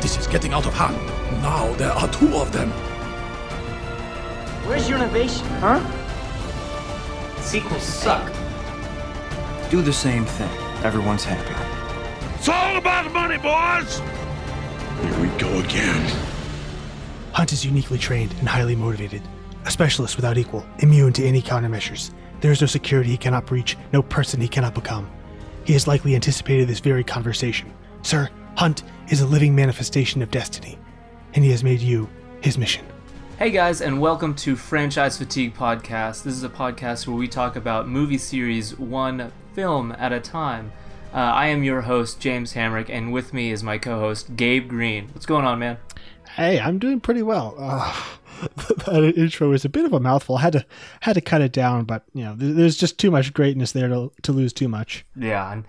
This 0.00 0.16
is 0.16 0.26
getting 0.26 0.54
out 0.54 0.66
of 0.66 0.72
hand. 0.72 0.96
Now 1.42 1.72
there 1.74 1.92
are 1.92 2.08
two 2.08 2.34
of 2.36 2.52
them. 2.52 2.70
Where's 4.66 4.88
your 4.88 4.98
innovation, 4.98 5.46
huh? 5.60 5.80
Sequels 7.40 7.82
suck. 7.82 8.32
Do 9.70 9.82
the 9.82 9.92
same 9.92 10.24
thing. 10.24 10.50
Everyone's 10.84 11.24
happy. 11.24 11.54
It's 12.36 12.48
all 12.48 12.78
about 12.78 13.12
money, 13.12 13.36
boys! 13.36 13.98
Here 15.02 15.20
we 15.20 15.28
go 15.38 15.58
again. 15.60 16.10
Hunt 17.32 17.52
is 17.52 17.64
uniquely 17.64 17.98
trained 17.98 18.34
and 18.38 18.48
highly 18.48 18.74
motivated. 18.74 19.22
A 19.66 19.70
specialist 19.70 20.16
without 20.16 20.38
equal, 20.38 20.64
immune 20.78 21.12
to 21.12 21.24
any 21.24 21.42
countermeasures. 21.42 22.12
There 22.40 22.50
is 22.50 22.62
no 22.62 22.66
security 22.66 23.10
he 23.10 23.18
cannot 23.18 23.44
breach, 23.46 23.76
no 23.92 24.02
person 24.02 24.40
he 24.40 24.48
cannot 24.48 24.74
become. 24.74 25.10
He 25.64 25.74
has 25.74 25.86
likely 25.86 26.14
anticipated 26.14 26.66
this 26.66 26.80
very 26.80 27.04
conversation. 27.04 27.70
Sir, 28.02 28.30
Hunt 28.56 28.82
is 29.10 29.20
a 29.20 29.26
living 29.26 29.56
manifestation 29.56 30.22
of 30.22 30.30
destiny, 30.30 30.78
and 31.34 31.44
he 31.44 31.50
has 31.50 31.64
made 31.64 31.80
you 31.80 32.08
his 32.40 32.56
mission. 32.56 32.86
Hey 33.40 33.50
guys, 33.50 33.80
and 33.80 34.00
welcome 34.00 34.36
to 34.36 34.54
Franchise 34.54 35.18
Fatigue 35.18 35.52
Podcast. 35.52 36.22
This 36.22 36.34
is 36.34 36.44
a 36.44 36.48
podcast 36.48 37.08
where 37.08 37.16
we 37.16 37.26
talk 37.26 37.56
about 37.56 37.88
movie 37.88 38.18
series 38.18 38.78
one 38.78 39.32
film 39.52 39.90
at 39.98 40.12
a 40.12 40.20
time. 40.20 40.70
Uh, 41.12 41.16
I 41.16 41.48
am 41.48 41.64
your 41.64 41.80
host, 41.80 42.20
James 42.20 42.54
Hamrick, 42.54 42.88
and 42.88 43.12
with 43.12 43.34
me 43.34 43.50
is 43.50 43.64
my 43.64 43.78
co 43.78 43.98
host, 43.98 44.36
Gabe 44.36 44.68
Green. 44.68 45.08
What's 45.08 45.26
going 45.26 45.44
on, 45.44 45.58
man? 45.58 45.78
Hey, 46.36 46.60
I'm 46.60 46.78
doing 46.78 47.00
pretty 47.00 47.22
well. 47.22 47.56
Uh, 47.58 47.92
that 48.86 49.12
intro 49.16 49.52
is 49.52 49.64
a 49.64 49.68
bit 49.68 49.86
of 49.86 49.92
a 49.92 49.98
mouthful. 49.98 50.36
I 50.36 50.42
had 50.42 50.52
to 50.52 50.64
had 51.00 51.14
to 51.14 51.20
cut 51.20 51.42
it 51.42 51.50
down, 51.50 51.82
but 51.84 52.04
you 52.14 52.22
know, 52.22 52.36
there's 52.36 52.76
just 52.76 52.96
too 52.96 53.10
much 53.10 53.32
greatness 53.32 53.72
there 53.72 53.88
to, 53.88 54.12
to 54.22 54.30
lose 54.30 54.52
too 54.52 54.68
much. 54.68 55.04
Yeah, 55.16 55.52
and 55.52 55.64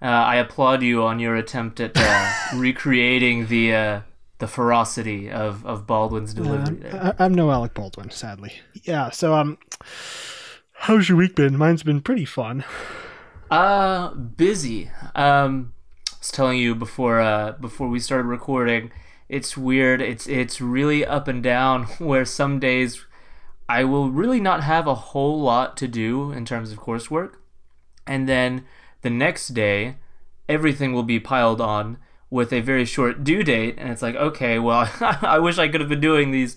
uh, 0.00 0.06
I 0.06 0.36
applaud 0.36 0.82
you 0.82 1.02
on 1.02 1.18
your 1.18 1.36
attempt 1.36 1.80
at 1.80 1.92
uh, 1.96 2.32
recreating 2.56 3.46
the 3.48 3.74
uh, 3.74 4.00
the 4.38 4.46
ferocity 4.46 5.30
of, 5.30 5.66
of 5.66 5.86
Baldwin's 5.86 6.32
delivery. 6.32 6.76
there. 6.76 7.14
I, 7.18 7.24
I'm 7.24 7.34
no 7.34 7.50
Alec 7.50 7.74
Baldwin, 7.74 8.10
sadly. 8.10 8.52
Yeah. 8.84 9.10
So, 9.10 9.34
um, 9.34 9.58
how's 10.72 11.08
your 11.08 11.18
week 11.18 11.34
been? 11.34 11.56
Mine's 11.56 11.82
been 11.82 12.00
pretty 12.00 12.24
fun. 12.24 12.64
Uh, 13.50 14.14
busy. 14.14 14.90
Um, 15.14 15.72
I 16.12 16.16
was 16.20 16.30
telling 16.30 16.58
you 16.58 16.74
before 16.74 17.20
uh 17.20 17.52
before 17.52 17.88
we 17.88 17.98
started 17.98 18.24
recording. 18.24 18.92
It's 19.28 19.56
weird. 19.56 20.00
It's 20.00 20.26
it's 20.26 20.60
really 20.60 21.04
up 21.04 21.28
and 21.28 21.42
down. 21.42 21.84
Where 21.98 22.24
some 22.24 22.60
days 22.60 23.04
I 23.68 23.84
will 23.84 24.10
really 24.10 24.40
not 24.40 24.62
have 24.62 24.86
a 24.86 24.94
whole 24.94 25.40
lot 25.40 25.76
to 25.78 25.88
do 25.88 26.30
in 26.32 26.44
terms 26.44 26.72
of 26.72 26.78
coursework, 26.78 27.34
and 28.06 28.28
then 28.28 28.64
the 29.02 29.10
next 29.10 29.48
day 29.48 29.96
everything 30.48 30.92
will 30.92 31.02
be 31.02 31.20
piled 31.20 31.60
on 31.60 31.98
with 32.30 32.52
a 32.52 32.60
very 32.60 32.84
short 32.84 33.24
due 33.24 33.42
date, 33.42 33.76
and 33.78 33.90
it's 33.90 34.02
like 34.02 34.14
okay, 34.14 34.58
well 34.58 34.90
I 35.00 35.38
wish 35.38 35.58
I 35.58 35.68
could 35.68 35.80
have 35.80 35.90
been 35.90 36.00
doing 36.00 36.30
these 36.30 36.56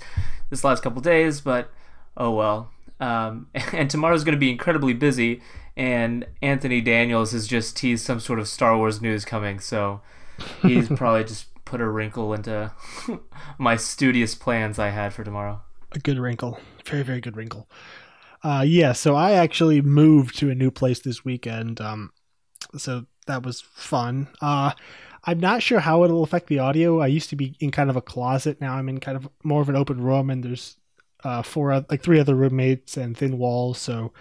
this 0.49 0.63
last 0.63 0.83
couple 0.83 1.01
days, 1.01 1.41
but 1.41 1.71
oh 2.17 2.31
well. 2.31 2.71
Um, 2.99 3.47
and 3.73 3.89
tomorrow's 3.89 4.23
going 4.23 4.35
to 4.35 4.39
be 4.39 4.51
incredibly 4.51 4.93
busy, 4.93 5.41
and 5.75 6.25
Anthony 6.41 6.81
Daniels 6.81 7.31
has 7.31 7.47
just 7.47 7.75
teased 7.75 8.05
some 8.05 8.19
sort 8.19 8.39
of 8.39 8.47
Star 8.47 8.77
Wars 8.77 9.01
news 9.01 9.25
coming, 9.25 9.59
so 9.59 10.01
he's 10.61 10.87
probably 10.95 11.23
just 11.23 11.47
put 11.65 11.81
a 11.81 11.89
wrinkle 11.89 12.33
into 12.33 12.71
my 13.57 13.75
studious 13.75 14.35
plans 14.35 14.77
I 14.77 14.89
had 14.89 15.13
for 15.13 15.23
tomorrow. 15.23 15.61
A 15.93 15.99
good 15.99 16.19
wrinkle. 16.19 16.59
Very, 16.85 17.03
very 17.03 17.21
good 17.21 17.35
wrinkle. 17.35 17.69
Uh, 18.43 18.63
yeah, 18.65 18.91
so 18.91 19.15
I 19.15 19.33
actually 19.33 19.81
moved 19.81 20.37
to 20.39 20.49
a 20.49 20.55
new 20.55 20.71
place 20.71 20.99
this 20.99 21.23
weekend. 21.23 21.79
Um, 21.79 22.11
so 22.77 23.05
that 23.27 23.45
was 23.45 23.61
fun. 23.61 24.27
Uh, 24.41 24.71
I'm 25.23 25.39
not 25.39 25.61
sure 25.61 25.79
how 25.79 26.03
it'll 26.03 26.23
affect 26.23 26.47
the 26.47 26.59
audio. 26.59 26.99
I 26.99 27.07
used 27.07 27.29
to 27.29 27.35
be 27.35 27.55
in 27.59 27.71
kind 27.71 27.89
of 27.89 27.95
a 27.95 28.01
closet. 28.01 28.59
Now 28.59 28.75
I'm 28.75 28.89
in 28.89 28.99
kind 28.99 29.15
of 29.15 29.29
more 29.43 29.61
of 29.61 29.69
an 29.69 29.75
open 29.75 30.01
room, 30.01 30.29
and 30.29 30.43
there's 30.43 30.77
uh, 31.23 31.43
four, 31.43 31.85
like 31.89 32.01
three 32.01 32.19
other 32.19 32.35
roommates 32.35 32.97
and 32.97 33.15
thin 33.15 33.37
walls. 33.37 33.77
So 33.77 34.11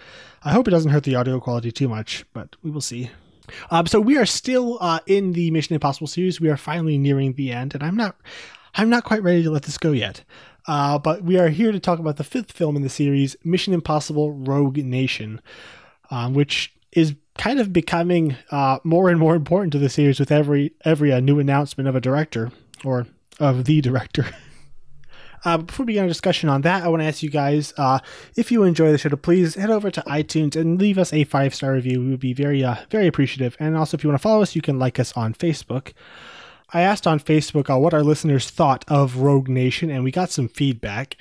I 0.43 0.51
hope 0.51 0.67
it 0.67 0.71
doesn't 0.71 0.91
hurt 0.91 1.03
the 1.03 1.15
audio 1.15 1.39
quality 1.39 1.71
too 1.71 1.89
much, 1.89 2.25
but 2.33 2.55
we 2.61 2.69
will 2.69 2.81
see. 2.81 3.09
Um, 3.71 3.87
so 3.87 3.99
we 3.99 4.17
are 4.17 4.25
still 4.25 4.77
uh, 4.79 4.99
in 5.07 5.33
the 5.33 5.51
Mission 5.51 5.73
Impossible 5.73 6.07
series. 6.07 6.39
We 6.39 6.49
are 6.49 6.57
finally 6.57 6.97
nearing 6.97 7.33
the 7.33 7.51
end, 7.51 7.73
and 7.73 7.83
I'm 7.83 7.95
not, 7.95 8.15
I'm 8.75 8.89
not 8.89 9.03
quite 9.03 9.23
ready 9.23 9.43
to 9.43 9.51
let 9.51 9.63
this 9.63 9.77
go 9.77 9.91
yet. 9.91 10.23
Uh, 10.67 10.99
but 10.99 11.23
we 11.23 11.39
are 11.39 11.49
here 11.49 11.71
to 11.71 11.79
talk 11.79 11.97
about 11.97 12.17
the 12.17 12.23
fifth 12.23 12.51
film 12.51 12.75
in 12.75 12.83
the 12.83 12.89
series, 12.89 13.35
Mission 13.43 13.73
Impossible: 13.73 14.31
Rogue 14.31 14.77
Nation, 14.77 15.41
um, 16.11 16.35
which 16.35 16.71
is 16.91 17.15
kind 17.37 17.59
of 17.59 17.71
becoming 17.71 18.35
uh, 18.51 18.79
more 18.83 19.09
and 19.09 19.19
more 19.19 19.35
important 19.35 19.71
to 19.73 19.79
the 19.79 19.89
series 19.89 20.19
with 20.19 20.31
every 20.31 20.73
every 20.85 21.11
uh, 21.11 21.19
new 21.19 21.39
announcement 21.39 21.87
of 21.87 21.95
a 21.95 22.01
director 22.01 22.51
or 22.83 23.07
of 23.39 23.65
the 23.65 23.81
director. 23.81 24.25
Uh, 25.43 25.57
before 25.57 25.85
we 25.85 25.93
begin 25.93 26.03
our 26.03 26.07
discussion 26.07 26.49
on 26.49 26.61
that, 26.61 26.83
I 26.83 26.87
want 26.87 27.01
to 27.01 27.07
ask 27.07 27.23
you 27.23 27.29
guys 27.29 27.73
uh, 27.77 27.99
if 28.35 28.51
you 28.51 28.63
enjoy 28.63 28.91
the 28.91 28.97
show 28.97 29.09
to 29.09 29.17
please 29.17 29.55
head 29.55 29.71
over 29.71 29.89
to 29.89 30.01
iTunes 30.01 30.55
and 30.55 30.79
leave 30.79 30.99
us 30.99 31.11
a 31.13 31.23
five 31.23 31.55
star 31.55 31.73
review. 31.73 31.99
We 31.99 32.09
would 32.11 32.19
be 32.19 32.33
very, 32.33 32.63
uh, 32.63 32.75
very 32.91 33.07
appreciative. 33.07 33.57
And 33.59 33.75
also, 33.75 33.97
if 33.97 34.03
you 34.03 34.09
want 34.09 34.19
to 34.19 34.23
follow 34.23 34.43
us, 34.43 34.55
you 34.55 34.61
can 34.61 34.77
like 34.77 34.99
us 34.99 35.13
on 35.13 35.33
Facebook. 35.33 35.93
I 36.73 36.81
asked 36.81 37.07
on 37.07 37.19
Facebook 37.19 37.73
uh, 37.73 37.79
what 37.79 37.93
our 37.93 38.03
listeners 38.03 38.49
thought 38.49 38.85
of 38.87 39.17
Rogue 39.17 39.49
Nation, 39.49 39.89
and 39.89 40.03
we 40.03 40.11
got 40.11 40.29
some 40.29 40.47
feedback. 40.47 41.17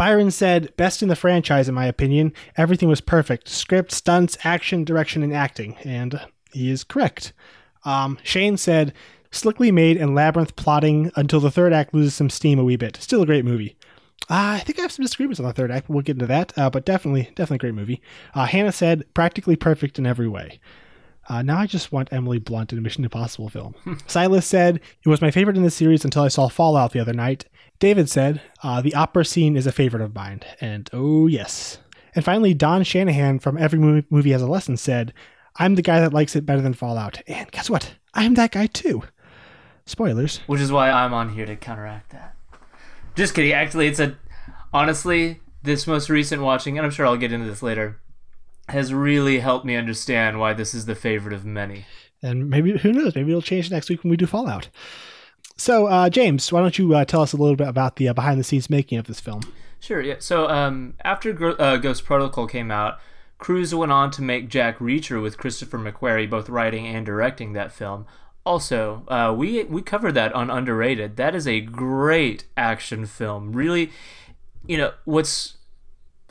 Byron 0.00 0.30
said, 0.30 0.74
Best 0.78 1.02
in 1.02 1.10
the 1.10 1.14
franchise, 1.14 1.68
in 1.68 1.74
my 1.74 1.84
opinion. 1.84 2.32
Everything 2.56 2.88
was 2.88 3.02
perfect 3.02 3.48
script, 3.48 3.92
stunts, 3.92 4.38
action, 4.44 4.82
direction, 4.82 5.22
and 5.22 5.34
acting. 5.34 5.76
And 5.84 6.18
he 6.54 6.70
is 6.70 6.84
correct. 6.84 7.34
Um, 7.84 8.16
Shane 8.22 8.56
said, 8.56 8.94
Slickly 9.30 9.70
made 9.70 9.98
and 9.98 10.14
labyrinth 10.14 10.56
plotting 10.56 11.12
until 11.16 11.38
the 11.38 11.50
third 11.50 11.74
act 11.74 11.92
loses 11.92 12.14
some 12.14 12.30
steam 12.30 12.58
a 12.58 12.64
wee 12.64 12.76
bit. 12.76 12.96
Still 12.96 13.20
a 13.20 13.26
great 13.26 13.44
movie. 13.44 13.76
Uh, 14.30 14.56
I 14.56 14.60
think 14.60 14.78
I 14.78 14.82
have 14.82 14.92
some 14.92 15.02
disagreements 15.02 15.38
on 15.38 15.44
the 15.44 15.52
third 15.52 15.70
act. 15.70 15.88
but 15.88 15.92
We'll 15.92 16.02
get 16.02 16.16
into 16.16 16.26
that, 16.28 16.56
uh, 16.56 16.70
but 16.70 16.86
definitely, 16.86 17.24
definitely 17.34 17.56
a 17.56 17.58
great 17.58 17.74
movie. 17.74 18.00
Uh, 18.32 18.46
Hannah 18.46 18.72
said, 18.72 19.04
practically 19.12 19.54
perfect 19.54 19.98
in 19.98 20.06
every 20.06 20.28
way. 20.28 20.60
Uh, 21.28 21.42
now 21.42 21.58
I 21.58 21.66
just 21.66 21.92
want 21.92 22.10
Emily 22.10 22.38
Blunt 22.38 22.72
in 22.72 22.78
a 22.78 22.80
Mission 22.80 23.04
Impossible 23.04 23.50
film. 23.50 23.74
Silas 24.06 24.46
said, 24.46 24.80
It 25.04 25.10
was 25.10 25.20
my 25.20 25.30
favorite 25.30 25.58
in 25.58 25.62
the 25.62 25.70
series 25.70 26.06
until 26.06 26.22
I 26.22 26.28
saw 26.28 26.48
Fallout 26.48 26.92
the 26.92 27.00
other 27.00 27.12
night. 27.12 27.44
David 27.80 28.08
said, 28.08 28.40
uh, 28.62 28.80
The 28.80 28.94
opera 28.94 29.24
scene 29.24 29.56
is 29.56 29.66
a 29.66 29.72
favorite 29.72 30.02
of 30.02 30.14
mine. 30.14 30.42
And 30.60 30.88
oh, 30.92 31.26
yes. 31.26 31.78
And 32.14 32.24
finally, 32.24 32.54
Don 32.54 32.84
Shanahan 32.84 33.38
from 33.40 33.58
Every 33.58 33.78
Movie, 33.78 34.06
Movie 34.10 34.30
Has 34.30 34.42
a 34.42 34.46
Lesson 34.46 34.76
said, 34.76 35.12
I'm 35.56 35.74
the 35.74 35.82
guy 35.82 36.00
that 36.00 36.12
likes 36.12 36.36
it 36.36 36.46
better 36.46 36.60
than 36.60 36.74
Fallout. 36.74 37.20
And 37.26 37.50
guess 37.50 37.68
what? 37.68 37.94
I'm 38.14 38.34
that 38.34 38.52
guy 38.52 38.66
too. 38.66 39.02
Spoilers. 39.86 40.38
Which 40.46 40.60
is 40.60 40.70
why 40.70 40.90
I'm 40.90 41.12
on 41.12 41.30
here 41.30 41.46
to 41.46 41.56
counteract 41.56 42.10
that. 42.10 42.36
Just 43.16 43.34
kidding. 43.34 43.52
Actually, 43.52 43.88
it's 43.88 43.98
a 43.98 44.16
honestly 44.72 45.40
this 45.62 45.86
most 45.86 46.08
recent 46.08 46.42
watching, 46.42 46.78
and 46.78 46.84
I'm 46.84 46.90
sure 46.90 47.06
I'll 47.06 47.16
get 47.16 47.32
into 47.32 47.46
this 47.46 47.62
later, 47.62 48.00
has 48.68 48.94
really 48.94 49.40
helped 49.40 49.66
me 49.66 49.76
understand 49.76 50.38
why 50.38 50.54
this 50.54 50.74
is 50.74 50.86
the 50.86 50.94
favorite 50.94 51.34
of 51.34 51.44
many. 51.44 51.86
And 52.22 52.48
maybe, 52.48 52.78
who 52.78 52.92
knows, 52.92 53.14
maybe 53.14 53.30
it'll 53.30 53.42
change 53.42 53.70
next 53.70 53.88
week 53.88 54.02
when 54.02 54.10
we 54.10 54.16
do 54.16 54.26
Fallout. 54.26 54.68
So, 55.60 55.88
uh, 55.88 56.08
James, 56.08 56.50
why 56.50 56.62
don't 56.62 56.78
you 56.78 56.94
uh, 56.94 57.04
tell 57.04 57.20
us 57.20 57.34
a 57.34 57.36
little 57.36 57.54
bit 57.54 57.68
about 57.68 57.96
the 57.96 58.08
uh, 58.08 58.14
behind 58.14 58.40
the 58.40 58.44
scenes 58.44 58.70
making 58.70 58.96
of 58.96 59.06
this 59.06 59.20
film? 59.20 59.42
Sure. 59.78 60.00
Yeah. 60.00 60.14
So 60.18 60.48
um, 60.48 60.94
after 61.04 61.60
uh, 61.60 61.76
Ghost 61.76 62.06
Protocol 62.06 62.46
came 62.46 62.70
out, 62.70 62.98
Cruise 63.36 63.74
went 63.74 63.92
on 63.92 64.10
to 64.12 64.22
make 64.22 64.48
Jack 64.48 64.78
Reacher 64.78 65.20
with 65.20 65.36
Christopher 65.36 65.78
McQuarrie, 65.78 66.30
both 66.30 66.48
writing 66.48 66.86
and 66.86 67.04
directing 67.04 67.52
that 67.52 67.72
film. 67.72 68.06
Also, 68.46 69.04
uh, 69.08 69.34
we 69.36 69.64
we 69.64 69.82
covered 69.82 70.12
that 70.12 70.32
on 70.32 70.48
Underrated. 70.48 71.16
That 71.16 71.34
is 71.34 71.46
a 71.46 71.60
great 71.60 72.46
action 72.56 73.04
film. 73.04 73.52
Really, 73.52 73.90
you 74.66 74.78
know 74.78 74.94
what's 75.04 75.58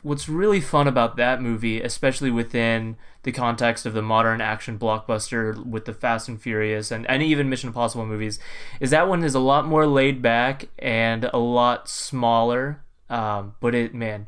what's 0.01 0.27
really 0.27 0.59
fun 0.59 0.87
about 0.87 1.17
that 1.17 1.39
movie, 1.39 1.79
especially 1.81 2.31
within 2.31 2.97
the 3.31 3.37
context 3.37 3.85
of 3.85 3.93
the 3.93 4.01
modern 4.01 4.41
action 4.41 4.79
blockbuster 4.79 5.63
with 5.65 5.85
the 5.85 5.93
Fast 5.93 6.27
and 6.27 6.41
Furious 6.41 6.91
and, 6.91 7.05
and 7.07 7.21
even 7.21 7.49
Mission 7.49 7.67
Impossible 7.67 8.05
movies, 8.05 8.39
is 8.79 8.89
that 8.89 9.07
one 9.07 9.23
is 9.23 9.35
a 9.35 9.39
lot 9.39 9.65
more 9.65 9.85
laid 9.85 10.21
back 10.21 10.69
and 10.79 11.25
a 11.25 11.37
lot 11.37 11.87
smaller. 11.87 12.81
Um, 13.09 13.55
but 13.59 13.73
it 13.75 13.93
man, 13.93 14.27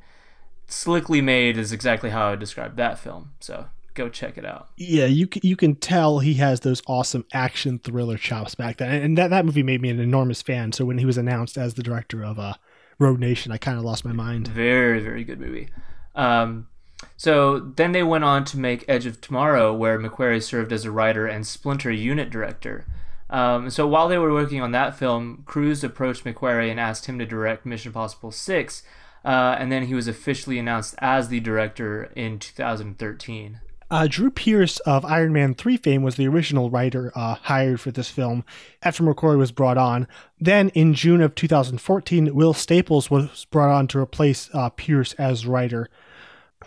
slickly 0.67 1.21
made 1.21 1.57
is 1.57 1.71
exactly 1.71 2.09
how 2.09 2.27
I 2.27 2.29
would 2.31 2.39
describe 2.39 2.75
that 2.77 2.99
film. 2.99 3.33
So 3.39 3.67
go 3.93 4.09
check 4.09 4.37
it 4.37 4.45
out. 4.45 4.69
Yeah, 4.77 5.05
you 5.05 5.27
you 5.41 5.55
can 5.55 5.75
tell 5.75 6.19
he 6.19 6.35
has 6.35 6.61
those 6.61 6.81
awesome 6.87 7.25
action 7.33 7.79
thriller 7.79 8.17
chops 8.17 8.55
back 8.55 8.77
then, 8.77 9.01
and 9.01 9.17
that 9.17 9.29
that 9.29 9.45
movie 9.45 9.63
made 9.63 9.81
me 9.81 9.89
an 9.89 9.99
enormous 9.99 10.41
fan. 10.41 10.71
So 10.71 10.85
when 10.85 10.97
he 10.97 11.05
was 11.05 11.17
announced 11.17 11.57
as 11.57 11.73
the 11.73 11.83
director 11.83 12.23
of 12.23 12.39
uh, 12.39 12.53
Rogue 12.99 13.19
Nation, 13.19 13.51
I 13.51 13.57
kind 13.57 13.77
of 13.77 13.83
lost 13.83 14.05
my 14.05 14.13
mind. 14.13 14.47
Very, 14.47 14.99
very 14.99 15.23
good 15.23 15.39
movie. 15.39 15.69
Um, 16.15 16.67
so 17.17 17.59
then 17.59 17.91
they 17.91 18.03
went 18.03 18.23
on 18.23 18.45
to 18.45 18.57
make 18.57 18.85
Edge 18.87 19.05
of 19.05 19.21
Tomorrow, 19.21 19.73
where 19.73 19.99
McQuarrie 19.99 20.43
served 20.43 20.71
as 20.71 20.85
a 20.85 20.91
writer 20.91 21.27
and 21.27 21.45
Splinter 21.45 21.91
unit 21.91 22.29
director. 22.29 22.85
Um, 23.29 23.69
so 23.69 23.87
while 23.87 24.07
they 24.07 24.17
were 24.17 24.33
working 24.33 24.61
on 24.61 24.71
that 24.73 24.97
film, 24.97 25.43
Cruise 25.45 25.83
approached 25.83 26.25
McQuarrie 26.25 26.69
and 26.69 26.79
asked 26.79 27.05
him 27.05 27.17
to 27.19 27.25
direct 27.25 27.65
Mission 27.65 27.89
Impossible 27.89 28.31
6, 28.31 28.83
uh, 29.23 29.55
and 29.57 29.71
then 29.71 29.87
he 29.87 29.93
was 29.93 30.07
officially 30.07 30.59
announced 30.59 30.95
as 30.99 31.29
the 31.29 31.39
director 31.39 32.11
in 32.15 32.39
2013. 32.39 33.61
Uh, 33.91 34.07
Drew 34.09 34.31
Pearce 34.31 34.79
of 34.79 35.03
Iron 35.03 35.33
Man 35.33 35.53
3 35.53 35.75
fame 35.75 36.01
was 36.01 36.15
the 36.15 36.25
original 36.25 36.69
writer 36.69 37.11
uh, 37.13 37.35
hired 37.35 37.81
for 37.81 37.91
this 37.91 38.09
film 38.09 38.45
after 38.83 39.03
McQuarrie 39.03 39.37
was 39.37 39.51
brought 39.51 39.77
on. 39.77 40.07
Then, 40.39 40.69
in 40.69 40.93
June 40.93 41.21
of 41.21 41.35
2014, 41.35 42.33
Will 42.33 42.53
Staples 42.53 43.11
was 43.11 43.45
brought 43.51 43.69
on 43.69 43.87
to 43.87 43.99
replace 43.99 44.49
uh, 44.53 44.69
Pearce 44.69 45.11
as 45.13 45.45
writer. 45.45 45.89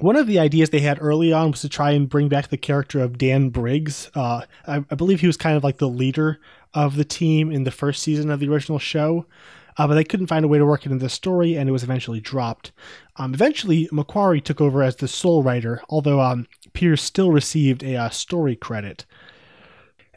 One 0.00 0.16
of 0.16 0.26
the 0.26 0.40
ideas 0.40 0.70
they 0.70 0.80
had 0.80 0.98
early 1.00 1.32
on 1.32 1.52
was 1.52 1.60
to 1.60 1.68
try 1.68 1.92
and 1.92 2.08
bring 2.08 2.28
back 2.28 2.48
the 2.48 2.56
character 2.56 3.00
of 3.00 3.16
Dan 3.16 3.50
Briggs. 3.50 4.10
Uh, 4.14 4.42
I, 4.66 4.84
I, 4.90 4.94
believe 4.96 5.20
he 5.20 5.28
was 5.28 5.36
kind 5.36 5.56
of 5.56 5.62
like 5.62 5.78
the 5.78 5.88
leader 5.88 6.40
of 6.72 6.96
the 6.96 7.04
team 7.04 7.52
in 7.52 7.62
the 7.62 7.70
first 7.70 8.02
season 8.02 8.28
of 8.28 8.40
the 8.40 8.48
original 8.48 8.80
show, 8.80 9.26
uh, 9.78 9.86
but 9.86 9.94
they 9.94 10.02
couldn't 10.02 10.26
find 10.26 10.44
a 10.44 10.48
way 10.48 10.58
to 10.58 10.66
work 10.66 10.84
it 10.84 10.90
into 10.90 11.04
the 11.04 11.08
story, 11.08 11.54
and 11.54 11.68
it 11.68 11.72
was 11.72 11.84
eventually 11.84 12.20
dropped. 12.20 12.72
Um, 13.16 13.34
eventually, 13.34 13.88
McQuarrie 13.92 14.42
took 14.42 14.60
over 14.60 14.82
as 14.82 14.96
the 14.96 15.06
sole 15.06 15.44
writer, 15.44 15.80
although 15.88 16.20
um, 16.20 16.48
Pearce 16.72 17.02
still 17.02 17.30
received 17.30 17.84
a 17.84 17.94
uh, 17.96 18.08
story 18.10 18.56
credit. 18.56 19.06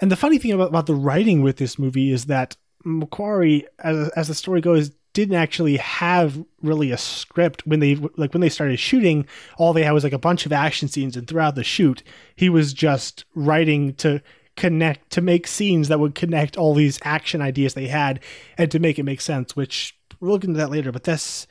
And 0.01 0.11
the 0.11 0.15
funny 0.15 0.39
thing 0.39 0.53
about, 0.53 0.69
about 0.69 0.87
the 0.87 0.95
writing 0.95 1.43
with 1.43 1.57
this 1.57 1.77
movie 1.77 2.11
is 2.11 2.25
that 2.25 2.57
McQuarrie, 2.83 3.65
as, 3.79 4.09
as 4.09 4.27
the 4.27 4.35
story 4.35 4.61
goes, 4.61 4.91
didn't 5.17 5.35
actually 5.35 5.77
have 5.77 6.45
really 6.61 6.91
a 6.91 6.97
script. 6.97 7.65
When 7.65 7.79
they 7.79 7.95
like 7.95 8.33
when 8.35 8.41
they 8.41 8.49
started 8.49 8.77
shooting 8.77 9.25
all 9.57 9.73
they 9.73 9.81
had 9.81 9.91
was 9.91 10.03
like 10.03 10.13
a 10.13 10.19
bunch 10.19 10.45
of 10.45 10.53
action 10.53 10.87
scenes 10.87 11.17
and 11.17 11.27
throughout 11.27 11.55
the 11.55 11.63
shoot 11.63 12.03
he 12.35 12.49
was 12.49 12.71
just 12.71 13.25
writing 13.33 13.95
to 13.95 14.21
connect 14.55 15.09
to 15.13 15.21
make 15.21 15.47
scenes 15.47 15.87
that 15.87 15.99
would 15.99 16.13
connect 16.13 16.55
all 16.55 16.75
these 16.75 16.99
action 17.01 17.41
ideas 17.41 17.73
they 17.73 17.87
had 17.87 18.19
and 18.59 18.69
to 18.69 18.77
make 18.77 18.99
it 18.99 19.03
make 19.03 19.19
sense 19.19 19.55
which 19.55 19.97
we'll 20.19 20.33
look 20.33 20.43
into 20.43 20.57
that 20.57 20.69
later 20.69 20.91
but 20.91 21.05
this 21.05 21.47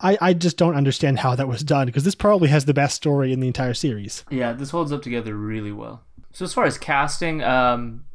I, 0.00 0.18
I 0.20 0.34
just 0.34 0.56
don't 0.56 0.74
understand 0.74 1.20
how 1.20 1.36
that 1.36 1.46
was 1.46 1.62
done 1.62 1.86
because 1.86 2.02
this 2.02 2.16
probably 2.16 2.48
has 2.48 2.64
the 2.64 2.74
best 2.74 2.96
story 2.96 3.32
in 3.32 3.38
the 3.38 3.46
entire 3.46 3.74
series. 3.74 4.24
Yeah 4.28 4.52
this 4.54 4.70
holds 4.70 4.90
up 4.90 5.02
together 5.02 5.36
really 5.36 5.72
well. 5.72 6.02
So 6.32 6.44
as 6.44 6.52
far 6.52 6.64
as 6.64 6.78
casting 6.78 7.44
um 7.44 8.06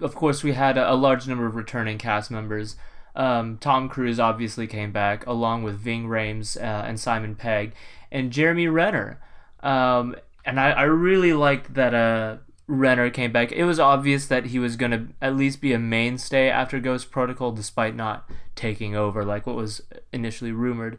of 0.00 0.14
course 0.14 0.44
we 0.44 0.52
had 0.52 0.78
a, 0.78 0.92
a 0.92 0.94
large 0.94 1.26
number 1.26 1.46
of 1.46 1.56
returning 1.56 1.98
cast 1.98 2.30
members 2.30 2.76
um, 3.16 3.58
Tom 3.58 3.88
Cruise 3.88 4.20
obviously 4.20 4.66
came 4.66 4.92
back 4.92 5.26
along 5.26 5.62
with 5.62 5.78
Ving 5.78 6.06
Rhames 6.06 6.56
uh, 6.56 6.84
and 6.86 7.00
Simon 7.00 7.34
Pegg 7.34 7.72
and 8.12 8.30
Jeremy 8.30 8.68
Renner. 8.68 9.18
Um, 9.60 10.16
and 10.44 10.60
I, 10.60 10.70
I 10.70 10.82
really 10.82 11.32
liked 11.32 11.74
that 11.74 11.94
uh, 11.94 12.36
Renner 12.66 13.10
came 13.10 13.32
back. 13.32 13.52
It 13.52 13.64
was 13.64 13.80
obvious 13.80 14.26
that 14.26 14.46
he 14.46 14.58
was 14.58 14.76
going 14.76 14.90
to 14.92 15.08
at 15.22 15.34
least 15.34 15.60
be 15.60 15.72
a 15.72 15.78
mainstay 15.78 16.48
after 16.48 16.78
Ghost 16.78 17.10
Protocol, 17.10 17.52
despite 17.52 17.96
not 17.96 18.28
taking 18.54 18.94
over 18.94 19.24
like 19.24 19.46
what 19.46 19.56
was 19.56 19.82
initially 20.12 20.52
rumored. 20.52 20.98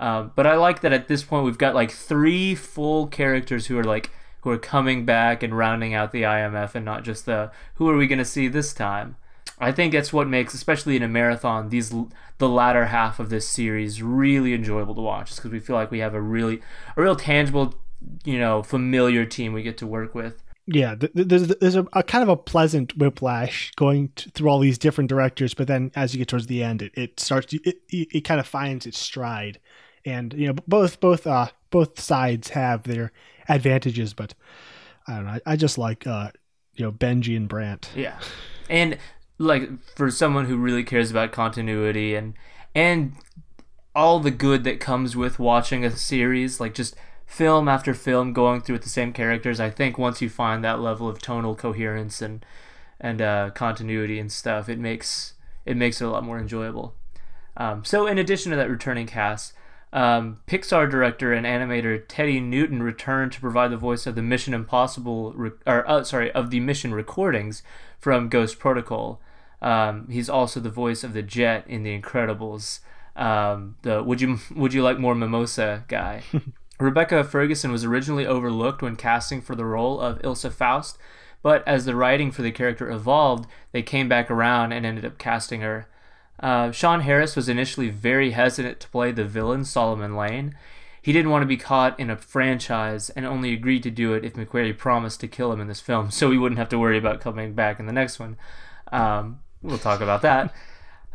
Um, 0.00 0.32
but 0.34 0.46
I 0.46 0.54
like 0.54 0.80
that 0.80 0.92
at 0.92 1.08
this 1.08 1.22
point 1.22 1.44
we've 1.44 1.58
got 1.58 1.74
like 1.74 1.90
three 1.90 2.54
full 2.54 3.08
characters 3.08 3.66
who 3.66 3.78
are 3.78 3.84
like 3.84 4.10
who 4.42 4.50
are 4.50 4.58
coming 4.58 5.04
back 5.04 5.42
and 5.42 5.58
rounding 5.58 5.92
out 5.92 6.12
the 6.12 6.22
IMF, 6.22 6.74
and 6.74 6.84
not 6.84 7.04
just 7.04 7.26
the 7.26 7.50
who 7.74 7.88
are 7.90 7.96
we 7.96 8.06
going 8.06 8.20
to 8.20 8.24
see 8.24 8.48
this 8.48 8.72
time. 8.72 9.16
I 9.60 9.72
think 9.72 9.92
that's 9.92 10.12
what 10.12 10.28
makes, 10.28 10.54
especially 10.54 10.96
in 10.96 11.02
a 11.02 11.08
marathon, 11.08 11.68
these 11.68 11.92
the 12.38 12.48
latter 12.48 12.86
half 12.86 13.18
of 13.18 13.30
this 13.30 13.48
series 13.48 14.02
really 14.02 14.54
enjoyable 14.54 14.94
to 14.94 15.00
watch, 15.00 15.34
because 15.34 15.50
we 15.50 15.58
feel 15.58 15.76
like 15.76 15.90
we 15.90 15.98
have 15.98 16.14
a 16.14 16.20
really, 16.20 16.60
a 16.96 17.02
real 17.02 17.16
tangible, 17.16 17.74
you 18.24 18.38
know, 18.38 18.62
familiar 18.62 19.24
team 19.24 19.52
we 19.52 19.62
get 19.62 19.76
to 19.78 19.86
work 19.86 20.14
with. 20.14 20.42
Yeah, 20.70 20.96
there's 21.14 21.48
there's 21.48 21.76
a, 21.76 21.86
a 21.94 22.02
kind 22.02 22.22
of 22.22 22.28
a 22.28 22.36
pleasant 22.36 22.96
whiplash 22.98 23.72
going 23.76 24.10
to, 24.16 24.30
through 24.30 24.50
all 24.50 24.58
these 24.58 24.76
different 24.76 25.08
directors, 25.08 25.54
but 25.54 25.66
then 25.66 25.90
as 25.96 26.12
you 26.12 26.18
get 26.18 26.28
towards 26.28 26.46
the 26.46 26.62
end, 26.62 26.82
it, 26.82 26.92
it 26.94 27.18
starts 27.18 27.54
it, 27.54 27.80
it, 27.88 28.08
it 28.12 28.20
kind 28.20 28.38
of 28.38 28.46
finds 28.46 28.84
its 28.84 28.98
stride, 28.98 29.58
and 30.04 30.34
you 30.34 30.46
know 30.46 30.54
both 30.68 31.00
both 31.00 31.26
uh 31.26 31.48
both 31.70 31.98
sides 31.98 32.50
have 32.50 32.82
their 32.82 33.12
advantages, 33.48 34.12
but 34.12 34.34
I 35.06 35.14
don't 35.14 35.24
know. 35.24 35.30
I, 35.46 35.52
I 35.52 35.56
just 35.56 35.78
like 35.78 36.06
uh 36.06 36.32
you 36.74 36.84
know 36.84 36.92
Benji 36.92 37.34
and 37.34 37.48
Brant. 37.48 37.88
Yeah, 37.96 38.20
and 38.68 38.98
like 39.38 39.70
for 39.94 40.10
someone 40.10 40.46
who 40.46 40.56
really 40.56 40.84
cares 40.84 41.10
about 41.10 41.32
continuity 41.32 42.14
and 42.14 42.34
and 42.74 43.12
all 43.94 44.20
the 44.20 44.30
good 44.30 44.64
that 44.64 44.80
comes 44.80 45.16
with 45.16 45.38
watching 45.38 45.84
a 45.84 45.90
series 45.90 46.60
like 46.60 46.74
just 46.74 46.96
film 47.24 47.68
after 47.68 47.94
film 47.94 48.32
going 48.32 48.60
through 48.60 48.74
with 48.74 48.82
the 48.82 48.88
same 48.88 49.12
characters 49.12 49.60
i 49.60 49.70
think 49.70 49.96
once 49.96 50.20
you 50.20 50.28
find 50.28 50.64
that 50.64 50.80
level 50.80 51.08
of 51.08 51.20
tonal 51.20 51.54
coherence 51.54 52.20
and 52.20 52.44
and 53.00 53.22
uh, 53.22 53.50
continuity 53.50 54.18
and 54.18 54.32
stuff 54.32 54.68
it 54.68 54.78
makes 54.78 55.34
it 55.64 55.76
makes 55.76 56.00
it 56.00 56.04
a 56.04 56.10
lot 56.10 56.24
more 56.24 56.38
enjoyable 56.38 56.94
um, 57.56 57.84
so 57.84 58.06
in 58.06 58.18
addition 58.18 58.50
to 58.50 58.56
that 58.56 58.70
returning 58.70 59.06
cast 59.06 59.52
um, 59.92 60.40
Pixar 60.46 60.90
director 60.90 61.32
and 61.32 61.46
animator 61.46 62.02
Teddy 62.06 62.40
Newton 62.40 62.82
returned 62.82 63.32
to 63.32 63.40
provide 63.40 63.70
the 63.70 63.76
voice 63.76 64.06
of 64.06 64.14
the 64.14 64.22
Mission 64.22 64.52
Impossible, 64.52 65.32
re- 65.32 65.52
or 65.66 65.88
uh, 65.88 66.04
sorry, 66.04 66.30
of 66.32 66.50
the 66.50 66.60
mission 66.60 66.92
recordings 66.92 67.62
from 67.98 68.28
Ghost 68.28 68.58
Protocol. 68.58 69.20
Um, 69.60 70.08
he's 70.08 70.28
also 70.28 70.60
the 70.60 70.70
voice 70.70 71.02
of 71.02 71.12
the 71.12 71.22
Jet 71.22 71.64
in 71.66 71.82
The 71.82 71.98
Incredibles. 71.98 72.80
Um, 73.16 73.76
the 73.82 74.02
would 74.02 74.20
you 74.20 74.38
would 74.54 74.72
you 74.72 74.82
like 74.82 74.98
more 74.98 75.14
mimosa 75.14 75.84
guy. 75.88 76.22
Rebecca 76.80 77.24
Ferguson 77.24 77.72
was 77.72 77.84
originally 77.84 78.24
overlooked 78.24 78.82
when 78.82 78.94
casting 78.94 79.40
for 79.40 79.56
the 79.56 79.64
role 79.64 80.00
of 80.00 80.22
Ilsa 80.22 80.52
Faust, 80.52 80.96
but 81.42 81.66
as 81.66 81.84
the 81.84 81.96
writing 81.96 82.30
for 82.30 82.42
the 82.42 82.52
character 82.52 82.88
evolved, 82.88 83.48
they 83.72 83.82
came 83.82 84.08
back 84.08 84.30
around 84.30 84.70
and 84.70 84.86
ended 84.86 85.04
up 85.04 85.18
casting 85.18 85.60
her. 85.60 85.88
Uh, 86.38 86.70
Sean 86.70 87.00
Harris 87.00 87.34
was 87.34 87.48
initially 87.48 87.90
very 87.90 88.30
hesitant 88.30 88.78
to 88.78 88.88
play 88.90 89.10
the 89.10 89.24
villain 89.24 89.64
Solomon 89.64 90.14
Lane. 90.14 90.54
He 91.02 91.12
didn't 91.12 91.30
want 91.30 91.42
to 91.42 91.46
be 91.46 91.56
caught 91.56 91.98
in 91.98 92.10
a 92.10 92.16
franchise 92.16 93.10
and 93.10 93.26
only 93.26 93.52
agreed 93.52 93.82
to 93.84 93.90
do 93.90 94.14
it 94.14 94.24
if 94.24 94.34
McQuarrie 94.34 94.76
promised 94.76 95.18
to 95.20 95.28
kill 95.28 95.50
him 95.52 95.60
in 95.60 95.66
this 95.66 95.80
film, 95.80 96.10
so 96.12 96.30
he 96.30 96.38
wouldn't 96.38 96.60
have 96.60 96.68
to 96.68 96.78
worry 96.78 96.98
about 96.98 97.20
coming 97.20 97.54
back 97.54 97.80
in 97.80 97.86
the 97.86 97.92
next 97.92 98.20
one. 98.20 98.36
Um, 98.92 99.40
We'll 99.62 99.78
talk 99.78 100.00
about 100.00 100.22
that. 100.22 100.54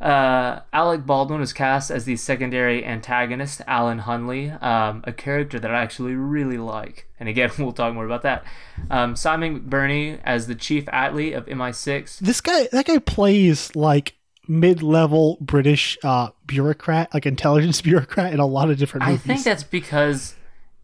Uh, 0.03 0.61
Alec 0.73 1.05
Baldwin 1.05 1.39
was 1.39 1.53
cast 1.53 1.89
as 1.89 2.03
the 2.03 2.17
secondary 2.17 2.85
antagonist, 2.85 3.61
Alan 3.67 4.01
Hunley, 4.01 4.61
um, 4.61 5.01
a 5.05 5.13
character 5.13 5.61
that 5.61 5.73
I 5.73 5.81
actually 5.81 6.13
really 6.13 6.57
like. 6.57 7.07
And 7.21 7.29
again, 7.29 7.51
we'll 7.57 7.71
talk 7.71 7.93
more 7.93 8.05
about 8.05 8.21
that. 8.23 8.43
Um, 8.89 9.15
Simon 9.15 9.61
McBurney 9.61 10.19
as 10.25 10.47
the 10.47 10.55
chief 10.55 10.87
Atlee 10.87 11.37
of 11.37 11.45
MI6. 11.45 12.19
This 12.19 12.41
guy, 12.41 12.67
that 12.73 12.85
guy 12.85 12.97
plays 12.97 13.73
like 13.77 14.15
mid-level 14.45 15.37
British 15.39 15.97
uh, 16.03 16.31
bureaucrat, 16.47 17.13
like 17.13 17.25
intelligence 17.25 17.81
bureaucrat, 17.81 18.33
in 18.33 18.41
a 18.41 18.45
lot 18.45 18.69
of 18.69 18.77
different 18.77 19.05
movies. 19.05 19.21
I 19.23 19.27
think 19.27 19.43
that's 19.45 19.63
because 19.63 20.35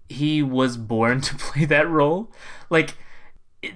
he 0.08 0.42
was 0.42 0.78
born 0.78 1.20
to 1.22 1.36
play 1.36 1.66
that 1.66 1.90
role. 1.90 2.32
Like 2.70 2.96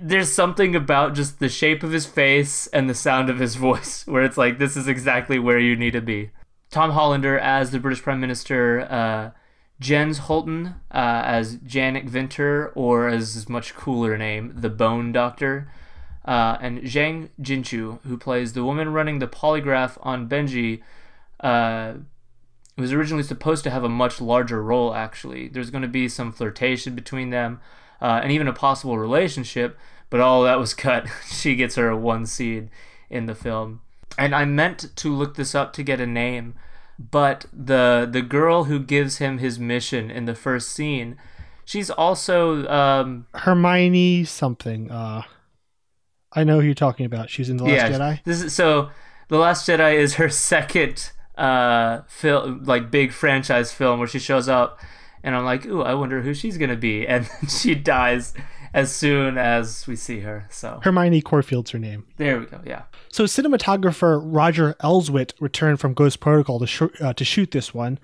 there's 0.02 0.32
something 0.32 0.76
about 0.76 1.14
just 1.14 1.40
the 1.40 1.50
shape 1.50 1.84
of 1.84 1.92
his 1.92 2.06
face 2.06 2.68
and 2.68 2.90
the 2.90 2.96
sound 2.96 3.30
of 3.30 3.40
his 3.40 3.56
voice 3.68 4.06
where 4.08 4.24
it's 4.24 4.38
like 4.38 4.60
this 4.60 4.78
is 4.78 4.88
exactly 4.88 5.40
where 5.40 5.60
you 5.60 5.76
need 5.76 5.92
to 5.92 6.02
be. 6.02 6.32
Tom 6.70 6.92
Hollander 6.92 7.38
as 7.38 7.72
the 7.72 7.80
British 7.80 8.02
Prime 8.02 8.20
Minister, 8.20 8.82
uh, 8.82 9.32
Jens 9.80 10.22
Hultén 10.22 10.76
uh, 10.92 11.22
as 11.26 11.58
Janik 11.58 12.10
Vinter, 12.10 12.72
or 12.74 13.10
as 13.10 13.34
his 13.34 13.50
much 13.50 13.76
cooler 13.76 14.18
name, 14.18 14.54
the 14.56 14.70
Bone 14.70 15.12
Doctor, 15.12 15.70
uh, 16.26 16.58
and 16.62 16.82
Zhang 16.82 17.30
Jinchu, 17.42 18.00
who 18.04 18.18
plays 18.18 18.54
the 18.54 18.64
woman 18.64 18.94
running 18.94 19.20
the 19.20 19.28
polygraph 19.28 19.98
on 20.02 20.30
Benji. 20.30 20.82
Uh, 21.40 21.96
was 22.76 22.92
originally 22.92 23.24
supposed 23.24 23.64
to 23.64 23.70
have 23.70 23.84
a 23.84 23.90
much 23.90 24.20
larger 24.20 24.64
role. 24.64 24.96
Actually, 24.96 25.48
there's 25.48 25.70
going 25.70 25.84
to 25.84 25.88
be 25.88 26.10
some 26.10 26.32
flirtation 26.32 26.96
between 26.96 27.30
them 27.30 27.60
uh, 28.04 28.20
and 28.22 28.32
even 28.34 28.48
a 28.50 28.54
possible 28.54 29.00
relationship, 29.00 29.80
but 30.10 30.20
all 30.20 30.44
that 30.44 30.60
was 30.60 30.74
cut. 30.76 31.08
she 31.26 31.56
gets 31.56 31.76
her 31.76 31.96
one 31.96 32.28
seed 32.28 32.70
in 33.10 33.26
the 33.26 33.34
film. 33.34 33.82
And 34.18 34.36
I 34.36 34.46
meant 34.46 34.96
to 34.98 35.16
look 35.16 35.36
this 35.36 35.56
up 35.56 35.74
to 35.74 35.84
get 35.84 36.00
a 36.00 36.06
name, 36.06 36.54
but 37.00 37.46
the 37.52 38.08
the 38.10 38.22
girl 38.22 38.66
who 38.66 38.80
gives 38.80 39.18
him 39.18 39.40
his 39.40 39.58
mission 39.58 40.12
in 40.12 40.26
the 40.26 40.36
first 40.36 40.70
scene, 40.70 41.18
she's 41.66 41.90
also 41.90 42.68
um, 42.68 43.26
Hermione 43.34 44.26
something. 44.26 44.92
Uh, 44.92 45.24
I 46.34 46.44
know 46.44 46.60
who 46.60 46.66
you're 46.66 46.76
talking 46.76 47.08
about. 47.08 47.32
She's 47.32 47.50
in 47.50 47.58
the 47.58 47.64
Last 47.64 47.74
yeah, 47.74 47.90
Jedi. 47.90 48.24
This 48.24 48.44
is 48.44 48.54
so. 48.54 48.92
The 49.30 49.40
Last 49.40 49.68
Jedi 49.68 49.96
is 49.96 50.16
her 50.16 50.30
second 50.30 51.12
uh 51.36 52.02
film 52.08 52.64
like 52.64 52.92
big 52.92 53.12
franchise 53.12 53.74
film 53.74 53.98
where 53.98 54.08
she 54.08 54.20
shows 54.20 54.48
up 54.48 54.80
and 55.24 55.36
I'm 55.36 55.46
like, 55.46 55.66
ooh, 55.66 55.82
I 55.82 55.94
wonder 55.94 56.22
who 56.22 56.34
she's 56.34 56.58
gonna 56.58 56.76
be, 56.76 57.08
and 57.14 57.28
she 57.48 57.76
dies 57.76 58.34
as 58.74 58.92
soon 58.94 59.38
as 59.38 59.86
we 59.88 59.96
see 59.96 60.20
her. 60.22 60.48
So 60.50 60.80
Hermione 60.84 61.22
Corfield's 61.22 61.72
her 61.72 61.80
name. 61.80 62.06
There 62.18 62.40
we 62.40 62.46
go. 62.48 62.60
Yeah. 62.66 62.84
So 63.10 63.26
cinematographer 63.26 64.20
Roger 64.24 64.74
Elswit 64.82 65.34
returned 65.40 65.80
from 65.80 65.94
Ghost 65.94 66.20
Protocol 66.20 66.60
to 66.60 66.68
sh- 66.68 66.82
uh, 67.02 67.14
to 67.14 67.24
shoot 67.24 67.52
this 67.52 67.74
one. 67.74 68.00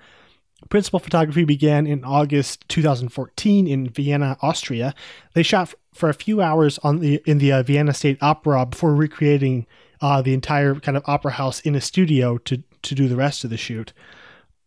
Principal 0.68 1.00
photography 1.00 1.44
began 1.44 1.86
in 1.86 2.04
August 2.04 2.68
2014 2.68 3.66
in 3.66 3.88
Vienna, 3.88 4.36
Austria. 4.42 4.94
They 5.34 5.42
shot 5.42 5.68
f- 5.68 5.74
for 5.94 6.10
a 6.10 6.14
few 6.14 6.40
hours 6.42 6.78
on 6.82 7.00
the 7.00 7.20
in 7.26 7.38
the 7.38 7.50
uh, 7.52 7.62
Vienna 7.62 7.94
State 7.94 8.18
Opera 8.20 8.66
before 8.66 8.94
recreating 8.94 9.66
uh, 10.02 10.22
the 10.22 10.34
entire 10.34 10.74
kind 10.76 10.96
of 10.96 11.02
opera 11.06 11.32
house 11.32 11.60
in 11.60 11.74
a 11.74 11.80
studio 11.80 12.38
to 12.38 12.62
to 12.82 12.94
do 12.94 13.08
the 13.08 13.16
rest 13.16 13.42
of 13.42 13.50
the 13.50 13.56
shoot. 13.56 13.92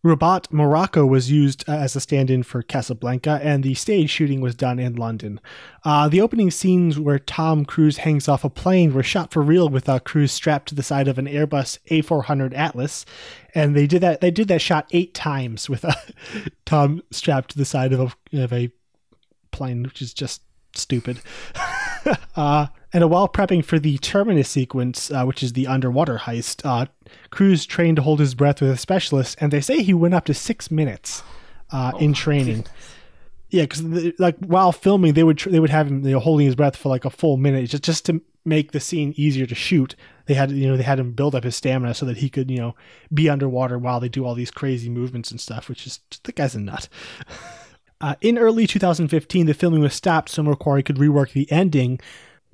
Rabat, 0.03 0.51
Morocco 0.51 1.05
was 1.05 1.31
used 1.31 1.63
uh, 1.67 1.71
as 1.73 1.95
a 1.95 2.01
stand 2.01 2.29
in 2.29 2.43
for 2.43 2.61
Casablanca, 2.61 3.39
and 3.41 3.63
the 3.63 3.73
stage 3.73 4.09
shooting 4.09 4.41
was 4.41 4.53
done 4.53 4.77
in 4.77 4.95
London. 4.95 5.39
Uh, 5.85 6.09
the 6.09 6.19
opening 6.19 6.51
scenes 6.51 6.99
where 6.99 7.19
Tom 7.19 7.63
Cruise 7.63 7.97
hangs 7.97 8.27
off 8.27 8.43
a 8.43 8.49
plane 8.49 8.93
were 8.93 9.01
shot 9.01 9.31
for 9.31 9.41
real 9.41 9.69
with 9.69 9.87
uh, 9.87 9.99
Cruise 9.99 10.33
strapped 10.33 10.67
to 10.69 10.75
the 10.75 10.83
side 10.83 11.07
of 11.07 11.17
an 11.17 11.25
Airbus 11.25 11.79
A400 11.89 12.53
Atlas, 12.53 13.05
and 13.55 13.77
they 13.77 13.87
did 13.87 14.01
that. 14.01 14.19
They 14.19 14.31
did 14.31 14.49
that 14.49 14.61
shot 14.61 14.89
eight 14.91 15.13
times 15.13 15.69
with 15.69 15.85
uh, 15.85 15.93
Tom 16.65 17.01
strapped 17.11 17.51
to 17.51 17.57
the 17.57 17.65
side 17.65 17.93
of 17.93 18.17
a, 18.33 18.43
of 18.43 18.51
a 18.51 18.71
plane, 19.51 19.83
which 19.83 20.01
is 20.01 20.13
just 20.13 20.41
stupid. 20.75 21.21
uh, 22.35 22.67
and 22.91 23.09
while 23.09 23.27
prepping 23.27 23.65
for 23.65 23.79
the 23.79 23.97
terminus 23.97 24.49
sequence, 24.49 25.11
uh, 25.11 25.23
which 25.25 25.41
is 25.41 25.53
the 25.53 25.67
underwater 25.67 26.19
heist, 26.19 26.61
uh, 26.63 26.85
Cruise 27.31 27.65
trained 27.65 27.97
to 27.97 28.03
hold 28.03 28.19
his 28.19 28.35
breath 28.35 28.61
with 28.61 28.69
a 28.69 28.77
specialist, 28.77 29.37
and 29.39 29.51
they 29.51 29.61
say 29.61 29.81
he 29.81 29.93
went 29.93 30.13
up 30.13 30.25
to 30.25 30.33
six 30.33 30.69
minutes 30.69 31.23
uh, 31.71 31.91
oh, 31.93 31.97
in 31.97 32.13
training. 32.13 32.65
Yeah, 33.49 33.63
because 33.63 33.83
like 34.19 34.37
while 34.39 34.71
filming, 34.71 35.13
they 35.13 35.23
would 35.23 35.37
tr- 35.37 35.49
they 35.49 35.59
would 35.59 35.69
have 35.69 35.87
him 35.87 36.05
you 36.05 36.13
know, 36.13 36.19
holding 36.19 36.45
his 36.45 36.55
breath 36.55 36.75
for 36.75 36.89
like 36.89 37.05
a 37.05 37.09
full 37.09 37.37
minute 37.37 37.69
just 37.69 37.83
just 37.83 38.05
to 38.05 38.21
make 38.45 38.71
the 38.71 38.79
scene 38.79 39.13
easier 39.15 39.45
to 39.45 39.55
shoot. 39.55 39.95
They 40.25 40.33
had 40.33 40.51
you 40.51 40.67
know 40.67 40.77
they 40.77 40.83
had 40.83 40.99
him 40.99 41.11
build 41.11 41.35
up 41.35 41.43
his 41.43 41.55
stamina 41.55 41.93
so 41.93 42.05
that 42.05 42.17
he 42.17 42.29
could 42.29 42.49
you 42.49 42.57
know 42.57 42.75
be 43.13 43.29
underwater 43.29 43.77
while 43.77 43.99
they 43.99 44.09
do 44.09 44.25
all 44.25 44.35
these 44.35 44.51
crazy 44.51 44.89
movements 44.89 45.31
and 45.31 45.39
stuff. 45.39 45.69
Which 45.69 45.85
is 45.85 45.99
the 46.23 46.31
guy's 46.31 46.55
a 46.55 46.59
nut. 46.59 46.89
Uh, 48.03 48.15
in 48.19 48.37
early 48.37 48.67
2015, 48.67 49.45
the 49.45 49.53
filming 49.53 49.79
was 49.79 49.93
stopped 49.93 50.27
so 50.27 50.43
McQuarrie 50.43 50.83
could 50.83 50.97
rework 50.97 51.31
the 51.31 51.49
ending. 51.49 52.01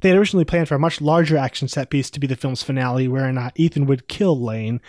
They 0.02 0.10
had 0.10 0.18
originally 0.20 0.46
planned 0.46 0.68
for 0.68 0.76
a 0.76 0.80
much 0.80 1.02
larger 1.02 1.38
action 1.38 1.68
set 1.68 1.90
piece 1.90 2.12
to 2.12 2.20
be 2.20 2.28
the 2.28 2.36
film's 2.36 2.62
finale, 2.62 3.08
wherein 3.08 3.36
uh, 3.36 3.50
Ethan 3.56 3.88
would 3.88 4.08
kill 4.08 4.40
Lane, 4.40 4.80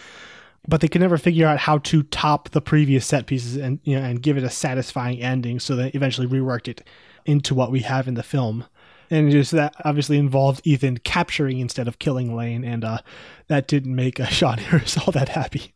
but 0.68 0.82
they 0.82 0.88
could 0.88 1.00
never 1.00 1.16
figure 1.16 1.46
out 1.46 1.60
how 1.60 1.78
to 1.78 2.02
top 2.02 2.50
the 2.50 2.60
previous 2.60 3.06
set 3.06 3.24
pieces 3.24 3.56
and 3.56 3.80
you 3.84 3.98
know, 3.98 4.04
and 4.04 4.20
give 4.20 4.36
it 4.36 4.44
a 4.44 4.50
satisfying 4.50 5.22
ending. 5.22 5.60
So 5.60 5.76
they 5.76 5.88
eventually 5.94 6.26
reworked 6.26 6.68
it 6.68 6.86
into 7.24 7.54
what 7.54 7.72
we 7.72 7.80
have 7.80 8.06
in 8.06 8.12
the 8.12 8.22
film. 8.22 8.66
And 9.08 9.30
just 9.30 9.52
that 9.52 9.74
obviously 9.86 10.18
involved 10.18 10.60
Ethan 10.64 10.98
capturing 10.98 11.60
instead 11.60 11.88
of 11.88 11.98
killing 11.98 12.36
Lane, 12.36 12.64
and 12.64 12.84
uh, 12.84 12.98
that 13.46 13.66
didn't 13.66 13.94
make 13.94 14.20
uh, 14.20 14.26
Sean 14.26 14.58
Harris 14.58 14.98
all 14.98 15.12
that 15.12 15.30
happy. 15.30 15.72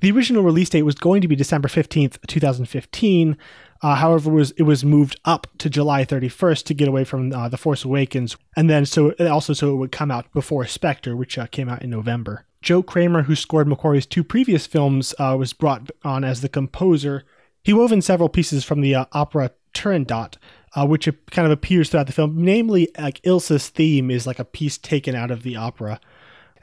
The 0.00 0.10
original 0.10 0.42
release 0.42 0.70
date 0.70 0.82
was 0.82 0.94
going 0.94 1.20
to 1.22 1.28
be 1.28 1.36
December 1.36 1.68
15th, 1.68 2.18
2015, 2.26 3.36
uh, 3.82 3.96
however, 3.96 4.30
it 4.30 4.34
was 4.34 4.50
it 4.52 4.62
was 4.62 4.84
moved 4.84 5.18
up 5.24 5.48
to 5.58 5.68
July 5.68 6.04
31st 6.04 6.64
to 6.64 6.74
get 6.74 6.88
away 6.88 7.02
from 7.04 7.32
uh, 7.32 7.48
the 7.48 7.56
Force 7.56 7.84
Awakens, 7.84 8.36
and 8.56 8.70
then 8.70 8.86
so 8.86 9.10
also 9.18 9.52
so 9.52 9.72
it 9.72 9.76
would 9.76 9.92
come 9.92 10.10
out 10.10 10.32
before 10.32 10.64
Spectre, 10.66 11.16
which 11.16 11.36
uh, 11.36 11.46
came 11.46 11.68
out 11.68 11.82
in 11.82 11.90
November. 11.90 12.46
Joe 12.62 12.82
Kraemer, 12.84 13.24
who 13.24 13.34
scored 13.34 13.66
McQuarrie's 13.66 14.06
two 14.06 14.22
previous 14.22 14.66
films, 14.68 15.14
uh, 15.18 15.34
was 15.36 15.52
brought 15.52 15.90
on 16.04 16.22
as 16.22 16.42
the 16.42 16.48
composer. 16.48 17.24
He 17.64 17.72
wove 17.72 17.90
in 17.90 18.02
several 18.02 18.28
pieces 18.28 18.64
from 18.64 18.82
the 18.82 18.94
uh, 18.94 19.04
opera 19.10 19.50
Turandot, 19.74 20.36
uh, 20.76 20.86
which 20.86 21.08
kind 21.32 21.46
of 21.46 21.52
appears 21.52 21.90
throughout 21.90 22.06
the 22.06 22.12
film. 22.12 22.40
Namely, 22.40 22.88
like 22.96 23.20
Ilsa's 23.22 23.68
theme 23.68 24.12
is 24.12 24.28
like 24.28 24.38
a 24.38 24.44
piece 24.44 24.78
taken 24.78 25.16
out 25.16 25.32
of 25.32 25.42
the 25.42 25.56
opera. 25.56 26.00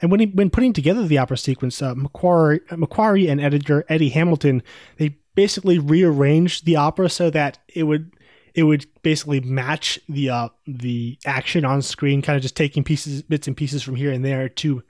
And 0.00 0.10
when 0.10 0.20
he, 0.20 0.26
when 0.26 0.48
putting 0.48 0.72
together 0.72 1.06
the 1.06 1.18
opera 1.18 1.36
sequence, 1.36 1.82
uh, 1.82 1.94
McQuarrie, 1.94 2.66
McQuarrie 2.68 3.30
and 3.30 3.38
editor 3.38 3.84
Eddie 3.90 4.08
Hamilton 4.08 4.62
they 4.96 5.16
basically 5.40 5.78
rearranged 5.78 6.66
the 6.66 6.76
opera 6.76 7.08
so 7.08 7.30
that 7.30 7.56
it 7.66 7.84
would 7.84 8.14
it 8.54 8.64
would 8.64 8.84
basically 9.02 9.40
match 9.40 9.98
the 10.06 10.28
uh, 10.28 10.48
the 10.66 11.18
action 11.24 11.64
on 11.64 11.80
screen, 11.80 12.20
kind 12.20 12.36
of 12.36 12.42
just 12.42 12.56
taking 12.56 12.84
pieces, 12.84 13.22
bits 13.22 13.46
and 13.46 13.56
pieces 13.56 13.82
from 13.82 13.94
here 13.94 14.12
and 14.12 14.22
there 14.22 14.50
to, 14.50 14.82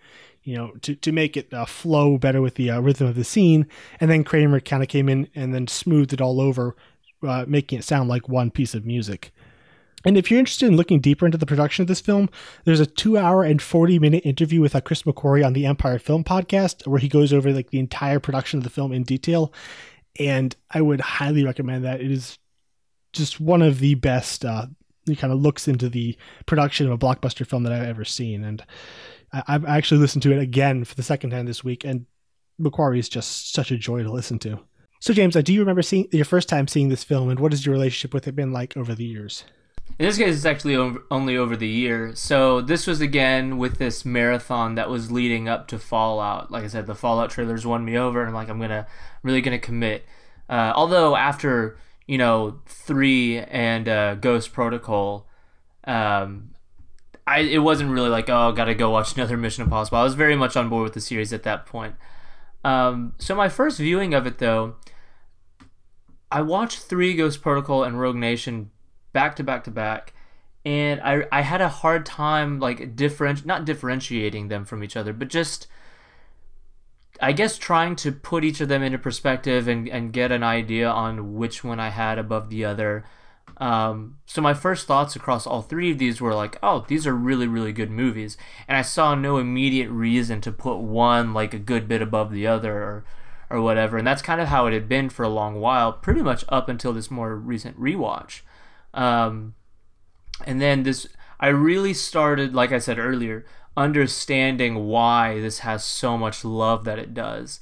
you 0.43 0.57
know, 0.57 0.73
to 0.83 0.97
to 0.97 1.13
make 1.13 1.37
it 1.37 1.55
uh, 1.55 1.65
flow 1.67 2.19
better 2.19 2.43
with 2.43 2.57
the 2.57 2.69
uh, 2.69 2.81
rhythm 2.81 3.07
of 3.07 3.15
the 3.15 3.23
scene. 3.23 3.65
And 4.01 4.11
then 4.11 4.25
Kraemer 4.25 4.65
kind 4.65 4.83
of 4.83 4.89
came 4.89 5.09
in 5.09 5.29
and 5.37 5.55
then 5.55 5.69
smoothed 5.69 6.13
it 6.13 6.21
all 6.21 6.41
over, 6.41 6.75
uh, 7.23 7.45
making 7.47 7.79
it 7.79 7.85
sound 7.85 8.09
like 8.09 8.29
one 8.29 8.51
piece 8.51 8.75
of 8.75 8.85
music. 8.85 9.31
And 10.05 10.17
if 10.17 10.31
you're 10.31 10.41
interested 10.41 10.67
in 10.67 10.77
looking 10.77 10.99
deeper 10.99 11.27
into 11.27 11.39
the 11.39 11.47
production 11.47 11.83
of 11.83 11.87
this 11.87 12.01
film, 12.01 12.29
there's 12.65 12.81
a 12.81 12.87
two 12.87 13.17
hour 13.17 13.45
and 13.45 13.63
40 13.63 14.01
minute 14.01 14.27
interview 14.27 14.61
with 14.61 14.75
uh, 14.75 14.81
Chris 14.81 15.05
McQuarrie 15.05 15.47
on 15.47 15.53
the 15.53 15.67
Empire 15.67 16.01
Film 16.01 16.25
Podcast, 16.25 16.89
where 16.89 16.99
he 16.99 17.09
goes 17.09 17.33
over 17.33 17.53
like 17.53 17.71
the 17.71 17.79
entire 17.79 18.19
production 18.19 18.59
of 18.59 18.65
the 18.65 18.71
film 18.71 18.91
in 18.91 19.05
detail 19.05 19.53
and 20.19 20.55
I 20.71 20.81
would 20.81 21.01
highly 21.01 21.45
recommend 21.45 21.85
that. 21.85 22.01
It 22.01 22.11
is 22.11 22.39
just 23.13 23.41
one 23.41 23.63
of 23.63 23.79
the 23.79 23.95
best. 23.95 24.45
Uh, 24.45 24.67
it 25.09 25.19
kind 25.19 25.33
of 25.33 25.41
looks 25.41 25.69
into 25.69 25.89
the 25.89 26.17
production 26.47 26.87
of 26.87 26.93
a 26.93 26.99
blockbuster 26.99 27.47
film 27.47 27.63
that 27.65 27.73
I've 27.73 27.89
ever 27.89 28.05
seen, 28.05 28.45
and 28.45 28.65
I, 29.33 29.53
have 29.53 29.65
actually 29.65 30.01
listened 30.01 30.23
to 30.25 30.33
it 30.33 30.41
again 30.41 30.85
for 30.85 30.95
the 30.95 31.03
second 31.03 31.31
time 31.31 31.47
this 31.47 31.65
week. 31.65 31.85
And 31.85 32.07
McQuarrie 32.61 32.99
is 32.99 33.09
just 33.09 33.53
such 33.53 33.71
a 33.71 33.79
joy 33.79 34.03
to 34.03 34.13
listen 34.13 34.39
to. 34.41 34.61
So, 35.01 35.15
James, 35.15 35.35
uh, 35.35 35.41
do 35.41 35.55
you 35.55 35.61
remember 35.61 35.83
seeing 35.83 36.09
your 36.13 36.27
first 36.27 36.49
time 36.49 36.69
seeing 36.69 36.91
this 36.91 37.05
film, 37.05 37.31
and 37.31 37.41
what 37.41 37.53
has 37.53 37.65
your 37.65 37.73
relationship 37.73 38.13
with 38.13 38.29
it 38.29 38.37
been 38.37 38.53
like 38.53 38.77
over 38.77 38.95
the 38.95 39.05
years? 39.05 39.45
In 40.01 40.07
this 40.07 40.17
case, 40.17 40.35
it's 40.35 40.47
actually 40.47 40.77
over, 40.77 41.03
only 41.11 41.37
over 41.37 41.55
the 41.55 41.69
year. 41.69 42.15
So 42.15 42.63
this 42.63 42.87
was 42.87 43.03
again 43.03 43.59
with 43.59 43.77
this 43.77 44.03
marathon 44.03 44.75
that 44.77 44.89
was 44.89 45.13
leading 45.13 45.47
up 45.47 45.69
to 45.69 45.79
Fallout. 45.79 46.51
Like 46.51 46.65
I 46.65 46.69
said, 46.69 46.87
the 46.87 46.95
Fallout 46.95 47.29
trailers 47.29 47.67
won 47.67 47.85
me 47.85 47.99
over, 47.99 48.21
and 48.21 48.29
I'm 48.29 48.35
like, 48.35 48.49
I'm 48.49 48.59
gonna 48.59 48.87
really 49.23 49.43
gonna 49.43 49.59
commit. 49.59 50.07
Uh, 50.49 50.73
although 50.75 51.17
after 51.17 51.77
you 52.07 52.17
know 52.17 52.61
three 52.65 53.41
and 53.41 53.91
uh, 53.91 54.15
Ghost 54.15 54.55
Protocol, 54.55 55.27
um, 55.85 56.53
I 57.27 57.41
it 57.41 57.59
wasn't 57.59 57.91
really 57.91 58.09
like 58.09 58.31
oh 58.31 58.53
gotta 58.53 58.75
go 58.75 58.89
watch 58.89 59.15
another 59.17 59.37
Mission 59.37 59.65
Impossible. 59.65 59.99
I 59.99 60.03
was 60.03 60.15
very 60.15 60.35
much 60.35 60.57
on 60.57 60.71
board 60.71 60.85
with 60.85 60.95
the 60.95 61.03
series 61.03 61.35
at 61.35 61.43
that 61.43 61.67
point. 61.67 61.95
Um, 62.65 63.17
so 63.19 63.35
my 63.35 63.51
first 63.51 63.77
viewing 63.77 64.15
of 64.15 64.27
it 64.27 64.39
though, 64.39 64.77
I 66.33 66.41
watched 66.41 66.79
three 66.79 67.13
Ghost 67.13 67.43
Protocol 67.43 67.85
and 67.85 68.01
Rogue 68.01 68.17
Nation 68.17 68.71
back 69.13 69.37
to 69.37 69.45
back 69.45 69.65
to 69.65 69.71
back. 69.71 70.13
And 70.65 71.01
I, 71.01 71.25
I 71.33 71.41
had 71.41 71.61
a 71.61 71.69
hard 71.69 72.05
time 72.05 72.61
like 72.61 72.95
different 72.95 73.47
not 73.47 73.65
differentiating 73.65 74.49
them 74.49 74.65
from 74.65 74.85
each 74.85 74.97
other 74.97 75.13
but 75.15 75.29
just 75.29 75.67
i 77.21 77.33
guess 77.33 77.57
trying 77.57 77.97
to 77.97 78.13
put 78.13 78.45
each 78.45 78.61
of 78.61 78.69
them 78.69 78.83
into 78.83 78.99
perspective 78.99 79.69
and, 79.69 79.89
and 79.89 80.13
get 80.13 80.31
an 80.31 80.43
idea 80.43 80.89
on 80.89 81.35
which 81.35 81.65
one 81.65 81.81
i 81.81 81.89
had 81.91 82.19
above 82.19 82.51
the 82.51 82.65
other. 82.65 83.05
Um, 83.57 84.17
so 84.25 84.41
my 84.41 84.55
first 84.55 84.87
thoughts 84.87 85.17
across 85.17 85.47
all 85.47 85.61
three 85.61 85.91
of 85.91 85.99
these 85.99 86.21
were 86.21 86.35
like 86.35 86.59
oh 86.63 86.85
these 86.89 87.07
are 87.07 87.15
really 87.15 87.47
really 87.47 87.73
good 87.73 87.91
movies. 87.91 88.37
And 88.69 88.77
i 88.77 88.83
saw 88.83 89.15
no 89.15 89.39
immediate 89.39 89.91
reason 89.91 90.41
to 90.43 90.53
put 90.53 90.77
one 90.77 91.33
like 91.33 91.55
a 91.55 91.59
good 91.59 91.89
bit 91.89 92.03
above 92.03 92.33
the 92.33 92.47
other 92.47 92.75
or 92.75 93.05
or 93.49 93.61
whatever. 93.61 93.97
And 93.99 94.07
that's 94.07 94.23
kind 94.23 94.41
of 94.41 94.49
how 94.49 94.67
it 94.67 94.73
had 94.73 94.89
been 94.89 95.09
for 95.11 95.25
a 95.25 95.29
long 95.29 95.59
while 95.59 95.93
pretty 95.93 96.23
much 96.23 96.45
up 96.49 96.69
until 96.69 96.93
this 96.93 97.11
more 97.11 97.35
recent 97.35 97.79
rewatch 97.81 98.43
um, 98.95 99.55
and 100.47 100.61
then 100.61 100.83
this, 100.83 101.07
I 101.39 101.49
really 101.49 101.95
started, 101.95 102.55
like 102.55 102.73
I 102.73 102.79
said 102.79 102.99
earlier, 102.99 103.45
understanding 103.77 104.87
why 104.87 105.41
this 105.41 105.61
has 105.61 105.85
so 105.85 106.19
much 106.19 106.45
love 106.45 106.85
that 106.85 106.99
it 106.99 107.15
does. 107.15 107.61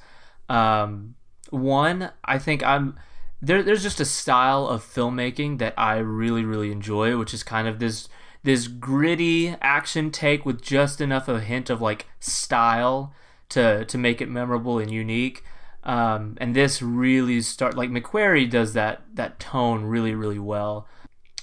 Um, 0.49 1.15
one, 1.51 2.11
I 2.25 2.39
think 2.39 2.63
I'm 2.63 2.99
there. 3.41 3.63
There's 3.63 3.83
just 3.83 4.01
a 4.01 4.05
style 4.05 4.67
of 4.67 4.85
filmmaking 4.85 5.59
that 5.59 5.75
I 5.77 5.99
really, 5.99 6.45
really 6.45 6.73
enjoy, 6.73 7.17
which 7.17 7.35
is 7.35 7.43
kind 7.43 7.69
of 7.69 7.79
this 7.79 8.09
this 8.43 8.69
gritty 8.69 9.57
action 9.61 10.11
take 10.11 10.47
with 10.47 10.63
just 10.63 11.01
enough 11.01 11.29
of 11.29 11.37
a 11.37 11.41
hint 11.41 11.71
of 11.71 11.81
like 11.81 12.07
style 12.21 13.15
to 13.51 13.85
to 13.85 13.99
make 13.99 14.21
it 14.21 14.29
memorable 14.29 14.79
and 14.79 14.91
unique. 14.91 15.45
Um, 15.85 16.37
and 16.41 16.55
this 16.55 16.83
really 16.83 17.41
start 17.41 17.77
like 17.77 17.91
McQuarrie 17.91 18.51
does 18.51 18.73
that 18.75 19.03
that 19.15 19.39
tone 19.39 19.85
really, 19.85 20.15
really 20.15 20.39
well. 20.39 20.89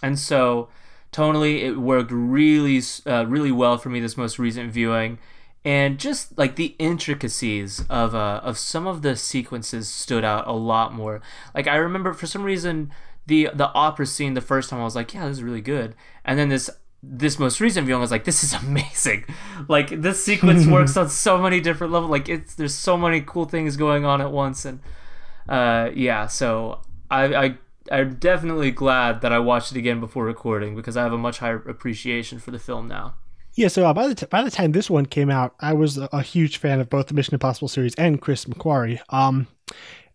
And 0.02 0.20
so 0.20 0.70
tonally, 1.12 1.62
it 1.62 1.78
worked 1.78 2.12
really, 2.12 2.82
uh, 3.06 3.26
really 3.26 3.52
well 3.52 3.78
for 3.78 3.90
me 3.90 4.00
this 4.00 4.18
most 4.18 4.38
recent 4.40 4.72
viewing. 4.72 5.18
And 5.64 5.98
just 5.98 6.38
like 6.38 6.58
the 6.58 6.76
intricacies 6.78 7.84
of 7.90 8.14
uh, 8.14 8.40
of 8.44 8.58
some 8.60 8.86
of 8.86 9.02
the 9.02 9.16
sequences 9.16 9.88
stood 9.88 10.24
out 10.24 10.48
a 10.48 10.52
lot 10.52 10.94
more. 10.94 11.22
Like 11.56 11.68
I 11.68 11.78
remember 11.78 12.14
for 12.14 12.28
some 12.28 12.44
reason 12.44 12.92
the 13.26 13.50
the 13.52 13.72
opera 13.74 14.06
scene 14.06 14.36
the 14.36 14.42
first 14.42 14.70
time 14.70 14.80
I 14.80 14.84
was 14.84 14.96
like, 14.96 15.14
yeah, 15.16 15.28
this 15.28 15.38
is 15.38 15.44
really 15.44 15.62
good. 15.62 15.96
And 16.24 16.38
then 16.38 16.50
this 16.50 16.70
this 17.02 17.40
most 17.40 17.60
recent 17.60 17.86
viewing 17.86 18.00
I 18.00 18.02
was 18.02 18.12
like, 18.12 18.26
this 18.26 18.44
is 18.44 18.54
amazing. 18.64 19.26
Like 19.68 20.02
this 20.02 20.24
sequence 20.24 20.68
works 20.68 20.96
on 20.98 21.10
so 21.10 21.40
many 21.40 21.60
different 21.62 21.92
levels. 21.94 22.12
Like 22.12 22.30
it's 22.30 22.56
there's 22.56 22.76
so 22.76 22.98
many 22.98 23.22
cool 23.22 23.46
things 23.46 23.76
going 23.76 24.06
on 24.06 24.22
at 24.22 24.32
once, 24.32 24.66
and 24.66 24.80
uh, 25.50 25.90
yeah. 25.96 26.28
So 26.28 26.82
I, 27.10 27.36
I 27.36 27.58
I'm 27.92 28.16
definitely 28.16 28.72
glad 28.72 29.22
that 29.22 29.32
I 29.32 29.40
watched 29.40 29.72
it 29.72 29.78
again 29.78 30.00
before 30.00 30.26
recording 30.26 30.76
because 30.76 30.98
I 30.98 31.04
have 31.04 31.14
a 31.14 31.18
much 31.18 31.40
higher 31.40 31.58
appreciation 31.58 32.40
for 32.40 32.52
the 32.52 32.60
film 32.60 32.88
now. 32.88 33.16
Yeah, 33.56 33.70
so 33.70 33.86
uh, 33.86 33.94
by 33.94 34.08
the 34.08 34.16
t- 34.16 34.26
by 34.26 34.44
the 34.44 34.52
time 34.52 34.74
this 34.74 34.90
one 34.90 35.06
came 35.06 35.30
out, 35.30 35.56
I 35.62 35.74
was 35.74 35.98
a, 35.98 36.10
a, 36.12 36.22
huge 36.22 36.58
fan 36.58 36.82
of 36.82 36.90
both 36.90 37.08
the 37.08 37.14
Mission 37.14 37.34
Impossible 37.36 37.70
series 37.70 37.96
and 37.96 38.22
Chris 38.22 38.46
McQuarrie. 38.46 39.00
Um, 39.10 39.48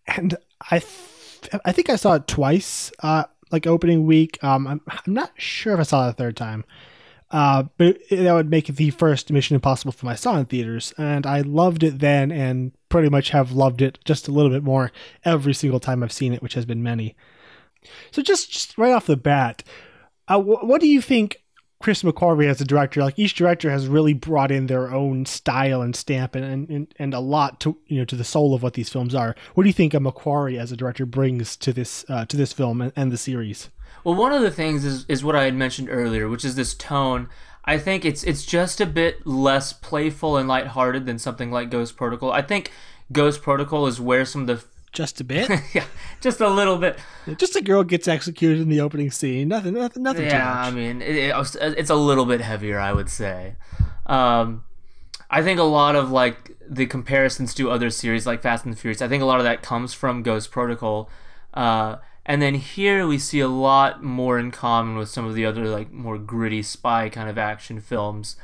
and 0.05 0.37
I 0.69 0.79
th- 0.79 1.61
I 1.65 1.71
think 1.71 1.89
I 1.89 1.95
saw 1.95 2.13
it 2.13 2.27
twice, 2.27 2.91
uh, 2.99 3.23
like 3.51 3.65
opening 3.65 4.05
week. 4.05 4.41
Um, 4.43 4.67
I'm 4.67 4.81
I'm 4.87 5.13
not 5.13 5.31
sure 5.37 5.73
if 5.73 5.79
I 5.79 5.83
saw 5.83 6.07
it 6.07 6.11
a 6.11 6.13
third 6.13 6.37
time. 6.37 6.65
Uh, 7.31 7.63
but 7.77 7.97
it, 8.09 8.17
that 8.17 8.33
would 8.33 8.49
make 8.49 8.67
it 8.69 8.75
the 8.75 8.91
first 8.91 9.31
Mission 9.31 9.55
Impossible 9.55 9.93
film 9.93 10.11
I 10.11 10.15
saw 10.15 10.37
in 10.37 10.45
theaters, 10.45 10.93
and 10.97 11.25
I 11.25 11.41
loved 11.41 11.81
it 11.81 11.99
then, 11.99 12.31
and 12.31 12.73
pretty 12.89 13.09
much 13.09 13.29
have 13.29 13.53
loved 13.53 13.81
it 13.81 13.97
just 14.03 14.27
a 14.27 14.31
little 14.31 14.51
bit 14.51 14.63
more 14.63 14.91
every 15.23 15.53
single 15.53 15.79
time 15.79 16.03
I've 16.03 16.11
seen 16.11 16.33
it, 16.33 16.43
which 16.43 16.53
has 16.55 16.65
been 16.65 16.83
many. 16.83 17.15
So 18.11 18.21
just, 18.21 18.51
just 18.51 18.77
right 18.77 18.93
off 18.93 19.05
the 19.05 19.17
bat, 19.17 19.63
uh, 20.27 20.39
wh- 20.39 20.63
what 20.63 20.81
do 20.81 20.87
you 20.87 21.01
think 21.01 21.43
Chris 21.81 22.03
McQuarrie 22.03 22.47
as 22.47 22.61
a 22.61 22.65
director? 22.65 23.01
Like 23.01 23.17
each 23.17 23.35
director 23.35 23.69
has 23.71 23.87
really 23.87 24.13
brought 24.13 24.51
in 24.51 24.67
their 24.67 24.93
own 24.93 25.25
style 25.25 25.81
and 25.81 25.95
stamp, 25.95 26.35
and 26.35 26.69
and, 26.69 26.93
and 26.97 27.13
a 27.13 27.19
lot 27.19 27.59
to 27.61 27.77
you 27.87 27.99
know 27.99 28.05
to 28.05 28.15
the 28.15 28.23
soul 28.23 28.53
of 28.53 28.63
what 28.63 28.73
these 28.73 28.89
films 28.89 29.15
are. 29.15 29.35
What 29.55 29.63
do 29.63 29.69
you 29.69 29.73
think 29.73 29.93
a 29.93 29.97
McQuarrie 29.97 30.59
as 30.59 30.71
a 30.71 30.77
director 30.77 31.05
brings 31.05 31.57
to 31.57 31.73
this 31.73 32.05
uh, 32.07 32.25
to 32.25 32.37
this 32.37 32.53
film 32.53 32.81
and, 32.81 32.93
and 32.95 33.11
the 33.11 33.17
series? 33.17 33.69
Well, 34.03 34.15
one 34.15 34.31
of 34.31 34.41
the 34.41 34.51
things 34.51 34.85
is 34.85 35.05
is 35.07 35.23
what 35.23 35.35
I 35.35 35.43
had 35.43 35.55
mentioned 35.55 35.89
earlier, 35.89 36.29
which 36.29 36.45
is 36.45 36.55
this 36.55 36.73
tone. 36.73 37.29
I 37.65 37.77
think 37.77 38.05
it's 38.05 38.23
it's 38.23 38.45
just 38.45 38.81
a 38.81 38.85
bit 38.85 39.25
less 39.25 39.73
playful 39.73 40.37
and 40.37 40.47
lighthearted 40.47 41.05
than 41.05 41.19
something 41.19 41.51
like 41.51 41.69
Ghost 41.69 41.95
Protocol. 41.95 42.31
I 42.31 42.41
think 42.41 42.71
Ghost 43.11 43.41
Protocol 43.41 43.87
is 43.87 43.99
where 43.99 44.25
some 44.25 44.41
of 44.41 44.47
the 44.47 44.63
Just 44.91 45.21
a 45.21 45.23
bit. 45.23 45.49
yeah, 45.73 45.85
just 46.19 46.41
a 46.41 46.49
little 46.49 46.77
bit. 46.77 46.99
just 47.37 47.55
a 47.55 47.61
girl 47.61 47.83
gets 47.83 48.07
executed 48.07 48.59
in 48.59 48.67
the 48.67 48.81
opening 48.81 49.09
scene. 49.09 49.47
Nothing. 49.47 49.73
Nothing. 49.73 50.03
Nothing 50.03 50.25
Yeah. 50.25 50.53
I 50.53 50.71
mean, 50.71 51.01
it, 51.01 51.15
it, 51.15 51.35
it's 51.77 51.89
a 51.89 51.95
little 51.95 52.25
bit 52.25 52.41
heavier, 52.41 52.79
I 52.79 52.91
would 52.91 53.09
say. 53.09 53.55
Um, 54.05 54.65
I 55.29 55.41
think 55.41 55.59
a 55.59 55.63
lot 55.63 55.95
of 55.95 56.11
like 56.11 56.57
the 56.69 56.85
comparisons 56.85 57.53
to 57.53 57.71
other 57.71 57.89
series 57.89 58.27
like 58.27 58.41
Fast 58.41 58.65
and 58.65 58.73
the 58.73 58.77
Furious. 58.77 59.01
I 59.01 59.07
think 59.07 59.23
a 59.23 59.25
lot 59.25 59.39
of 59.39 59.45
that 59.45 59.61
comes 59.61 59.93
from 59.93 60.23
Ghost 60.23 60.51
Protocol. 60.51 61.09
Uh, 61.53 61.97
and 62.25 62.41
then 62.41 62.55
here 62.55 63.07
we 63.07 63.17
see 63.17 63.39
a 63.39 63.47
lot 63.47 64.03
more 64.03 64.37
in 64.37 64.51
common 64.51 64.97
with 64.97 65.09
some 65.09 65.25
of 65.25 65.33
the 65.33 65.45
other 65.45 65.67
like 65.67 65.91
more 65.91 66.17
gritty 66.17 66.61
spy 66.61 67.09
kind 67.09 67.29
of 67.29 67.37
action 67.37 67.79
films. 67.79 68.35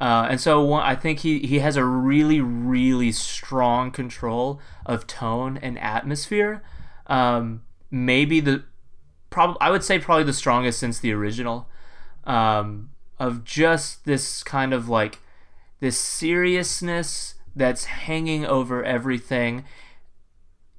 Uh, 0.00 0.28
and 0.30 0.40
so 0.40 0.74
I 0.74 0.94
think 0.94 1.20
he, 1.20 1.40
he 1.40 1.58
has 1.58 1.76
a 1.76 1.84
really, 1.84 2.40
really 2.40 3.10
strong 3.12 3.90
control 3.90 4.60
of 4.86 5.06
tone 5.06 5.58
and 5.58 5.78
atmosphere. 5.78 6.62
Um, 7.08 7.62
maybe 7.90 8.38
the, 8.40 8.62
probably 9.30 9.56
I 9.60 9.70
would 9.70 9.82
say 9.82 9.98
probably 9.98 10.24
the 10.24 10.32
strongest 10.32 10.78
since 10.78 11.00
the 11.00 11.12
original. 11.12 11.68
Um, 12.24 12.90
of 13.18 13.44
just 13.44 14.04
this 14.04 14.42
kind 14.42 14.72
of 14.72 14.88
like 14.88 15.18
this 15.80 15.98
seriousness 15.98 17.34
that's 17.54 17.84
hanging 17.84 18.44
over 18.44 18.84
everything 18.84 19.64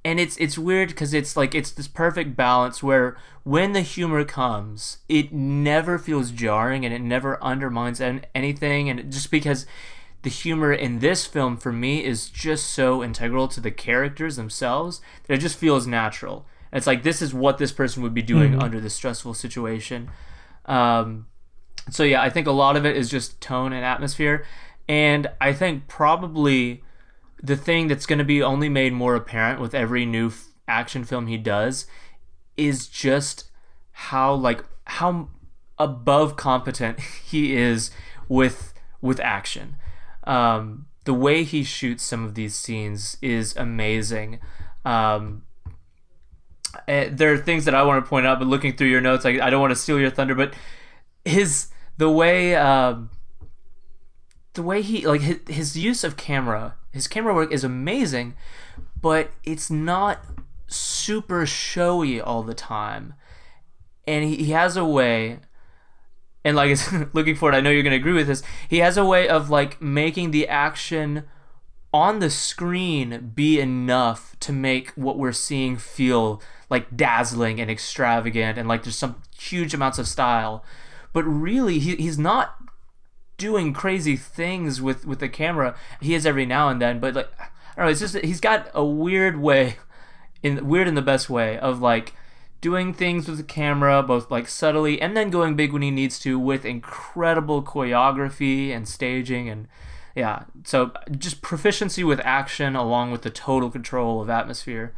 and 0.04 0.18
it's 0.18 0.36
it's 0.38 0.56
weird 0.56 0.88
because 0.88 1.12
it's 1.12 1.36
like 1.36 1.54
it's 1.54 1.70
this 1.70 1.88
perfect 1.88 2.34
balance 2.34 2.82
where 2.82 3.16
when 3.42 3.72
the 3.72 3.82
humor 3.82 4.24
comes 4.24 4.98
it 5.08 5.32
never 5.32 5.98
feels 5.98 6.30
jarring 6.30 6.84
and 6.84 6.94
it 6.94 7.00
never 7.00 7.42
undermines 7.42 8.00
an- 8.00 8.24
anything. 8.34 8.88
And 8.88 9.12
just 9.12 9.30
because 9.30 9.66
the 10.22 10.30
humor 10.30 10.72
in 10.72 10.98
this 10.98 11.26
film 11.26 11.56
for 11.56 11.72
me 11.72 12.04
is 12.04 12.28
just 12.28 12.66
so 12.66 13.02
integral 13.02 13.48
to 13.48 13.60
the 13.60 13.70
characters 13.70 14.36
themselves 14.36 15.00
that 15.26 15.34
it 15.34 15.38
just 15.38 15.58
feels 15.58 15.86
natural. 15.86 16.46
It's 16.72 16.86
like 16.86 17.02
this 17.02 17.20
is 17.20 17.34
what 17.34 17.58
this 17.58 17.72
person 17.72 18.02
would 18.02 18.14
be 18.14 18.22
doing 18.22 18.60
under 18.62 18.80
this 18.80 18.94
stressful 18.94 19.34
situation. 19.34 20.10
Um, 20.66 21.26
so 21.88 22.04
yeah 22.04 22.22
i 22.22 22.30
think 22.30 22.46
a 22.46 22.52
lot 22.52 22.76
of 22.76 22.84
it 22.84 22.96
is 22.96 23.10
just 23.10 23.40
tone 23.40 23.72
and 23.72 23.84
atmosphere. 23.84 24.44
And 24.88 25.28
i 25.40 25.52
think 25.52 25.88
probably 25.88 26.82
the 27.42 27.56
thing 27.56 27.88
that's 27.88 28.06
going 28.06 28.18
to 28.18 28.24
be 28.24 28.42
only 28.42 28.68
made 28.68 28.92
more 28.92 29.14
apparent 29.14 29.60
with 29.60 29.74
every 29.74 30.04
new 30.04 30.28
f- 30.28 30.48
action 30.68 31.04
film 31.04 31.26
he 31.26 31.36
does 31.36 31.86
is 32.56 32.86
just 32.86 33.50
how 33.92 34.32
like 34.32 34.64
how 34.84 35.28
above 35.78 36.36
competent 36.36 37.00
he 37.24 37.56
is 37.56 37.90
with 38.28 38.74
with 39.00 39.20
action 39.20 39.76
um, 40.24 40.86
the 41.04 41.14
way 41.14 41.42
he 41.42 41.64
shoots 41.64 42.02
some 42.02 42.24
of 42.24 42.34
these 42.34 42.54
scenes 42.54 43.16
is 43.22 43.56
amazing 43.56 44.38
um, 44.84 45.42
eh, 46.88 47.08
there 47.10 47.32
are 47.32 47.38
things 47.38 47.64
that 47.64 47.74
I 47.74 47.82
want 47.82 48.04
to 48.04 48.08
point 48.08 48.26
out, 48.26 48.38
but 48.38 48.48
looking 48.48 48.76
through 48.76 48.88
your 48.88 49.00
notes, 49.00 49.24
I, 49.24 49.38
I 49.42 49.50
don't 49.50 49.60
want 49.60 49.72
to 49.72 49.76
steal 49.76 49.98
your 49.98 50.10
thunder. 50.10 50.34
But 50.34 50.54
his 51.24 51.68
the 51.96 52.10
way 52.10 52.54
um, 52.56 53.10
the 54.54 54.62
way 54.62 54.82
he 54.82 55.06
like 55.06 55.20
his, 55.20 55.38
his 55.48 55.76
use 55.76 56.04
of 56.04 56.16
camera, 56.16 56.76
his 56.92 57.06
camera 57.06 57.34
work 57.34 57.52
is 57.52 57.64
amazing, 57.64 58.34
but 59.00 59.30
it's 59.44 59.70
not 59.70 60.24
super 60.66 61.46
showy 61.46 62.20
all 62.20 62.42
the 62.42 62.54
time, 62.54 63.14
and 64.06 64.24
he, 64.24 64.36
he 64.36 64.52
has 64.52 64.76
a 64.76 64.84
way. 64.84 65.40
And 66.44 66.56
like 66.56 66.70
it's 66.72 66.90
looking 67.12 67.34
forward, 67.34 67.54
I 67.54 67.60
know 67.60 67.70
you're 67.70 67.82
gonna 67.82 67.96
agree 67.96 68.12
with 68.12 68.26
this. 68.26 68.42
He 68.68 68.78
has 68.78 68.96
a 68.96 69.04
way 69.04 69.28
of 69.28 69.50
like 69.50 69.80
making 69.80 70.30
the 70.30 70.48
action 70.48 71.24
on 71.92 72.20
the 72.20 72.30
screen 72.30 73.32
be 73.34 73.60
enough 73.60 74.36
to 74.40 74.52
make 74.52 74.90
what 74.92 75.18
we're 75.18 75.32
seeing 75.32 75.76
feel 75.76 76.40
like 76.68 76.96
dazzling 76.96 77.60
and 77.60 77.70
extravagant 77.70 78.56
and 78.56 78.68
like 78.68 78.84
there's 78.84 78.96
some 78.96 79.20
huge 79.36 79.74
amounts 79.74 79.98
of 79.98 80.06
style 80.06 80.64
but 81.12 81.24
really 81.24 81.80
he, 81.80 81.96
he's 81.96 82.18
not 82.18 82.59
doing 83.40 83.72
crazy 83.72 84.16
things 84.16 84.80
with 84.80 85.06
with 85.06 85.18
the 85.18 85.28
camera. 85.28 85.74
He 86.00 86.14
is 86.14 86.26
every 86.26 86.46
now 86.46 86.68
and 86.68 86.80
then 86.80 87.00
but 87.00 87.14
like 87.14 87.32
i 87.40 87.48
don't 87.76 87.86
know 87.86 87.90
it's 87.90 88.00
just 88.00 88.16
he's 88.16 88.40
got 88.40 88.70
a 88.74 88.84
weird 88.84 89.40
way 89.40 89.76
in 90.42 90.68
weird 90.68 90.86
in 90.86 90.94
the 90.94 91.02
best 91.02 91.30
way 91.30 91.58
of 91.58 91.80
like 91.80 92.12
doing 92.60 92.92
things 92.92 93.26
with 93.26 93.38
the 93.38 93.44
camera 93.44 94.02
both 94.02 94.30
like 94.30 94.46
subtly 94.46 95.00
and 95.00 95.16
then 95.16 95.30
going 95.30 95.56
big 95.56 95.72
when 95.72 95.80
he 95.80 95.90
needs 95.90 96.18
to 96.18 96.38
with 96.38 96.64
incredible 96.64 97.62
choreography 97.62 98.70
and 98.70 98.86
staging 98.86 99.48
and 99.48 99.66
yeah. 100.16 100.42
So 100.64 100.92
just 101.16 101.40
proficiency 101.40 102.02
with 102.02 102.20
action 102.24 102.74
along 102.74 103.12
with 103.12 103.22
the 103.22 103.30
total 103.30 103.70
control 103.70 104.20
of 104.20 104.28
atmosphere. 104.28 104.92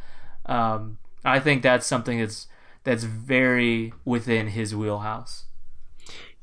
Um, 0.47 0.97
i 1.23 1.39
think 1.39 1.63
that's 1.63 1.87
something 1.87 2.19
that's 2.19 2.47
that's 2.83 3.05
very 3.05 3.93
within 4.03 4.47
his 4.47 4.75
wheelhouse 4.75 5.45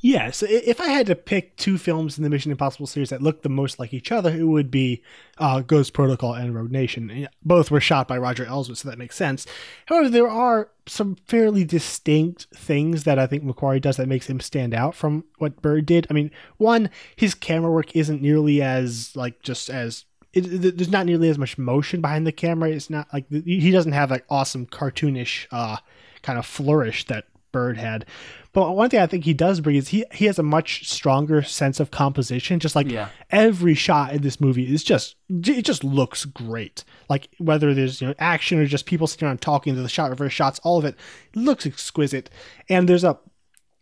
Yes, 0.02 0.42
i- 0.42 0.46
if 0.46 0.80
I 0.80 0.88
had 0.88 1.06
to 1.08 1.14
pick 1.14 1.56
two 1.56 1.76
films 1.76 2.16
in 2.16 2.24
the 2.24 2.30
Mission 2.30 2.50
Impossible 2.50 2.86
series 2.86 3.10
that 3.10 3.22
look 3.22 3.42
the 3.42 3.50
most 3.50 3.78
like 3.78 3.92
each 3.92 4.10
other, 4.10 4.30
it 4.34 4.44
would 4.44 4.70
be 4.70 5.02
uh, 5.36 5.60
Ghost 5.60 5.92
Protocol 5.92 6.32
and 6.34 6.54
Rogue 6.54 6.70
Nation. 6.70 7.28
Both 7.42 7.70
were 7.70 7.80
shot 7.80 8.08
by 8.08 8.16
Roger 8.16 8.46
Elswit, 8.46 8.78
so 8.78 8.88
that 8.88 8.98
makes 8.98 9.16
sense. 9.16 9.46
However, 9.86 10.08
there 10.08 10.28
are 10.28 10.70
some 10.86 11.16
fairly 11.26 11.64
distinct 11.64 12.46
things 12.54 13.04
that 13.04 13.18
I 13.18 13.26
think 13.26 13.44
McQuarrie 13.44 13.80
does 13.82 13.98
that 13.98 14.08
makes 14.08 14.26
him 14.26 14.40
stand 14.40 14.72
out 14.72 14.94
from 14.94 15.24
what 15.36 15.60
Bird 15.60 15.84
did. 15.84 16.06
I 16.08 16.14
mean, 16.14 16.30
one, 16.56 16.88
his 17.14 17.34
camera 17.34 17.70
work 17.70 17.94
isn't 17.94 18.22
nearly 18.22 18.62
as 18.62 19.14
like 19.14 19.42
just 19.42 19.68
as 19.68 20.06
it, 20.32 20.46
it- 20.64 20.76
there's 20.78 20.90
not 20.90 21.06
nearly 21.06 21.28
as 21.28 21.38
much 21.38 21.58
motion 21.58 22.00
behind 22.00 22.26
the 22.26 22.32
camera. 22.32 22.70
It's 22.70 22.88
not 22.88 23.06
like 23.12 23.26
he 23.30 23.70
doesn't 23.70 23.92
have 23.92 24.10
like 24.10 24.24
awesome 24.30 24.64
cartoonish 24.64 25.46
uh, 25.50 25.76
kind 26.22 26.38
of 26.38 26.46
flourish 26.46 27.04
that 27.06 27.26
Bird 27.52 27.76
had. 27.78 28.06
But 28.52 28.74
one 28.74 28.90
thing 28.90 28.98
I 29.00 29.06
think 29.06 29.24
he 29.24 29.32
does 29.34 29.60
bring 29.60 29.76
is 29.76 29.88
he 29.88 30.04
he 30.12 30.24
has 30.24 30.38
a 30.38 30.42
much 30.42 30.88
stronger 30.88 31.42
sense 31.42 31.78
of 31.78 31.90
composition. 31.92 32.58
Just 32.58 32.74
like 32.74 32.90
Yeah. 32.90 33.08
every 33.30 33.74
shot 33.74 34.12
in 34.12 34.22
this 34.22 34.40
movie 34.40 34.72
is 34.72 34.82
just 34.82 35.14
it 35.28 35.62
just 35.62 35.84
looks 35.84 36.24
great. 36.24 36.82
Like 37.08 37.28
whether 37.38 37.72
there's 37.74 38.00
you 38.00 38.08
know 38.08 38.14
action 38.18 38.58
or 38.58 38.66
just 38.66 38.86
people 38.86 39.06
sitting 39.06 39.26
around 39.28 39.40
talking 39.40 39.74
to 39.76 39.82
the 39.82 39.88
shot 39.88 40.10
reverse 40.10 40.32
shots, 40.32 40.58
all 40.64 40.78
of 40.78 40.84
it 40.84 40.96
looks 41.34 41.64
exquisite. 41.64 42.28
And 42.68 42.88
there's 42.88 43.04
a 43.04 43.16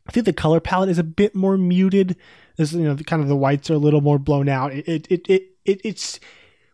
I 0.07 0.13
think 0.13 0.27
the 0.27 0.33
color 0.35 0.61
palette 0.61 0.91
is 0.91 0.99
a 0.99 1.05
bit 1.05 1.35
more 1.35 1.57
muted. 1.57 2.17
This 2.57 2.73
you 2.73 2.81
know 2.85 2.95
the, 2.95 3.05
kind 3.05 3.23
of 3.23 3.29
the 3.29 3.37
whites 3.37 3.71
are 3.71 3.75
a 3.75 3.79
little 3.79 4.01
more 4.03 4.19
blown 4.19 4.49
out. 4.49 4.73
It 4.73 4.87
it 4.87 5.07
it, 5.09 5.29
it, 5.31 5.43
it 5.65 5.81
it's 5.83 6.21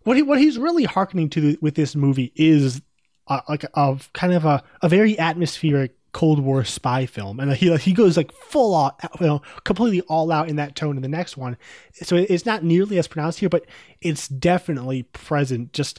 what 0.03 0.17
he 0.17 0.23
what 0.23 0.41
he's 0.41 0.59
really 0.59 0.85
hearkening 0.85 1.31
to 1.31 1.57
with 1.61 1.77
this 1.77 1.95
movie 1.95 2.33
is 2.35 2.83
uh, 3.29 3.41
like 3.49 3.65
of 3.75 4.13
kind 4.15 4.33
of 4.33 4.45
a, 4.45 4.63
a 4.83 4.89
very 4.89 5.17
atmospheric 5.19 5.97
Cold 6.15 6.39
War 6.39 6.65
spy 6.65 7.05
film, 7.05 7.41
and 7.41 7.53
he 7.53 7.77
he 7.77 7.93
goes 7.93 8.17
like 8.17 8.33
full 8.33 8.75
out, 8.75 8.99
you 9.21 9.27
know, 9.27 9.43
completely 9.65 10.01
all 10.03 10.33
out 10.33 10.49
in 10.49 10.57
that 10.57 10.77
tone 10.77 10.97
in 10.97 11.03
the 11.03 11.09
next 11.09 11.37
one. 11.37 11.59
So 11.93 12.17
it's 12.17 12.47
not 12.47 12.65
nearly 12.65 12.97
as 12.99 13.09
pronounced 13.09 13.41
here, 13.41 13.51
but 13.51 13.67
it's 14.01 14.29
definitely 14.29 15.03
present. 15.03 15.73
Just 15.73 15.99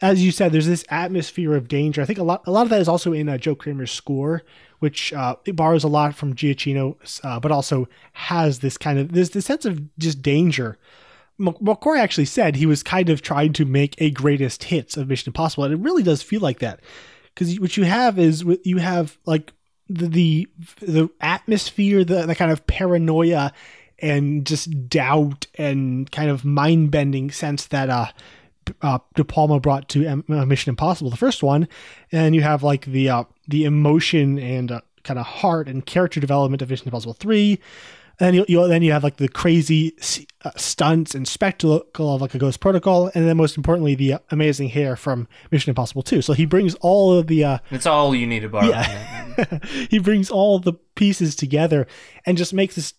as 0.00 0.24
you 0.24 0.32
said, 0.32 0.50
there's 0.50 0.66
this 0.66 0.84
atmosphere 0.88 1.54
of 1.54 1.68
danger. 1.68 2.02
I 2.02 2.06
think 2.06 2.18
a 2.18 2.24
lot 2.24 2.42
a 2.46 2.50
lot 2.50 2.62
of 2.62 2.70
that 2.70 2.80
is 2.80 2.88
also 2.88 3.12
in 3.12 3.28
uh, 3.28 3.38
Joe 3.38 3.54
Kraemer's 3.54 3.92
score, 3.92 4.42
which 4.80 5.12
uh, 5.12 5.36
borrows 5.54 5.84
a 5.84 5.88
lot 5.88 6.14
from 6.14 6.34
Giacchino, 6.34 6.96
uh, 7.22 7.38
but 7.38 7.52
also 7.52 7.86
has 8.14 8.60
this 8.60 8.78
kind 8.78 8.98
of 8.98 9.12
this 9.12 9.28
this 9.28 9.44
sense 9.44 9.66
of 9.66 9.96
just 9.98 10.22
danger. 10.22 10.78
McCoy 11.38 11.98
actually 11.98 12.24
said 12.26 12.56
he 12.56 12.66
was 12.66 12.82
kind 12.82 13.10
of 13.10 13.20
trying 13.20 13.52
to 13.54 13.64
make 13.64 13.94
a 13.98 14.10
greatest 14.10 14.64
hits 14.64 14.96
of 14.96 15.08
Mission 15.08 15.30
Impossible, 15.30 15.64
and 15.64 15.74
it 15.74 15.80
really 15.80 16.02
does 16.02 16.22
feel 16.22 16.40
like 16.40 16.60
that. 16.60 16.80
Because 17.34 17.58
what 17.60 17.76
you 17.76 17.84
have 17.84 18.18
is 18.18 18.44
you 18.64 18.78
have 18.78 19.18
like 19.26 19.52
the 19.88 20.08
the, 20.08 20.48
the 20.80 21.10
atmosphere, 21.20 22.04
the, 22.04 22.26
the 22.26 22.34
kind 22.34 22.50
of 22.50 22.66
paranoia, 22.66 23.52
and 23.98 24.46
just 24.46 24.88
doubt 24.88 25.46
and 25.56 26.10
kind 26.10 26.30
of 26.30 26.44
mind 26.44 26.90
bending 26.90 27.30
sense 27.30 27.66
that 27.66 27.88
uh, 27.88 28.06
uh, 28.82 28.98
De 29.14 29.24
Palma 29.24 29.60
brought 29.60 29.88
to 29.90 30.06
um, 30.06 30.24
uh, 30.28 30.44
Mission 30.44 30.70
Impossible, 30.70 31.10
the 31.10 31.16
first 31.16 31.42
one, 31.42 31.68
and 32.10 32.34
you 32.34 32.42
have 32.42 32.62
like 32.62 32.84
the 32.86 33.08
uh, 33.08 33.24
the 33.48 33.64
emotion 33.64 34.38
and 34.38 34.72
uh, 34.72 34.80
kind 35.04 35.18
of 35.18 35.26
heart 35.26 35.68
and 35.68 35.84
character 35.86 36.20
development 36.20 36.62
of 36.62 36.70
Mission 36.70 36.88
Impossible 36.88 37.14
three, 37.14 37.58
then 38.22 38.34
you, 38.34 38.44
you 38.48 38.68
then 38.68 38.82
you 38.82 38.92
have 38.92 39.04
like 39.04 39.16
the 39.16 39.28
crazy 39.28 39.96
uh, 40.44 40.50
stunts 40.56 41.14
and 41.14 41.26
spectacle 41.26 42.14
of 42.14 42.20
like 42.20 42.34
a 42.34 42.38
Ghost 42.38 42.60
Protocol, 42.60 43.10
and 43.14 43.26
then 43.28 43.36
most 43.36 43.56
importantly 43.56 43.94
the 43.94 44.14
uh, 44.14 44.18
amazing 44.30 44.68
hair 44.68 44.96
from 44.96 45.28
Mission 45.50 45.70
Impossible 45.70 46.02
2. 46.02 46.22
So 46.22 46.32
he 46.32 46.46
brings 46.46 46.74
all 46.76 47.18
of 47.18 47.26
the 47.26 47.44
uh, 47.44 47.58
It's 47.70 47.86
all 47.86 48.14
you 48.14 48.26
need 48.26 48.40
to 48.40 48.48
borrow. 48.48 48.68
yeah, 48.68 49.58
he 49.90 49.98
brings 49.98 50.30
all 50.30 50.58
the 50.58 50.74
pieces 50.94 51.34
together 51.34 51.86
and 52.26 52.38
just 52.38 52.54
makes 52.54 52.74
this 52.76 52.94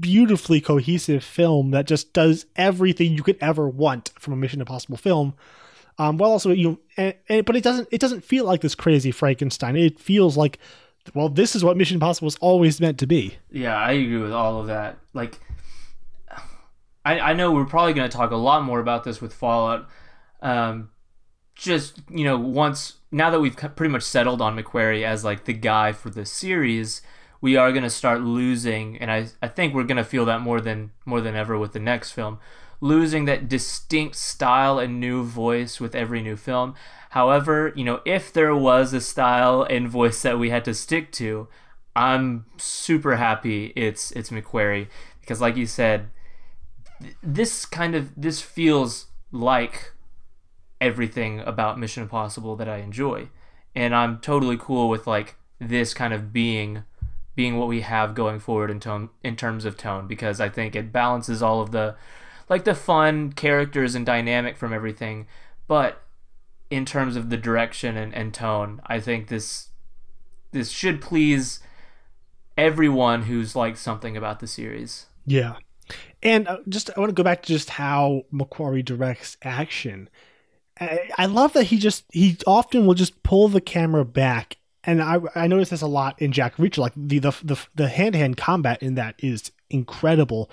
beautifully 0.00 0.60
cohesive 0.60 1.22
film 1.22 1.70
that 1.70 1.86
just 1.86 2.12
does 2.12 2.46
everything 2.56 3.12
you 3.12 3.22
could 3.22 3.38
ever 3.40 3.68
want 3.68 4.10
from 4.18 4.32
a 4.32 4.36
Mission 4.36 4.60
Impossible 4.60 4.96
film. 4.96 5.34
Um, 5.98 6.16
well, 6.16 6.30
also 6.30 6.50
you, 6.50 6.78
and, 6.96 7.14
and, 7.28 7.44
but 7.44 7.56
it 7.56 7.64
doesn't 7.64 7.88
it 7.90 8.00
doesn't 8.00 8.24
feel 8.24 8.44
like 8.44 8.60
this 8.60 8.74
crazy 8.74 9.10
Frankenstein. 9.10 9.76
It 9.76 9.98
feels 9.98 10.36
like, 10.36 10.58
well, 11.14 11.28
this 11.28 11.54
is 11.56 11.64
what 11.64 11.76
Mission 11.76 11.96
Impossible 11.96 12.26
was 12.26 12.36
always 12.36 12.80
meant 12.80 12.98
to 12.98 13.06
be. 13.06 13.38
Yeah, 13.50 13.76
I 13.76 13.92
agree 13.92 14.18
with 14.18 14.32
all 14.32 14.60
of 14.60 14.66
that. 14.68 14.98
Like, 15.12 15.40
I 17.04 17.20
I 17.20 17.32
know 17.32 17.52
we're 17.52 17.64
probably 17.64 17.92
going 17.92 18.08
to 18.08 18.16
talk 18.16 18.30
a 18.30 18.36
lot 18.36 18.64
more 18.64 18.80
about 18.80 19.04
this 19.04 19.20
with 19.20 19.32
Fallout. 19.32 19.88
Um, 20.40 20.90
just 21.54 22.00
you 22.10 22.24
know, 22.24 22.38
once 22.38 22.96
now 23.10 23.30
that 23.30 23.40
we've 23.40 23.56
pretty 23.56 23.92
much 23.92 24.02
settled 24.02 24.40
on 24.40 24.56
McQuarrie 24.56 25.04
as 25.04 25.24
like 25.24 25.44
the 25.44 25.54
guy 25.54 25.92
for 25.92 26.10
the 26.10 26.24
series, 26.24 27.02
we 27.40 27.56
are 27.56 27.72
going 27.72 27.84
to 27.84 27.90
start 27.90 28.20
losing, 28.20 28.98
and 28.98 29.10
I 29.10 29.28
I 29.42 29.48
think 29.48 29.74
we're 29.74 29.84
going 29.84 29.96
to 29.96 30.04
feel 30.04 30.24
that 30.26 30.40
more 30.40 30.60
than 30.60 30.92
more 31.04 31.20
than 31.20 31.34
ever 31.34 31.58
with 31.58 31.72
the 31.72 31.80
next 31.80 32.12
film 32.12 32.38
losing 32.80 33.24
that 33.24 33.48
distinct 33.48 34.16
style 34.16 34.78
and 34.78 35.00
new 35.00 35.24
voice 35.24 35.80
with 35.80 35.94
every 35.94 36.22
new 36.22 36.36
film. 36.36 36.74
However, 37.10 37.72
you 37.74 37.84
know, 37.84 38.00
if 38.04 38.32
there 38.32 38.54
was 38.54 38.92
a 38.92 39.00
style 39.00 39.62
and 39.62 39.88
voice 39.88 40.22
that 40.22 40.38
we 40.38 40.50
had 40.50 40.64
to 40.66 40.74
stick 40.74 41.10
to, 41.12 41.48
I'm 41.96 42.46
super 42.58 43.16
happy 43.16 43.72
it's 43.74 44.10
it's 44.12 44.30
McQuarrie. 44.30 44.88
Because 45.20 45.40
like 45.40 45.56
you 45.56 45.66
said, 45.66 46.10
th- 47.00 47.16
this 47.22 47.66
kind 47.66 47.94
of 47.94 48.12
this 48.16 48.40
feels 48.40 49.06
like 49.32 49.92
everything 50.80 51.40
about 51.40 51.78
Mission 51.78 52.02
Impossible 52.02 52.56
that 52.56 52.68
I 52.68 52.78
enjoy. 52.78 53.28
And 53.74 53.94
I'm 53.94 54.20
totally 54.20 54.56
cool 54.56 54.88
with 54.88 55.06
like 55.06 55.36
this 55.58 55.94
kind 55.94 56.12
of 56.12 56.32
being 56.32 56.84
being 57.34 57.56
what 57.56 57.68
we 57.68 57.82
have 57.82 58.14
going 58.14 58.40
forward 58.40 58.70
in 58.70 58.80
tone 58.80 59.10
in 59.24 59.34
terms 59.34 59.64
of 59.64 59.76
tone. 59.76 60.06
Because 60.06 60.40
I 60.40 60.48
think 60.48 60.76
it 60.76 60.92
balances 60.92 61.42
all 61.42 61.60
of 61.60 61.70
the 61.70 61.96
like 62.48 62.64
the 62.64 62.74
fun 62.74 63.32
characters 63.32 63.94
and 63.94 64.06
dynamic 64.06 64.56
from 64.56 64.72
everything, 64.72 65.26
but 65.66 66.02
in 66.70 66.84
terms 66.84 67.16
of 67.16 67.30
the 67.30 67.36
direction 67.36 67.96
and, 67.96 68.14
and 68.14 68.32
tone, 68.34 68.80
I 68.86 69.00
think 69.00 69.28
this 69.28 69.68
this 70.50 70.70
should 70.70 71.00
please 71.00 71.60
everyone 72.56 73.22
who's 73.22 73.54
liked 73.54 73.78
something 73.78 74.16
about 74.16 74.40
the 74.40 74.46
series. 74.46 75.06
Yeah. 75.26 75.56
And 76.22 76.48
uh, 76.48 76.58
just 76.68 76.90
I 76.96 77.00
want 77.00 77.10
to 77.10 77.14
go 77.14 77.22
back 77.22 77.42
to 77.42 77.48
just 77.48 77.70
how 77.70 78.22
McQuarrie 78.32 78.84
directs 78.84 79.36
action. 79.42 80.08
I, 80.80 81.26
love 81.26 81.54
that 81.54 81.64
he 81.64 81.78
just 81.78 82.04
he 82.12 82.36
often 82.46 82.86
will 82.86 82.94
just 82.94 83.24
pull 83.24 83.48
the 83.48 83.60
camera 83.60 84.04
back 84.04 84.58
and 84.84 85.02
I 85.02 85.18
I 85.34 85.48
notice 85.48 85.70
this 85.70 85.82
a 85.82 85.88
lot 85.88 86.20
in 86.22 86.30
Jack 86.30 86.56
Reacher. 86.56 86.78
Like 86.78 86.92
the 86.94 87.18
the 87.18 87.32
the, 87.42 87.58
the 87.74 87.88
hand 87.88 88.12
to 88.12 88.18
hand 88.18 88.36
combat 88.36 88.80
in 88.82 88.94
that 88.94 89.16
is 89.18 89.50
incredible 89.70 90.50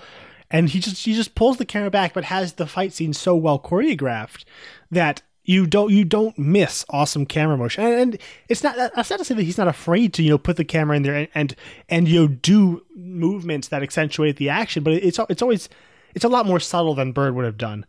and 0.50 0.68
he 0.70 0.80
just 0.80 1.04
he 1.04 1.14
just 1.14 1.34
pulls 1.34 1.56
the 1.56 1.64
camera 1.64 1.90
back 1.90 2.14
but 2.14 2.24
has 2.24 2.54
the 2.54 2.66
fight 2.66 2.92
scene 2.92 3.12
so 3.12 3.34
well 3.34 3.58
choreographed 3.58 4.44
that 4.90 5.22
you 5.46 5.66
don't 5.66 5.90
you 5.90 6.04
don't 6.04 6.36
miss 6.38 6.84
awesome 6.90 7.24
camera 7.24 7.56
motion 7.56 7.84
and, 7.84 7.94
and 7.94 8.18
it's 8.48 8.62
not 8.62 8.76
that's 8.76 9.08
not 9.08 9.18
to 9.18 9.24
say 9.24 9.34
that 9.34 9.44
he's 9.44 9.56
not 9.56 9.68
afraid 9.68 10.12
to 10.12 10.22
you 10.22 10.30
know 10.30 10.38
put 10.38 10.56
the 10.56 10.64
camera 10.64 10.96
in 10.96 11.02
there 11.02 11.14
and 11.14 11.28
and, 11.34 11.56
and 11.88 12.08
you 12.08 12.20
know 12.20 12.28
do 12.28 12.84
movements 12.94 13.68
that 13.68 13.82
accentuate 13.82 14.36
the 14.36 14.50
action 14.50 14.82
but 14.82 14.92
it's 14.92 15.18
it's 15.30 15.40
always 15.40 15.68
it's 16.14 16.24
a 16.24 16.28
lot 16.28 16.46
more 16.46 16.60
subtle 16.60 16.94
than 16.94 17.12
bird 17.12 17.34
would 17.34 17.44
have 17.44 17.56
done 17.56 17.86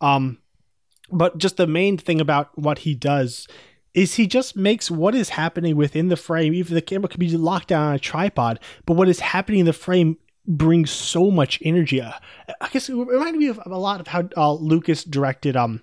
um 0.00 0.38
but 1.10 1.38
just 1.38 1.56
the 1.56 1.66
main 1.66 1.96
thing 1.96 2.20
about 2.20 2.56
what 2.56 2.80
he 2.80 2.94
does 2.94 3.48
is 3.94 4.14
he 4.14 4.26
just 4.26 4.54
makes 4.54 4.90
what 4.90 5.14
is 5.14 5.30
happening 5.30 5.74
within 5.74 6.08
the 6.08 6.16
frame 6.16 6.54
even 6.54 6.74
the 6.74 6.82
camera 6.82 7.08
could 7.08 7.18
be 7.18 7.36
locked 7.36 7.68
down 7.68 7.88
on 7.88 7.94
a 7.94 7.98
tripod 7.98 8.60
but 8.84 8.94
what 8.94 9.08
is 9.08 9.20
happening 9.20 9.60
in 9.60 9.66
the 9.66 9.72
frame 9.72 10.18
brings 10.50 10.90
so 10.90 11.30
much 11.30 11.58
energy. 11.62 12.00
I 12.00 12.68
guess 12.72 12.88
it 12.88 12.94
reminded 12.94 13.38
me 13.38 13.48
of, 13.48 13.58
of 13.58 13.70
a 13.70 13.76
lot 13.76 14.00
of 14.00 14.06
how 14.06 14.30
uh, 14.34 14.54
Lucas 14.54 15.04
directed 15.04 15.58
um 15.58 15.82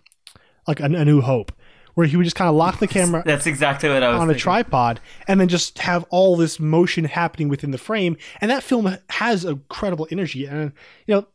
like 0.68 0.80
a, 0.80 0.86
a, 0.86 1.06
New 1.06 1.22
Hope, 1.22 1.52
where 1.94 2.08
he 2.08 2.18
would 2.18 2.24
just 2.24 2.36
kind 2.36 2.50
of 2.50 2.56
lock 2.56 2.80
the 2.80 2.88
camera. 2.98 3.24
That's 3.26 3.46
exactly 3.46 3.90
what 3.90 4.04
I 4.04 4.10
was 4.10 4.20
on 4.20 4.28
thinking. 4.28 4.40
a 4.40 4.40
tripod, 4.40 5.00
and 5.28 5.40
then 5.40 5.48
just 5.48 5.80
have 5.80 6.06
all 6.10 6.36
this 6.36 6.60
motion 6.60 7.06
happening 7.06 7.50
within 7.50 7.72
the 7.72 7.78
frame. 7.78 8.18
And 8.42 8.52
that 8.52 8.64
film 8.64 8.98
has 9.10 9.46
incredible 9.46 10.08
energy, 10.12 10.46
and 10.46 10.72
you 11.06 11.16
know. 11.16 11.28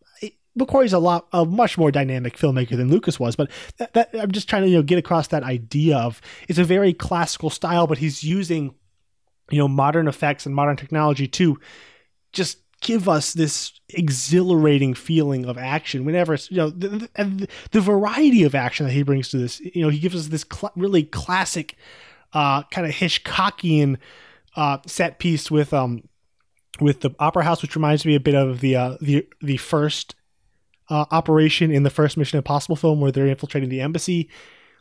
McQuarrie's 0.58 0.92
a 0.92 0.98
lot, 0.98 1.28
a 1.32 1.44
much 1.44 1.78
more 1.78 1.92
dynamic 1.92 2.36
filmmaker 2.36 2.76
than 2.76 2.90
Lucas 2.90 3.20
was, 3.20 3.36
but 3.36 3.48
that, 3.78 3.94
that, 3.94 4.10
I'm 4.12 4.32
just 4.32 4.48
trying 4.48 4.62
to 4.62 4.68
you 4.68 4.78
know 4.78 4.82
get 4.82 4.98
across 4.98 5.28
that 5.28 5.44
idea 5.44 5.96
of 5.96 6.20
it's 6.48 6.58
a 6.58 6.64
very 6.64 6.92
classical 6.92 7.50
style, 7.50 7.86
but 7.86 7.98
he's 7.98 8.24
using 8.24 8.74
you 9.50 9.58
know 9.58 9.68
modern 9.68 10.08
effects 10.08 10.46
and 10.46 10.54
modern 10.54 10.76
technology 10.76 11.28
to 11.28 11.58
just 12.32 12.58
give 12.80 13.08
us 13.08 13.32
this 13.34 13.72
exhilarating 13.90 14.94
feeling 14.94 15.44
of 15.44 15.58
action 15.58 16.04
whenever 16.04 16.36
you 16.48 16.56
know 16.56 16.70
the, 16.70 16.88
the, 16.88 17.48
the, 17.72 17.80
variety 17.80 18.42
of 18.42 18.54
action 18.54 18.86
that 18.86 18.92
he 18.92 19.02
brings 19.02 19.28
to 19.28 19.36
this 19.36 19.60
you 19.60 19.82
know 19.82 19.88
he 19.88 19.98
gives 19.98 20.14
us 20.14 20.28
this 20.28 20.44
cl- 20.50 20.72
really 20.76 21.02
classic 21.02 21.76
uh, 22.32 22.62
kind 22.64 22.86
of 22.86 22.92
hitchcockian 22.94 23.96
uh, 24.56 24.78
set 24.86 25.18
piece 25.18 25.50
with 25.50 25.74
um 25.74 26.02
with 26.80 27.00
the 27.00 27.14
opera 27.18 27.44
house 27.44 27.62
which 27.62 27.76
reminds 27.76 28.06
me 28.06 28.14
a 28.14 28.20
bit 28.20 28.34
of 28.34 28.60
the 28.60 28.76
uh, 28.76 28.96
the 29.00 29.26
the 29.42 29.56
first 29.56 30.14
uh, 30.88 31.04
operation 31.10 31.70
in 31.70 31.82
the 31.82 31.90
first 31.90 32.16
mission 32.16 32.36
impossible 32.36 32.76
film 32.76 33.00
where 33.00 33.12
they're 33.12 33.26
infiltrating 33.26 33.68
the 33.68 33.80
embassy 33.80 34.28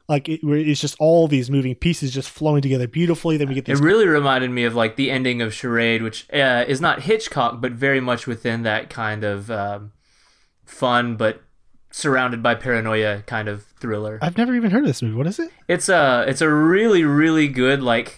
like 0.09 0.27
it, 0.27 0.41
it's 0.43 0.81
just 0.81 0.95
all 0.99 1.27
these 1.27 1.49
moving 1.51 1.75
pieces 1.75 2.11
just 2.11 2.29
flowing 2.29 2.61
together 2.61 2.87
beautifully. 2.87 3.37
Then 3.37 3.47
we 3.47 3.53
get 3.53 3.65
this 3.65 3.79
It 3.79 3.83
really 3.83 4.07
reminded 4.07 4.49
me 4.49 4.65
of 4.65 4.75
like 4.75 4.95
the 4.95 5.11
ending 5.11 5.41
of 5.41 5.53
Charade, 5.53 6.01
which 6.01 6.27
uh, 6.33 6.65
is 6.67 6.81
not 6.81 7.03
Hitchcock, 7.03 7.61
but 7.61 7.71
very 7.71 8.01
much 8.01 8.25
within 8.25 8.63
that 8.63 8.89
kind 8.89 9.23
of 9.23 9.51
um, 9.51 9.91
fun 10.65 11.15
but 11.15 11.43
surrounded 11.91 12.41
by 12.41 12.55
paranoia 12.55 13.21
kind 13.27 13.47
of 13.47 13.65
thriller. 13.79 14.17
I've 14.21 14.37
never 14.37 14.55
even 14.55 14.71
heard 14.71 14.81
of 14.81 14.87
this 14.87 15.01
movie. 15.01 15.15
What 15.15 15.27
is 15.27 15.39
it? 15.39 15.51
It's 15.67 15.89
a 15.89 16.25
it's 16.27 16.41
a 16.41 16.49
really 16.49 17.03
really 17.03 17.47
good 17.47 17.83
like 17.83 18.17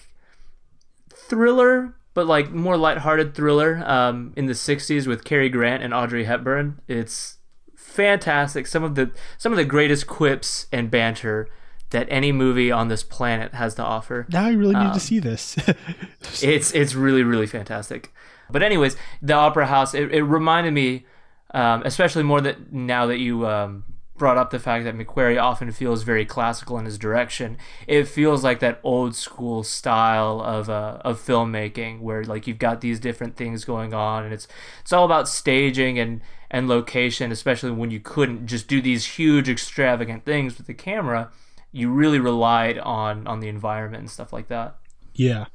thriller, 1.13 1.93
but 2.13 2.25
like 2.25 2.51
more 2.51 2.77
lighthearted 2.77 3.35
thriller 3.35 3.83
um, 3.85 4.31
in 4.37 4.45
the 4.45 4.53
'60s 4.53 5.07
with 5.07 5.25
Cary 5.25 5.49
Grant 5.49 5.83
and 5.83 5.93
Audrey 5.93 6.23
Hepburn. 6.23 6.79
It's 6.87 7.37
fantastic. 7.75 8.65
Some 8.65 8.83
of 8.83 8.95
the 8.95 9.11
some 9.37 9.51
of 9.51 9.57
the 9.57 9.65
greatest 9.65 10.07
quips 10.07 10.67
and 10.71 10.89
banter 10.89 11.49
that 11.91 12.07
any 12.09 12.31
movie 12.31 12.71
on 12.71 12.87
this 12.87 13.03
planet 13.03 13.53
has 13.53 13.75
to 13.75 13.83
offer. 13.83 14.25
Now 14.29 14.45
I 14.45 14.51
really 14.51 14.75
need 14.75 14.87
um, 14.87 14.93
to 14.93 14.99
see 14.99 15.19
this. 15.19 15.55
it's 16.41 16.73
it's 16.73 16.95
really 16.95 17.23
really 17.23 17.47
fantastic. 17.47 18.13
But 18.49 18.63
anyways, 18.63 18.97
the 19.21 19.33
Opera 19.33 19.67
House 19.67 19.93
it, 19.93 20.13
it 20.13 20.23
reminded 20.23 20.73
me, 20.73 21.05
um, 21.53 21.83
especially 21.85 22.23
more 22.23 22.41
that 22.41 22.73
now 22.73 23.05
that 23.05 23.19
you 23.19 23.47
um, 23.47 23.85
brought 24.17 24.37
up 24.37 24.51
the 24.51 24.59
fact 24.59 24.83
that 24.83 24.95
McQuarrie 24.95 25.41
often 25.41 25.71
feels 25.71 26.03
very 26.03 26.25
classical 26.25 26.77
in 26.77 26.85
his 26.85 26.97
direction. 26.97 27.57
It 27.87 28.07
feels 28.07 28.43
like 28.43 28.59
that 28.59 28.79
old 28.83 29.15
school 29.15 29.63
style 29.63 30.41
of 30.41 30.69
uh, 30.69 30.99
of 31.01 31.19
filmmaking 31.19 32.01
where 32.01 32.23
like 32.23 32.47
you've 32.47 32.59
got 32.59 32.81
these 32.81 32.99
different 32.99 33.35
things 33.35 33.65
going 33.65 33.93
on, 33.93 34.23
and 34.23 34.33
it's 34.33 34.47
it's 34.81 34.93
all 34.93 35.05
about 35.05 35.27
staging 35.27 35.99
and 35.99 36.21
and 36.49 36.67
location, 36.67 37.31
especially 37.31 37.71
when 37.71 37.91
you 37.91 37.99
couldn't 37.99 38.47
just 38.47 38.67
do 38.67 38.81
these 38.81 39.05
huge 39.17 39.49
extravagant 39.49 40.25
things 40.25 40.57
with 40.57 40.67
the 40.67 40.73
camera 40.73 41.31
you 41.71 41.89
really 41.89 42.19
relied 42.19 42.77
on 42.79 43.27
on 43.27 43.39
the 43.39 43.47
environment 43.47 44.01
and 44.01 44.09
stuff 44.09 44.33
like 44.33 44.47
that. 44.47 44.77
Yeah. 45.13 45.45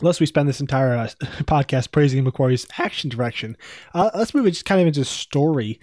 Unless 0.00 0.20
we 0.20 0.26
spend 0.26 0.48
this 0.48 0.60
entire 0.60 0.94
uh, 0.94 1.08
podcast 1.44 1.92
praising 1.92 2.24
McQuarrie's 2.24 2.66
action 2.78 3.08
direction, 3.08 3.56
uh, 3.94 4.10
let's 4.14 4.34
move 4.34 4.46
it 4.46 4.52
just 4.52 4.64
kind 4.64 4.80
of 4.80 4.86
into 4.86 5.04
story. 5.04 5.78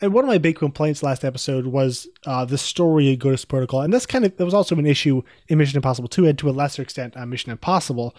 And 0.00 0.14
one 0.14 0.24
of 0.24 0.28
my 0.28 0.38
big 0.38 0.56
complaints 0.56 1.02
last 1.02 1.24
episode 1.24 1.66
was 1.66 2.08
uh, 2.24 2.44
the 2.46 2.56
story 2.56 3.12
of 3.12 3.18
Ghost 3.18 3.48
Protocol, 3.48 3.82
and 3.82 3.92
that's 3.92 4.06
kind 4.06 4.24
of 4.24 4.36
that 4.36 4.44
was 4.44 4.54
also 4.54 4.74
an 4.76 4.86
issue 4.86 5.22
in 5.48 5.58
Mission 5.58 5.76
Impossible 5.76 6.08
2, 6.08 6.26
and 6.26 6.38
to 6.38 6.48
a 6.48 6.52
lesser 6.52 6.80
extent 6.80 7.16
on 7.16 7.28
Mission 7.28 7.52
Impossible, 7.52 8.16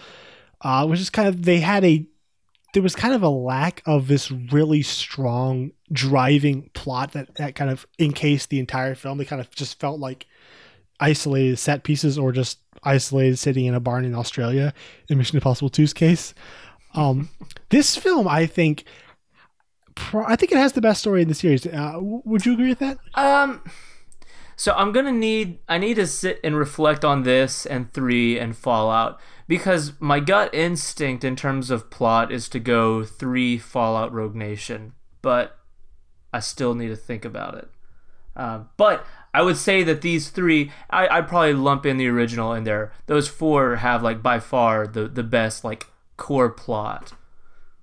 uh, 0.61 0.85
which 0.85 0.99
is 0.99 1.09
kind 1.09 1.27
of 1.27 1.43
they 1.43 1.59
had 1.59 1.83
a 1.83 2.05
there 2.73 2.83
was 2.83 2.95
kind 2.95 3.13
of 3.13 3.23
a 3.23 3.29
lack 3.29 3.81
of 3.85 4.07
this 4.07 4.31
really 4.31 4.81
strong 4.83 5.71
driving 5.91 6.69
plot 6.73 7.13
that 7.13 7.35
that 7.35 7.55
kind 7.55 7.71
of 7.71 7.87
encased 7.99 8.49
the 8.49 8.59
entire 8.59 8.93
film. 8.93 9.17
They 9.17 9.25
kind 9.25 9.41
of 9.41 9.49
just 9.49 9.79
felt 9.79 9.99
like 9.99 10.27
isolated 11.01 11.57
set 11.57 11.83
pieces 11.83 12.17
or 12.17 12.31
just 12.31 12.59
isolated 12.83 13.37
sitting 13.37 13.65
in 13.65 13.73
a 13.73 13.79
barn 13.79 14.05
in 14.05 14.15
Australia 14.15 14.73
in 15.09 15.17
Mission 15.17 15.35
Impossible 15.37 15.69
2's 15.69 15.93
case. 15.93 16.33
Um, 16.93 17.29
this 17.69 17.95
film, 17.95 18.27
I 18.27 18.45
think, 18.45 18.85
pro- 19.95 20.25
I 20.25 20.35
think 20.35 20.51
it 20.51 20.57
has 20.57 20.73
the 20.73 20.81
best 20.81 21.01
story 21.01 21.21
in 21.21 21.27
the 21.27 21.33
series. 21.33 21.65
Uh, 21.65 21.93
would 21.99 22.45
you 22.45 22.53
agree 22.53 22.69
with 22.69 22.79
that? 22.79 22.97
Um, 23.15 23.61
So 24.55 24.73
I'm 24.73 24.91
gonna 24.91 25.11
need 25.11 25.57
I 25.67 25.79
need 25.79 25.95
to 25.95 26.05
sit 26.05 26.39
and 26.43 26.55
reflect 26.55 27.03
on 27.03 27.23
this 27.23 27.65
and 27.65 27.91
three 27.93 28.37
and 28.37 28.55
Fallout 28.55 29.19
because 29.47 29.93
my 29.99 30.19
gut 30.19 30.53
instinct 30.53 31.23
in 31.23 31.35
terms 31.35 31.71
of 31.71 31.89
plot 31.89 32.31
is 32.31 32.47
to 32.49 32.59
go 32.59 33.03
three 33.03 33.57
Fallout 33.57 34.13
Rogue 34.13 34.35
Nation, 34.35 34.93
but 35.23 35.57
I 36.31 36.41
still 36.41 36.75
need 36.75 36.89
to 36.89 36.95
think 36.95 37.25
about 37.25 37.55
it. 37.55 37.69
Uh, 38.35 38.59
but 38.77 39.03
I 39.33 39.41
would 39.41 39.57
say 39.57 39.83
that 39.83 40.01
these 40.01 40.29
three, 40.29 40.71
I, 40.89 41.07
I'd 41.07 41.27
probably 41.27 41.53
lump 41.53 41.85
in 41.85 41.97
the 41.97 42.07
original 42.07 42.53
in 42.53 42.63
there. 42.63 42.91
Those 43.05 43.27
four 43.27 43.77
have 43.77 44.03
like 44.03 44.21
by 44.21 44.39
far 44.39 44.87
the 44.87 45.07
the 45.07 45.23
best 45.23 45.63
like 45.63 45.87
core 46.17 46.49
plot, 46.49 47.13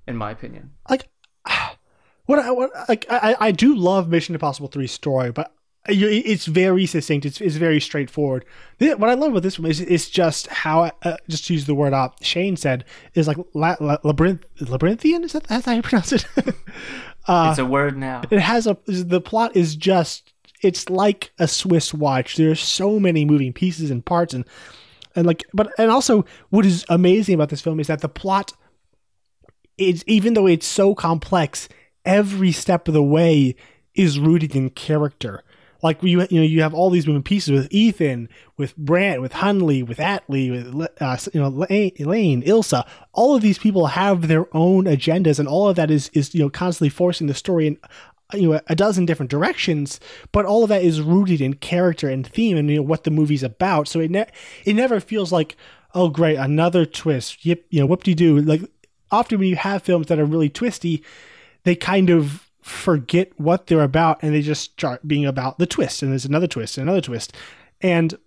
in 0.06 0.16
my 0.16 0.30
opinion. 0.30 0.72
Like, 0.90 1.08
what 2.26 2.38
I 2.38 2.50
what, 2.50 2.70
like 2.88 3.06
I 3.08 3.36
I 3.40 3.50
do 3.50 3.74
love 3.74 4.08
Mission 4.08 4.34
Impossible 4.34 4.68
3 4.68 4.86
story, 4.86 5.32
but 5.32 5.54
it's 5.88 6.46
very 6.46 6.84
succinct. 6.86 7.24
It's, 7.24 7.40
it's 7.40 7.56
very 7.56 7.80
straightforward. 7.80 8.44
What 8.78 9.08
I 9.08 9.14
love 9.14 9.30
about 9.30 9.42
this 9.42 9.58
one 9.58 9.70
is 9.70 9.80
it's 9.80 10.10
just 10.10 10.46
how 10.48 10.90
uh, 11.02 11.16
just 11.28 11.46
to 11.46 11.54
use 11.54 11.64
the 11.64 11.74
word 11.74 11.94
up. 11.94 12.22
Shane 12.22 12.56
said 12.56 12.84
is 13.14 13.26
like 13.26 13.38
la, 13.54 13.76
la, 13.80 13.96
labyrinth 14.02 14.44
labyrinthian. 14.60 15.24
Is 15.24 15.32
that 15.32 15.44
that's 15.44 15.64
how 15.64 15.72
you 15.72 15.82
pronounce 15.82 16.12
it? 16.12 16.26
uh, 17.26 17.48
it's 17.50 17.58
a 17.58 17.64
word 17.64 17.96
now. 17.96 18.22
It 18.30 18.40
has 18.40 18.66
a 18.66 18.76
the 18.86 19.20
plot 19.20 19.56
is 19.56 19.76
just 19.76 20.34
it's 20.62 20.88
like 20.90 21.30
a 21.38 21.48
Swiss 21.48 21.94
watch. 21.94 22.36
There's 22.36 22.60
so 22.60 22.98
many 22.98 23.24
moving 23.24 23.52
pieces 23.52 23.90
and 23.90 24.04
parts 24.04 24.34
and 24.34 24.44
and 25.14 25.26
like 25.26 25.44
but 25.52 25.72
and 25.78 25.90
also 25.90 26.24
what 26.50 26.66
is 26.66 26.84
amazing 26.88 27.34
about 27.34 27.48
this 27.48 27.60
film 27.60 27.80
is 27.80 27.86
that 27.86 28.00
the 28.00 28.08
plot 28.08 28.52
is 29.76 30.04
even 30.06 30.34
though 30.34 30.46
it's 30.46 30.66
so 30.66 30.94
complex, 30.94 31.68
every 32.04 32.52
step 32.52 32.88
of 32.88 32.94
the 32.94 33.02
way 33.02 33.54
is 33.94 34.18
rooted 34.18 34.54
in 34.54 34.70
character. 34.70 35.44
Like 35.80 36.02
you, 36.02 36.26
you 36.30 36.40
know, 36.40 36.46
you 36.46 36.62
have 36.62 36.74
all 36.74 36.90
these 36.90 37.06
moving 37.06 37.22
pieces 37.22 37.52
with 37.52 37.68
Ethan, 37.70 38.28
with 38.56 38.76
Brant, 38.76 39.20
with 39.22 39.32
Hunley, 39.32 39.86
with 39.86 39.98
Atlee, 39.98 40.50
with 40.50 40.88
uh, 41.00 41.16
you 41.32 41.40
know 41.40 41.48
Lane, 41.48 42.42
Ilsa. 42.42 42.84
All 43.12 43.36
of 43.36 43.42
these 43.42 43.58
people 43.58 43.86
have 43.86 44.26
their 44.26 44.46
own 44.56 44.84
agendas, 44.84 45.38
and 45.38 45.46
all 45.46 45.68
of 45.68 45.76
that 45.76 45.88
is 45.88 46.10
is 46.14 46.34
you 46.34 46.40
know 46.40 46.50
constantly 46.50 46.88
forcing 46.88 47.28
the 47.28 47.34
story 47.34 47.68
in 47.68 47.78
you 48.34 48.50
know 48.50 48.60
a 48.66 48.74
dozen 48.74 49.06
different 49.06 49.30
directions 49.30 50.00
but 50.32 50.44
all 50.44 50.62
of 50.62 50.68
that 50.68 50.82
is 50.82 51.00
rooted 51.00 51.40
in 51.40 51.54
character 51.54 52.08
and 52.08 52.26
theme 52.26 52.56
and 52.56 52.68
you 52.68 52.76
know 52.76 52.82
what 52.82 53.04
the 53.04 53.10
movie's 53.10 53.42
about. 53.42 53.88
So 53.88 54.00
it 54.00 54.10
ne- 54.10 54.30
it 54.64 54.74
never 54.74 55.00
feels 55.00 55.32
like 55.32 55.56
oh 55.94 56.08
great 56.08 56.36
another 56.36 56.84
twist. 56.84 57.44
Yep 57.44 57.64
you 57.70 57.80
know 57.80 57.86
whoop 57.86 58.04
de 58.04 58.14
doo 58.14 58.40
like 58.40 58.62
often 59.10 59.38
when 59.38 59.48
you 59.48 59.56
have 59.56 59.82
films 59.82 60.08
that 60.08 60.18
are 60.18 60.24
really 60.24 60.50
twisty 60.50 61.02
they 61.64 61.74
kind 61.74 62.10
of 62.10 62.48
forget 62.60 63.32
what 63.38 63.66
they're 63.66 63.82
about 63.82 64.22
and 64.22 64.34
they 64.34 64.42
just 64.42 64.72
start 64.72 65.06
being 65.08 65.24
about 65.24 65.58
the 65.58 65.66
twist 65.66 66.02
and 66.02 66.12
there's 66.12 66.24
another 66.24 66.46
twist 66.46 66.78
and 66.78 66.88
another 66.88 67.00
twist. 67.00 67.32
And 67.80 68.18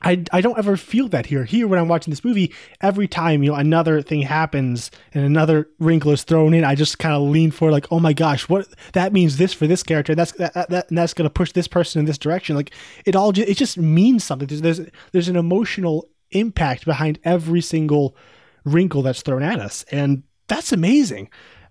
I, 0.00 0.24
I 0.32 0.40
don't 0.40 0.58
ever 0.58 0.76
feel 0.76 1.08
that 1.08 1.26
here. 1.26 1.44
Here, 1.44 1.66
when 1.66 1.78
I'm 1.78 1.88
watching 1.88 2.12
this 2.12 2.24
movie, 2.24 2.54
every 2.80 3.08
time 3.08 3.42
you 3.42 3.50
know 3.50 3.56
another 3.56 4.00
thing 4.00 4.22
happens 4.22 4.90
and 5.12 5.24
another 5.24 5.68
wrinkle 5.80 6.12
is 6.12 6.22
thrown 6.22 6.54
in, 6.54 6.64
I 6.64 6.74
just 6.76 6.98
kind 6.98 7.14
of 7.14 7.22
lean 7.22 7.50
forward, 7.50 7.72
like, 7.72 7.90
oh 7.90 7.98
my 7.98 8.12
gosh, 8.12 8.48
what 8.48 8.68
that 8.92 9.12
means 9.12 9.38
this 9.38 9.52
for 9.52 9.66
this 9.66 9.82
character. 9.82 10.12
and 10.12 10.18
That's 10.18 10.32
that, 10.32 10.54
that 10.54 10.88
and 10.88 10.98
that's 10.98 11.14
gonna 11.14 11.30
push 11.30 11.52
this 11.52 11.66
person 11.66 11.98
in 11.98 12.06
this 12.06 12.18
direction. 12.18 12.54
Like 12.54 12.70
it 13.04 13.16
all, 13.16 13.32
just, 13.32 13.48
it 13.48 13.56
just 13.56 13.76
means 13.76 14.22
something. 14.22 14.46
There's 14.46 14.62
there's 14.62 14.80
there's 15.12 15.28
an 15.28 15.36
emotional 15.36 16.08
impact 16.30 16.84
behind 16.84 17.18
every 17.24 17.60
single 17.60 18.16
wrinkle 18.64 19.02
that's 19.02 19.22
thrown 19.22 19.42
at 19.42 19.58
us, 19.58 19.84
and 19.90 20.22
that's 20.46 20.72
amazing. 20.72 21.28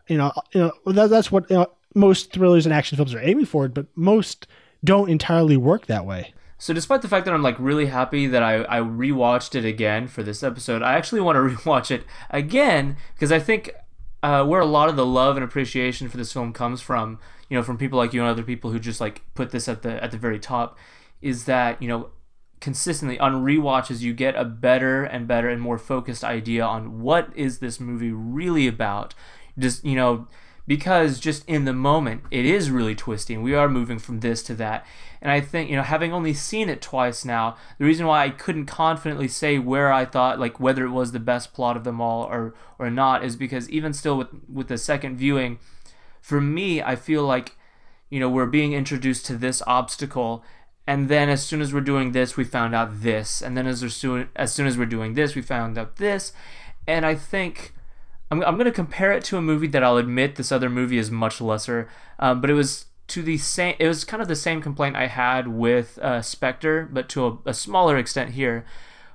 You 0.07 0.17
know, 0.17 0.33
you 0.53 0.61
know 0.61 0.91
that, 0.91 1.09
that's 1.09 1.31
what 1.31 1.49
you 1.49 1.57
know, 1.57 1.67
most 1.95 2.33
thrillers 2.33 2.65
and 2.65 2.73
action 2.73 2.97
films 2.97 3.13
are 3.13 3.21
aiming 3.21 3.45
for, 3.45 3.69
but 3.69 3.85
most 3.95 4.47
don't 4.83 5.09
entirely 5.09 5.55
work 5.55 5.85
that 5.85 6.05
way. 6.05 6.33
So 6.57 6.73
despite 6.73 7.01
the 7.01 7.07
fact 7.07 7.25
that 7.25 7.33
I'm 7.33 7.43
like 7.43 7.59
really 7.59 7.87
happy 7.87 8.25
that 8.27 8.41
I, 8.41 8.63
I 8.63 8.79
rewatched 8.79 9.53
it 9.55 9.63
again 9.63 10.07
for 10.07 10.23
this 10.23 10.41
episode, 10.41 10.81
I 10.81 10.95
actually 10.95 11.21
want 11.21 11.35
to 11.35 11.55
rewatch 11.55 11.91
it 11.91 12.03
again 12.29 12.97
because 13.13 13.31
I 13.31 13.39
think 13.39 13.71
uh, 14.23 14.43
where 14.43 14.61
a 14.61 14.65
lot 14.65 14.89
of 14.89 14.95
the 14.95 15.05
love 15.05 15.37
and 15.37 15.43
appreciation 15.43 16.09
for 16.09 16.17
this 16.17 16.33
film 16.33 16.53
comes 16.53 16.81
from, 16.81 17.19
you 17.49 17.57
know, 17.57 17.63
from 17.63 17.77
people 17.77 17.97
like 17.97 18.13
you 18.13 18.21
and 18.21 18.29
other 18.29 18.43
people 18.43 18.71
who 18.71 18.79
just 18.79 18.99
like 18.99 19.21
put 19.35 19.51
this 19.51 19.67
at 19.67 19.83
the 19.83 20.03
at 20.03 20.11
the 20.11 20.17
very 20.17 20.39
top, 20.39 20.77
is 21.21 21.45
that 21.45 21.81
you 21.81 21.87
know 21.87 22.09
consistently 22.59 23.19
on 23.19 23.45
rewatches 23.45 24.01
you 24.01 24.13
get 24.13 24.35
a 24.35 24.43
better 24.43 25.03
and 25.03 25.27
better 25.27 25.47
and 25.47 25.61
more 25.61 25.77
focused 25.77 26.23
idea 26.23 26.63
on 26.63 27.01
what 27.01 27.29
is 27.35 27.59
this 27.59 27.79
movie 27.79 28.11
really 28.11 28.67
about. 28.67 29.13
Just 29.59 29.85
you 29.85 29.95
know 29.95 30.27
because 30.67 31.19
just 31.19 31.47
in 31.47 31.65
the 31.65 31.73
moment 31.73 32.23
it 32.29 32.45
is 32.45 32.69
really 32.69 32.93
twisting. 32.93 33.41
We 33.41 33.55
are 33.55 33.69
moving 33.69 33.97
from 33.97 34.19
this 34.19 34.43
to 34.43 34.55
that. 34.55 34.85
And 35.21 35.31
I 35.31 35.41
think, 35.41 35.69
you 35.69 35.75
know, 35.75 35.83
having 35.83 36.13
only 36.13 36.33
seen 36.33 36.69
it 36.69 36.81
twice 36.81 37.25
now, 37.25 37.57
the 37.79 37.85
reason 37.85 38.05
why 38.05 38.23
I 38.23 38.29
couldn't 38.29 38.67
confidently 38.67 39.27
say 39.27 39.57
where 39.57 39.91
I 39.91 40.05
thought 40.05 40.39
like 40.39 40.59
whether 40.59 40.85
it 40.85 40.91
was 40.91 41.11
the 41.11 41.19
best 41.19 41.53
plot 41.53 41.77
of 41.77 41.83
them 41.83 41.99
all 42.01 42.23
or 42.23 42.53
or 42.77 42.91
not 42.91 43.23
is 43.23 43.35
because 43.35 43.69
even 43.69 43.93
still 43.93 44.17
with 44.17 44.27
with 44.51 44.67
the 44.67 44.77
second 44.77 45.17
viewing, 45.17 45.57
for 46.21 46.39
me, 46.41 46.81
I 46.83 46.95
feel 46.95 47.23
like 47.23 47.53
you 48.09 48.19
know, 48.19 48.29
we're 48.29 48.45
being 48.45 48.73
introduced 48.73 49.25
to 49.25 49.35
this 49.35 49.61
obstacle 49.67 50.43
and 50.87 51.09
then 51.09 51.27
as 51.27 51.45
soon 51.45 51.61
as 51.61 51.73
we're 51.73 51.81
doing 51.81 52.13
this, 52.13 52.37
we 52.37 52.45
found 52.45 52.73
out 52.73 53.01
this, 53.01 53.41
and 53.41 53.57
then 53.57 53.67
as 53.67 53.81
soon 53.93 54.29
as 54.37 54.53
soon 54.53 54.67
as 54.67 54.77
we're 54.77 54.85
doing 54.85 55.15
this, 55.15 55.35
we 55.35 55.41
found 55.41 55.77
out 55.77 55.97
this, 55.97 56.31
and 56.87 57.05
I 57.05 57.13
think 57.13 57.73
I'm, 58.29 58.43
I'm 58.43 58.55
going 58.55 58.65
to 58.65 58.71
compare 58.71 59.11
it 59.11 59.23
to 59.25 59.37
a 59.37 59.41
movie 59.41 59.67
that 59.67 59.83
I'll 59.83 59.97
admit 59.97 60.35
this 60.35 60.51
other 60.51 60.69
movie 60.69 60.97
is 60.97 61.09
much 61.09 61.39
lesser, 61.39 61.89
um, 62.19 62.41
but 62.41 62.49
it 62.49 62.53
was 62.53 62.85
to 63.07 63.21
the 63.21 63.37
same. 63.37 63.75
It 63.79 63.87
was 63.87 64.03
kind 64.03 64.21
of 64.21 64.27
the 64.27 64.35
same 64.35 64.61
complaint 64.61 64.95
I 64.95 65.07
had 65.07 65.47
with 65.47 65.97
uh, 65.99 66.21
Spectre, 66.21 66.87
but 66.91 67.07
to 67.09 67.25
a, 67.25 67.49
a 67.49 67.53
smaller 67.53 67.97
extent 67.97 68.31
here, 68.31 68.65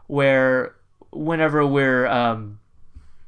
where 0.07 0.75
whenever 1.11 1.67
we're 1.67 2.07
um, 2.07 2.59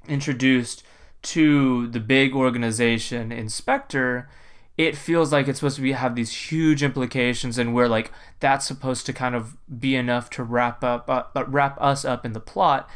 introduced 0.09 0.83
to 1.23 1.87
the 1.89 2.01
big 2.01 2.35
organization 2.35 3.31
in 3.31 3.49
Spectre, 3.49 4.29
it 4.77 4.97
feels 4.97 5.33
like 5.33 5.49
it's 5.49 5.61
supposed 5.61 5.77
to 5.77 5.83
be 5.83 5.93
have 5.93 6.15
these 6.15 6.51
huge 6.51 6.83
implications, 6.83 7.59
and 7.59 7.75
we're 7.75 7.89
like 7.89 8.11
that's 8.41 8.67
supposed 8.67 9.05
to 9.07 9.13
kind 9.13 9.35
of 9.35 9.57
be 9.79 9.95
enough 9.95 10.31
to 10.31 10.43
wrap 10.43 10.83
up 10.83 11.09
uh, 11.09 11.45
wrap 11.47 11.77
us 11.81 12.05
up 12.07 12.25
in 12.25 12.33
the 12.33 12.41
plot, 12.41 12.89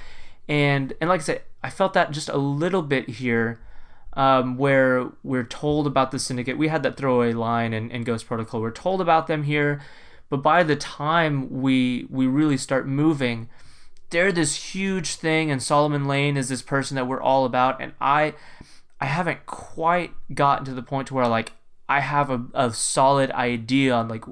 and 0.48 0.94
and 1.00 1.10
like 1.10 1.20
I 1.20 1.24
said, 1.24 1.42
I 1.62 1.70
felt 1.70 1.92
that 1.94 2.12
just 2.12 2.28
a 2.28 2.36
little 2.36 2.82
bit 2.82 3.08
here, 3.08 3.60
um, 4.14 4.56
where 4.56 5.10
we're 5.22 5.44
told 5.44 5.86
about 5.86 6.10
the 6.10 6.18
syndicate. 6.18 6.58
We 6.58 6.68
had 6.68 6.82
that 6.82 6.96
throwaway 6.96 7.32
line 7.32 7.72
in, 7.72 7.90
in 7.90 8.04
Ghost 8.04 8.26
Protocol. 8.26 8.60
We're 8.60 8.70
told 8.70 9.00
about 9.00 9.26
them 9.26 9.44
here, 9.44 9.80
but 10.28 10.38
by 10.38 10.62
the 10.62 10.76
time 10.76 11.48
we 11.60 12.06
we 12.10 12.26
really 12.26 12.56
start 12.56 12.86
moving, 12.86 13.48
they're 14.10 14.32
this 14.32 14.74
huge 14.74 15.16
thing, 15.16 15.50
and 15.50 15.62
Solomon 15.62 16.06
Lane 16.06 16.36
is 16.36 16.48
this 16.48 16.62
person 16.62 16.94
that 16.94 17.06
we're 17.06 17.20
all 17.20 17.44
about. 17.44 17.80
And 17.80 17.92
I 18.00 18.34
I 19.00 19.06
haven't 19.06 19.46
quite 19.46 20.12
gotten 20.34 20.64
to 20.66 20.74
the 20.74 20.82
point 20.82 21.08
to 21.08 21.14
where 21.14 21.28
like 21.28 21.52
I 21.88 22.00
have 22.00 22.30
a, 22.30 22.44
a 22.54 22.72
solid 22.72 23.30
idea 23.32 23.94
on 23.94 24.08
like 24.08 24.24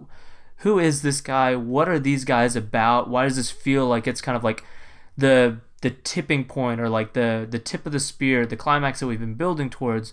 who 0.59 0.79
is 0.79 1.03
this 1.03 1.21
guy? 1.21 1.55
What 1.55 1.89
are 1.89 1.99
these 1.99 2.25
guys 2.25 2.57
about? 2.57 3.09
Why 3.09 3.25
does 3.25 3.37
this 3.37 3.51
feel 3.51 3.87
like 3.87 4.07
it's 4.07 4.21
kind 4.21 4.37
of 4.37 4.45
like 4.45 4.65
the 5.17 5.61
the 5.87 5.91
tipping 6.03 6.45
point 6.45 6.81
or 6.81 6.89
like 6.89 7.13
the 7.13 7.47
the 7.49 7.61
tip 7.61 7.87
of 7.87 7.93
the 7.93 8.01
spear, 8.01 8.45
the 8.45 8.57
climax 8.57 8.99
that 8.99 9.07
we've 9.07 9.21
been 9.21 9.35
building 9.35 9.71
towards, 9.71 10.13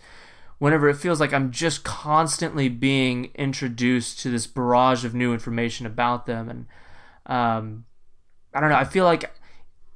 whenever 0.59 0.88
it 0.88 0.97
feels 0.97 1.19
like 1.19 1.33
I'm 1.33 1.49
just 1.49 1.83
constantly 1.83 2.69
being 2.69 3.31
introduced 3.33 4.19
to 4.19 4.29
this 4.29 4.45
barrage 4.45 5.03
of 5.03 5.15
new 5.15 5.33
information 5.33 5.88
about 5.88 6.27
them, 6.27 6.47
and 6.47 6.65
um, 7.25 7.86
I 8.53 8.59
don't 8.59 8.69
know. 8.69 8.75
I 8.75 8.83
feel 8.83 9.03
like 9.03 9.33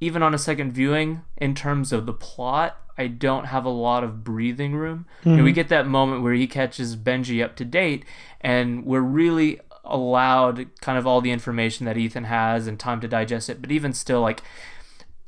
even 0.00 0.20
on 0.20 0.34
a 0.34 0.38
second 0.38 0.72
viewing, 0.72 1.22
in 1.36 1.54
terms 1.54 1.92
of 1.92 2.06
the 2.06 2.12
plot, 2.12 2.76
I 2.96 3.06
don't 3.06 3.44
have 3.44 3.64
a 3.64 3.70
lot 3.70 4.02
of 4.02 4.24
breathing 4.24 4.74
room. 4.74 5.06
Mm-hmm. 5.20 5.30
And 5.30 5.44
we 5.44 5.52
get 5.52 5.68
that 5.68 5.86
moment 5.86 6.24
where 6.24 6.34
he 6.34 6.48
catches 6.48 6.96
Benji 6.96 7.44
up 7.44 7.54
to 7.54 7.64
date, 7.64 8.04
and 8.40 8.84
we're 8.84 9.00
really 9.00 9.60
allowed 9.84 10.66
kind 10.80 10.98
of 10.98 11.06
all 11.06 11.20
the 11.20 11.30
information 11.30 11.86
that 11.86 11.96
Ethan 11.96 12.24
has 12.24 12.66
and 12.66 12.80
time 12.80 13.00
to 13.00 13.06
digest 13.06 13.48
it. 13.48 13.62
But 13.62 13.70
even 13.70 13.92
still, 13.92 14.20
like 14.20 14.42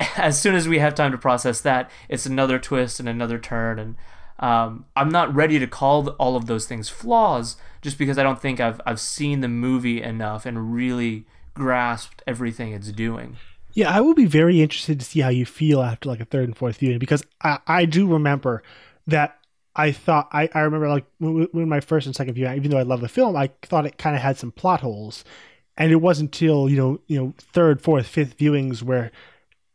as 0.17 0.41
soon 0.41 0.55
as 0.55 0.69
we 0.69 0.79
have 0.79 0.95
time 0.95 1.13
to 1.13 1.19
process 1.19 1.61
that, 1.61 1.91
it's 2.09 2.27
another 2.27 2.59
twist 2.59 3.01
and 3.01 3.09
another 3.09 3.39
turn. 3.39 3.79
And 3.79 3.97
um, 4.39 4.87
I'm 4.97 5.11
not 5.11 5.35
ready 5.35 5.59
to 5.59 5.67
call 5.67 6.09
all 6.11 6.37
of 6.37 6.47
those 6.47 6.67
things 6.67 6.89
flaws 6.89 7.57
just 7.83 7.99
because 7.99 8.19
I 8.19 8.23
don't 8.23 8.41
think 8.41 8.61
I've, 8.61 8.81
I've 8.87 9.01
seen 9.01 9.41
the 9.41 9.49
movie 9.49 10.03
enough 10.03 10.47
and 10.47 10.73
really 10.73 11.27
grasped 11.55 12.23
everything 12.27 12.73
it's 12.73 12.93
doing. 12.93 13.37
Yeah, 13.73 13.95
I 13.95 14.01
will 14.01 14.15
be 14.15 14.27
very 14.27 14.63
interested 14.63 14.99
to 14.99 15.07
see 15.07 15.21
how 15.21 15.29
you 15.29 15.47
feel 15.47 15.83
after 15.83 16.09
like 16.09 16.21
a 16.21 16.25
third 16.25 16.45
and 16.45 16.57
fourth 16.57 16.79
viewing 16.79 16.99
because 16.99 17.23
I, 17.43 17.59
I 17.67 17.85
do 17.85 18.07
remember 18.07 18.63
that 19.07 19.39
I 19.77 19.93
thought 19.93 20.29
I, 20.33 20.49
I 20.55 20.61
remember 20.61 20.89
like 20.89 21.05
when, 21.19 21.47
when 21.53 21.69
my 21.69 21.81
first 21.81 22.07
and 22.07 22.17
second 22.17 22.35
viewing, 22.35 22.57
even 22.57 22.71
though 22.71 22.79
I 22.79 22.83
love 22.83 23.01
the 23.01 23.09
film, 23.09 23.37
I 23.37 23.51
thought 23.63 23.87
it 23.87 23.99
kind 23.99 24.17
of 24.17 24.23
had 24.23 24.37
some 24.37 24.51
plot 24.51 24.81
holes, 24.81 25.25
and 25.77 25.93
it 25.93 25.97
wasn't 25.97 26.35
until 26.35 26.69
you 26.69 26.77
know 26.77 27.01
you 27.07 27.21
know 27.21 27.35
third, 27.39 27.81
fourth, 27.81 28.07
fifth 28.07 28.37
viewings 28.37 28.83
where 28.83 29.13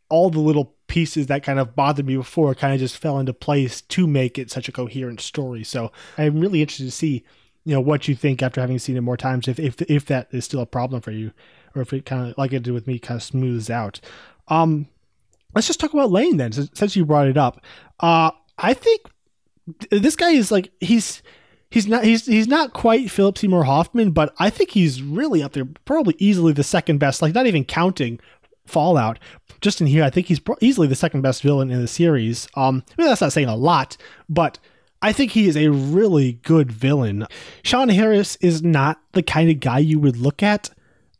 all 0.09 0.29
the 0.29 0.39
little 0.39 0.75
pieces 0.87 1.27
that 1.27 1.43
kind 1.43 1.59
of 1.59 1.75
bothered 1.75 2.05
me 2.05 2.15
before 2.15 2.53
kind 2.53 2.73
of 2.73 2.79
just 2.79 2.97
fell 2.97 3.19
into 3.19 3.33
place 3.33 3.81
to 3.81 4.05
make 4.05 4.37
it 4.37 4.51
such 4.51 4.69
a 4.69 4.71
coherent 4.71 5.19
story. 5.19 5.63
So 5.63 5.91
I'm 6.17 6.39
really 6.39 6.61
interested 6.61 6.85
to 6.85 6.91
see 6.91 7.23
you 7.65 7.73
know 7.73 7.81
what 7.81 8.07
you 8.07 8.15
think 8.15 8.41
after 8.43 8.61
having 8.61 8.79
seen 8.79 8.95
it 8.95 9.01
more 9.01 9.17
times. 9.17 9.47
If 9.47 9.59
if 9.59 9.81
if 9.81 10.05
that 10.05 10.27
is 10.31 10.45
still 10.45 10.61
a 10.61 10.67
problem 10.67 11.01
for 11.01 11.11
you, 11.11 11.31
or 11.75 11.81
if 11.81 11.91
it 11.91 12.05
kind 12.05 12.29
of 12.29 12.37
like 12.37 12.53
it 12.53 12.63
did 12.63 12.73
with 12.73 12.87
me, 12.87 12.99
kind 12.99 13.17
of 13.17 13.23
smooths 13.23 13.69
out. 13.69 13.99
Um, 14.47 14.87
let's 15.55 15.67
just 15.67 15.79
talk 15.79 15.93
about 15.93 16.11
Lane 16.11 16.37
then, 16.37 16.51
since, 16.51 16.95
you 16.95 17.05
brought 17.05 17.27
it 17.27 17.37
up. 17.37 17.65
Uh, 17.99 18.29
I 18.59 18.75
think 18.75 19.01
this 19.89 20.15
guy 20.15 20.29
is 20.29 20.51
like 20.51 20.71
he's 20.79 21.23
he's 21.71 21.87
not 21.87 22.03
he's 22.03 22.27
he's 22.27 22.47
not 22.47 22.73
quite 22.73 23.09
Philip 23.09 23.37
Seymour 23.37 23.63
Hoffman, 23.63 24.11
but 24.11 24.35
I 24.37 24.51
think 24.51 24.69
he's 24.69 25.01
really 25.01 25.41
up 25.41 25.53
there, 25.53 25.65
probably 25.85 26.15
easily 26.19 26.53
the 26.53 26.63
second 26.63 26.99
best. 26.99 27.23
Like 27.23 27.33
not 27.33 27.47
even 27.47 27.65
counting 27.65 28.19
Fallout, 28.65 29.19
just 29.62 29.82
in 29.82 29.88
here, 29.88 30.04
I 30.04 30.10
think 30.10 30.28
he's 30.28 30.41
easily 30.62 30.88
the 30.88 30.95
second 30.95 31.21
best 31.21 31.41
villain 31.41 31.71
in 31.71 31.82
the 31.82 31.88
series. 31.88 32.47
Um, 32.56 32.84
I 32.97 33.01
mean, 33.01 33.08
that's 33.08 33.21
not 33.21 33.34
saying 33.34 33.47
a 33.47 33.56
lot, 33.56 33.97
but 34.30 34.60
I 35.01 35.12
think 35.12 35.32
he 35.32 35.47
is 35.47 35.56
a 35.56 35.69
really 35.69 36.34
good 36.43 36.71
villain. 36.71 37.28
Sean 37.63 37.89
Harris 37.89 38.38
is 38.38 38.63
not 38.63 38.99
the 39.12 39.23
kind 39.23 39.49
of 39.49 39.60
guy 39.60 39.80
you 39.80 39.99
would 39.99 40.17
look 40.17 40.41
at 40.41 40.69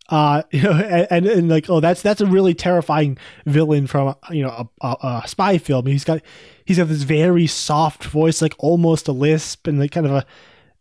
uh 0.10 0.44
you 0.52 0.62
know 0.64 0.72
and, 0.72 1.08
and, 1.10 1.26
and, 1.26 1.50
like 1.50 1.70
oh 1.70 1.80
that's 1.80 2.02
that's 2.02 2.22
a 2.22 2.26
really 2.26 2.54
terrifying 2.54 3.18
villain 3.46 3.88
from 3.88 4.16
you 4.30 4.44
know 4.44 4.70
a, 4.82 4.88
a, 4.88 5.22
a, 5.24 5.28
spy 5.28 5.58
film 5.58 5.88
he's 5.88 6.04
got 6.04 6.22
he's 6.64 6.78
got 6.78 6.88
this 6.88 7.04
very 7.04 7.48
soft 7.48 8.04
voice 8.04 8.42
like 8.42 8.54
almost 8.60 9.08
a 9.08 9.12
lisp 9.12 9.66
and 9.68 9.80
like 9.80 9.92
kind 9.92 10.06
of 10.06 10.12
a, 10.12 10.26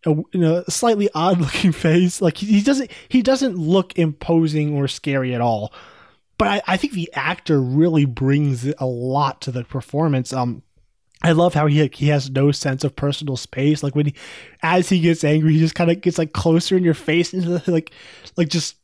a 0.04 0.14
you 0.32 0.40
know 0.40 0.62
slightly 0.68 1.08
odd 1.14 1.40
looking 1.40 1.72
face 1.72 2.20
like 2.20 2.36
he, 2.36 2.46
he, 2.46 2.62
doesn't 2.62 2.90
he 3.08 3.22
doesn't 3.22 3.56
look 3.56 3.98
imposing 3.98 4.76
or 4.76 4.86
scary 4.86 5.34
at 5.34 5.40
all 5.40 5.72
but 6.38 6.48
I, 6.48 6.62
I 6.66 6.76
think 6.76 6.92
the 6.94 7.10
actor 7.14 7.60
really 7.60 8.04
brings 8.04 8.66
a 8.78 8.86
lot 8.86 9.40
to 9.42 9.52
the 9.52 9.64
performance 9.64 10.32
um 10.32 10.62
I 11.24 11.32
love 11.32 11.54
how 11.54 11.66
he 11.66 11.90
he 11.94 12.08
has 12.08 12.28
no 12.28 12.52
sense 12.52 12.84
of 12.84 12.94
personal 12.94 13.38
space. 13.38 13.82
Like 13.82 13.96
when 13.96 14.06
he, 14.06 14.14
as 14.62 14.90
he 14.90 15.00
gets 15.00 15.24
angry, 15.24 15.54
he 15.54 15.58
just 15.58 15.74
kind 15.74 15.90
of 15.90 16.02
gets 16.02 16.18
like 16.18 16.34
closer 16.34 16.76
in 16.76 16.84
your 16.84 16.92
face 16.92 17.32
and 17.32 17.66
like, 17.68 17.92
like 18.36 18.48
just 18.48 18.76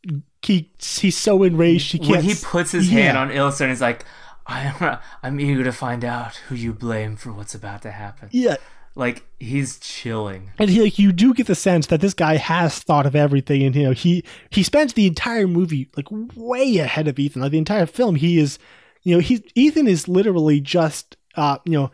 he 0.43 0.71
he's 0.79 1.19
so 1.19 1.43
enraged 1.43 1.93
he 1.93 1.99
can't. 1.99 2.11
When 2.11 2.23
he 2.23 2.35
puts 2.43 2.73
his 2.73 2.91
yeah. 2.91 3.13
hand 3.13 3.19
on 3.19 3.29
Ilsa 3.29 3.61
and 3.63 3.71
he's 3.71 3.83
like, 3.83 4.07
"I'm 4.47 4.99
I'm 5.23 5.39
eager 5.39 5.65
to 5.65 5.73
find 5.73 6.03
out 6.03 6.37
who 6.49 6.55
you 6.55 6.73
blame 6.73 7.17
for 7.17 7.31
what's 7.31 7.55
about 7.55 7.83
to 7.83 7.91
happen." 7.91 8.31
Yeah, 8.33 8.57
like 8.95 9.25
he's 9.39 9.79
chilling, 9.79 10.51
and 10.59 10.71
he 10.71 10.83
like 10.83 10.99
you 10.99 11.13
do 11.13 11.33
get 11.33 11.47
the 11.47 11.55
sense 11.55 11.87
that 11.89 12.01
this 12.01 12.15
guy 12.15 12.37
has 12.37 12.79
thought 12.81 13.07
of 13.07 13.17
everything, 13.17 13.63
and 13.63 13.75
you 13.75 13.85
know 13.85 13.93
he 13.93 14.25
he 14.51 14.63
spends 14.63 14.95
the 14.95 15.07
entire 15.07 15.47
movie 15.47 15.89
like 15.97 16.07
way 16.35 16.79
ahead 16.79 17.09
of 17.09 17.19
Ethan. 17.19 17.43
Like 17.43 17.53
the 17.53 17.59
entire 17.59 17.87
film, 17.87 18.17
he 18.17 18.39
is, 18.39 18.59
you 19.03 19.15
know, 19.15 19.21
he 19.21 19.45
Ethan 19.55 19.87
is 19.87 20.09
literally 20.09 20.61
just 20.61 21.17
uh 21.37 21.59
you 21.65 21.73
know 21.73 21.91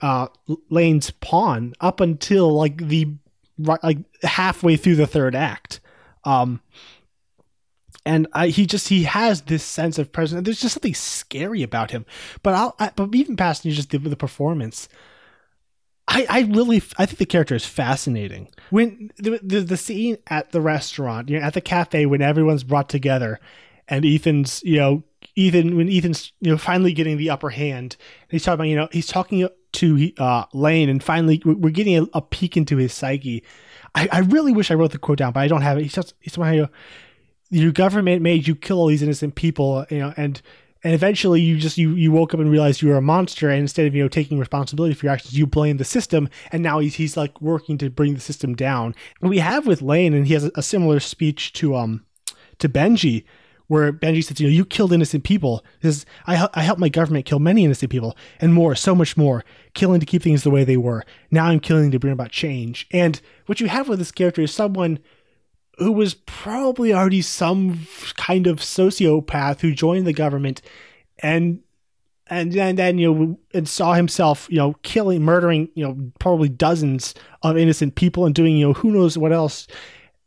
uh, 0.00 0.28
Lane's 0.70 1.10
pawn 1.10 1.74
up 1.80 2.00
until 2.00 2.52
like 2.52 2.76
the 2.88 3.14
like 3.58 3.98
halfway 4.22 4.76
through 4.76 4.96
the 4.96 5.06
third 5.06 5.34
act. 5.34 5.80
Um, 6.24 6.60
and 8.04 8.26
I, 8.32 8.48
he 8.48 8.66
just 8.66 8.88
he 8.88 9.04
has 9.04 9.42
this 9.42 9.64
sense 9.64 9.98
of 9.98 10.12
presence. 10.12 10.44
There's 10.44 10.60
just 10.60 10.74
something 10.74 10.94
scary 10.94 11.62
about 11.62 11.90
him. 11.90 12.06
But 12.42 12.54
I'll, 12.54 12.74
I, 12.78 12.90
but 12.94 13.14
even 13.14 13.36
past 13.36 13.64
just 13.64 13.90
the, 13.90 13.98
the 13.98 14.16
performance, 14.16 14.88
I, 16.08 16.26
I 16.28 16.40
really 16.40 16.82
I 16.96 17.04
think 17.04 17.18
the 17.18 17.26
character 17.26 17.54
is 17.54 17.66
fascinating. 17.66 18.48
When 18.70 19.10
the, 19.18 19.38
the 19.42 19.60
the 19.60 19.76
scene 19.76 20.16
at 20.28 20.52
the 20.52 20.60
restaurant, 20.60 21.28
you 21.28 21.38
know, 21.38 21.44
at 21.44 21.52
the 21.52 21.60
cafe 21.60 22.06
when 22.06 22.22
everyone's 22.22 22.64
brought 22.64 22.88
together, 22.88 23.38
and 23.88 24.06
Ethan's 24.06 24.62
you 24.64 24.76
know 24.76 25.02
Ethan 25.36 25.76
when 25.76 25.90
Ethan's 25.90 26.32
you 26.40 26.50
know 26.50 26.56
finally 26.56 26.94
getting 26.94 27.18
the 27.18 27.28
upper 27.28 27.50
hand, 27.50 27.96
he's 28.30 28.42
talking 28.42 28.54
about 28.54 28.68
you 28.68 28.76
know 28.76 28.88
he's 28.90 29.06
talking 29.06 29.46
to 29.72 30.12
uh, 30.18 30.44
Lane, 30.54 30.88
and 30.88 31.02
finally 31.02 31.42
we're 31.44 31.70
getting 31.70 31.98
a, 31.98 32.06
a 32.14 32.22
peek 32.22 32.56
into 32.56 32.78
his 32.78 32.94
psyche. 32.94 33.44
I, 33.94 34.08
I, 34.10 34.18
really 34.20 34.52
wish 34.52 34.70
I 34.70 34.74
wrote 34.74 34.92
the 34.92 34.98
quote 34.98 35.18
down, 35.18 35.32
but 35.32 35.40
I 35.40 35.48
don't 35.48 35.62
have 35.62 35.76
it. 35.76 35.82
He's 35.82 35.92
just 35.92 36.14
he's 36.20 36.32
somehow 36.32 36.68
your 37.50 37.72
government 37.72 38.22
made 38.22 38.46
you 38.46 38.54
kill 38.54 38.78
all 38.78 38.86
these 38.86 39.02
innocent 39.02 39.34
people, 39.34 39.84
you 39.90 39.98
know, 39.98 40.14
and 40.16 40.40
and 40.84 40.94
eventually 40.94 41.40
you 41.40 41.58
just 41.58 41.78
you 41.78 41.90
you 41.94 42.12
woke 42.12 42.34
up 42.34 42.40
and 42.40 42.50
realized 42.50 42.82
you 42.82 42.88
were 42.88 42.96
a 42.96 43.02
monster, 43.02 43.48
and 43.50 43.60
instead 43.60 43.86
of 43.86 43.94
you 43.94 44.02
know 44.02 44.08
taking 44.08 44.38
responsibility 44.38 44.94
for 44.94 45.06
your 45.06 45.12
actions, 45.14 45.36
you 45.36 45.46
blame 45.46 45.76
the 45.76 45.84
system, 45.84 46.28
and 46.52 46.62
now 46.62 46.78
he's 46.78 46.94
he's 46.94 47.16
like 47.16 47.40
working 47.40 47.78
to 47.78 47.90
bring 47.90 48.14
the 48.14 48.20
system 48.20 48.54
down. 48.54 48.94
And 49.20 49.30
we 49.30 49.38
have 49.38 49.66
with 49.66 49.82
Lane, 49.82 50.14
and 50.14 50.26
he 50.26 50.34
has 50.34 50.44
a, 50.44 50.52
a 50.54 50.62
similar 50.62 51.00
speech 51.00 51.52
to 51.54 51.74
um 51.74 52.04
to 52.58 52.68
Benji 52.68 53.24
where 53.68 53.92
Benji 53.92 54.24
says, 54.24 54.40
you 54.40 54.48
know, 54.48 54.52
you 54.52 54.64
killed 54.64 54.92
innocent 54.92 55.24
people. 55.24 55.64
Says, 55.82 56.04
I, 56.26 56.48
I 56.54 56.62
helped 56.62 56.80
my 56.80 56.88
government 56.88 57.26
kill 57.26 57.38
many 57.38 57.64
innocent 57.64 57.92
people 57.92 58.16
and 58.40 58.52
more, 58.52 58.74
so 58.74 58.94
much 58.94 59.16
more, 59.16 59.44
killing 59.74 60.00
to 60.00 60.06
keep 60.06 60.22
things 60.22 60.42
the 60.42 60.50
way 60.50 60.64
they 60.64 60.78
were. 60.78 61.04
Now 61.30 61.46
I'm 61.46 61.60
killing 61.60 61.90
to 61.90 61.98
bring 61.98 62.12
about 62.12 62.30
change. 62.30 62.86
And 62.90 63.20
what 63.46 63.60
you 63.60 63.68
have 63.68 63.88
with 63.88 63.98
this 63.98 64.10
character 64.10 64.42
is 64.42 64.52
someone 64.52 64.98
who 65.78 65.92
was 65.92 66.14
probably 66.14 66.92
already 66.92 67.22
some 67.22 67.86
kind 68.16 68.46
of 68.46 68.56
sociopath 68.56 69.60
who 69.60 69.72
joined 69.72 70.06
the 70.06 70.12
government 70.12 70.62
and 71.20 71.60
and 72.30 72.52
then, 72.52 72.76
then 72.76 72.98
you 72.98 73.14
know 73.14 73.38
and 73.54 73.68
saw 73.68 73.94
himself 73.94 74.46
you 74.50 74.58
know 74.58 74.74
killing 74.82 75.22
murdering 75.22 75.68
you 75.74 75.84
know 75.84 75.96
probably 76.18 76.48
dozens 76.48 77.14
of 77.42 77.56
innocent 77.56 77.94
people 77.94 78.26
and 78.26 78.34
doing 78.34 78.56
you 78.56 78.66
know 78.66 78.72
who 78.72 78.90
knows 78.90 79.16
what 79.16 79.32
else 79.32 79.66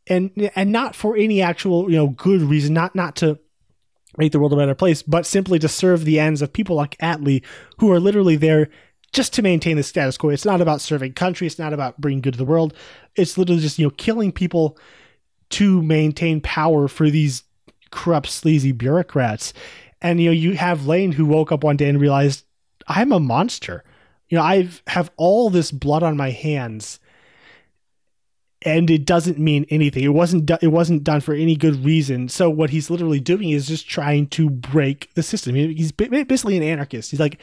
and 0.08 0.52
and 0.56 0.72
not 0.72 0.96
for 0.96 1.16
any 1.16 1.42
actual 1.42 1.90
you 1.90 1.98
know 1.98 2.08
good 2.08 2.42
reason, 2.42 2.74
not 2.74 2.96
not 2.96 3.16
to 3.18 3.40
make 4.18 4.32
the 4.32 4.40
world 4.40 4.54
a 4.54 4.58
better 4.58 4.76
place, 4.76 5.02
but 5.02 5.26
simply 5.26 5.58
to 5.60 5.70
serve 5.70 6.04
the 6.04 6.20
ends 6.20 6.42
of 6.42 6.52
people 6.52 6.76
like 6.76 6.98
Atlee 6.98 7.44
who 7.78 7.92
are 7.92 8.00
literally 8.00 8.36
there 8.36 8.70
just 9.14 9.34
to 9.34 9.42
maintain 9.42 9.78
the 9.78 9.84
status 9.84 10.18
quo. 10.18 10.30
It's 10.30 10.46
not 10.46 10.62
about 10.62 10.82
serving 10.82 11.14
country. 11.14 11.48
It's 11.48 11.60
not 11.60 11.74
about 11.74 12.00
bringing 12.00 12.22
good 12.22 12.34
to 12.34 12.38
the 12.38 12.46
world. 12.46 12.74
It's 13.16 13.38
literally 13.38 13.62
just 13.62 13.80
you 13.80 13.86
know 13.86 13.92
killing 13.92 14.32
people 14.32 14.78
to 15.52 15.82
maintain 15.82 16.42
power 16.42 16.88
for 16.88 17.10
these 17.10 17.44
corrupt, 17.92 18.28
sleazy 18.28 18.72
bureaucrats. 18.72 19.54
And 20.02 20.20
you 20.20 20.28
know 20.28 20.34
you 20.34 20.54
have 20.54 20.88
Lane 20.88 21.12
who 21.12 21.26
woke 21.26 21.52
up 21.52 21.64
one 21.64 21.78
day 21.78 21.90
and 21.90 22.02
realized 22.02 22.46
I'm 22.88 23.12
a 23.12 23.20
monster. 23.20 23.84
You 24.30 24.38
know 24.38 24.44
I 24.44 24.70
have 24.88 25.12
all 25.18 25.50
this 25.50 25.72
blood 25.72 26.04
on 26.04 26.18
my 26.18 26.32
hands 26.32 27.00
and 28.64 28.90
it 28.90 29.06
doesn't 29.06 29.40
mean 29.40 29.66
anything. 29.70 30.04
It 30.04 30.10
wasn't 30.10 30.46
do- 30.46 30.58
it 30.62 30.68
wasn't 30.68 31.04
done 31.04 31.22
for 31.22 31.34
any 31.34 31.56
good 31.56 31.84
reason. 31.84 32.30
So 32.30 32.50
what 32.50 32.70
he's 32.70 32.90
literally 32.90 33.20
doing 33.20 33.50
is 33.50 33.68
just 33.68 33.90
trying 33.90 34.28
to 34.28 34.50
break 34.50 35.14
the 35.16 35.24
system. 35.24 35.56
He's 35.56 35.92
basically 35.92 36.58
an 36.58 36.64
anarchist. 36.64 37.12
He's 37.12 37.20
like, 37.20 37.40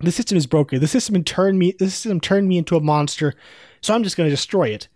the 0.00 0.12
system 0.12 0.36
is 0.36 0.46
broken. 0.46 0.80
The 0.80 0.88
system 0.88 1.22
turned 1.24 1.58
me. 1.58 1.72
The 1.78 1.90
system 1.90 2.20
turned 2.20 2.48
me 2.48 2.58
into 2.58 2.76
a 2.76 2.80
monster. 2.80 3.34
So 3.80 3.94
I'm 3.94 4.02
just 4.02 4.16
going 4.16 4.28
to 4.28 4.34
destroy 4.34 4.68
it. 4.68 4.88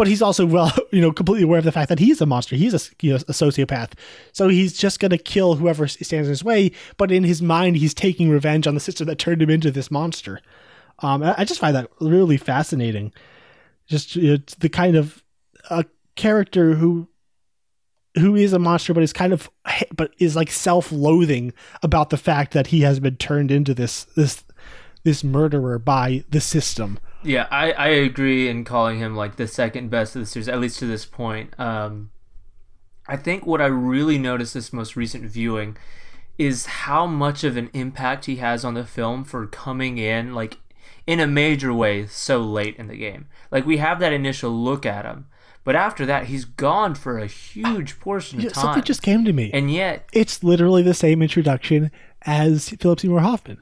But 0.00 0.08
he's 0.08 0.22
also 0.22 0.46
well, 0.46 0.72
you 0.92 1.02
know, 1.02 1.12
completely 1.12 1.44
aware 1.44 1.58
of 1.58 1.64
the 1.66 1.72
fact 1.72 1.90
that 1.90 1.98
he's 1.98 2.22
a 2.22 2.26
monster. 2.26 2.56
He's 2.56 2.72
a, 2.72 2.80
you 3.02 3.10
know, 3.10 3.16
a 3.16 3.32
sociopath. 3.32 3.90
So 4.32 4.48
he's 4.48 4.72
just 4.72 4.98
going 4.98 5.10
to 5.10 5.18
kill 5.18 5.56
whoever 5.56 5.86
stands 5.86 6.26
in 6.26 6.30
his 6.30 6.42
way. 6.42 6.72
But 6.96 7.12
in 7.12 7.22
his 7.22 7.42
mind, 7.42 7.76
he's 7.76 7.92
taking 7.92 8.30
revenge 8.30 8.66
on 8.66 8.72
the 8.72 8.80
system 8.80 9.06
that 9.08 9.18
turned 9.18 9.42
him 9.42 9.50
into 9.50 9.70
this 9.70 9.90
monster. 9.90 10.40
Um, 11.00 11.22
I 11.22 11.44
just 11.44 11.60
find 11.60 11.76
that 11.76 11.90
really 12.00 12.38
fascinating 12.38 13.12
just 13.88 14.16
you 14.16 14.38
know, 14.38 14.38
the 14.60 14.70
kind 14.70 14.96
of 14.96 15.22
a 15.68 15.84
character 16.16 16.76
who 16.76 17.06
who 18.14 18.34
is 18.34 18.54
a 18.54 18.58
monster 18.58 18.94
but 18.94 19.02
is 19.02 19.12
kind 19.12 19.34
of 19.34 19.50
but 19.94 20.14
is 20.18 20.34
like 20.34 20.50
self-loathing 20.50 21.52
about 21.82 22.08
the 22.08 22.16
fact 22.16 22.54
that 22.54 22.68
he 22.68 22.80
has 22.80 23.00
been 23.00 23.16
turned 23.16 23.50
into 23.50 23.74
this 23.74 24.04
this 24.16 24.44
this 25.04 25.22
murderer 25.22 25.78
by 25.78 26.24
the 26.30 26.40
system 26.40 26.98
yeah 27.22 27.46
i 27.50 27.72
i 27.72 27.88
agree 27.88 28.48
in 28.48 28.64
calling 28.64 28.98
him 28.98 29.14
like 29.14 29.36
the 29.36 29.46
second 29.46 29.90
best 29.90 30.14
of 30.16 30.20
the 30.20 30.26
series 30.26 30.48
at 30.48 30.60
least 30.60 30.78
to 30.78 30.86
this 30.86 31.04
point 31.04 31.58
um 31.58 32.10
i 33.08 33.16
think 33.16 33.46
what 33.46 33.60
i 33.60 33.66
really 33.66 34.18
noticed 34.18 34.54
this 34.54 34.72
most 34.72 34.96
recent 34.96 35.24
viewing 35.24 35.76
is 36.38 36.64
how 36.66 37.06
much 37.06 37.44
of 37.44 37.56
an 37.58 37.68
impact 37.74 38.24
he 38.24 38.36
has 38.36 38.64
on 38.64 38.74
the 38.74 38.84
film 38.84 39.24
for 39.24 39.46
coming 39.46 39.98
in 39.98 40.34
like 40.34 40.56
in 41.06 41.20
a 41.20 41.26
major 41.26 41.72
way 41.72 42.06
so 42.06 42.40
late 42.40 42.76
in 42.76 42.86
the 42.86 42.96
game. 42.96 43.26
Like 43.50 43.66
we 43.66 43.78
have 43.78 43.98
that 44.00 44.12
initial 44.12 44.50
look 44.50 44.86
at 44.86 45.04
him, 45.04 45.26
but 45.64 45.74
after 45.74 46.06
that 46.06 46.26
he's 46.26 46.44
gone 46.44 46.94
for 46.94 47.18
a 47.18 47.26
huge 47.26 47.98
portion 48.00 48.38
of 48.38 48.52
time. 48.52 48.62
Something 48.62 48.84
just 48.84 49.02
came 49.02 49.24
to 49.24 49.32
me, 49.32 49.50
and 49.52 49.70
yet 49.72 50.08
it's 50.12 50.42
literally 50.42 50.82
the 50.82 50.94
same 50.94 51.20
introduction 51.20 51.90
as 52.22 52.70
Philip 52.70 53.00
Seymour 53.00 53.20
Hoffman. 53.20 53.60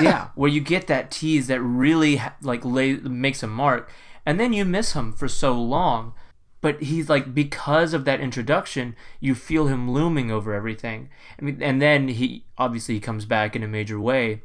Yeah, 0.00 0.28
where 0.34 0.50
you 0.50 0.60
get 0.60 0.86
that 0.86 1.10
tease 1.10 1.46
that 1.48 1.60
really 1.60 2.20
like 2.42 2.64
lay, 2.64 2.94
makes 2.94 3.42
a 3.42 3.46
mark, 3.46 3.90
and 4.24 4.38
then 4.38 4.52
you 4.52 4.64
miss 4.64 4.92
him 4.92 5.12
for 5.12 5.28
so 5.28 5.52
long. 5.52 6.14
But 6.60 6.82
he's 6.82 7.08
like 7.08 7.34
because 7.34 7.94
of 7.94 8.04
that 8.04 8.20
introduction, 8.20 8.96
you 9.20 9.36
feel 9.36 9.68
him 9.68 9.90
looming 9.90 10.30
over 10.30 10.54
everything. 10.54 11.08
I 11.40 11.44
mean, 11.44 11.62
and 11.62 11.80
then 11.80 12.08
he 12.08 12.44
obviously 12.56 12.94
he 12.94 13.00
comes 13.00 13.26
back 13.26 13.54
in 13.54 13.62
a 13.62 13.68
major 13.68 14.00
way 14.00 14.42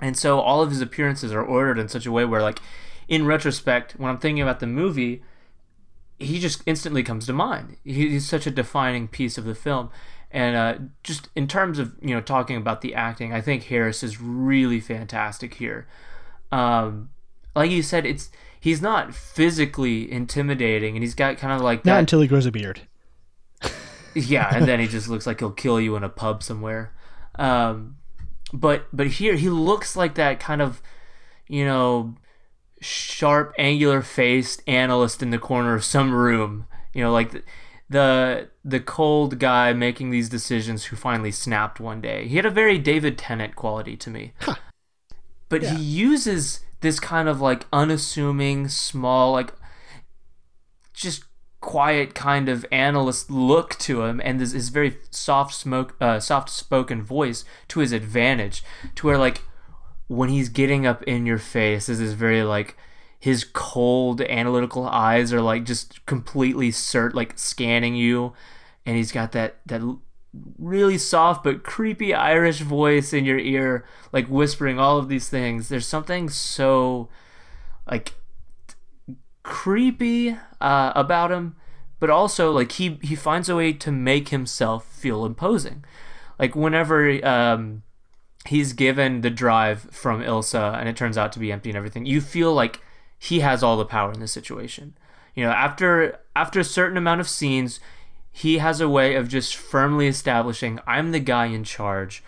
and 0.00 0.16
so 0.16 0.40
all 0.40 0.62
of 0.62 0.70
his 0.70 0.80
appearances 0.80 1.32
are 1.32 1.42
ordered 1.42 1.78
in 1.78 1.88
such 1.88 2.06
a 2.06 2.12
way 2.12 2.24
where, 2.24 2.42
like, 2.42 2.60
in 3.08 3.24
retrospect, 3.24 3.92
when 3.92 4.10
I'm 4.10 4.18
thinking 4.18 4.42
about 4.42 4.60
the 4.60 4.66
movie, 4.66 5.22
he 6.18 6.38
just 6.38 6.62
instantly 6.66 7.02
comes 7.02 7.26
to 7.26 7.32
mind. 7.32 7.76
He's 7.84 8.28
such 8.28 8.46
a 8.46 8.50
defining 8.50 9.08
piece 9.08 9.38
of 9.38 9.44
the 9.44 9.54
film. 9.54 9.90
And 10.30 10.56
uh, 10.56 10.74
just 11.02 11.28
in 11.34 11.46
terms 11.48 11.78
of 11.78 11.94
you 12.02 12.14
know 12.14 12.20
talking 12.20 12.56
about 12.56 12.80
the 12.80 12.94
acting, 12.94 13.32
I 13.32 13.40
think 13.40 13.64
Harris 13.64 14.02
is 14.02 14.20
really 14.20 14.80
fantastic 14.80 15.54
here. 15.54 15.86
Um, 16.52 17.10
like 17.54 17.70
you 17.70 17.82
said, 17.82 18.04
it's 18.04 18.30
he's 18.60 18.82
not 18.82 19.14
physically 19.14 20.10
intimidating, 20.10 20.96
and 20.96 21.02
he's 21.02 21.14
got 21.14 21.38
kind 21.38 21.52
of 21.52 21.60
like 21.60 21.84
Not 21.84 21.94
that. 21.94 21.98
until 22.00 22.20
he 22.20 22.28
grows 22.28 22.46
a 22.46 22.52
beard. 22.52 22.82
yeah, 24.14 24.54
and 24.54 24.66
then 24.66 24.80
he 24.80 24.86
just 24.88 25.08
looks 25.08 25.26
like 25.26 25.40
he'll 25.40 25.50
kill 25.52 25.80
you 25.80 25.96
in 25.96 26.04
a 26.04 26.08
pub 26.08 26.42
somewhere. 26.42 26.92
Um, 27.36 27.96
but 28.52 28.86
but 28.92 29.06
here 29.06 29.36
he 29.36 29.48
looks 29.48 29.96
like 29.96 30.14
that 30.16 30.40
kind 30.40 30.60
of, 30.60 30.82
you 31.48 31.64
know, 31.64 32.16
sharp, 32.80 33.54
angular 33.58 34.02
faced 34.02 34.62
analyst 34.66 35.22
in 35.22 35.30
the 35.30 35.38
corner 35.38 35.74
of 35.74 35.84
some 35.84 36.12
room. 36.12 36.66
You 36.92 37.02
know, 37.04 37.12
like 37.12 37.30
the, 37.32 37.42
the 37.88 38.48
the 38.64 38.80
cold 38.80 39.38
guy 39.38 39.72
making 39.72 40.10
these 40.10 40.28
decisions 40.28 40.86
who 40.86 40.96
finally 40.96 41.30
snapped 41.30 41.78
one 41.80 42.00
day. 42.00 42.26
He 42.26 42.36
had 42.36 42.46
a 42.46 42.50
very 42.50 42.78
David 42.78 43.16
Tennant 43.16 43.54
quality 43.54 43.96
to 43.96 44.10
me. 44.10 44.32
But 45.48 45.62
he 45.62 45.76
uses 45.76 46.60
this 46.80 46.98
kind 46.98 47.28
of 47.28 47.40
like 47.40 47.66
unassuming, 47.72 48.68
small, 48.68 49.32
like 49.32 49.52
just 50.92 51.24
quiet 51.60 52.14
kind 52.14 52.48
of 52.48 52.64
analyst 52.70 53.30
look 53.30 53.76
to 53.78 54.02
him 54.02 54.20
and 54.22 54.38
this 54.38 54.52
his 54.52 54.68
very 54.68 54.98
soft 55.10 55.52
smoke 55.54 55.96
uh, 56.00 56.20
soft 56.20 56.48
spoken 56.48 57.02
voice 57.02 57.44
to 57.66 57.80
his 57.80 57.92
advantage 57.92 58.62
to 58.94 59.06
where 59.06 59.18
like 59.18 59.42
when 60.06 60.28
he's 60.28 60.48
getting 60.48 60.86
up 60.86 61.02
in 61.02 61.26
your 61.26 61.38
face 61.38 61.88
is 61.88 61.98
this 61.98 62.12
very 62.12 62.42
like 62.44 62.76
his 63.18 63.44
cold 63.44 64.20
analytical 64.20 64.86
eyes 64.86 65.32
are 65.32 65.40
like 65.40 65.64
just 65.64 66.04
completely 66.06 66.70
cert 66.70 67.14
like 67.14 67.38
scanning 67.38 67.94
you 67.94 68.32
and 68.84 68.96
he's 68.96 69.12
got 69.12 69.32
that 69.32 69.56
that 69.66 69.80
really 70.58 70.98
soft 70.98 71.42
but 71.42 71.62
creepy 71.62 72.12
irish 72.12 72.60
voice 72.60 73.12
in 73.12 73.24
your 73.24 73.38
ear 73.38 73.84
like 74.12 74.26
whispering 74.26 74.78
all 74.78 74.98
of 74.98 75.08
these 75.08 75.28
things 75.28 75.68
there's 75.68 75.86
something 75.86 76.28
so 76.28 77.08
like 77.90 78.12
creepy 79.46 80.36
uh, 80.60 80.92
about 80.96 81.30
him, 81.30 81.54
but 82.00 82.10
also 82.10 82.50
like 82.50 82.72
he 82.72 82.98
he 83.00 83.14
finds 83.14 83.48
a 83.48 83.56
way 83.56 83.72
to 83.72 83.92
make 83.92 84.28
himself 84.28 84.84
feel 84.84 85.24
imposing. 85.24 85.84
Like 86.38 86.54
whenever 86.54 87.24
um, 87.26 87.82
he's 88.46 88.72
given 88.72 89.20
the 89.22 89.30
drive 89.30 89.82
from 89.92 90.20
Ilsa 90.20 90.78
and 90.78 90.88
it 90.88 90.96
turns 90.96 91.16
out 91.16 91.32
to 91.32 91.38
be 91.38 91.52
empty 91.52 91.70
and 91.70 91.76
everything, 91.76 92.04
you 92.04 92.20
feel 92.20 92.52
like 92.52 92.80
he 93.28 93.40
has 93.40 93.62
all 93.62 93.76
the 93.76 93.84
power 93.84 94.12
in 94.12 94.20
the 94.20 94.28
situation. 94.28 94.96
You 95.34 95.44
know, 95.44 95.50
after 95.50 96.20
after 96.34 96.60
a 96.60 96.64
certain 96.64 96.96
amount 96.96 97.20
of 97.20 97.28
scenes, 97.28 97.80
he 98.30 98.58
has 98.58 98.80
a 98.80 98.88
way 98.88 99.14
of 99.14 99.28
just 99.28 99.56
firmly 99.56 100.06
establishing 100.06 100.80
I'm 100.86 101.12
the 101.12 101.20
guy 101.20 101.46
in 101.46 101.64
charge, 101.64 102.22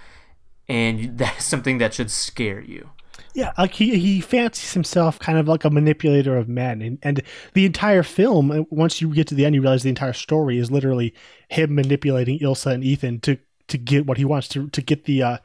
and 0.69 1.19
that 1.19 1.39
is 1.39 1.45
something 1.45 1.79
that 1.79 1.95
should 1.95 2.11
scare 2.11 2.61
you. 2.61 2.91
Yeah, 3.35 3.53
like 3.59 3.75
he 3.75 3.99
he 3.99 4.21
fancies 4.21 4.73
himself 4.73 5.19
kind 5.19 5.39
of 5.39 5.47
like 5.47 5.65
a 5.65 5.71
manipulator 5.71 6.37
of 6.37 6.49
men, 6.49 6.83
and 6.83 6.99
and 7.03 7.23
the 7.55 7.67
entire 7.67 8.03
film. 8.03 8.51
uh, 8.51 8.63
Once 8.71 9.01
you 9.01 9.13
get 9.15 9.27
to 9.29 9.35
the 9.35 9.45
end, 9.45 9.55
you 9.55 9.61
realize 9.61 9.83
the 9.83 9.89
entire 9.89 10.13
story 10.13 10.59
is 10.59 10.71
literally 10.71 11.15
him 11.49 11.75
manipulating 11.75 12.39
Ilsa 12.41 12.73
and 12.73 12.85
Ethan 12.85 13.21
to 13.21 13.39
to 13.69 13.79
get 13.79 14.07
what 14.07 14.19
he 14.19 14.25
wants 14.25 14.49
to 14.49 14.69
to 14.71 14.83
get 14.83 15.05
the 15.05 15.23
uh 15.23 15.39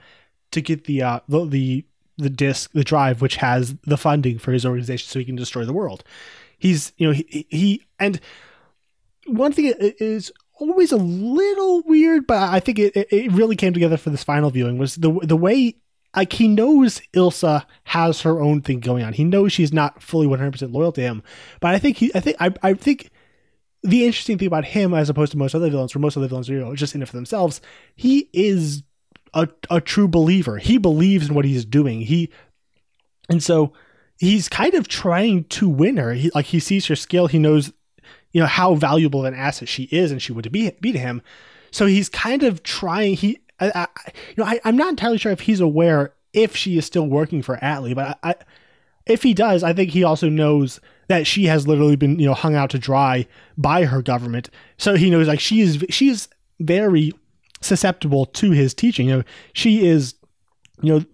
to 0.51 0.61
get 0.61 0.85
the 0.85 1.01
uh 1.03 1.19
the 1.27 1.45
the, 1.45 1.85
the 2.17 2.29
disc 2.29 2.71
the 2.73 2.83
drive 2.83 3.21
which 3.21 3.37
has 3.37 3.75
the 3.85 3.97
funding 3.97 4.37
for 4.37 4.51
his 4.51 4.65
organization 4.65 5.07
so 5.09 5.19
he 5.19 5.25
can 5.25 5.35
destroy 5.35 5.65
the 5.65 5.73
world. 5.73 6.03
He's 6.57 6.93
you 6.97 7.07
know 7.07 7.13
he 7.13 7.47
he 7.49 7.83
and 7.99 8.19
one 9.25 9.51
thing 9.51 9.73
is 9.79 10.31
always 10.55 10.91
a 10.91 10.97
little 10.97 11.81
weird, 11.83 12.27
but 12.27 12.37
I 12.37 12.59
think 12.59 12.79
it, 12.79 12.93
it- 12.95 13.31
really 13.31 13.55
came 13.55 13.73
together 13.73 13.97
for 13.97 14.09
this 14.09 14.23
final 14.23 14.49
viewing 14.49 14.77
was 14.77 14.95
the 14.95 15.11
the 15.23 15.37
way 15.37 15.75
like 16.15 16.33
he 16.33 16.47
knows 16.47 17.01
Ilsa 17.13 17.65
has 17.85 18.21
her 18.21 18.39
own 18.39 18.61
thing 18.61 18.79
going 18.79 19.03
on. 19.03 19.13
He 19.13 19.23
knows 19.23 19.51
she's 19.51 19.73
not 19.73 20.01
fully 20.01 20.27
one 20.27 20.39
hundred 20.39 20.51
percent 20.51 20.71
loyal 20.71 20.91
to 20.93 21.01
him, 21.01 21.23
but 21.59 21.73
I 21.73 21.79
think 21.79 21.97
he 21.97 22.11
I 22.13 22.19
think 22.19 22.37
I 22.39 22.53
I 22.61 22.73
think 22.73 23.09
the 23.81 24.05
interesting 24.05 24.37
thing 24.37 24.47
about 24.47 24.65
him 24.65 24.93
as 24.93 25.09
opposed 25.09 25.31
to 25.33 25.37
most 25.37 25.55
other 25.55 25.69
villains, 25.69 25.93
where 25.93 26.01
most 26.01 26.15
other 26.15 26.27
villains 26.27 26.49
are 26.49 26.53
you 26.53 26.59
know, 26.59 26.75
just 26.75 26.95
in 26.95 27.01
it 27.01 27.07
for 27.09 27.15
themselves, 27.17 27.59
he 27.95 28.29
is 28.31 28.83
a 29.33 29.47
a 29.69 29.81
true 29.81 30.07
believer. 30.07 30.57
He 30.57 30.77
believes 30.77 31.29
in 31.29 31.35
what 31.35 31.45
he's 31.45 31.65
doing. 31.65 32.01
He 32.01 32.29
and 33.29 33.41
so 33.41 33.73
he's 34.17 34.49
kind 34.49 34.73
of 34.73 34.87
trying 34.87 35.45
to 35.45 35.67
win 35.69 35.97
her. 35.97 36.13
He 36.13 36.31
like 36.33 36.45
he 36.45 36.59
sees 36.59 36.85
her 36.87 36.95
skill. 36.95 37.27
He 37.27 37.39
knows 37.39 37.73
you 38.31 38.41
know 38.41 38.47
how 38.47 38.75
valuable 38.75 39.25
an 39.25 39.33
asset 39.33 39.67
she 39.67 39.83
is 39.83 40.11
and 40.11 40.21
she 40.21 40.31
would 40.31 40.51
be 40.51 40.71
be 40.81 40.91
to 40.91 40.99
him. 40.99 41.21
So 41.71 41.85
he's 41.85 42.09
kind 42.09 42.43
of 42.43 42.63
trying. 42.63 43.15
He 43.15 43.39
I, 43.59 43.71
I 43.75 43.87
you 44.29 44.43
know 44.43 44.45
I, 44.45 44.59
I'm 44.65 44.77
not 44.77 44.89
entirely 44.89 45.17
sure 45.17 45.31
if 45.31 45.41
he's 45.41 45.59
aware 45.59 46.13
if 46.33 46.55
she 46.55 46.77
is 46.77 46.85
still 46.85 47.07
working 47.07 47.41
for 47.41 47.57
Atlee, 47.57 47.95
but 47.95 48.19
I, 48.23 48.31
I 48.31 48.35
if 49.05 49.23
he 49.23 49.33
does, 49.33 49.63
I 49.63 49.73
think 49.73 49.91
he 49.91 50.03
also 50.03 50.29
knows 50.29 50.79
that 51.07 51.27
she 51.27 51.45
has 51.45 51.67
literally 51.67 51.95
been 51.95 52.19
you 52.19 52.25
know 52.25 52.33
hung 52.33 52.55
out 52.55 52.69
to 52.71 52.79
dry 52.79 53.27
by 53.57 53.85
her 53.85 54.01
government. 54.01 54.49
So 54.77 54.95
he 54.95 55.09
knows 55.09 55.27
like 55.27 55.39
she 55.39 55.61
is 55.61 55.83
she 55.89 56.09
is 56.09 56.27
very 56.59 57.13
susceptible 57.63 58.25
to 58.25 58.51
his 58.51 58.73
teaching. 58.73 59.07
You 59.07 59.17
know 59.17 59.23
she 59.53 59.85
is 59.85 60.15
you 60.81 60.93
know 60.93 61.05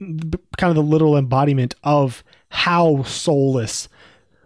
kind 0.58 0.70
of 0.70 0.76
the 0.76 0.84
literal 0.84 1.18
embodiment 1.18 1.76
of 1.84 2.24
how 2.50 3.04
soulless 3.04 3.88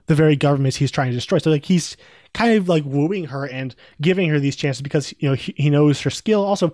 the 0.08 0.16
very 0.16 0.36
government 0.36 0.76
he's 0.76 0.92
trying 0.92 1.10
to 1.10 1.16
destroy. 1.16 1.38
So 1.38 1.50
like 1.50 1.66
he's 1.66 1.96
kind 2.34 2.58
of 2.58 2.68
like 2.68 2.84
wooing 2.86 3.26
her 3.26 3.48
and 3.48 3.76
giving 4.02 4.30
her 4.30 4.40
these 4.40 4.56
chances 4.56 4.82
because 4.82 5.14
you 5.20 5.30
know 5.30 5.36
he, 5.36 5.54
he 5.58 5.70
knows 5.70 6.02
her 6.02 6.10
skill. 6.10 6.44
Also, 6.44 6.74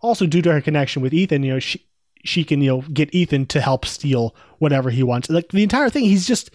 also 0.00 0.26
due 0.26 0.42
to 0.42 0.52
her 0.52 0.60
connection 0.60 1.02
with 1.02 1.14
Ethan, 1.14 1.42
you 1.42 1.54
know 1.54 1.58
she 1.58 1.84
she 2.24 2.44
can 2.44 2.60
you 2.60 2.70
know 2.70 2.80
get 2.92 3.14
Ethan 3.14 3.46
to 3.46 3.60
help 3.60 3.84
steal 3.84 4.34
whatever 4.58 4.90
he 4.90 5.02
wants. 5.02 5.30
Like 5.30 5.48
the 5.48 5.62
entire 5.62 5.90
thing, 5.90 6.04
he's 6.04 6.26
just 6.26 6.50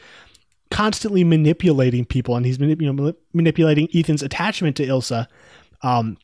constantly 0.70 1.24
manipulating 1.24 2.06
people, 2.06 2.36
and 2.36 2.46
he's 2.46 2.60
you 2.60 2.76
know, 2.76 2.94
manip- 2.94 3.18
manipulating 3.34 3.88
Ethan's 3.94 4.24
attachment 4.24 4.78
to 4.78 4.86
Ilsa. 4.86 5.28
Um, 5.82 6.18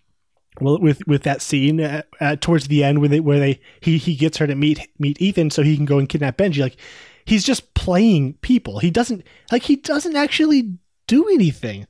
well, 0.60 0.80
with 0.80 1.06
with 1.08 1.24
that 1.24 1.42
scene 1.42 1.82
uh, 1.82 2.02
uh, 2.20 2.36
towards 2.38 2.68
the 2.68 2.84
end 2.84 3.00
where 3.00 3.10
they 3.10 3.20
where 3.20 3.40
they 3.40 3.60
he 3.82 3.98
he 3.98 4.16
gets 4.16 4.38
her 4.38 4.48
to 4.48 4.56
meet 4.56 4.88
meet 5.00 5.22
Ethan 5.22 5.50
so 5.50 5.64
he 5.64 5.76
can 5.76 5.86
go 5.86 6.00
and 6.00 6.10
kidnap 6.10 6.38
Benji. 6.38 6.62
Like 6.62 6.78
he's 7.26 7.44
just 7.44 7.74
playing 7.74 8.34
people. 8.36 8.80
He 8.80 8.92
doesn't 8.92 9.24
like 9.52 9.64
he 9.64 9.76
doesn't 9.76 10.16
actually 10.16 10.78
do 11.08 11.28
anything. 11.30 11.88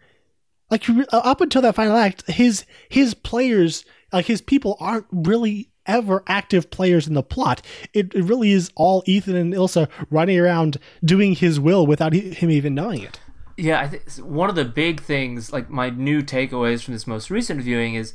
Like 0.69 0.89
uh, 0.89 1.03
up 1.11 1.41
until 1.41 1.61
that 1.61 1.75
final 1.75 1.95
act, 1.95 2.29
his 2.29 2.65
his 2.89 3.13
players 3.13 3.85
like 4.11 4.25
his 4.25 4.41
people 4.41 4.77
aren't 4.79 5.05
really 5.11 5.69
ever 5.85 6.23
active 6.27 6.69
players 6.69 7.07
in 7.07 7.13
the 7.13 7.23
plot. 7.23 7.61
It, 7.93 8.13
it 8.13 8.23
really 8.23 8.51
is 8.51 8.71
all 8.75 9.03
Ethan 9.05 9.35
and 9.35 9.53
Ilsa 9.53 9.89
running 10.09 10.37
around 10.37 10.77
doing 11.03 11.33
his 11.33 11.59
will 11.59 11.87
without 11.87 12.13
he, 12.13 12.33
him 12.33 12.51
even 12.51 12.75
knowing 12.75 13.03
it. 13.03 13.19
Yeah, 13.55 13.79
I 13.79 13.87
think 13.87 14.03
one 14.17 14.49
of 14.49 14.55
the 14.55 14.65
big 14.65 15.01
things, 15.01 15.51
like 15.51 15.69
my 15.69 15.89
new 15.89 16.21
takeaways 16.21 16.83
from 16.83 16.93
this 16.93 17.07
most 17.07 17.31
recent 17.31 17.61
viewing, 17.61 17.95
is 17.95 18.13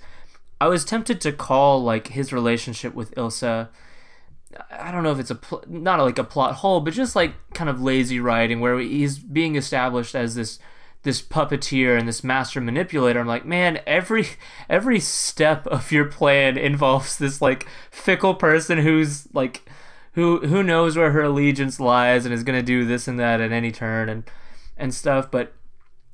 I 0.62 0.68
was 0.68 0.84
tempted 0.84 1.20
to 1.22 1.32
call 1.32 1.82
like 1.82 2.06
his 2.06 2.32
relationship 2.32 2.94
with 2.94 3.12
Ilsa. 3.16 3.68
I 4.70 4.92
don't 4.92 5.02
know 5.02 5.10
if 5.10 5.18
it's 5.18 5.32
a 5.32 5.34
pl- 5.34 5.64
not 5.66 5.98
like 5.98 6.18
a 6.18 6.24
plot 6.24 6.54
hole, 6.54 6.78
but 6.78 6.92
just 6.92 7.16
like 7.16 7.34
kind 7.52 7.68
of 7.68 7.82
lazy 7.82 8.20
writing 8.20 8.60
where 8.60 8.78
he's 8.78 9.18
being 9.18 9.56
established 9.56 10.14
as 10.14 10.36
this 10.36 10.60
this 11.02 11.20
puppeteer 11.20 11.98
and 11.98 12.06
this 12.06 12.22
master 12.22 12.60
manipulator. 12.60 13.18
I'm 13.18 13.26
like, 13.26 13.44
man, 13.44 13.80
every 13.88 14.24
every 14.68 15.00
step 15.00 15.66
of 15.66 15.90
your 15.90 16.04
plan 16.04 16.56
involves 16.56 17.18
this 17.18 17.42
like 17.42 17.66
fickle 17.90 18.36
person 18.36 18.78
who's 18.78 19.26
like 19.34 19.68
who 20.12 20.46
who 20.46 20.62
knows 20.62 20.96
where 20.96 21.10
her 21.10 21.22
allegiance 21.22 21.80
lies 21.80 22.24
and 22.24 22.32
is 22.32 22.44
gonna 22.44 22.62
do 22.62 22.84
this 22.84 23.08
and 23.08 23.18
that 23.18 23.40
at 23.40 23.50
any 23.50 23.72
turn 23.72 24.08
and 24.08 24.30
and 24.76 24.94
stuff. 24.94 25.28
But 25.28 25.54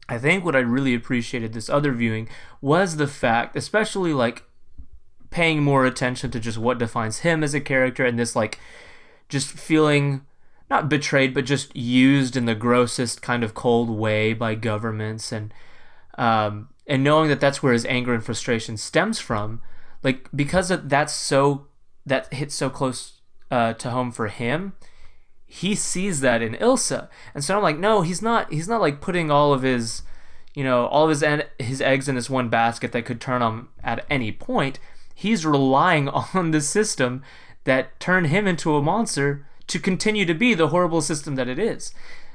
I 0.08 0.18
think 0.18 0.44
what 0.44 0.56
I 0.56 0.60
really 0.60 0.94
appreciated 0.94 1.52
this 1.52 1.68
other 1.68 1.92
viewing 1.92 2.28
was 2.60 2.96
the 2.96 3.06
fact, 3.06 3.56
especially 3.56 4.12
like 4.12 4.44
paying 5.30 5.62
more 5.62 5.84
attention 5.84 6.30
to 6.30 6.40
just 6.40 6.58
what 6.58 6.78
defines 6.78 7.18
him 7.18 7.44
as 7.44 7.54
a 7.54 7.60
character 7.60 8.04
and 8.04 8.18
this 8.18 8.34
like 8.34 8.58
just 9.28 9.50
feeling 9.50 10.22
not 10.70 10.88
betrayed 10.88 11.34
but 11.34 11.44
just 11.44 11.74
used 11.76 12.36
in 12.36 12.46
the 12.46 12.54
grossest 12.54 13.20
kind 13.20 13.44
of 13.44 13.54
cold 13.54 13.90
way 13.90 14.32
by 14.32 14.54
governments 14.54 15.30
and 15.30 15.52
um 16.16 16.70
and 16.86 17.04
knowing 17.04 17.28
that 17.28 17.40
that's 17.40 17.62
where 17.62 17.74
his 17.74 17.84
anger 17.86 18.14
and 18.14 18.24
frustration 18.24 18.76
stems 18.76 19.18
from 19.18 19.60
like 20.02 20.28
because 20.34 20.72
that's 20.84 21.12
so 21.12 21.66
that 22.06 22.32
hits 22.32 22.54
so 22.54 22.70
close 22.70 23.20
uh, 23.50 23.72
to 23.74 23.90
home 23.90 24.10
for 24.10 24.28
him 24.28 24.72
he 25.50 25.74
sees 25.74 26.20
that 26.20 26.42
in 26.42 26.52
Ilsa, 26.54 27.08
and 27.34 27.42
so 27.42 27.56
I'm 27.56 27.62
like, 27.62 27.78
no, 27.78 28.02
he's 28.02 28.20
not. 28.20 28.52
He's 28.52 28.68
not 28.68 28.82
like 28.82 29.00
putting 29.00 29.30
all 29.30 29.54
of 29.54 29.62
his, 29.62 30.02
you 30.54 30.62
know, 30.62 30.84
all 30.86 31.04
of 31.04 31.10
his 31.10 31.22
en- 31.22 31.46
his 31.58 31.80
eggs 31.80 32.06
in 32.06 32.14
this 32.14 32.28
one 32.28 32.50
basket 32.50 32.92
that 32.92 33.06
could 33.06 33.18
turn 33.18 33.40
him 33.40 33.70
at 33.82 34.04
any 34.10 34.30
point. 34.30 34.78
He's 35.14 35.46
relying 35.46 36.08
on 36.34 36.50
the 36.50 36.60
system 36.60 37.22
that 37.64 37.98
turned 37.98 38.26
him 38.26 38.46
into 38.46 38.76
a 38.76 38.82
monster 38.82 39.46
to 39.68 39.78
continue 39.78 40.26
to 40.26 40.34
be 40.34 40.52
the 40.52 40.68
horrible 40.68 41.00
system 41.00 41.34
that 41.36 41.48
it 41.48 41.58
is. 41.58 41.94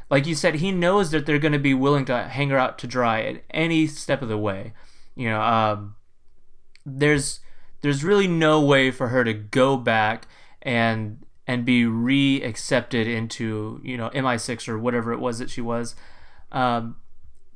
Like 0.09 0.26
you 0.26 0.34
said, 0.34 0.55
he 0.55 0.72
knows 0.72 1.11
that 1.11 1.26
they're 1.26 1.39
going 1.39 1.53
to 1.53 1.59
be 1.59 1.74
willing 1.74 2.05
to 2.05 2.24
hang 2.24 2.49
her 2.49 2.57
out 2.57 2.78
to 2.80 2.88
dry 2.88 3.22
at 3.22 3.43
any 3.51 3.86
step 3.86 4.24
of 4.24 4.28
the 4.28 4.38
way. 4.38 4.74
You 5.16 5.30
know, 5.30 5.41
um, 5.41 5.95
there's 6.84 7.41
there's 7.82 8.03
really 8.03 8.28
no 8.28 8.59
way 8.59 8.89
for 8.89 9.09
her 9.09 9.24
to 9.24 9.34
go 9.34 9.78
back 9.78 10.28
and 10.64 11.24
and 11.45 11.65
be 11.65 11.85
re-accepted 11.85 13.07
into 13.07 13.81
you 13.83 13.97
know 13.97 14.09
MI6 14.09 14.67
or 14.67 14.79
whatever 14.79 15.11
it 15.11 15.19
was 15.19 15.39
that 15.39 15.49
she 15.49 15.61
was. 15.61 15.95
Um, 16.51 16.97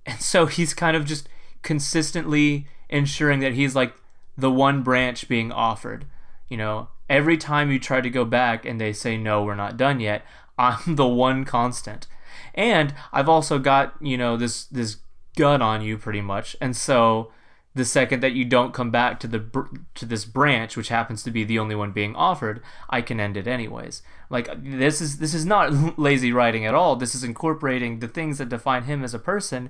and 0.06 0.22
so 0.22 0.46
he's 0.46 0.74
kind 0.74 0.98
of 0.98 1.06
just 1.06 1.30
consistently 1.62 2.68
ensuring 2.90 3.40
that 3.42 3.54
he's 3.54 3.76
like 3.76 3.94
the 4.38 4.52
one 4.52 4.84
branch 4.84 5.28
being 5.28 5.52
offered. 5.52 6.06
You 6.48 6.58
know, 6.58 6.90
every 7.10 7.38
time 7.38 7.72
you 7.72 7.80
try 7.80 8.02
to 8.02 8.10
go 8.10 8.24
back 8.24 8.66
and 8.66 8.80
they 8.80 8.94
say, 8.94 9.18
no, 9.18 9.44
we're 9.44 9.56
not 9.56 9.78
done 9.78 10.00
yet, 10.00 10.26
I'm 10.58 10.96
the 10.96 11.08
one 11.08 11.46
constant. 11.46 12.08
And 12.56 12.94
I've 13.14 13.30
also 13.30 13.60
got, 13.60 13.96
you 14.02 14.18
know, 14.18 14.38
this, 14.38 14.66
this 14.66 14.98
gun 15.36 15.62
on 15.62 15.82
you 15.82 15.98
pretty 15.98 16.22
much. 16.22 16.56
And 16.60 16.76
so 16.76 17.32
the 17.78 17.86
second 17.86 18.22
that 18.22 18.34
you 18.34 18.44
don't 18.44 18.74
come 18.74 18.92
back 18.92 19.20
to 19.20 19.28
the 19.28 19.68
to 19.96 20.06
this 20.06 20.26
branch 20.26 20.76
which 20.76 20.90
happens 20.90 21.24
to 21.24 21.32
be 21.32 21.44
the 21.44 21.60
only 21.60 21.76
one 21.76 21.92
being 21.92 22.16
offered 22.16 22.62
i 22.90 23.02
can 23.02 23.20
end 23.20 23.38
it 23.38 23.48
anyways. 23.48 24.02
Like 24.30 24.50
this 24.62 25.02
is 25.02 25.18
this 25.20 25.34
is 25.34 25.46
not 25.46 25.98
lazy 26.00 26.32
writing 26.32 26.66
at 26.66 26.74
all. 26.74 26.96
This 26.96 27.16
is 27.16 27.24
incorporating 27.24 28.00
the 28.00 28.08
things 28.08 28.38
that 28.38 28.50
define 28.50 28.84
him 28.84 29.04
as 29.04 29.14
a 29.14 29.20
person 29.20 29.70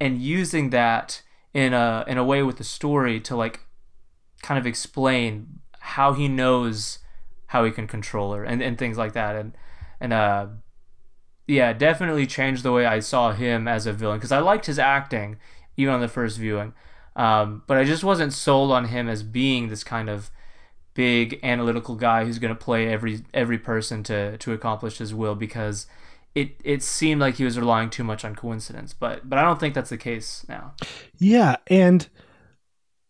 and 0.00 0.20
using 0.20 0.70
that 0.70 1.22
in 1.52 1.72
a 1.72 2.04
in 2.06 2.18
a 2.18 2.24
way 2.24 2.42
with 2.42 2.56
the 2.56 2.64
story 2.64 3.20
to 3.20 3.36
like 3.36 3.60
kind 4.42 4.58
of 4.58 4.66
explain 4.66 5.60
how 5.80 6.12
he 6.12 6.28
knows 6.28 6.98
how 7.48 7.64
he 7.64 7.70
can 7.70 7.86
control 7.86 8.32
her 8.32 8.44
and, 8.44 8.62
and 8.62 8.78
things 8.78 8.96
like 8.96 9.12
that. 9.12 9.36
And 9.36 9.56
and 10.00 10.12
uh 10.12 10.46
yeah 11.46 11.72
definitely 11.72 12.26
changed 12.26 12.62
the 12.62 12.72
way 12.72 12.84
i 12.84 12.98
saw 12.98 13.32
him 13.32 13.68
as 13.68 13.86
a 13.86 13.92
villain 13.92 14.18
because 14.18 14.32
i 14.32 14.38
liked 14.38 14.66
his 14.66 14.78
acting 14.78 15.38
even 15.76 15.94
on 15.94 16.00
the 16.00 16.08
first 16.08 16.38
viewing 16.38 16.74
um, 17.16 17.62
but 17.66 17.78
I 17.78 17.84
just 17.84 18.04
wasn't 18.04 18.32
sold 18.32 18.70
on 18.70 18.86
him 18.86 19.08
as 19.08 19.22
being 19.22 19.68
this 19.68 19.82
kind 19.82 20.08
of 20.08 20.30
big 20.94 21.40
analytical 21.42 21.94
guy 21.94 22.24
who's 22.24 22.38
going 22.38 22.54
to 22.54 22.60
play 22.60 22.88
every 22.88 23.22
every 23.34 23.58
person 23.58 24.02
to 24.04 24.36
to 24.38 24.52
accomplish 24.52 24.98
his 24.98 25.14
will 25.14 25.34
because 25.34 25.86
it 26.34 26.60
it 26.62 26.82
seemed 26.82 27.20
like 27.20 27.36
he 27.36 27.44
was 27.44 27.58
relying 27.58 27.88
too 27.88 28.04
much 28.04 28.24
on 28.24 28.36
coincidence. 28.36 28.92
But 28.92 29.28
but 29.28 29.38
I 29.38 29.42
don't 29.42 29.58
think 29.58 29.74
that's 29.74 29.90
the 29.90 29.96
case 29.96 30.44
now. 30.46 30.74
Yeah, 31.18 31.56
and 31.68 32.06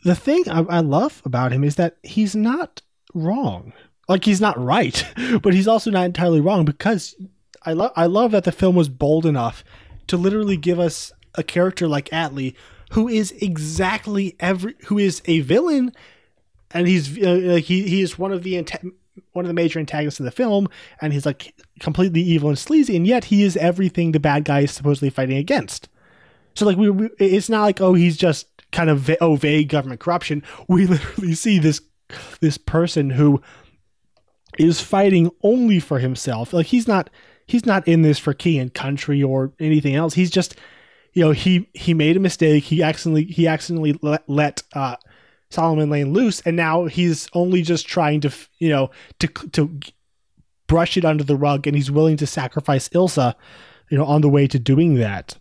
the 0.05 0.15
thing 0.15 0.45
I, 0.49 0.61
I 0.61 0.81
love 0.81 1.21
about 1.25 1.53
him 1.53 1.65
is 1.65 1.75
that 1.75 1.97
he's 2.05 2.37
not 2.37 2.83
wrong. 3.13 3.73
Like 4.09 4.25
he's 4.25 4.41
not 4.41 4.57
right, 4.57 5.05
but 5.43 5.53
he's 5.53 5.67
also 5.67 5.91
not 5.91 6.05
entirely 6.05 6.41
wrong 6.41 6.65
because 6.65 7.17
I 7.65 7.73
love 7.73 7.91
I 7.97 8.07
love 8.07 8.31
that 8.31 8.45
the 8.45 8.53
film 8.53 8.77
was 8.77 8.89
bold 8.89 9.27
enough 9.27 9.65
to 10.07 10.17
literally 10.17 10.57
give 10.57 10.79
us 10.79 11.13
a 11.35 11.43
character 11.43 11.89
like 11.89 12.09
Atlee 12.11 12.55
who 12.93 13.09
is 13.09 13.33
exactly 13.33 14.37
every 14.41 14.75
who 14.87 14.99
is 14.99 15.23
a 15.27 15.41
villain, 15.41 15.93
and 16.71 16.87
he's 16.87 17.17
uh, 17.19 17.61
he 17.63 17.89
he 17.89 18.03
is 18.03 18.19
one 18.19 18.33
of 18.33 18.43
the 18.43 18.57
one 19.33 19.45
of 19.45 19.49
the 19.49 19.55
major 19.55 19.79
antagonists 19.79 20.21
of 20.21 20.25
the 20.25 20.31
film, 20.31 20.69
and 21.01 21.13
he's 21.13 21.27
like 21.27 21.55
completely 21.81 22.23
evil 22.23 22.49
and 22.49 22.59
sleazy, 22.59 22.97
and 22.97 23.07
yet 23.07 23.25
he 23.25 23.43
is 23.43 23.57
everything 23.57 24.13
the 24.13 24.21
bad 24.21 24.45
guy 24.45 24.61
is 24.61 24.71
supposedly 24.71 25.11
fighting 25.11 25.37
against. 25.37 25.89
So 26.55 26.65
like 26.65 26.77
we, 26.77 26.91
we 26.91 27.11
it's 27.19 27.49
not 27.49 27.63
like 27.63 27.81
oh 27.81 27.95
he's 27.95 28.17
just 28.17 28.47
kind 28.73 28.91
of 28.91 29.01
va- 29.01 29.19
oh 29.21 29.37
vague 29.37 29.69
government 29.69 30.01
corruption. 30.01 30.43
We 30.69 30.87
literally 30.87 31.35
see 31.35 31.59
this 31.59 31.81
this 32.41 32.59
person 32.59 33.11
who 33.11 33.43
is 34.59 34.81
fighting 34.81 35.31
only 35.43 35.81
for 35.81 35.99
himself. 35.99 36.53
Like 36.53 36.67
he's 36.67 36.89
not 36.89 37.11
he's 37.47 37.67
not 37.67 37.87
in 37.87 38.03
this 38.03 38.19
for 38.19 38.35
king 38.35 38.59
and 38.59 38.73
country 38.73 39.23
or 39.23 39.53
anything 39.61 39.95
else. 39.95 40.15
He's 40.15 40.31
just 40.31 40.57
you 41.17 41.23
know 41.25 41.31
he 41.31 41.67
he 41.73 41.95
made 41.95 42.17
a 42.17 42.21
mistake. 42.21 42.65
He 42.65 42.83
accidentally 42.83 43.25
he 43.25 43.49
accidentally 43.49 43.99
let, 44.03 44.29
let 44.29 44.63
uh, 44.75 44.97
Solomon 45.49 45.89
Lane 45.89 46.13
loose, 46.13 46.43
and 46.43 46.57
now 46.57 46.85
he's 46.85 47.27
only 47.33 47.63
just 47.63 47.89
trying 47.89 48.21
to 48.21 48.33
you 48.59 48.69
know 48.69 48.91
to 49.21 49.27
to 49.27 49.81
brush 50.67 50.99
it 50.99 51.07
under 51.07 51.25
the 51.25 51.35
rug, 51.35 51.67
and 51.67 51.75
he's 51.75 51.91
willing 51.91 52.19
to 52.19 52.27
sacrifice 52.27 52.91
Ilsa, 52.91 53.35
you 53.89 53.97
know, 53.97 54.05
on 54.05 54.21
the 54.21 54.29
way 54.29 54.47
to 54.47 54.59
doing 54.59 54.97
that. 54.97 55.39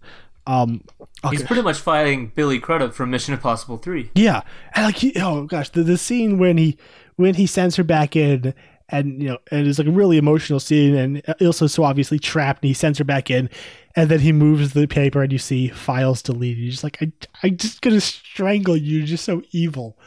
Um, 0.47 0.81
okay. 1.25 1.35
He's 1.35 1.43
pretty 1.43 1.63
much 1.63 1.79
fighting 1.79 2.31
Billy 2.33 2.59
Crudup 2.59 2.93
from 2.93 3.09
Mission 3.09 3.33
Impossible 3.33 3.77
Three. 3.77 4.11
Yeah, 4.15 4.43
and 4.75 4.85
like 4.85 4.95
he, 4.95 5.11
oh 5.17 5.43
gosh, 5.43 5.71
the 5.71 5.83
the 5.83 5.97
scene 5.97 6.37
when 6.37 6.57
he 6.57 6.77
when 7.17 7.33
he 7.33 7.45
sends 7.45 7.75
her 7.75 7.83
back 7.83 8.15
in 8.15 8.53
and 8.89 9.21
you 9.21 9.29
know, 9.29 9.39
and 9.51 9.67
it's 9.67 9.79
like 9.79 9.87
a 9.89 9.91
really 9.91 10.17
emotional 10.17 10.61
scene, 10.61 10.95
and 10.95 11.23
Ilsa's 11.41 11.73
so 11.73 11.83
obviously 11.83 12.19
trapped, 12.19 12.63
and 12.63 12.67
he 12.69 12.73
sends 12.73 12.97
her 12.99 13.03
back 13.03 13.29
in, 13.29 13.49
and 13.95 14.09
then 14.09 14.19
he 14.19 14.31
moves 14.31 14.73
the 14.73 14.87
paper, 14.87 15.23
and 15.23 15.31
you 15.31 15.39
see 15.39 15.69
files 15.69 16.21
deleted. 16.21 16.69
Just 16.69 16.83
like, 16.83 17.01
I, 17.01 17.11
I'm 17.43 17.57
just 17.57 17.81
gonna 17.81 18.01
strangle 18.01 18.75
you. 18.75 18.97
You're 18.97 19.07
just 19.07 19.25
so 19.25 19.41
evil, 19.51 19.97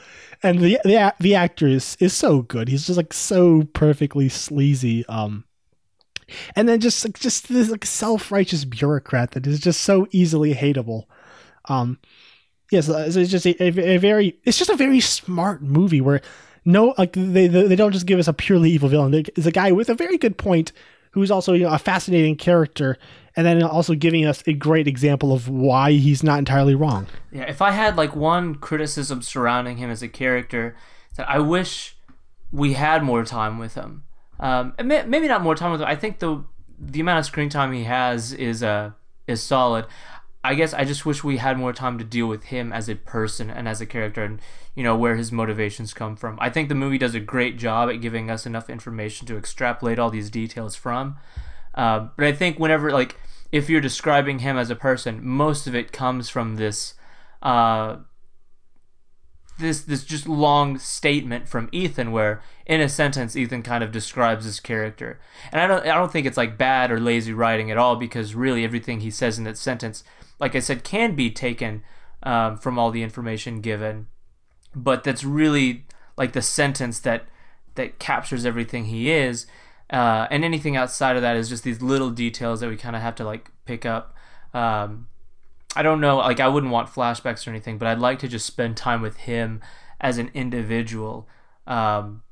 and 0.42 0.60
the 0.60 0.78
the 0.84 1.14
the 1.18 1.34
actor 1.34 1.66
is 1.66 1.96
is 2.00 2.12
so 2.12 2.42
good. 2.42 2.68
He's 2.68 2.86
just 2.86 2.96
like 2.96 3.12
so 3.12 3.64
perfectly 3.72 4.28
sleazy. 4.28 5.06
Um, 5.06 5.44
and 6.54 6.68
then 6.68 6.80
just 6.80 7.04
like 7.04 7.18
just 7.18 7.48
this 7.48 7.70
like 7.70 7.84
self 7.84 8.30
righteous 8.30 8.64
bureaucrat 8.64 9.32
that 9.32 9.46
is 9.46 9.60
just 9.60 9.82
so 9.82 10.06
easily 10.10 10.54
hateable. 10.54 11.04
Um, 11.66 11.98
yes, 12.70 12.88
yeah, 12.88 13.08
so 13.10 13.20
it's 13.20 13.30
just 13.30 13.46
a, 13.46 13.62
a, 13.62 13.94
a 13.94 13.96
very 13.98 14.38
it's 14.44 14.58
just 14.58 14.70
a 14.70 14.76
very 14.76 15.00
smart 15.00 15.62
movie 15.62 16.00
where 16.00 16.20
no, 16.64 16.94
like 16.98 17.14
they 17.14 17.46
they 17.46 17.76
don't 17.76 17.92
just 17.92 18.06
give 18.06 18.18
us 18.18 18.28
a 18.28 18.32
purely 18.32 18.70
evil 18.70 18.88
villain. 18.88 19.14
It's 19.14 19.46
a 19.46 19.50
guy 19.50 19.72
with 19.72 19.88
a 19.88 19.94
very 19.94 20.18
good 20.18 20.36
point 20.36 20.72
who's 21.12 21.30
also 21.30 21.54
you 21.54 21.64
know, 21.64 21.72
a 21.72 21.78
fascinating 21.78 22.36
character, 22.36 22.98
and 23.38 23.46
then 23.46 23.62
also 23.62 23.94
giving 23.94 24.26
us 24.26 24.42
a 24.48 24.52
great 24.52 24.88
example 24.88 25.32
of 25.32 25.48
why 25.48 25.92
he's 25.92 26.24
not 26.24 26.40
entirely 26.40 26.74
wrong. 26.74 27.06
Yeah, 27.30 27.44
if 27.44 27.62
I 27.62 27.70
had 27.70 27.96
like 27.96 28.16
one 28.16 28.56
criticism 28.56 29.22
surrounding 29.22 29.76
him 29.76 29.90
as 29.90 30.02
a 30.02 30.08
character, 30.08 30.74
that 31.14 31.30
I 31.30 31.38
wish 31.38 31.96
we 32.50 32.72
had 32.72 33.04
more 33.04 33.24
time 33.24 33.56
with 33.56 33.76
him. 33.76 34.02
Um, 34.40 34.74
maybe 34.82 35.28
not 35.28 35.42
more 35.42 35.54
time 35.54 35.70
with 35.70 35.80
him. 35.80 35.86
I 35.86 35.94
think 35.94 36.18
the 36.18 36.44
the 36.80 36.98
amount 36.98 37.20
of 37.20 37.26
screen 37.26 37.48
time 37.48 37.72
he 37.72 37.84
has 37.84 38.32
is 38.32 38.64
uh 38.64 38.90
is 39.28 39.40
solid. 39.40 39.86
I 40.42 40.56
guess 40.56 40.74
I 40.74 40.84
just 40.84 41.06
wish 41.06 41.22
we 41.22 41.36
had 41.36 41.56
more 41.58 41.72
time 41.72 41.96
to 41.98 42.04
deal 42.04 42.26
with 42.26 42.44
him 42.44 42.72
as 42.72 42.88
a 42.88 42.96
person 42.96 43.50
and 43.50 43.68
as 43.68 43.80
a 43.80 43.86
character 43.86 44.24
and 44.24 44.40
you 44.74 44.82
know 44.82 44.96
where 44.96 45.14
his 45.14 45.30
motivations 45.30 45.94
come 45.94 46.16
from. 46.16 46.38
I 46.40 46.50
think 46.50 46.68
the 46.68 46.74
movie 46.74 46.98
does 46.98 47.14
a 47.14 47.20
great 47.20 47.56
job 47.56 47.88
at 47.88 48.00
giving 48.00 48.32
us 48.32 48.46
enough 48.46 48.68
information 48.68 49.28
to 49.28 49.36
extrapolate 49.36 50.00
all 50.00 50.10
these 50.10 50.28
details 50.28 50.74
from. 50.74 51.18
Uh, 51.72 52.08
but 52.16 52.26
I 52.26 52.32
think 52.32 52.58
whenever 52.58 52.90
like 52.90 53.14
if 53.50 53.68
you're 53.68 53.80
describing 53.80 54.40
him 54.40 54.56
as 54.56 54.70
a 54.70 54.76
person, 54.76 55.26
most 55.26 55.66
of 55.66 55.74
it 55.74 55.92
comes 55.92 56.28
from 56.28 56.56
this 56.56 56.94
uh, 57.42 57.96
this 59.58 59.82
this 59.82 60.04
just 60.04 60.28
long 60.28 60.78
statement 60.78 61.48
from 61.48 61.68
Ethan 61.72 62.12
where 62.12 62.42
in 62.66 62.80
a 62.80 62.88
sentence 62.88 63.36
Ethan 63.36 63.62
kind 63.62 63.82
of 63.82 63.92
describes 63.92 64.44
his 64.44 64.60
character. 64.60 65.20
And 65.52 65.60
I 65.60 65.66
don't 65.66 65.82
I 65.82 65.94
don't 65.94 66.12
think 66.12 66.26
it's 66.26 66.36
like 66.36 66.58
bad 66.58 66.90
or 66.90 67.00
lazy 67.00 67.32
writing 67.32 67.70
at 67.70 67.78
all 67.78 67.96
because 67.96 68.34
really 68.34 68.64
everything 68.64 69.00
he 69.00 69.10
says 69.10 69.38
in 69.38 69.44
that 69.44 69.58
sentence 69.58 70.04
like 70.40 70.54
I 70.54 70.60
said, 70.60 70.84
can 70.84 71.14
be 71.14 71.30
taken 71.30 71.82
um, 72.22 72.56
from 72.58 72.78
all 72.78 72.90
the 72.90 73.02
information 73.02 73.60
given, 73.60 74.06
but 74.74 75.04
that's 75.04 75.24
really 75.24 75.86
like 76.16 76.32
the 76.32 76.42
sentence 76.42 77.00
that 77.00 77.26
that 77.74 77.98
captures 77.98 78.44
everything 78.44 78.86
he 78.86 79.10
is. 79.10 79.46
Uh, 79.90 80.26
and 80.30 80.44
anything 80.44 80.76
outside 80.76 81.16
of 81.16 81.22
that 81.22 81.36
is 81.36 81.48
just 81.48 81.64
these 81.64 81.80
little 81.80 82.10
details 82.10 82.60
that 82.60 82.68
we 82.68 82.76
kind 82.76 82.94
of 82.94 83.02
have 83.02 83.14
to 83.16 83.24
like 83.24 83.50
pick 83.64 83.86
up. 83.86 84.14
Um, 84.52 85.08
I 85.76 85.82
don't 85.82 86.00
know, 86.00 86.16
like 86.16 86.40
I 86.40 86.48
wouldn't 86.48 86.72
want 86.72 86.88
flashbacks 86.88 87.46
or 87.46 87.50
anything, 87.50 87.78
but 87.78 87.88
I'd 87.88 87.98
like 87.98 88.18
to 88.20 88.28
just 88.28 88.46
spend 88.46 88.76
time 88.76 89.00
with 89.00 89.18
him 89.18 89.60
as 90.00 90.18
an 90.18 90.30
individual, 90.34 91.28
um, 91.66 92.22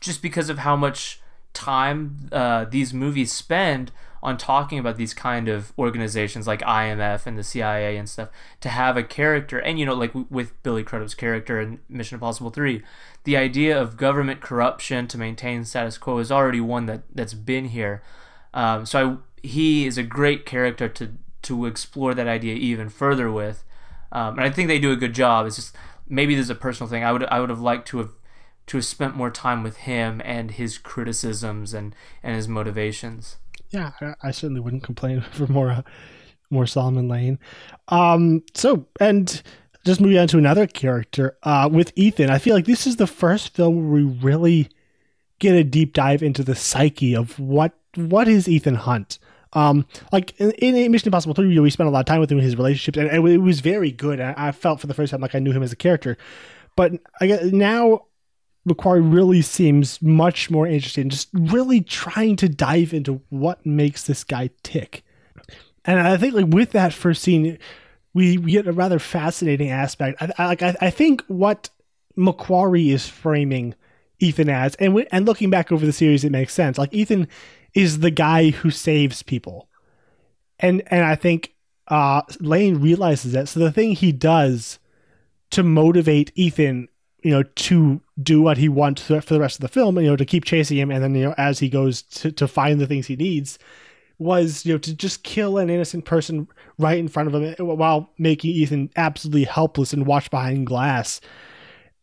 just 0.00 0.22
because 0.22 0.48
of 0.48 0.58
how 0.58 0.76
much 0.76 1.20
time 1.52 2.28
uh, 2.32 2.64
these 2.64 2.94
movies 2.94 3.32
spend 3.32 3.92
on 4.22 4.36
talking 4.36 4.78
about 4.78 4.96
these 4.96 5.14
kind 5.14 5.48
of 5.48 5.72
organizations 5.78 6.46
like 6.46 6.60
IMF 6.60 7.26
and 7.26 7.38
the 7.38 7.42
CIA 7.42 7.96
and 7.96 8.08
stuff 8.08 8.28
to 8.60 8.68
have 8.68 8.96
a 8.96 9.02
character. 9.02 9.58
And 9.58 9.78
you 9.78 9.86
know 9.86 9.94
like 9.94 10.12
with 10.28 10.60
Billy 10.62 10.84
Crudup's 10.84 11.14
character 11.14 11.60
in 11.60 11.80
Mission 11.88 12.16
Impossible 12.16 12.50
3 12.50 12.82
the 13.24 13.36
idea 13.36 13.80
of 13.80 13.96
government 13.96 14.40
corruption 14.40 15.06
to 15.08 15.18
maintain 15.18 15.64
status 15.64 15.98
quo 15.98 16.18
is 16.18 16.32
already 16.32 16.60
one 16.60 16.86
that 16.86 17.02
that's 17.14 17.34
been 17.34 17.66
here. 17.66 18.02
Um, 18.54 18.86
so 18.86 19.08
I, 19.08 19.16
he 19.42 19.86
is 19.86 19.98
a 19.98 20.02
great 20.02 20.46
character 20.46 20.88
to 20.88 21.12
to 21.42 21.66
explore 21.66 22.14
that 22.14 22.28
idea 22.28 22.54
even 22.54 22.88
further 22.88 23.30
with. 23.30 23.64
Um, 24.12 24.38
and 24.38 24.46
I 24.46 24.50
think 24.50 24.68
they 24.68 24.78
do 24.78 24.92
a 24.92 24.96
good 24.96 25.14
job. 25.14 25.46
It's 25.46 25.56
just 25.56 25.76
maybe 26.08 26.34
there's 26.34 26.50
a 26.50 26.54
personal 26.54 26.88
thing. 26.88 27.04
I 27.04 27.12
would 27.12 27.24
I 27.24 27.40
would 27.40 27.50
have 27.50 27.60
liked 27.60 27.88
to 27.88 27.98
have 27.98 28.10
to 28.68 28.76
have 28.76 28.84
spent 28.84 29.16
more 29.16 29.30
time 29.30 29.62
with 29.62 29.78
him 29.78 30.22
and 30.24 30.52
his 30.52 30.78
criticisms 30.78 31.74
and 31.74 31.94
and 32.22 32.36
his 32.36 32.48
motivations 32.48 33.36
yeah, 33.70 33.92
I, 34.22 34.30
certainly 34.30 34.60
wouldn't 34.60 34.82
complain 34.82 35.20
for 35.32 35.46
more 35.46 35.70
uh, 35.70 35.82
more 36.50 36.66
Solomon 36.66 37.08
Lane. 37.08 37.38
Um, 37.88 38.42
so 38.54 38.86
and 38.98 39.42
just 39.84 40.00
moving 40.00 40.18
on 40.18 40.28
to 40.28 40.38
another 40.38 40.66
character 40.66 41.36
uh, 41.42 41.68
with 41.72 41.92
Ethan. 41.96 42.30
I 42.30 42.38
feel 42.38 42.54
like 42.54 42.66
this 42.66 42.86
is 42.86 42.96
the 42.96 43.06
first 43.06 43.54
film 43.54 43.76
where 43.76 44.02
we 44.02 44.02
really 44.02 44.68
get 45.38 45.54
a 45.54 45.64
deep 45.64 45.94
dive 45.94 46.22
into 46.22 46.42
the 46.42 46.54
psyche 46.54 47.14
of 47.14 47.38
what 47.38 47.72
what 47.94 48.28
is 48.28 48.48
Ethan 48.48 48.74
Hunt. 48.74 49.18
Um, 49.52 49.86
like 50.12 50.38
in, 50.38 50.52
in 50.52 50.92
Mission 50.92 51.08
Impossible 51.08 51.34
3, 51.34 51.58
we 51.58 51.70
spent 51.70 51.88
a 51.88 51.90
lot 51.90 52.00
of 52.00 52.06
time 52.06 52.20
with 52.20 52.30
him 52.30 52.38
his 52.38 52.56
relationships, 52.56 52.96
and, 52.96 53.08
and 53.08 53.26
it 53.26 53.38
was 53.38 53.58
very 53.58 53.90
good. 53.90 54.20
I, 54.20 54.32
I 54.36 54.52
felt 54.52 54.78
for 54.78 54.86
the 54.86 54.94
first 54.94 55.10
time 55.10 55.20
like 55.20 55.34
I 55.34 55.40
knew 55.40 55.50
him 55.50 55.62
as 55.62 55.72
a 55.72 55.76
character. 55.76 56.16
But 56.76 56.92
I 57.20 57.26
guess 57.26 57.44
now 57.46 58.02
McQuarrie 58.68 59.12
really 59.12 59.42
seems 59.42 60.00
much 60.02 60.50
more 60.50 60.66
interested 60.66 61.00
in 61.00 61.10
just 61.10 61.28
really 61.32 61.80
trying 61.80 62.36
to 62.36 62.48
dive 62.48 62.92
into 62.92 63.20
what 63.30 63.64
makes 63.64 64.04
this 64.04 64.22
guy 64.24 64.50
tick. 64.62 65.02
and 65.84 65.98
I 65.98 66.16
think 66.16 66.34
like 66.34 66.46
with 66.48 66.72
that 66.72 66.92
first 66.92 67.22
scene, 67.22 67.58
we, 68.12 68.38
we 68.38 68.52
get 68.52 68.66
a 68.66 68.72
rather 68.72 68.98
fascinating 68.98 69.70
aspect. 69.70 70.20
I, 70.20 70.46
like 70.46 70.62
I, 70.62 70.76
I 70.80 70.90
think 70.90 71.24
what 71.28 71.70
McQuarrie 72.16 72.92
is 72.92 73.08
framing 73.08 73.74
Ethan 74.18 74.50
as, 74.50 74.74
and 74.76 74.94
we, 74.94 75.06
and 75.10 75.24
looking 75.24 75.48
back 75.48 75.72
over 75.72 75.86
the 75.86 75.92
series, 75.92 76.24
it 76.24 76.32
makes 76.32 76.52
sense. 76.52 76.76
Like 76.76 76.92
Ethan 76.92 77.28
is 77.72 78.00
the 78.00 78.10
guy 78.10 78.50
who 78.50 78.70
saves 78.70 79.22
people, 79.22 79.68
and 80.58 80.82
and 80.88 81.04
I 81.04 81.14
think 81.14 81.54
uh, 81.88 82.22
Lane 82.40 82.80
realizes 82.80 83.32
that. 83.32 83.48
So 83.48 83.60
the 83.60 83.72
thing 83.72 83.92
he 83.92 84.12
does 84.12 84.78
to 85.50 85.62
motivate 85.62 86.32
Ethan, 86.34 86.88
you 87.22 87.30
know, 87.30 87.42
to 87.42 88.00
do 88.22 88.40
what 88.42 88.58
he 88.58 88.68
wants 88.68 89.02
for 89.02 89.20
the 89.20 89.40
rest 89.40 89.56
of 89.56 89.60
the 89.60 89.68
film, 89.68 89.98
you 89.98 90.06
know, 90.06 90.16
to 90.16 90.24
keep 90.24 90.44
chasing 90.44 90.78
him, 90.78 90.90
and 90.90 91.02
then 91.02 91.14
you 91.14 91.24
know, 91.24 91.34
as 91.36 91.58
he 91.58 91.68
goes 91.68 92.02
to 92.02 92.32
to 92.32 92.48
find 92.48 92.80
the 92.80 92.86
things 92.86 93.06
he 93.06 93.16
needs, 93.16 93.58
was 94.18 94.66
you 94.66 94.74
know 94.74 94.78
to 94.78 94.94
just 94.94 95.22
kill 95.22 95.58
an 95.58 95.70
innocent 95.70 96.04
person 96.04 96.46
right 96.78 96.98
in 96.98 97.08
front 97.08 97.26
of 97.26 97.34
him 97.34 97.54
eh, 97.58 97.62
while 97.62 98.10
making 98.18 98.50
Ethan 98.50 98.90
absolutely 98.96 99.44
helpless 99.44 99.92
and 99.92 100.06
watch 100.06 100.30
behind 100.30 100.66
glass. 100.66 101.20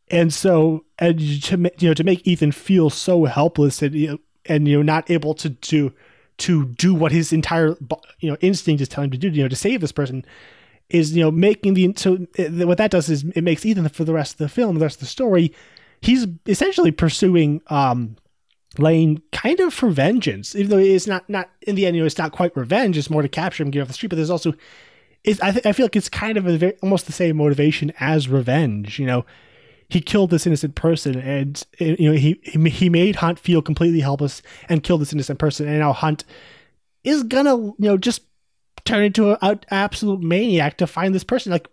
And 0.10 0.34
so, 0.34 0.86
and 1.00 1.20
to 1.20 1.72
you 1.78 1.90
know, 1.90 1.94
to 1.94 2.04
make 2.04 2.28
Ethan 2.28 2.52
feel 2.52 2.90
so 2.90 3.26
helpless 3.26 3.82
and 3.82 3.94
you 3.94 4.08
know, 4.08 4.18
and 4.46 4.68
you 4.68 4.78
know 4.78 4.84
not 4.84 5.10
able 5.10 5.34
to 5.36 5.50
to 5.52 5.94
to 6.38 6.66
do 6.66 6.94
what 6.94 7.12
his 7.12 7.34
entire 7.34 7.76
you 8.20 8.30
know 8.30 8.38
instinct 8.42 8.82
is 8.82 8.88
telling 8.88 9.08
him 9.08 9.12
to 9.12 9.18
do, 9.18 9.30
you 9.30 9.44
know, 9.44 9.50
to 9.50 9.56
save 9.56 9.82
this 9.82 9.92
person, 9.92 10.26
is 10.90 11.16
you 11.16 11.24
know 11.24 11.32
making 11.32 11.74
the 11.74 11.94
so 11.98 12.16
what 12.66 12.78
that 12.78 12.92
does 12.92 13.10
is 13.10 13.24
it 13.36 13.44
makes 13.44 13.66
Ethan 13.66 13.90
for 13.90 14.04
the 14.04 14.14
rest 14.14 14.34
of 14.34 14.38
the 14.38 14.50
film, 14.50 14.76
the 14.76 14.86
rest 14.86 14.98
of 14.98 15.02
the 15.02 15.06
story, 15.08 15.54
he's 16.02 16.28
essentially 16.46 16.92
pursuing 16.92 17.62
um 17.68 18.16
Lane 18.80 19.22
kind 19.32 19.60
of 19.60 19.74
for 19.74 19.90
vengeance, 19.90 20.56
even 20.56 20.70
though 20.70 20.78
it's 20.78 21.08
not 21.08 21.28
not 21.30 21.50
in 21.62 21.76
the 21.76 21.86
end, 21.86 21.96
you 21.96 22.02
know, 22.02 22.06
it's 22.06 22.18
not 22.18 22.32
quite 22.32 22.56
revenge. 22.56 22.98
It's 22.98 23.10
more 23.10 23.22
to 23.22 23.30
capture 23.30 23.64
him, 23.64 23.72
get 23.72 23.82
off 23.82 23.88
the 23.88 23.94
street. 23.94 24.10
But 24.10 24.18
there's 24.18 24.30
also, 24.30 24.54
it's 25.24 25.42
I, 25.42 25.52
th- 25.52 25.66
I 25.66 25.72
feel 25.72 25.86
like 25.86 25.96
it's 25.96 26.10
kind 26.10 26.38
of 26.38 26.46
a 26.46 26.58
very, 26.58 26.78
almost 26.84 27.06
the 27.06 27.12
same 27.12 27.38
motivation 27.38 27.92
as 28.00 28.30
revenge. 28.30 29.00
You 29.00 29.06
know, 29.06 29.26
he 29.90 30.02
killed 30.02 30.30
this 30.30 30.46
innocent 30.46 30.76
person, 30.76 31.18
and 31.18 31.64
you 31.80 32.12
know 32.12 32.18
he 32.18 32.40
he 32.44 32.90
made 32.90 33.18
Hunt 33.18 33.40
feel 33.40 33.62
completely 33.62 34.02
helpless 34.02 34.42
and 34.70 34.84
killed 34.84 35.02
this 35.02 35.14
innocent 35.14 35.40
person, 35.40 35.68
and 35.68 35.80
now 35.80 35.94
Hunt 35.94 36.24
is 37.04 37.24
gonna 37.24 37.56
you 37.58 37.76
know 37.80 37.98
just 37.98 38.22
turn 38.88 39.04
into 39.04 39.38
an 39.46 39.60
absolute 39.70 40.22
maniac 40.22 40.78
to 40.78 40.88
find 40.88 41.14
this 41.14 41.24
person. 41.24 41.52
Like 41.52 41.68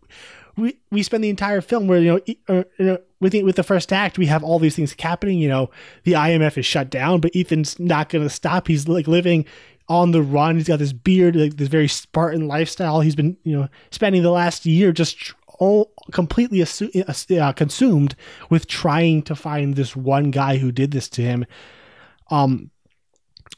we 0.57 0.77
we 0.91 1.03
spend 1.03 1.25
the 1.25 1.31
entire 1.31 1.61
film 1.61 1.87
where 1.87 2.01
you 2.01 2.13
know, 2.13 2.21
uh, 2.49 2.65
you 2.79 2.87
know 2.87 2.99
with 3.21 3.33
the, 3.33 3.43
with 3.43 3.57
the 3.57 3.63
first 3.63 3.93
act 3.93 4.19
we 4.19 4.27
have 4.27 4.45
all 4.45 4.59
these 4.59 4.77
things 4.77 4.95
happening. 4.99 5.39
You 5.39 5.49
know, 5.49 5.71
the 6.05 6.13
IMF 6.13 6.59
is 6.59 6.67
shut 6.67 6.91
down, 6.91 7.21
but 7.21 7.35
Ethan's 7.35 7.79
not 7.79 8.09
going 8.09 8.25
to 8.25 8.31
stop. 8.31 8.69
He's 8.69 8.89
like 8.89 9.09
living 9.09 9.47
on 9.89 10.13
the 10.13 10.23
run. 10.23 10.57
He's 10.57 10.69
got 10.69 10.79
this 10.79 10.93
beard, 10.93 11.37
like 11.37 11.57
this 11.57 11.69
very 11.69 11.89
Spartan 11.89 12.49
lifestyle. 12.49 13.01
He's 13.01 13.17
been 13.17 13.37
you 13.45 13.57
know 13.57 13.69
spending 13.91 14.23
the 14.23 14.31
last 14.31 14.67
year 14.67 14.93
just 14.93 15.35
all 15.59 15.93
completely 16.11 16.59
assu- 16.59 17.41
uh, 17.41 17.53
consumed 17.53 18.17
with 18.51 18.67
trying 18.67 19.23
to 19.23 19.37
find 19.37 19.77
this 19.77 19.95
one 19.95 20.31
guy 20.31 20.57
who 20.57 20.73
did 20.73 20.91
this 20.91 21.09
to 21.09 21.23
him. 21.23 21.47
Um, 22.31 22.71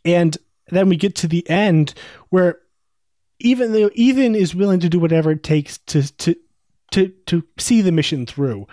and 0.05 0.37
then 0.69 0.89
we 0.89 0.97
get 0.97 1.15
to 1.17 1.29
the 1.29 1.49
end 1.49 1.95
where 2.31 2.59
even 3.39 3.73
though 3.73 3.91
Ethan 3.95 4.35
is 4.35 4.55
willing 4.55 4.81
to 4.81 4.89
do 4.89 4.99
whatever 4.99 5.31
it 5.31 5.43
takes 5.43 5.79
to 5.79 6.03
to 6.19 6.37
to 6.93 7.09
to 7.27 7.45
see 7.59 7.81
the 7.81 7.93
mission 7.93 8.27
through. 8.27 8.67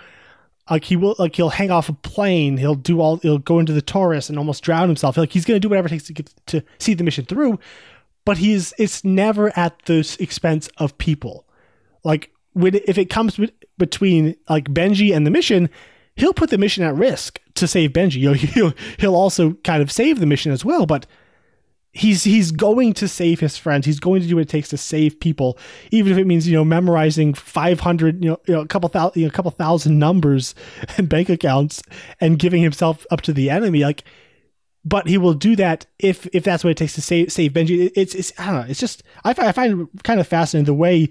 Like 0.70 0.86
he 0.86 0.96
will, 0.96 1.16
like 1.20 1.36
he'll 1.36 1.50
hang 1.50 1.72
off 1.72 1.90
a 1.90 1.94
plane. 1.94 2.56
He'll 2.58 2.76
do 2.76 3.02
all. 3.02 3.18
He'll 3.18 3.38
go 3.38 3.60
into 3.60 3.74
the 3.74 3.82
Torus 3.82 4.30
and 4.30 4.38
almost 4.38 4.64
drown 4.64 4.88
himself. 4.88 5.18
Like 5.18 5.32
he's 5.32 5.44
going 5.44 5.58
to 5.58 5.60
do 5.60 5.68
whatever 5.68 5.88
it 5.88 5.90
takes 5.90 6.06
to 6.06 6.14
get 6.14 6.34
to 6.48 6.64
see 6.80 6.94
the 6.94 7.04
mission 7.04 7.26
through. 7.26 7.60
But 8.24 8.38
he's 8.38 8.74
it's 8.78 9.04
never 9.04 9.52
at 9.60 9.78
the 9.86 10.16
expense 10.20 10.70
of 10.78 10.98
people. 10.98 11.46
Like 12.06 12.32
when 12.54 12.76
if 12.76 12.98
it 12.98 13.10
comes 13.10 13.38
between 13.78 14.38
like 14.50 14.66
Benji 14.66 15.14
and 15.14 15.28
the 15.28 15.32
mission, 15.32 15.70
he'll 16.16 16.34
put 16.34 16.50
the 16.50 16.58
mission 16.58 16.84
at 16.86 16.96
risk 16.96 17.42
to 17.56 17.68
save 17.68 17.92
Benji. 17.92 18.24
Know, 18.24 18.34
he'll 18.34 18.74
he'll 19.00 19.16
also 19.16 19.54
kind 19.66 19.82
of 19.82 19.92
save 19.92 20.22
the 20.22 20.26
mission 20.26 20.54
as 20.54 20.64
well. 20.64 20.86
But 20.86 21.06
he's 21.94 22.24
he's 22.24 22.52
going 22.52 22.94
to 22.94 23.08
save 23.08 23.40
his 23.40 23.58
friends. 23.58 23.86
He's 23.86 24.00
going 24.00 24.22
to 24.22 24.28
do 24.28 24.36
what 24.36 24.42
it 24.42 24.50
takes 24.50 24.70
to 24.70 24.78
save 24.78 25.20
people, 25.20 25.58
even 25.92 26.12
if 26.12 26.18
it 26.18 26.26
means 26.26 26.48
you 26.48 26.56
know 26.56 26.66
memorizing 26.66 27.34
five 27.34 27.80
hundred, 27.80 28.24
you 28.24 28.32
know, 28.32 28.40
you 28.48 28.56
know, 28.56 28.62
a 28.62 28.68
couple 28.68 28.90
thousand, 28.90 29.22
you 29.22 29.28
know, 29.28 29.30
a 29.30 29.34
couple 29.34 29.52
thousand 29.52 29.98
numbers 30.00 30.56
and 30.98 31.08
bank 31.08 31.30
accounts, 31.30 31.82
and 32.20 32.40
giving 32.40 32.62
himself 32.62 33.06
up 33.12 33.22
to 33.22 33.34
the 33.34 33.50
enemy. 33.50 33.84
Like, 33.84 34.04
but 34.84 35.08
he 35.08 35.18
will 35.18 35.36
do 35.36 35.56
that 35.56 35.86
if 36.00 36.28
if 36.34 36.44
that's 36.44 36.64
what 36.64 36.72
it 36.72 36.78
takes 36.78 36.94
to 36.96 37.02
save 37.02 37.32
save 37.32 37.54
Benji. 37.54 37.92
It's 37.96 38.16
it's 38.16 38.34
I 38.38 38.48
don't 38.48 38.56
know. 38.56 38.68
It's 38.68 38.80
just 38.80 39.04
I, 39.24 39.34
find, 39.34 39.48
I 39.48 39.52
find 39.52 39.88
kind 40.04 40.20
of 40.20 40.28
fascinating 40.28 40.66
the 40.66 40.74
way 40.74 41.10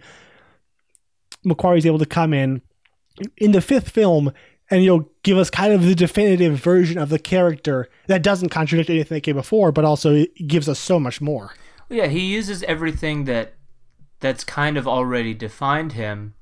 McQuarrie's 1.46 1.86
able 1.86 1.98
to 2.00 2.06
come 2.06 2.34
in 2.34 2.60
in 3.36 3.52
the 3.52 3.60
fifth 3.60 3.90
film 3.90 4.32
and 4.72 4.82
you'll 4.82 5.06
give 5.22 5.36
us 5.36 5.50
kind 5.50 5.74
of 5.74 5.84
the 5.84 5.94
definitive 5.94 6.58
version 6.58 6.96
of 6.96 7.10
the 7.10 7.18
character 7.18 7.90
that 8.06 8.22
doesn't 8.22 8.48
contradict 8.48 8.88
anything 8.88 9.16
that 9.16 9.20
came 9.20 9.36
before, 9.36 9.70
but 9.70 9.84
also 9.84 10.24
gives 10.46 10.66
us 10.66 10.78
so 10.78 10.98
much 10.98 11.20
more. 11.20 11.52
Yeah, 11.90 12.06
he 12.06 12.20
uses 12.20 12.62
everything 12.62 13.24
that 13.24 13.52
that's 14.20 14.44
kind 14.44 14.78
of 14.78 14.88
already 14.88 15.34
defined 15.34 15.92
him, 15.92 16.32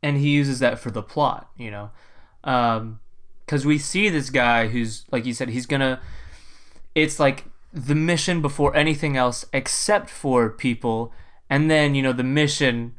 and 0.00 0.16
he 0.16 0.28
uses 0.28 0.60
that 0.60 0.78
for 0.78 0.92
the 0.92 1.02
plot. 1.02 1.50
You 1.56 1.72
know, 1.72 1.90
because 2.42 3.64
um, 3.64 3.68
we 3.68 3.78
see 3.78 4.08
this 4.08 4.30
guy 4.30 4.68
who's 4.68 5.04
like 5.10 5.26
you 5.26 5.34
said, 5.34 5.48
he's 5.48 5.66
gonna. 5.66 6.00
It's 6.94 7.18
like 7.18 7.46
the 7.72 7.96
mission 7.96 8.40
before 8.40 8.76
anything 8.76 9.16
else, 9.16 9.44
except 9.52 10.08
for 10.08 10.50
people, 10.50 11.12
and 11.50 11.68
then 11.68 11.96
you 11.96 12.02
know 12.02 12.12
the 12.12 12.22
mission 12.22 12.94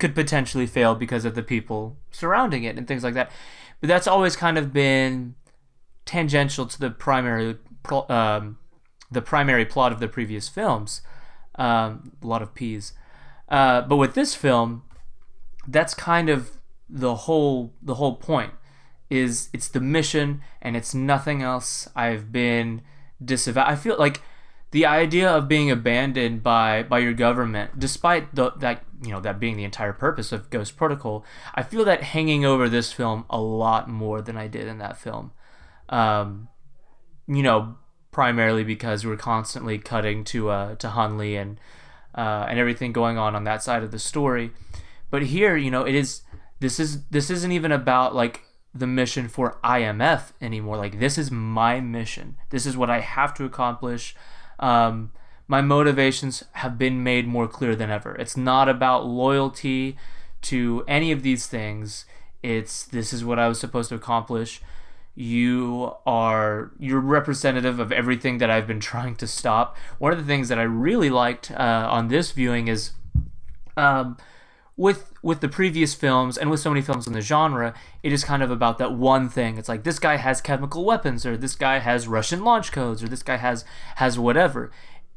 could 0.00 0.14
potentially 0.14 0.66
fail 0.66 0.94
because 0.94 1.24
of 1.24 1.34
the 1.34 1.42
people 1.42 1.96
surrounding 2.10 2.64
it 2.64 2.76
and 2.76 2.88
things 2.88 3.04
like 3.04 3.14
that. 3.14 3.30
But 3.80 3.88
that's 3.88 4.06
always 4.06 4.36
kind 4.36 4.58
of 4.58 4.72
been 4.72 5.34
tangential 6.04 6.66
to 6.66 6.80
the 6.80 6.90
primary 6.90 7.56
um, 8.08 8.58
the 9.10 9.22
primary 9.22 9.64
plot 9.64 9.92
of 9.92 10.00
the 10.00 10.08
previous 10.08 10.48
films. 10.48 11.02
Um, 11.56 12.12
a 12.22 12.26
lot 12.26 12.42
of 12.42 12.54
P's. 12.54 12.92
Uh, 13.48 13.82
but 13.82 13.96
with 13.96 14.14
this 14.14 14.34
film, 14.34 14.82
that's 15.66 15.94
kind 15.94 16.28
of 16.28 16.58
the 16.88 17.14
whole 17.14 17.74
the 17.82 17.94
whole 17.94 18.16
point. 18.16 18.52
Is 19.08 19.48
it's 19.52 19.68
the 19.68 19.80
mission 19.80 20.40
and 20.62 20.76
it's 20.76 20.94
nothing 20.94 21.42
else. 21.42 21.88
I've 21.96 22.30
been 22.30 22.82
disavowed. 23.22 23.66
I 23.66 23.74
feel 23.74 23.96
like 23.98 24.22
the 24.72 24.86
idea 24.86 25.28
of 25.28 25.48
being 25.48 25.70
abandoned 25.70 26.42
by 26.42 26.82
by 26.82 26.98
your 26.98 27.12
government, 27.12 27.78
despite 27.78 28.34
the, 28.34 28.50
that 28.58 28.84
you 29.02 29.10
know 29.10 29.20
that 29.20 29.40
being 29.40 29.56
the 29.56 29.64
entire 29.64 29.92
purpose 29.92 30.32
of 30.32 30.50
Ghost 30.50 30.76
Protocol, 30.76 31.24
I 31.54 31.62
feel 31.62 31.84
that 31.84 32.02
hanging 32.02 32.44
over 32.44 32.68
this 32.68 32.92
film 32.92 33.24
a 33.28 33.40
lot 33.40 33.88
more 33.88 34.22
than 34.22 34.36
I 34.36 34.46
did 34.46 34.68
in 34.68 34.78
that 34.78 34.96
film. 34.96 35.32
Um, 35.88 36.48
you 37.26 37.42
know, 37.42 37.76
primarily 38.12 38.64
because 38.64 39.04
we're 39.04 39.16
constantly 39.16 39.78
cutting 39.78 40.24
to 40.24 40.50
uh, 40.50 40.74
to 40.76 40.88
Hunley 40.88 41.40
and 41.40 41.58
uh, 42.14 42.46
and 42.48 42.58
everything 42.58 42.92
going 42.92 43.18
on 43.18 43.34
on 43.34 43.44
that 43.44 43.62
side 43.62 43.82
of 43.82 43.90
the 43.90 43.98
story. 43.98 44.52
But 45.10 45.24
here, 45.24 45.56
you 45.56 45.70
know, 45.70 45.84
it 45.84 45.94
is 45.94 46.22
this 46.60 46.78
is 46.78 47.04
this 47.06 47.30
isn't 47.30 47.52
even 47.52 47.72
about 47.72 48.14
like 48.14 48.42
the 48.72 48.86
mission 48.86 49.28
for 49.28 49.58
IMF 49.64 50.32
anymore. 50.40 50.76
Like 50.76 51.00
this 51.00 51.18
is 51.18 51.30
my 51.30 51.80
mission. 51.80 52.36
This 52.50 52.66
is 52.66 52.76
what 52.76 52.90
I 52.90 53.00
have 53.00 53.34
to 53.34 53.44
accomplish. 53.44 54.14
Um, 54.60 55.10
my 55.48 55.60
motivations 55.60 56.44
have 56.52 56.78
been 56.78 57.02
made 57.02 57.26
more 57.26 57.48
clear 57.48 57.74
than 57.74 57.90
ever. 57.90 58.14
It's 58.14 58.36
not 58.36 58.68
about 58.68 59.04
loyalty 59.04 59.96
to 60.42 60.84
any 60.86 61.10
of 61.10 61.22
these 61.22 61.48
things. 61.48 62.04
It's 62.42 62.84
this 62.84 63.12
is 63.12 63.24
what 63.24 63.38
I 63.38 63.48
was 63.48 63.58
supposed 63.58 63.88
to 63.88 63.96
accomplish. 63.96 64.62
You 65.16 65.94
are 66.06 66.70
you're 66.78 67.00
representative 67.00 67.80
of 67.80 67.90
everything 67.90 68.38
that 68.38 68.48
I've 68.48 68.68
been 68.68 68.80
trying 68.80 69.16
to 69.16 69.26
stop. 69.26 69.76
One 69.98 70.12
of 70.12 70.18
the 70.18 70.24
things 70.24 70.48
that 70.48 70.58
I 70.58 70.62
really 70.62 71.10
liked 71.10 71.50
uh, 71.50 71.88
on 71.90 72.08
this 72.08 72.30
viewing 72.30 72.68
is 72.68 72.92
um, 73.76 74.18
with 74.80 75.12
with 75.22 75.42
the 75.42 75.48
previous 75.48 75.92
films 75.92 76.38
and 76.38 76.48
with 76.48 76.58
so 76.58 76.70
many 76.70 76.80
films 76.80 77.06
in 77.06 77.12
the 77.12 77.20
genre, 77.20 77.74
it 78.02 78.14
is 78.14 78.24
kind 78.24 78.42
of 78.42 78.50
about 78.50 78.78
that 78.78 78.94
one 78.94 79.28
thing. 79.28 79.58
It's 79.58 79.68
like 79.68 79.84
this 79.84 79.98
guy 79.98 80.16
has 80.16 80.40
chemical 80.40 80.86
weapons, 80.86 81.26
or 81.26 81.36
this 81.36 81.54
guy 81.54 81.80
has 81.80 82.08
Russian 82.08 82.42
launch 82.42 82.72
codes, 82.72 83.02
or 83.02 83.08
this 83.08 83.22
guy 83.22 83.36
has 83.36 83.62
has 83.96 84.18
whatever. 84.18 84.70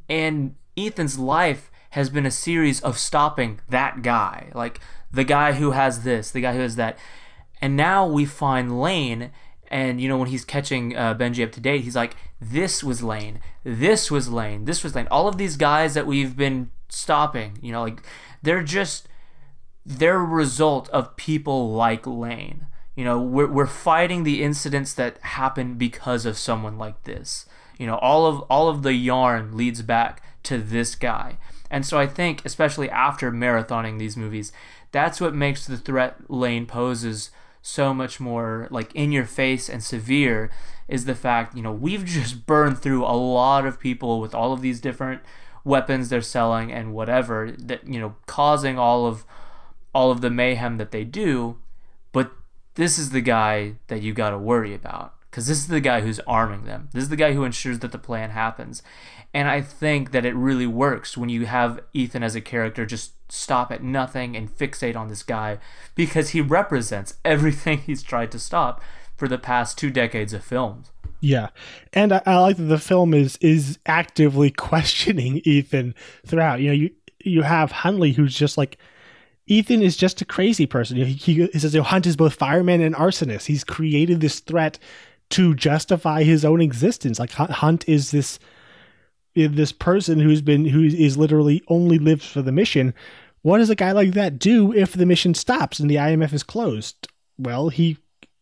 And 0.09 0.55
Ethan's 0.75 1.17
life 1.17 1.71
has 1.91 2.09
been 2.09 2.25
a 2.25 2.31
series 2.31 2.81
of 2.81 2.97
stopping 2.97 3.61
that 3.69 4.01
guy, 4.01 4.51
like 4.53 4.81
the 5.09 5.23
guy 5.23 5.53
who 5.53 5.71
has 5.71 6.03
this, 6.03 6.29
the 6.29 6.41
guy 6.41 6.53
who 6.53 6.59
has 6.59 6.75
that. 6.75 6.99
And 7.61 7.77
now 7.77 8.05
we 8.05 8.25
find 8.25 8.81
Lane, 8.81 9.31
and 9.69 10.01
you 10.01 10.09
know 10.09 10.17
when 10.17 10.27
he's 10.27 10.43
catching 10.43 10.97
uh, 10.97 11.15
Benji 11.15 11.41
up 11.41 11.53
to 11.53 11.61
date, 11.61 11.85
he's 11.85 11.95
like, 11.95 12.17
"This 12.41 12.83
was 12.83 13.01
Lane, 13.01 13.39
this 13.63 14.11
was 14.11 14.27
Lane, 14.27 14.65
this 14.65 14.83
was 14.83 14.93
Lane." 14.93 15.07
All 15.09 15.29
of 15.29 15.37
these 15.37 15.55
guys 15.55 15.93
that 15.93 16.05
we've 16.05 16.35
been 16.35 16.69
stopping, 16.89 17.59
you 17.61 17.71
know, 17.71 17.81
like 17.81 18.03
they're 18.41 18.61
just 18.61 19.07
they're 19.85 20.19
a 20.19 20.23
result 20.23 20.89
of 20.89 21.15
people 21.15 21.71
like 21.71 22.07
Lane. 22.07 22.67
You 22.95 23.03
know, 23.03 23.19
we're, 23.19 23.47
we're 23.47 23.65
fighting 23.65 24.23
the 24.23 24.43
incidents 24.43 24.93
that 24.93 25.17
happen 25.19 25.75
because 25.75 26.25
of 26.25 26.37
someone 26.37 26.77
like 26.77 27.03
this. 27.03 27.45
You 27.77 27.87
know, 27.87 27.97
all 27.97 28.27
of 28.27 28.41
all 28.49 28.69
of 28.69 28.83
the 28.83 28.93
yarn 28.93 29.57
leads 29.57 29.81
back 29.81 30.21
to 30.43 30.57
this 30.59 30.95
guy. 30.95 31.37
And 31.71 31.85
so 31.85 31.97
I 31.97 32.05
think, 32.05 32.45
especially 32.45 32.89
after 32.89 33.31
marathoning 33.31 33.97
these 33.97 34.15
movies, 34.15 34.53
that's 34.91 35.19
what 35.19 35.33
makes 35.33 35.65
the 35.65 35.77
threat 35.77 36.29
Lane 36.29 36.67
poses 36.67 37.31
so 37.63 37.93
much 37.93 38.19
more 38.19 38.67
like 38.69 38.93
in 38.93 39.11
your 39.11 39.25
face 39.25 39.69
and 39.69 39.83
severe 39.83 40.51
is 40.87 41.05
the 41.05 41.15
fact, 41.15 41.55
you 41.55 41.63
know, 41.63 41.71
we've 41.71 42.05
just 42.19 42.45
burned 42.45 42.77
through 42.79 43.03
a 43.03 43.15
lot 43.15 43.65
of 43.65 43.79
people 43.79 44.21
with 44.21 44.35
all 44.35 44.53
of 44.53 44.61
these 44.61 44.79
different 44.79 45.21
weapons 45.63 46.09
they're 46.09 46.21
selling 46.21 46.71
and 46.71 46.93
whatever 46.93 47.51
that, 47.57 47.87
you 47.87 47.99
know, 47.99 48.15
causing 48.27 48.77
all 48.77 49.07
of 49.07 49.25
all 49.93 50.11
of 50.11 50.21
the 50.21 50.29
mayhem 50.29 50.77
that 50.77 50.91
they 50.91 51.03
do, 51.03 51.57
but 52.11 52.31
this 52.75 52.97
is 52.97 53.11
the 53.11 53.21
guy 53.21 53.75
that 53.87 54.01
you 54.01 54.13
got 54.13 54.31
to 54.31 54.37
worry 54.37 54.73
about 54.73 55.13
because 55.29 55.47
this 55.47 55.57
is 55.57 55.67
the 55.67 55.81
guy 55.81 56.01
who's 56.01 56.19
arming 56.21 56.65
them. 56.65 56.89
This 56.93 57.03
is 57.03 57.09
the 57.09 57.15
guy 57.15 57.33
who 57.33 57.43
ensures 57.43 57.79
that 57.79 57.91
the 57.91 57.97
plan 57.97 58.29
happens. 58.29 58.83
And 59.33 59.49
I 59.49 59.61
think 59.61 60.11
that 60.11 60.25
it 60.25 60.35
really 60.35 60.67
works 60.67 61.17
when 61.17 61.29
you 61.29 61.47
have 61.47 61.79
Ethan 61.91 62.21
as 62.21 62.35
a 62.35 62.41
character 62.41 62.85
just 62.85 63.13
stop 63.31 63.71
at 63.71 63.81
nothing 63.81 64.37
and 64.37 64.55
fixate 64.55 64.95
on 64.95 65.07
this 65.07 65.23
guy 65.23 65.57
because 65.95 66.29
he 66.29 66.41
represents 66.41 67.15
everything 67.25 67.79
he's 67.79 68.03
tried 68.03 68.31
to 68.31 68.39
stop 68.39 68.79
for 69.17 69.27
the 69.27 69.39
past 69.39 69.75
two 69.75 69.89
decades 69.89 70.33
of 70.33 70.43
films. 70.43 70.91
Yeah, 71.19 71.49
and 71.93 72.13
I, 72.13 72.21
I 72.25 72.37
like 72.37 72.57
that 72.57 72.63
the 72.63 72.77
film 72.77 73.13
is 73.13 73.37
is 73.37 73.79
actively 73.85 74.51
questioning 74.69 75.41
Ethan 75.45 75.95
throughout. 76.27 76.59
You 76.59 76.67
know, 76.67 76.73
you 76.73 76.91
you 77.23 77.41
have 77.41 77.71
Hunley 77.71 78.13
who's 78.13 78.35
just 78.37 78.57
like 78.57 78.77
Ethan 79.45 79.81
is 79.81 79.97
just 79.97 80.21
a 80.21 80.25
crazy 80.25 80.65
person. 80.65 80.97
He, 80.97 81.13
he, 81.13 81.59
says, 81.59 81.75
Hunt 81.75 82.05
is 82.05 82.15
both 82.15 82.35
fireman 82.35 82.81
and 82.81 82.95
arsonist. 82.95 83.45
He's 83.45 83.63
created 83.63 84.21
this 84.21 84.39
threat 84.39 84.79
to 85.31 85.53
justify 85.55 86.23
his 86.23 86.45
own 86.45 86.61
existence. 86.61 87.19
Like 87.19 87.31
Hunt 87.31 87.87
is 87.87 88.11
this 88.11 88.39
this 89.35 89.71
person 89.71 90.19
who's 90.19 90.41
been 90.41 90.65
who 90.65 90.83
is 90.83 91.17
literally 91.17 91.63
only 91.67 91.97
lives 91.97 92.25
for 92.25 92.41
the 92.41 92.51
mission. 92.51 92.93
What 93.41 93.57
does 93.57 93.69
a 93.69 93.75
guy 93.75 93.91
like 93.91 94.13
that 94.13 94.39
do 94.39 94.71
if 94.73 94.93
the 94.93 95.05
mission 95.05 95.33
stops 95.33 95.79
and 95.79 95.89
the 95.89 95.95
IMF 95.95 96.33
is 96.33 96.43
closed? 96.43 97.07
Well, 97.37 97.69
he, 97.69 97.97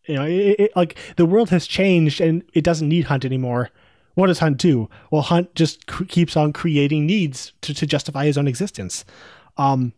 you 0.06 0.14
know, 0.14 0.24
it, 0.24 0.60
it, 0.60 0.76
like 0.76 0.96
the 1.16 1.26
world 1.26 1.50
has 1.50 1.66
changed 1.66 2.20
and 2.20 2.44
it 2.54 2.62
doesn't 2.62 2.88
need 2.88 3.06
Hunt 3.06 3.24
anymore. 3.24 3.70
What 4.14 4.26
does 4.26 4.40
Hunt 4.40 4.58
do? 4.58 4.88
Well, 5.10 5.22
Hunt 5.22 5.54
just 5.54 5.90
c- 5.90 6.04
keeps 6.04 6.36
on 6.36 6.52
creating 6.52 7.06
needs 7.06 7.52
to, 7.62 7.72
to 7.72 7.86
justify 7.86 8.26
his 8.26 8.36
own 8.36 8.46
existence. 8.46 9.04
Um, 9.56 9.94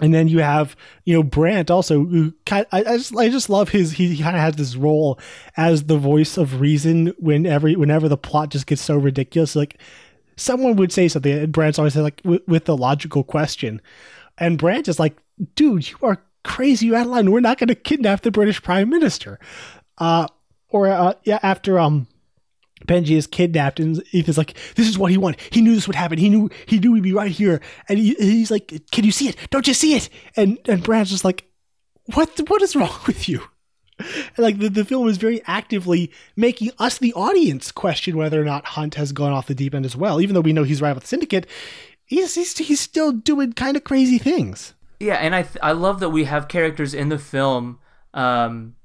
and 0.00 0.12
then 0.12 0.28
you 0.28 0.40
have 0.40 0.76
you 1.04 1.14
know 1.14 1.22
Brandt 1.22 1.70
also 1.70 2.04
who 2.04 2.32
kind 2.46 2.66
I, 2.72 2.80
I 2.80 2.96
just 2.96 3.16
I 3.16 3.28
just 3.28 3.48
love 3.48 3.68
his 3.68 3.92
he, 3.92 4.18
kind 4.18 4.36
of 4.36 4.42
has 4.42 4.56
this 4.56 4.76
role 4.76 5.18
as 5.56 5.84
the 5.84 5.98
voice 5.98 6.36
of 6.36 6.60
reason 6.60 7.14
whenever 7.18 7.70
whenever 7.70 8.08
the 8.08 8.16
plot 8.16 8.50
just 8.50 8.66
gets 8.66 8.82
so 8.82 8.96
ridiculous. 8.96 9.54
Like 9.54 9.78
someone 10.36 10.76
would 10.76 10.92
say 10.92 11.08
something 11.08 11.32
and 11.32 11.52
Brandt's 11.52 11.78
always 11.78 11.96
like 11.96 12.20
with, 12.24 12.64
the 12.64 12.76
logical 12.76 13.22
question. 13.22 13.80
And 14.38 14.58
Brandt 14.58 14.88
is 14.88 14.98
like 14.98 15.16
dude 15.54 15.88
you 15.88 15.96
are 16.02 16.22
crazy 16.42 16.86
you 16.86 16.96
out 16.96 17.06
of 17.06 17.12
line 17.12 17.30
we're 17.30 17.40
not 17.40 17.58
going 17.58 17.68
to 17.68 17.74
kidnap 17.74 18.22
the 18.22 18.30
British 18.30 18.62
Prime 18.62 18.88
Minister. 18.88 19.38
Uh 19.98 20.26
or 20.70 20.88
uh, 20.88 21.14
yeah 21.22 21.38
after 21.42 21.78
um 21.78 22.08
Benji 22.86 23.16
is 23.16 23.26
kidnapped, 23.26 23.80
and 23.80 24.02
Ethan's 24.12 24.38
like, 24.38 24.54
"This 24.74 24.88
is 24.88 24.98
what 24.98 25.10
he 25.10 25.18
wanted. 25.18 25.40
He 25.50 25.60
knew 25.60 25.74
this 25.74 25.86
would 25.86 25.96
happen. 25.96 26.18
He 26.18 26.28
knew 26.28 26.50
he 26.66 26.78
knew 26.78 26.92
we'd 26.92 27.02
be 27.02 27.12
right 27.12 27.30
here." 27.30 27.60
And 27.88 27.98
he, 27.98 28.14
he's 28.14 28.50
like, 28.50 28.72
"Can 28.90 29.04
you 29.04 29.12
see 29.12 29.28
it? 29.28 29.36
Don't 29.50 29.66
you 29.66 29.74
see 29.74 29.94
it?" 29.94 30.08
And 30.36 30.58
and 30.66 30.82
Brandt's 30.82 31.10
just 31.10 31.24
like, 31.24 31.44
"What? 32.14 32.40
What 32.48 32.62
is 32.62 32.76
wrong 32.76 32.98
with 33.06 33.28
you?" 33.28 33.42
And 33.98 34.38
like 34.38 34.58
the, 34.58 34.68
the 34.68 34.84
film 34.84 35.08
is 35.08 35.18
very 35.18 35.40
actively 35.46 36.10
making 36.36 36.72
us, 36.78 36.98
the 36.98 37.14
audience, 37.14 37.70
question 37.70 38.16
whether 38.16 38.40
or 38.40 38.44
not 38.44 38.64
Hunt 38.64 38.96
has 38.96 39.12
gone 39.12 39.32
off 39.32 39.46
the 39.46 39.54
deep 39.54 39.74
end 39.74 39.86
as 39.86 39.96
well. 39.96 40.20
Even 40.20 40.34
though 40.34 40.40
we 40.40 40.52
know 40.52 40.64
he's 40.64 40.82
right 40.82 40.94
with 40.94 41.04
the 41.04 41.08
syndicate, 41.08 41.46
he's 42.04 42.34
he's, 42.34 42.56
he's 42.58 42.80
still 42.80 43.12
doing 43.12 43.52
kind 43.52 43.76
of 43.76 43.84
crazy 43.84 44.18
things. 44.18 44.74
Yeah, 45.00 45.14
and 45.14 45.34
I 45.34 45.42
th- 45.42 45.58
I 45.62 45.72
love 45.72 46.00
that 46.00 46.10
we 46.10 46.24
have 46.24 46.48
characters 46.48 46.94
in 46.94 47.08
the 47.08 47.18
film. 47.18 47.78
Um, 48.12 48.76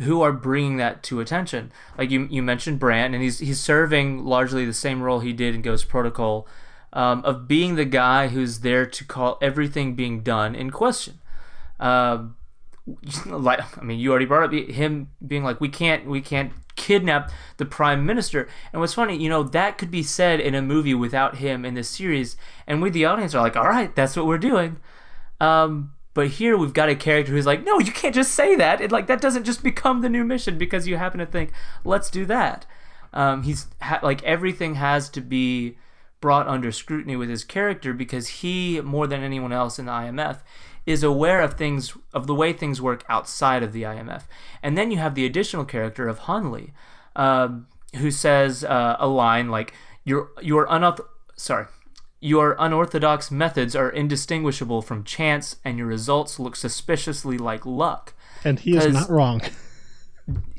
who 0.00 0.22
are 0.22 0.32
bringing 0.32 0.76
that 0.76 1.02
to 1.04 1.20
attention. 1.20 1.72
Like 1.96 2.10
you, 2.10 2.28
you 2.30 2.42
mentioned 2.42 2.78
Brandt, 2.78 3.14
and 3.14 3.22
he's 3.22 3.40
he's 3.40 3.60
serving 3.60 4.24
largely 4.24 4.64
the 4.64 4.72
same 4.72 5.02
role 5.02 5.20
he 5.20 5.32
did 5.32 5.54
in 5.54 5.62
Ghost 5.62 5.88
Protocol, 5.88 6.46
um, 6.92 7.22
of 7.24 7.48
being 7.48 7.74
the 7.74 7.84
guy 7.84 8.28
who's 8.28 8.60
there 8.60 8.86
to 8.86 9.04
call 9.04 9.38
everything 9.42 9.94
being 9.94 10.22
done 10.22 10.54
in 10.54 10.70
question. 10.70 11.18
Uh, 11.80 12.26
like 13.26 13.60
I 13.78 13.82
mean, 13.82 13.98
you 13.98 14.10
already 14.10 14.26
brought 14.26 14.44
up 14.44 14.52
him 14.52 15.08
being 15.26 15.42
like, 15.42 15.60
we 15.60 15.68
can't 15.68 16.06
we 16.06 16.20
can't 16.20 16.52
kidnap 16.76 17.32
the 17.56 17.64
prime 17.64 18.06
minister. 18.06 18.48
And 18.72 18.80
what's 18.80 18.94
funny, 18.94 19.16
you 19.16 19.28
know, 19.28 19.42
that 19.42 19.78
could 19.78 19.90
be 19.90 20.04
said 20.04 20.38
in 20.38 20.54
a 20.54 20.62
movie 20.62 20.94
without 20.94 21.36
him 21.36 21.64
in 21.64 21.74
this 21.74 21.88
series, 21.88 22.36
and 22.66 22.80
we 22.80 22.90
the 22.90 23.04
audience 23.04 23.34
are 23.34 23.42
like, 23.42 23.56
all 23.56 23.68
right, 23.68 23.94
that's 23.96 24.16
what 24.16 24.26
we're 24.26 24.38
doing. 24.38 24.78
Um, 25.40 25.92
but 26.18 26.30
here 26.30 26.56
we've 26.56 26.72
got 26.72 26.88
a 26.88 26.96
character 26.96 27.30
who's 27.30 27.46
like, 27.46 27.64
no, 27.64 27.78
you 27.78 27.92
can't 27.92 28.12
just 28.12 28.32
say 28.32 28.56
that. 28.56 28.80
It 28.80 28.90
like 28.90 29.06
that 29.06 29.20
doesn't 29.20 29.44
just 29.44 29.62
become 29.62 30.00
the 30.00 30.08
new 30.08 30.24
mission 30.24 30.58
because 30.58 30.88
you 30.88 30.96
happen 30.96 31.20
to 31.20 31.26
think, 31.26 31.52
let's 31.84 32.10
do 32.10 32.26
that. 32.26 32.66
Um, 33.12 33.44
he's 33.44 33.68
ha- 33.80 34.00
like 34.02 34.20
everything 34.24 34.74
has 34.74 35.08
to 35.10 35.20
be 35.20 35.78
brought 36.20 36.48
under 36.48 36.72
scrutiny 36.72 37.14
with 37.14 37.28
his 37.28 37.44
character 37.44 37.92
because 37.92 38.26
he, 38.40 38.80
more 38.80 39.06
than 39.06 39.22
anyone 39.22 39.52
else 39.52 39.78
in 39.78 39.86
the 39.86 39.92
IMF, 39.92 40.40
is 40.86 41.04
aware 41.04 41.40
of 41.40 41.54
things 41.54 41.96
of 42.12 42.26
the 42.26 42.34
way 42.34 42.52
things 42.52 42.82
work 42.82 43.04
outside 43.08 43.62
of 43.62 43.72
the 43.72 43.84
IMF. 43.84 44.24
And 44.60 44.76
then 44.76 44.90
you 44.90 44.98
have 44.98 45.14
the 45.14 45.24
additional 45.24 45.64
character 45.64 46.08
of 46.08 46.22
Hunley, 46.22 46.72
um, 47.14 47.68
who 47.94 48.10
says 48.10 48.64
uh, 48.64 48.96
a 48.98 49.06
line 49.06 49.50
like, 49.50 49.72
"You're 50.02 50.30
you're 50.42 50.66
unoth- 50.66 51.06
sorry." 51.36 51.66
Your 52.20 52.56
unorthodox 52.58 53.30
methods 53.30 53.76
are 53.76 53.90
indistinguishable 53.90 54.82
from 54.82 55.04
chance, 55.04 55.56
and 55.64 55.78
your 55.78 55.86
results 55.86 56.38
look 56.38 56.56
suspiciously 56.56 57.38
like 57.38 57.64
luck. 57.64 58.14
And 58.44 58.58
he 58.58 58.76
is 58.76 58.92
not 58.92 59.10
wrong. 59.10 59.40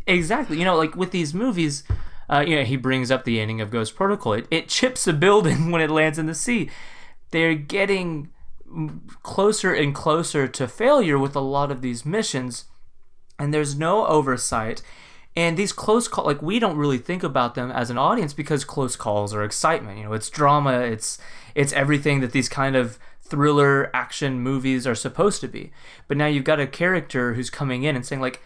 exactly. 0.08 0.58
You 0.58 0.66
know, 0.66 0.78
like 0.78 0.96
with 0.96 1.12
these 1.12 1.34
movies, 1.34 1.84
uh, 2.30 2.44
you 2.48 2.56
know, 2.56 2.64
he 2.64 2.78
brings 2.78 3.12
up 3.12 3.26
the 3.26 3.40
ending 3.40 3.60
of 3.60 3.72
Ghost 3.72 3.96
Protocol. 3.96 4.34
It, 4.34 4.48
it 4.52 4.70
chips 4.70 5.08
a 5.08 5.14
building 5.14 5.72
when 5.72 5.82
it 5.82 5.90
lands 5.90 6.18
in 6.18 6.28
the 6.28 6.36
sea. 6.36 6.70
They're 7.32 7.56
getting 7.56 8.30
closer 9.24 9.74
and 9.74 9.96
closer 9.96 10.48
to 10.48 10.68
failure 10.68 11.18
with 11.18 11.36
a 11.36 11.42
lot 11.42 11.72
of 11.72 11.82
these 11.82 12.06
missions, 12.06 12.66
and 13.38 13.54
there's 13.54 13.78
no 13.78 14.06
oversight. 14.06 14.82
And 15.36 15.56
these 15.58 15.72
close 15.72 16.08
calls, 16.08 16.28
like 16.28 16.42
we 16.42 16.60
don't 16.60 16.78
really 16.78 16.98
think 16.98 17.24
about 17.24 17.56
them 17.56 17.72
as 17.72 17.90
an 17.90 17.98
audience 17.98 18.34
because 18.34 18.66
close 18.66 18.96
calls 18.96 19.34
are 19.34 19.44
excitement. 19.44 19.98
You 19.98 20.06
know, 20.06 20.14
it's 20.14 20.30
drama. 20.30 20.80
It's 20.80 21.18
it's 21.56 21.74
everything 21.74 22.20
that 22.22 22.32
these 22.32 22.50
kind 22.50 22.76
of 22.76 23.00
thriller 23.22 23.96
action 23.96 24.40
movies 24.40 24.88
are 24.88 24.96
supposed 24.96 25.40
to 25.42 25.48
be. 25.48 25.72
But 26.08 26.18
now 26.18 26.26
you've 26.26 26.44
got 26.44 26.60
a 26.60 26.68
character 26.68 27.36
who's 27.36 27.50
coming 27.50 27.84
in 27.84 27.96
and 27.96 28.06
saying 28.06 28.22
like, 28.22 28.42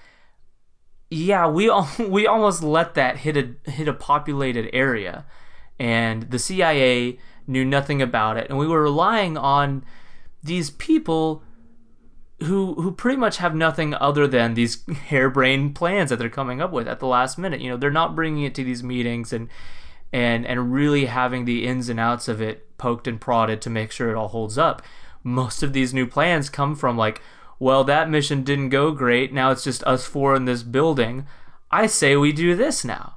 yeah, 1.09 1.47
we 1.47 1.69
all, 1.69 1.87
we 1.99 2.27
almost 2.27 2.61
let 2.61 2.93
that 2.95 3.17
hit 3.17 3.37
a 3.37 3.71
hit 3.71 3.87
a 3.87 3.93
populated 3.93 4.69
area, 4.73 5.25
and 5.79 6.23
the 6.23 6.39
CIA 6.39 7.17
knew 7.47 7.65
nothing 7.65 8.01
about 8.01 8.37
it, 8.37 8.49
and 8.49 8.57
we 8.57 8.67
were 8.67 8.81
relying 8.81 9.37
on 9.37 9.83
these 10.43 10.69
people 10.69 11.43
who 12.43 12.75
who 12.75 12.91
pretty 12.91 13.17
much 13.17 13.37
have 13.37 13.55
nothing 13.55 13.93
other 13.95 14.27
than 14.27 14.53
these 14.53 14.83
harebrained 15.07 15.75
plans 15.75 16.09
that 16.09 16.19
they're 16.19 16.29
coming 16.29 16.61
up 16.61 16.71
with 16.71 16.87
at 16.87 16.99
the 16.99 17.07
last 17.07 17.37
minute. 17.37 17.61
You 17.61 17.69
know, 17.69 17.77
they're 17.77 17.91
not 17.91 18.15
bringing 18.15 18.43
it 18.43 18.55
to 18.55 18.63
these 18.63 18.83
meetings 18.83 19.33
and 19.33 19.49
and 20.11 20.45
and 20.45 20.73
really 20.73 21.05
having 21.05 21.45
the 21.45 21.65
ins 21.65 21.89
and 21.89 21.99
outs 21.99 22.27
of 22.27 22.41
it 22.41 22.77
poked 22.77 23.07
and 23.07 23.19
prodded 23.19 23.61
to 23.61 23.69
make 23.69 23.91
sure 23.91 24.09
it 24.09 24.15
all 24.15 24.29
holds 24.29 24.57
up. 24.57 24.81
Most 25.23 25.63
of 25.63 25.73
these 25.73 25.93
new 25.93 26.05
plans 26.05 26.49
come 26.49 26.75
from 26.75 26.97
like, 26.97 27.21
well, 27.59 27.83
that 27.85 28.09
mission 28.09 28.43
didn't 28.43 28.69
go 28.69 28.91
great. 28.91 29.33
Now 29.33 29.51
it's 29.51 29.63
just 29.63 29.83
us 29.85 30.05
four 30.05 30.35
in 30.35 30.45
this 30.45 30.63
building. 30.63 31.25
I 31.71 31.87
say 31.87 32.15
we 32.15 32.31
do 32.31 32.55
this 32.55 32.83
now. 32.85 33.15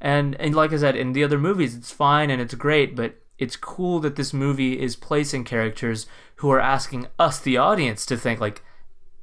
And 0.00 0.34
and 0.40 0.54
like 0.54 0.72
I 0.72 0.78
said 0.78 0.96
in 0.96 1.12
the 1.12 1.22
other 1.24 1.38
movies, 1.38 1.76
it's 1.76 1.92
fine 1.92 2.30
and 2.30 2.40
it's 2.40 2.54
great, 2.54 2.96
but 2.96 3.16
it's 3.38 3.56
cool 3.56 3.98
that 4.00 4.16
this 4.16 4.32
movie 4.32 4.80
is 4.80 4.96
placing 4.96 5.44
characters 5.44 6.06
who 6.42 6.50
are 6.50 6.60
asking 6.60 7.06
us, 7.20 7.38
the 7.38 7.56
audience, 7.56 8.04
to 8.04 8.16
think 8.16 8.40
like, 8.40 8.64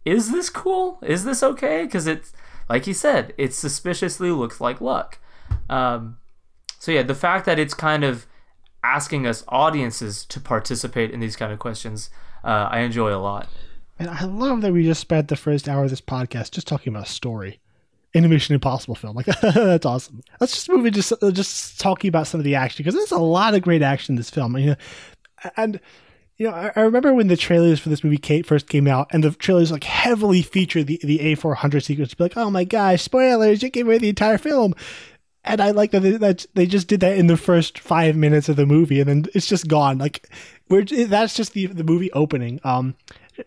is 0.06 0.32
this 0.32 0.50
cool? 0.50 1.00
Is 1.04 1.26
this 1.26 1.44
okay? 1.44 1.84
Because 1.84 2.08
it's 2.08 2.32
like 2.70 2.88
you 2.88 2.94
said, 2.94 3.34
it 3.38 3.54
suspiciously 3.54 4.32
looks 4.32 4.62
like 4.62 4.80
luck. 4.80 5.20
Um, 5.70 6.18
so 6.80 6.94
yeah, 6.94 7.04
the 7.04 7.14
fact 7.14 7.46
that 7.46 7.60
it's 7.60 7.74
kind 7.74 8.06
of 8.06 8.26
asking 8.86 9.28
us 9.28 9.44
audiences 9.50 10.24
to 10.28 10.40
participate 10.40 11.12
in 11.12 11.20
these 11.20 11.36
kind 11.36 11.52
of 11.52 11.60
questions, 11.60 12.10
uh, 12.46 12.70
I 12.72 12.80
enjoy 12.80 13.14
a 13.14 13.20
lot. 13.20 13.50
And 14.00 14.10
I 14.10 14.24
love 14.24 14.62
that 14.62 14.72
we 14.72 14.86
just 14.86 15.02
spent 15.02 15.28
the 15.28 15.36
first 15.36 15.68
hour 15.68 15.84
of 15.84 15.90
this 15.90 16.00
podcast 16.00 16.52
just 16.52 16.68
talking 16.68 16.94
about 16.94 17.08
a 17.08 17.12
story 17.12 17.60
in 18.14 18.24
a 18.24 18.30
Mission 18.30 18.56
Impossible 18.56 18.96
film. 18.96 19.18
Like 19.18 19.26
that's 19.42 19.86
awesome. 19.86 20.22
Let's 20.40 20.54
just 20.54 20.70
move 20.70 20.86
into 20.86 21.02
just, 21.02 21.14
just 21.34 21.82
talking 21.82 22.08
about 22.08 22.28
some 22.28 22.40
of 22.40 22.46
the 22.46 22.56
action 22.56 22.82
because 22.82 22.96
there's 22.96 23.12
a 23.12 23.18
lot 23.18 23.56
of 23.56 23.62
great 23.62 23.82
action 23.82 24.14
in 24.14 24.16
this 24.16 24.30
film. 24.30 24.56
You 24.56 24.68
know, 24.68 24.76
and 25.58 25.82
you 26.40 26.50
know, 26.50 26.56
I, 26.56 26.72
I, 26.76 26.82
remember 26.82 27.14
when 27.14 27.28
the 27.28 27.36
trailers 27.36 27.82
for 27.82 27.90
this 27.90 28.04
movie 28.04 28.18
Kate 28.18 28.46
first 28.46 28.70
came 28.70 28.88
out, 28.88 29.08
and 29.12 29.24
the 29.24 29.32
trailers 29.32 29.74
like 29.74 29.84
heavily 29.84 30.42
featured 30.42 30.88
the 30.88 31.00
the 31.04 31.20
A 31.20 31.36
four 31.36 31.54
hundred 31.54 31.82
sequence. 31.82 32.14
Be 32.14 32.24
like, 32.24 32.38
oh 32.38 32.50
my 32.50 32.64
gosh, 32.64 33.04
spoilers! 33.04 33.62
You 33.62 33.70
gave 33.70 33.86
away 33.86 34.00
the 34.00 34.10
entire 34.10 34.40
film. 34.40 34.74
And 35.46 35.62
I 35.62 35.72
like 35.72 35.92
that 35.92 36.02
they, 36.02 36.12
that 36.12 36.46
they 36.54 36.66
just 36.66 36.88
did 36.88 37.02
that 37.02 37.18
in 37.18 37.28
the 37.28 37.38
first 37.38 37.80
five 37.80 38.16
minutes 38.16 38.50
of 38.50 38.56
the 38.56 38.66
movie, 38.66 39.02
and 39.02 39.10
then 39.10 39.26
it's 39.34 39.48
just 39.48 39.68
gone. 39.68 39.98
Like 39.98 40.30
We're, 40.70 40.86
that's 40.86 41.36
just 41.36 41.54
the 41.54 41.66
the 41.68 41.84
movie 41.84 42.12
opening. 42.14 42.62
Um, 42.64 42.96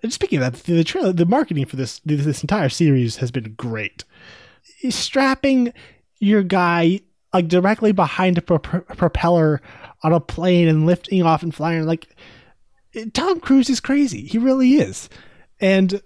speaking 0.08 0.42
of 0.42 0.52
that, 0.52 0.64
the, 0.64 0.74
the 0.74 0.84
trailer, 0.84 1.12
the 1.14 1.26
marketing 1.26 1.64
for 1.64 1.76
this 1.76 2.00
this 2.04 2.42
entire 2.42 2.68
series 2.68 3.16
has 3.16 3.30
been 3.30 3.54
great. 3.54 4.04
Strapping 4.90 5.72
your 6.18 6.42
guy 6.42 7.00
like 7.32 7.48
directly 7.48 7.92
behind 7.92 8.36
a 8.36 8.42
pro- 8.42 8.58
propeller 8.58 9.62
on 10.02 10.12
a 10.12 10.20
plane 10.20 10.68
and 10.68 10.84
lifting 10.84 11.22
off 11.22 11.42
and 11.42 11.54
flying 11.54 11.86
like 11.86 12.14
Tom 13.12 13.40
Cruise 13.40 13.70
is 13.70 13.80
crazy. 13.80 14.26
He 14.26 14.38
really 14.38 14.74
is, 14.74 15.08
and. 15.60 16.00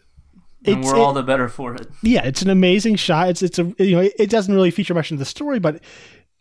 And 0.65 0.83
we're 0.83 0.97
all 0.97 1.13
the 1.13 1.23
better 1.23 1.49
for 1.49 1.77
it. 1.77 1.87
Yeah, 2.03 2.25
it's 2.25 2.43
an 2.43 2.51
amazing 2.51 2.97
shot. 2.97 3.29
It's 3.29 3.41
it's 3.41 3.57
a 3.57 3.73
you 3.79 3.95
know 3.95 4.09
it 4.19 4.29
doesn't 4.29 4.53
really 4.53 4.73
feature 4.73 4.95
much 4.95 5.13
in 5.13 5.17
the 5.17 5.25
story, 5.25 5.61
but 5.61 5.81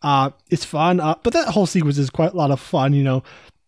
uh, 0.01 0.31
it's 0.49 0.65
fun. 0.65 0.99
Uh, 0.99 1.13
but 1.21 1.33
that 1.33 1.49
whole 1.49 1.67
sequence 1.67 1.99
is 1.99 2.09
quite 2.09 2.33
a 2.33 2.35
lot 2.35 2.49
of 2.49 2.59
fun. 2.59 2.93
You 2.93 3.03
know, 3.03 3.23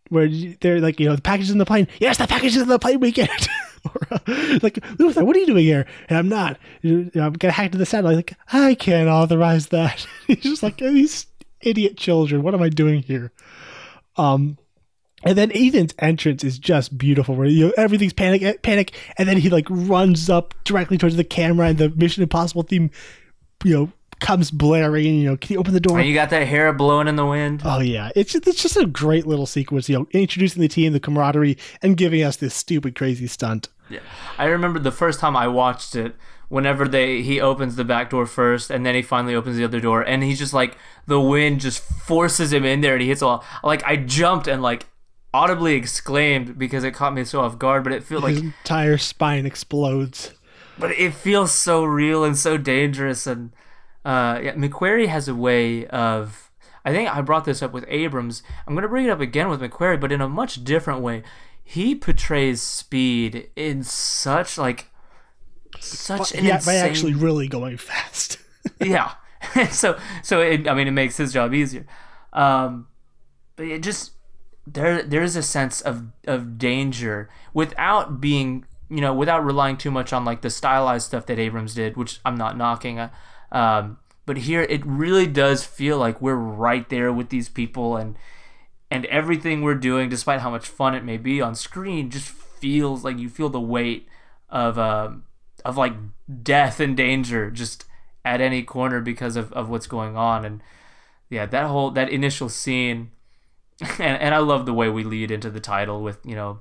where 0.09 0.27
they're 0.61 0.79
like, 0.79 0.99
you 0.99 1.07
know, 1.07 1.15
the 1.15 1.21
package 1.21 1.45
is 1.45 1.51
in 1.51 1.57
the 1.57 1.65
plane. 1.65 1.87
Yes, 1.99 2.17
the 2.17 2.27
package 2.27 2.55
is 2.55 2.61
in 2.61 2.67
the 2.67 2.79
plane. 2.79 2.99
We 2.99 3.11
get 3.11 3.29
it. 3.29 3.47
or, 3.85 4.07
uh, 4.11 4.59
like 4.61 4.79
Luther, 4.99 5.23
what 5.23 5.35
are 5.35 5.39
you 5.39 5.45
doing 5.45 5.63
here? 5.63 5.85
And 6.09 6.17
I'm 6.17 6.29
not. 6.29 6.57
You 6.81 7.11
know, 7.13 7.25
I'm 7.25 7.33
gonna 7.33 7.51
hack 7.51 7.71
to 7.73 7.77
the 7.77 7.85
satellite. 7.85 8.15
Like 8.15 8.33
I 8.51 8.75
can't 8.75 9.09
authorize 9.09 9.67
that. 9.67 10.05
He's 10.27 10.37
just 10.37 10.63
like 10.63 10.77
these 10.77 11.27
idiot 11.61 11.97
children. 11.97 12.43
What 12.43 12.53
am 12.53 12.61
I 12.61 12.69
doing 12.69 13.01
here? 13.01 13.31
Um, 14.15 14.57
and 15.23 15.37
then 15.37 15.51
Ethan's 15.53 15.93
entrance 15.99 16.43
is 16.43 16.59
just 16.59 16.97
beautiful, 16.97 17.35
where 17.35 17.47
you 17.47 17.67
know 17.67 17.73
everything's 17.77 18.13
panic, 18.13 18.61
panic, 18.61 18.93
and 19.17 19.27
then 19.27 19.37
he 19.37 19.49
like 19.49 19.65
runs 19.69 20.29
up 20.29 20.53
directly 20.63 20.97
towards 20.97 21.15
the 21.15 21.23
camera, 21.23 21.67
and 21.67 21.77
the 21.77 21.89
Mission 21.89 22.23
Impossible 22.23 22.63
theme, 22.63 22.91
you 23.63 23.73
know, 23.73 23.91
comes 24.19 24.51
blaring. 24.51 25.15
You 25.15 25.31
know, 25.31 25.37
can 25.37 25.53
you 25.53 25.59
open 25.59 25.73
the 25.73 25.79
door? 25.79 25.97
And 25.99 26.07
you 26.07 26.13
got 26.13 26.29
that 26.29 26.47
hair 26.47 26.71
blowing 26.71 27.07
in 27.07 27.15
the 27.15 27.25
wind. 27.25 27.61
Oh 27.65 27.79
yeah, 27.79 28.11
it's 28.15 28.33
just, 28.33 28.47
it's 28.47 28.61
just 28.61 28.77
a 28.77 28.85
great 28.85 29.25
little 29.25 29.47
sequence. 29.47 29.89
You 29.89 29.99
know, 29.99 30.07
introducing 30.11 30.61
the 30.61 30.67
team, 30.67 30.93
the 30.93 30.99
camaraderie, 30.99 31.57
and 31.81 31.97
giving 31.97 32.23
us 32.23 32.37
this 32.37 32.53
stupid, 32.53 32.95
crazy 32.95 33.27
stunt. 33.27 33.69
Yeah, 33.89 33.99
I 34.37 34.45
remember 34.45 34.79
the 34.79 34.91
first 34.91 35.19
time 35.19 35.35
I 35.35 35.47
watched 35.47 35.95
it. 35.95 36.15
Whenever 36.49 36.87
they 36.87 37.23
he 37.23 37.41
opens 37.41 37.75
the 37.75 37.83
back 37.83 38.09
door 38.11 38.25
first, 38.25 38.69
and 38.69 38.85
then 38.85 38.95
he 38.95 39.01
finally 39.01 39.35
opens 39.35 39.57
the 39.57 39.65
other 39.65 39.81
door, 39.81 40.01
and 40.01 40.23
he's 40.23 40.39
just 40.39 40.53
like 40.53 40.77
the 41.05 41.19
wind 41.19 41.59
just 41.59 41.79
forces 41.79 42.53
him 42.53 42.63
in 42.63 42.79
there, 42.79 42.93
and 42.93 43.01
he 43.01 43.09
hits 43.09 43.21
all. 43.21 43.43
Like 43.63 43.83
I 43.83 43.97
jumped 43.97 44.47
and 44.47 44.61
like 44.61 44.85
audibly 45.37 45.75
exclaimed 45.75 46.57
because 46.57 46.83
it 46.83 46.93
caught 46.93 47.13
me 47.13 47.23
so 47.23 47.41
off 47.41 47.59
guard, 47.59 47.83
but 47.83 47.93
it 47.93 48.03
feels 48.03 48.23
like 48.23 48.33
his 48.33 48.43
entire 48.43 48.97
spine 48.97 49.45
explodes. 49.45 50.33
But 50.79 50.91
it 50.91 51.13
feels 51.13 51.51
so 51.51 51.83
real 51.83 52.23
and 52.23 52.37
so 52.37 52.57
dangerous, 52.57 53.27
and 53.27 53.51
uh, 54.03 54.39
yeah, 54.41 54.53
McQuarrie 54.55 55.07
has 55.07 55.27
a 55.27 55.35
way 55.35 55.85
of. 55.87 56.51
I 56.83 56.91
think 56.93 57.13
I 57.13 57.21
brought 57.21 57.45
this 57.45 57.61
up 57.61 57.73
with 57.73 57.85
Abrams. 57.87 58.41
I'm 58.65 58.73
going 58.73 58.83
to 58.83 58.87
bring 58.87 59.05
it 59.05 59.09
up 59.09 59.19
again 59.19 59.49
with 59.49 59.61
McQuarrie, 59.61 59.99
but 59.99 60.11
in 60.11 60.21
a 60.21 60.29
much 60.29 60.63
different 60.63 61.01
way. 61.01 61.23
He 61.63 61.95
portrays 61.95 62.61
speed 62.61 63.49
in 63.57 63.83
such 63.83 64.57
like 64.57 64.89
such 65.81 66.33
an 66.33 66.45
yeah, 66.45 66.55
insane... 66.55 66.73
by 66.73 66.87
actually 66.87 67.13
really 67.13 67.49
going 67.49 67.75
fast. 67.75 68.37
yeah, 68.79 69.15
so 69.69 69.99
so 70.23 70.41
it, 70.41 70.67
I 70.67 70.73
mean 70.73 70.87
it 70.87 70.91
makes 70.91 71.17
his 71.17 71.33
job 71.33 71.53
easier. 71.53 71.85
Um, 72.31 72.87
but 73.57 73.65
it 73.65 73.83
just 73.83 74.11
there 74.73 75.01
there 75.01 75.23
is 75.23 75.35
a 75.35 75.43
sense 75.43 75.81
of 75.81 76.07
of 76.25 76.57
danger 76.57 77.29
without 77.53 78.19
being 78.19 78.65
you 78.89 79.01
know 79.01 79.13
without 79.13 79.43
relying 79.43 79.77
too 79.77 79.91
much 79.91 80.11
on 80.11 80.25
like 80.25 80.41
the 80.41 80.49
stylized 80.49 81.07
stuff 81.07 81.25
that 81.27 81.39
Abrams 81.39 81.73
did, 81.73 81.95
which 81.95 82.19
I'm 82.25 82.35
not 82.35 82.57
knocking. 82.57 82.99
Uh, 82.99 83.09
um, 83.51 83.97
but 84.25 84.37
here 84.39 84.63
it 84.63 84.85
really 84.85 85.25
does 85.25 85.63
feel 85.63 85.97
like 85.97 86.21
we're 86.21 86.35
right 86.35 86.87
there 86.89 87.13
with 87.13 87.29
these 87.29 87.49
people 87.49 87.95
and 87.95 88.17
and 88.91 89.05
everything 89.05 89.61
we're 89.61 89.75
doing, 89.75 90.09
despite 90.09 90.41
how 90.41 90.49
much 90.49 90.67
fun 90.67 90.95
it 90.95 91.03
may 91.03 91.17
be 91.17 91.41
on 91.41 91.55
screen, 91.55 92.09
just 92.09 92.29
feels 92.29 93.03
like 93.03 93.17
you 93.17 93.29
feel 93.29 93.49
the 93.49 93.59
weight 93.59 94.07
of 94.49 94.77
um, 94.77 95.23
of 95.63 95.77
like 95.77 95.93
death 96.43 96.79
and 96.79 96.97
danger 96.97 97.49
just 97.51 97.85
at 98.25 98.41
any 98.41 98.63
corner 98.63 98.99
because 98.99 99.35
of, 99.37 99.53
of 99.53 99.69
what's 99.69 99.87
going 99.87 100.17
on 100.17 100.43
and 100.43 100.61
yeah 101.29 101.45
that 101.45 101.65
whole 101.65 101.91
that 101.91 102.09
initial 102.09 102.49
scene 102.49 103.11
and, 103.99 104.21
and 104.21 104.35
I 104.35 104.39
love 104.39 104.65
the 104.65 104.73
way 104.73 104.89
we 104.89 105.03
lead 105.03 105.31
into 105.31 105.49
the 105.49 105.59
title 105.59 106.01
with 106.01 106.19
you 106.25 106.35
know 106.35 106.59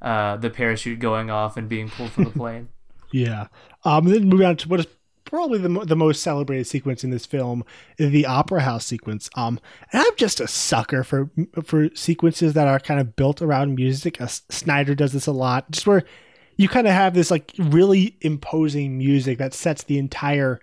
uh, 0.00 0.36
the 0.36 0.50
parachute 0.50 0.98
going 0.98 1.30
off 1.30 1.56
and 1.56 1.68
being 1.68 1.88
pulled 1.88 2.10
from 2.12 2.24
the 2.24 2.30
plane. 2.38 2.68
yeah. 3.12 3.46
Um. 3.84 4.04
Then 4.06 4.28
moving 4.28 4.46
on 4.46 4.56
to 4.58 4.68
what 4.68 4.80
is 4.80 4.86
probably 5.24 5.58
the 5.58 5.68
the 5.86 5.96
most 5.96 6.22
celebrated 6.22 6.66
sequence 6.66 7.04
in 7.04 7.10
this 7.10 7.24
film, 7.24 7.64
the 7.96 8.26
opera 8.26 8.60
house 8.62 8.84
sequence. 8.84 9.30
Um. 9.34 9.60
And 9.92 10.02
I'm 10.02 10.16
just 10.16 10.40
a 10.40 10.48
sucker 10.48 11.04
for 11.04 11.30
for 11.62 11.88
sequences 11.94 12.52
that 12.54 12.68
are 12.68 12.80
kind 12.80 13.00
of 13.00 13.16
built 13.16 13.40
around 13.40 13.74
music. 13.74 14.20
Uh, 14.20 14.26
Snyder 14.26 14.94
does 14.94 15.12
this 15.12 15.26
a 15.26 15.32
lot, 15.32 15.70
just 15.70 15.86
where 15.86 16.04
you 16.56 16.68
kind 16.68 16.86
of 16.86 16.92
have 16.92 17.14
this 17.14 17.30
like 17.30 17.52
really 17.58 18.16
imposing 18.20 18.98
music 18.98 19.38
that 19.38 19.54
sets 19.54 19.84
the 19.84 19.98
entire 19.98 20.60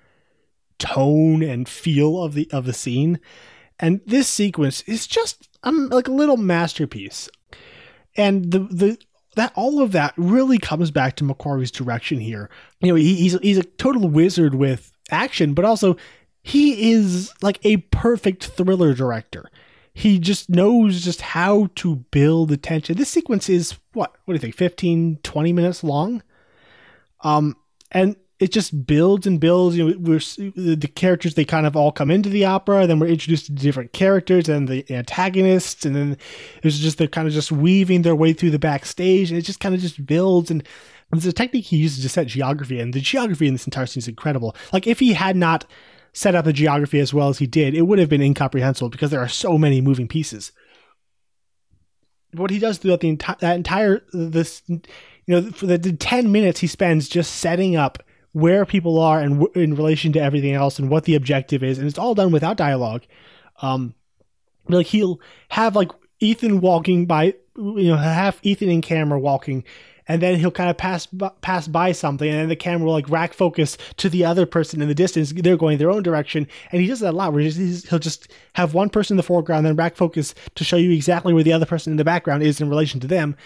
tone 0.78 1.42
and 1.42 1.68
feel 1.68 2.24
of 2.24 2.34
the 2.34 2.48
of 2.52 2.66
the 2.66 2.74
scene. 2.74 3.20
And 3.80 4.02
this 4.06 4.28
sequence 4.28 4.82
is 4.82 5.08
just 5.08 5.50
um, 5.64 5.90
like 5.90 6.08
a 6.08 6.14
little 6.14 6.38
masterpiece. 6.38 7.30
And 8.16 8.52
the 8.52 8.60
the 8.60 8.98
that 9.36 9.54
all 9.56 9.82
of 9.82 9.92
that 9.94 10.14
really 10.18 10.58
comes 10.58 10.92
back 10.92 11.16
to 11.16 11.24
McQuarrie's 11.24 11.72
direction 11.72 12.20
here. 12.20 12.50
You 12.82 12.90
know, 12.90 12.96
he, 12.96 13.16
he's 13.16 13.40
he's 13.40 13.58
a 13.58 13.64
total 13.64 14.10
wizard 14.10 14.56
with 14.56 14.92
action, 15.12 15.54
but 15.54 15.66
also 15.66 15.96
he 16.44 16.92
is 16.92 17.32
like 17.42 17.60
a 17.64 17.78
perfect 17.78 18.46
thriller 18.46 18.94
director. 18.94 19.50
He 19.94 20.20
just 20.20 20.50
knows 20.50 21.04
just 21.04 21.22
how 21.22 21.70
to 21.76 21.98
build 22.12 22.50
the 22.50 22.58
tension. 22.58 22.98
This 22.98 23.10
sequence 23.10 23.50
is 23.50 23.78
what? 23.94 24.16
What 24.26 24.34
do 24.34 24.36
you 24.36 24.40
think? 24.40 24.56
15, 24.56 25.20
20 25.24 25.54
minutes 25.54 25.84
long? 25.84 26.24
Um 27.22 27.56
and 27.92 28.16
it 28.40 28.54
just 28.54 28.88
builds 28.88 29.28
and 29.28 29.40
builds. 29.40 29.78
You 29.78 29.90
know, 29.90 29.98
we're 30.00 30.20
the 30.20 30.92
characters 30.96 31.34
they 31.34 31.46
kind 31.46 31.66
of 31.66 31.76
all 31.76 31.92
come 31.92 32.10
into 32.10 32.30
the 32.30 32.46
opera. 32.46 32.88
Then 32.88 33.00
we're 33.00 33.08
introduced 33.08 33.48
to 33.48 33.52
different 33.52 33.92
characters 33.92 34.48
and 34.48 34.68
the 34.68 34.90
antagonists, 34.90 35.86
and 35.86 35.96
then 35.96 36.18
there's 36.62 36.80
just 36.80 36.98
they're 36.98 37.08
kind 37.08 37.28
of 37.28 37.34
just 37.34 37.52
weaving 37.52 38.04
their 38.04 38.16
way 38.16 38.32
through 38.32 38.52
the 38.52 38.60
backstage, 38.60 39.30
and 39.30 39.38
it 39.38 39.44
just 39.44 39.60
kind 39.60 39.76
of 39.76 39.82
just 39.82 40.06
builds. 40.06 40.50
And 40.50 40.64
there's 41.12 41.26
a 41.26 41.34
technique 41.34 41.66
he 41.66 41.78
uses 41.78 42.02
to 42.04 42.10
set 42.10 42.28
geography, 42.28 42.80
and 42.80 42.94
the 42.94 43.02
geography 43.02 43.48
in 43.48 43.54
this 43.54 43.68
entire 43.68 43.86
scene 43.86 44.00
is 44.02 44.08
incredible. 44.08 44.56
Like 44.72 44.88
if 44.88 45.00
he 45.00 45.14
had 45.14 45.36
not 45.36 45.66
set 46.14 46.34
up 46.34 46.46
the 46.46 46.54
geography 46.54 47.00
as 47.00 47.14
well 47.14 47.28
as 47.28 47.40
he 47.40 47.48
did, 47.48 47.76
it 47.76 47.84
would 47.84 48.00
have 48.00 48.10
been 48.10 48.22
incomprehensible 48.22 48.90
because 48.90 49.12
there 49.12 49.20
are 49.20 49.28
so 49.28 49.58
many 49.58 49.82
moving 49.82 50.08
pieces. 50.08 50.54
What 52.34 52.52
he 52.52 52.60
does 52.60 52.78
throughout 52.78 53.02
the 53.02 53.10
entire 53.10 53.38
that 53.42 53.56
entire 53.56 54.02
this 54.14 54.62
you 54.68 54.82
know 55.28 55.52
for 55.52 55.66
the, 55.66 55.78
the 55.78 55.94
10 55.94 56.32
minutes 56.32 56.60
he 56.60 56.68
spends 56.68 57.10
just 57.10 57.38
setting 57.38 57.76
up 57.76 58.04
where 58.40 58.66
people 58.66 59.00
are 59.00 59.20
and 59.20 59.40
w- 59.40 59.64
in 59.64 59.76
relation 59.76 60.12
to 60.14 60.20
everything 60.20 60.54
else 60.54 60.80
and 60.80 60.90
what 60.90 61.04
the 61.04 61.16
objective 61.16 61.64
is 61.64 61.78
and 61.78 61.88
it's 61.88 61.98
all 61.98 62.16
done 62.16 62.32
without 62.32 62.58
dialogue. 62.58 63.04
Um 63.62 63.94
like 64.68 64.88
he'll 64.88 65.20
have 65.50 65.76
like 65.76 65.92
ethan 66.20 66.62
walking 66.62 67.06
by 67.06 67.34
you 67.58 67.90
know 67.90 67.98
have 67.98 68.40
ethan 68.44 68.70
in 68.70 68.82
camera 68.82 69.20
walking 69.20 69.64
and 70.10 70.24
then 70.24 70.40
he'll 70.40 70.52
kind 70.52 70.72
of 70.72 70.78
pass 70.78 71.08
pass 71.42 71.68
by 71.68 71.92
something 71.92 72.28
and 72.28 72.40
then 72.40 72.50
the 72.50 72.56
camera 72.56 72.88
will 72.88 72.94
like 72.94 73.10
rack 73.10 73.32
focus 73.32 73.78
to 73.98 74.10
the 74.10 74.26
other 74.26 74.48
person 74.48 74.82
in 74.82 74.88
the 74.88 74.96
distance. 74.96 75.32
They're 75.32 75.56
going 75.56 75.78
their 75.78 75.92
own 75.92 76.02
direction 76.04 76.48
and 76.72 76.82
he 76.82 76.88
does 76.88 77.00
that 77.02 77.14
a 77.14 77.16
lot 77.16 77.32
where 77.32 77.44
he'll 77.44 78.00
just 78.00 78.28
have 78.54 78.74
one 78.74 78.90
person 78.90 79.14
in 79.14 79.18
the 79.18 79.24
foreground 79.24 79.66
then 79.66 79.76
rack 79.76 79.96
focus 79.96 80.34
to 80.56 80.64
show 80.64 80.78
you 80.78 80.92
exactly 80.92 81.32
where 81.32 81.44
the 81.44 81.54
other 81.54 81.68
person 81.68 81.94
in 81.94 81.98
the 81.98 82.04
background 82.04 82.42
is 82.42 82.60
in 82.60 82.70
relation 82.70 83.00
to 83.00 83.08
them. 83.08 83.38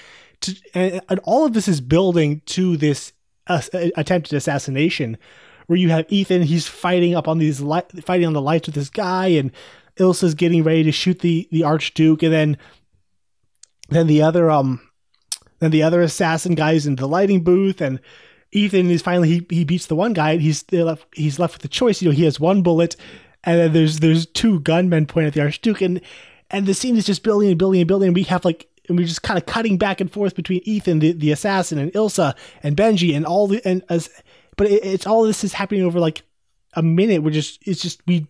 To, 0.42 0.56
and, 0.74 1.02
and 1.10 1.20
all 1.26 1.46
of 1.46 1.54
this 1.54 1.68
is 1.68 1.82
building 1.82 2.42
to 2.48 2.78
this 2.78 3.12
attempted 3.48 4.36
assassination 4.36 5.18
where 5.68 5.80
you 5.80 5.90
have 5.90 6.06
Ethan 6.10 6.44
he's 6.44 6.68
fighting 6.68 7.16
up 7.16 7.28
on 7.28 7.38
these 7.38 7.62
light 7.62 7.86
fighting 8.06 8.28
on 8.28 8.34
the 8.34 8.42
lights 8.42 8.68
with 8.68 8.76
this 8.76 8.90
guy 8.90 9.28
and 9.28 9.52
Ilsa's 9.98 10.34
getting 10.34 10.64
ready 10.64 10.84
to 10.84 10.92
shoot 10.92 11.20
the 11.20 11.48
the 11.52 11.64
archduke 11.64 12.24
and 12.24 12.34
then 12.34 12.58
then 13.90 14.08
the 14.08 14.22
other 14.22 14.50
um 14.50 14.82
then 15.60 15.72
the 15.72 15.84
other 15.84 16.02
assassin 16.02 16.56
guy's 16.56 16.86
in 16.86 16.96
the 16.96 17.08
lighting 17.08 17.44
booth 17.44 17.82
and 17.82 18.00
Ethan 18.52 18.92
is 18.92 19.02
finally 19.02 19.30
he, 19.30 19.46
he 19.50 19.64
beats 19.66 19.88
the 19.88 19.96
one 19.96 20.14
guy 20.14 20.32
and 20.32 20.42
he's 20.42 20.64
left 20.72 21.06
he's 21.14 21.40
left 21.40 21.56
with 21.56 21.62
the 21.62 21.68
choice 21.68 22.02
you 22.02 22.10
know 22.10 22.16
he 22.16 22.26
has 22.26 22.40
one 22.40 22.62
bullet 22.62 22.96
and 23.44 23.60
then 23.60 23.74
there's 23.74 24.00
there's 24.00 24.26
two 24.26 24.60
gunmen 24.62 25.06
pointing 25.06 25.28
at 25.28 25.34
the 25.34 25.42
archduke 25.42 25.82
and 25.82 26.02
and 26.50 26.66
the 26.66 26.74
scene 26.74 26.96
is 26.96 27.06
just 27.06 27.24
building 27.24 27.50
and 27.50 27.58
building 27.58 27.82
and 27.82 27.88
building 27.88 28.08
and 28.08 28.16
we 28.16 28.24
have 28.24 28.46
like 28.46 28.68
and 28.88 28.98
we're 28.98 29.08
just 29.08 29.24
kind 29.24 29.38
of 29.38 29.46
cutting 29.46 29.78
back 29.78 30.02
and 30.02 30.12
forth 30.12 30.36
between 30.36 30.62
Ethan, 30.66 31.00
the, 31.00 31.12
the 31.14 31.32
assassin, 31.32 31.78
and 31.78 31.92
Ilsa 31.94 32.36
and 32.62 32.76
Benji, 32.76 33.16
and 33.16 33.26
all 33.26 33.48
the 33.48 33.62
and 33.66 33.84
as, 33.90 34.10
but 34.58 34.68
it, 34.68 34.84
it's 34.84 35.08
all 35.08 35.24
this 35.24 35.44
is 35.44 35.54
happening 35.54 35.84
over 35.84 36.00
like 36.00 36.24
a 36.74 36.82
minute. 36.82 37.24
We're 37.24 37.32
just 37.32 37.66
it's 37.68 37.82
just 37.82 38.02
we 38.08 38.28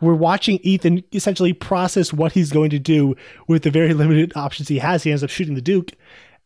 we're 0.00 0.14
watching 0.14 0.58
Ethan 0.62 1.04
essentially 1.12 1.52
process 1.52 2.12
what 2.12 2.32
he's 2.32 2.50
going 2.50 2.70
to 2.70 2.78
do 2.78 3.14
with 3.46 3.62
the 3.62 3.70
very 3.70 3.94
limited 3.94 4.32
options 4.36 4.68
he 4.68 4.78
has. 4.78 5.02
He 5.02 5.10
ends 5.10 5.22
up 5.22 5.30
shooting 5.30 5.54
the 5.54 5.60
Duke, 5.60 5.92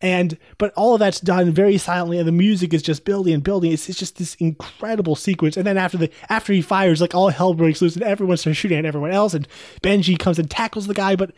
and 0.00 0.36
but 0.58 0.72
all 0.74 0.94
of 0.94 1.00
that's 1.00 1.20
done 1.20 1.50
very 1.50 1.78
silently, 1.78 2.18
and 2.18 2.28
the 2.28 2.32
music 2.32 2.72
is 2.72 2.82
just 2.82 3.04
building 3.04 3.34
and 3.34 3.42
building. 3.42 3.72
It's, 3.72 3.88
it's 3.88 3.98
just 3.98 4.16
this 4.18 4.34
incredible 4.36 5.16
sequence. 5.16 5.56
And 5.56 5.66
then 5.66 5.78
after 5.78 5.96
the 5.96 6.10
after 6.28 6.52
he 6.52 6.62
fires, 6.62 7.00
like 7.00 7.14
all 7.14 7.30
hell 7.30 7.54
breaks 7.54 7.82
loose, 7.82 7.96
and 7.96 8.04
everyone 8.04 8.36
starts 8.36 8.58
shooting 8.58 8.78
at 8.78 8.84
everyone 8.84 9.10
else, 9.10 9.34
and 9.34 9.48
Benji 9.82 10.18
comes 10.18 10.38
and 10.38 10.50
tackles 10.50 10.86
the 10.86 10.94
guy, 10.94 11.16
but 11.16 11.32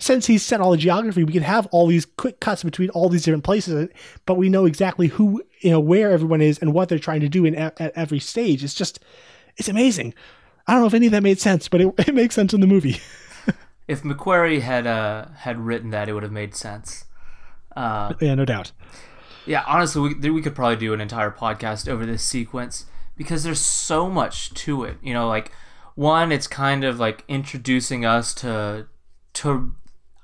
since 0.00 0.26
he's 0.26 0.42
set 0.42 0.60
all 0.60 0.70
the 0.70 0.76
geography, 0.76 1.24
we 1.24 1.32
can 1.32 1.42
have 1.42 1.66
all 1.66 1.86
these 1.86 2.06
quick 2.06 2.40
cuts 2.40 2.64
between 2.64 2.88
all 2.90 3.08
these 3.08 3.22
different 3.22 3.44
places, 3.44 3.88
but 4.24 4.34
we 4.34 4.48
know 4.48 4.64
exactly 4.64 5.08
who, 5.08 5.42
you 5.60 5.70
know, 5.70 5.78
where 5.78 6.10
everyone 6.10 6.40
is 6.40 6.58
and 6.58 6.72
what 6.72 6.88
they're 6.88 6.98
trying 6.98 7.20
to 7.20 7.28
do 7.28 7.44
in 7.44 7.54
at 7.54 7.78
every 7.94 8.18
stage. 8.18 8.64
It's 8.64 8.74
just, 8.74 8.98
it's 9.56 9.68
amazing. 9.68 10.14
I 10.66 10.72
don't 10.72 10.80
know 10.80 10.86
if 10.86 10.94
any 10.94 11.06
of 11.06 11.12
that 11.12 11.22
made 11.22 11.38
sense, 11.38 11.68
but 11.68 11.80
it, 11.80 11.94
it 12.08 12.14
makes 12.14 12.34
sense 12.34 12.54
in 12.54 12.60
the 12.60 12.66
movie. 12.66 13.00
if 13.88 14.02
McQuarrie 14.02 14.62
had 14.62 14.86
uh, 14.86 15.26
had 15.36 15.58
written 15.58 15.90
that, 15.90 16.08
it 16.08 16.14
would 16.14 16.22
have 16.22 16.32
made 16.32 16.54
sense. 16.54 17.04
Uh, 17.76 18.14
yeah, 18.20 18.34
no 18.34 18.44
doubt. 18.44 18.72
Yeah, 19.46 19.64
honestly, 19.66 20.14
we, 20.14 20.30
we 20.30 20.42
could 20.42 20.54
probably 20.54 20.76
do 20.76 20.94
an 20.94 21.00
entire 21.00 21.30
podcast 21.30 21.88
over 21.88 22.06
this 22.06 22.22
sequence 22.22 22.86
because 23.16 23.42
there's 23.42 23.60
so 23.60 24.08
much 24.08 24.54
to 24.54 24.84
it. 24.84 24.96
You 25.02 25.12
know, 25.12 25.28
like 25.28 25.52
one, 25.94 26.32
it's 26.32 26.46
kind 26.46 26.84
of 26.84 26.98
like 26.98 27.24
introducing 27.28 28.04
us 28.04 28.32
to 28.34 28.86
to 29.34 29.74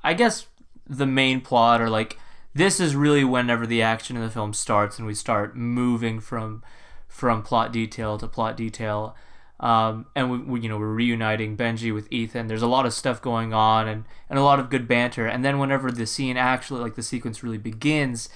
I 0.06 0.14
guess 0.14 0.46
the 0.88 1.04
main 1.04 1.40
plot 1.40 1.80
or 1.80 1.90
like 1.90 2.16
this 2.54 2.78
is 2.78 2.94
really 2.94 3.24
whenever 3.24 3.66
the 3.66 3.82
action 3.82 4.16
in 4.16 4.22
the 4.22 4.30
film 4.30 4.54
starts 4.54 4.98
and 4.98 5.06
we 5.06 5.14
start 5.14 5.56
moving 5.56 6.20
from 6.20 6.62
from 7.08 7.42
plot 7.42 7.72
detail 7.72 8.16
to 8.18 8.28
plot 8.28 8.56
detail. 8.56 9.16
Um, 9.58 10.06
and 10.14 10.30
we, 10.30 10.38
we, 10.38 10.60
you 10.60 10.68
know 10.68 10.78
we're 10.78 10.92
reuniting 10.92 11.56
Benji 11.56 11.92
with 11.92 12.06
Ethan. 12.12 12.46
There's 12.46 12.62
a 12.62 12.68
lot 12.68 12.86
of 12.86 12.92
stuff 12.92 13.20
going 13.20 13.52
on 13.52 13.88
and, 13.88 14.04
and 14.30 14.38
a 14.38 14.44
lot 14.44 14.60
of 14.60 14.70
good 14.70 14.86
banter. 14.86 15.26
And 15.26 15.44
then 15.44 15.58
whenever 15.58 15.90
the 15.90 16.06
scene 16.06 16.36
actually 16.36 16.82
like 16.82 16.94
the 16.94 17.02
sequence 17.02 17.42
really 17.42 17.58
begins, 17.58 18.28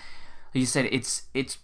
like 0.53 0.61
you 0.61 0.67
said, 0.67 0.89
it's 0.91 1.29
it's 1.35 1.59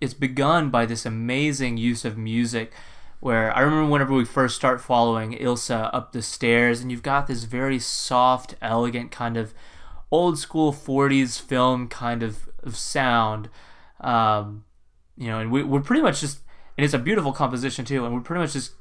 it's 0.00 0.14
begun 0.14 0.70
by 0.70 0.86
this 0.86 1.04
amazing 1.04 1.76
use 1.76 2.04
of 2.04 2.16
music 2.16 2.72
where 3.20 3.54
I 3.56 3.60
remember 3.60 3.90
whenever 3.90 4.14
we 4.14 4.24
first 4.24 4.56
start 4.56 4.80
following 4.80 5.32
Ilsa 5.32 5.90
up 5.92 6.12
the 6.12 6.22
stairs, 6.22 6.80
and 6.80 6.90
you've 6.90 7.02
got 7.02 7.26
this 7.26 7.44
very 7.44 7.78
soft, 7.78 8.54
elegant 8.62 9.10
kind 9.10 9.36
of 9.36 9.54
old 10.10 10.38
school 10.38 10.72
40s 10.72 11.40
film 11.40 11.88
kind 11.88 12.22
of, 12.22 12.48
of 12.62 12.76
sound. 12.76 13.48
Um, 14.00 14.64
you 15.16 15.26
know, 15.26 15.40
and 15.40 15.50
we, 15.50 15.62
we're 15.62 15.80
pretty 15.80 16.02
much 16.02 16.20
just, 16.20 16.40
and 16.76 16.84
it's 16.84 16.94
a 16.94 16.98
beautiful 16.98 17.32
composition 17.32 17.84
too, 17.84 18.04
and 18.04 18.14
we're 18.14 18.20
pretty 18.20 18.40
much 18.40 18.52
just 18.52 18.72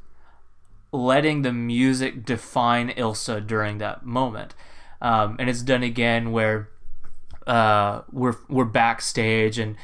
letting 0.91 1.41
the 1.41 1.51
music 1.51 2.25
define 2.25 2.89
Ilsa 2.89 3.45
during 3.45 3.79
that 3.79 4.05
moment. 4.05 4.53
Um, 5.01 5.35
and 5.39 5.49
it's 5.49 5.61
done 5.61 5.83
again 5.83 6.31
where 6.31 6.69
uh, 7.45 8.01
we're 8.11 8.35
we're 8.49 8.65
backstage 8.65 9.57
and 9.57 9.75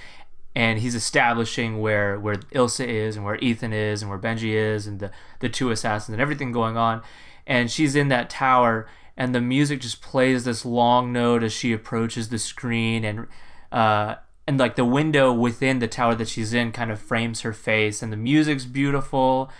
and 0.56 0.80
he's 0.80 0.96
establishing 0.96 1.82
where 1.82 2.20
where 2.20 2.36
Ilsa 2.36 2.86
is 2.86 3.16
and 3.16 3.26
where 3.26 3.38
Ethan 3.38 3.74
is 3.74 4.02
and 4.02 4.10
where 4.10 4.20
Benji 4.20 4.54
is 4.54 4.86
and 4.88 5.00
the 5.00 5.12
the 5.40 5.50
two 5.50 5.72
assassins 5.72 6.14
and 6.14 6.22
everything 6.22 6.52
going 6.52 6.78
on. 6.78 7.02
And 7.46 7.70
she's 7.70 7.96
in 7.96 8.08
that 8.10 8.30
tower 8.30 8.88
and 9.18 9.34
the 9.34 9.42
music 9.42 9.82
just 9.82 10.02
plays 10.02 10.46
this 10.46 10.66
long 10.66 11.12
note 11.12 11.44
as 11.44 11.54
she 11.54 11.74
approaches 11.74 12.30
the 12.30 12.40
screen 12.40 13.04
and 13.04 13.28
uh 13.72 14.16
and 14.48 14.60
like 14.60 14.76
the 14.76 14.86
window 14.86 15.32
within 15.32 15.80
the 15.80 15.88
tower 15.88 16.16
that 16.16 16.28
she's 16.28 16.54
in 16.54 16.72
kind 16.72 16.92
of 16.92 17.00
frames 17.00 17.42
her 17.42 17.54
face 17.54 18.04
and 18.04 18.12
the 18.12 18.18
music's 18.18 18.66
beautiful. 18.66 19.52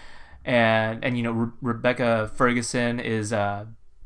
And 0.46 1.04
and 1.04 1.18
you 1.18 1.24
know 1.24 1.32
Re- 1.32 1.52
Rebecca 1.62 2.32
Ferguson 2.36 3.00
is 3.00 3.34
uh 3.34 3.66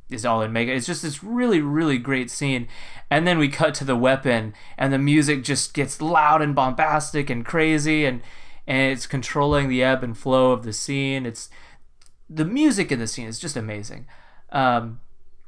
is 0.09 0.25
all 0.25 0.41
in 0.41 0.53
mega. 0.53 0.73
It's 0.73 0.85
just 0.85 1.01
this 1.01 1.23
really, 1.23 1.61
really 1.61 1.97
great 1.97 2.29
scene. 2.29 2.67
And 3.09 3.27
then 3.27 3.37
we 3.37 3.49
cut 3.49 3.73
to 3.75 3.85
the 3.85 3.95
weapon, 3.95 4.53
and 4.77 4.91
the 4.91 4.97
music 4.97 5.43
just 5.43 5.73
gets 5.73 6.01
loud 6.01 6.41
and 6.41 6.55
bombastic 6.55 7.29
and 7.29 7.45
crazy, 7.45 8.05
and 8.05 8.21
and 8.65 8.91
it's 8.91 9.07
controlling 9.07 9.69
the 9.69 9.83
ebb 9.83 10.03
and 10.03 10.17
flow 10.17 10.51
of 10.51 10.63
the 10.63 10.73
scene. 10.73 11.25
It's 11.25 11.49
the 12.29 12.45
music 12.45 12.91
in 12.91 12.99
the 12.99 13.07
scene 13.07 13.27
is 13.27 13.39
just 13.39 13.55
amazing. 13.55 14.05
Um, 14.51 14.99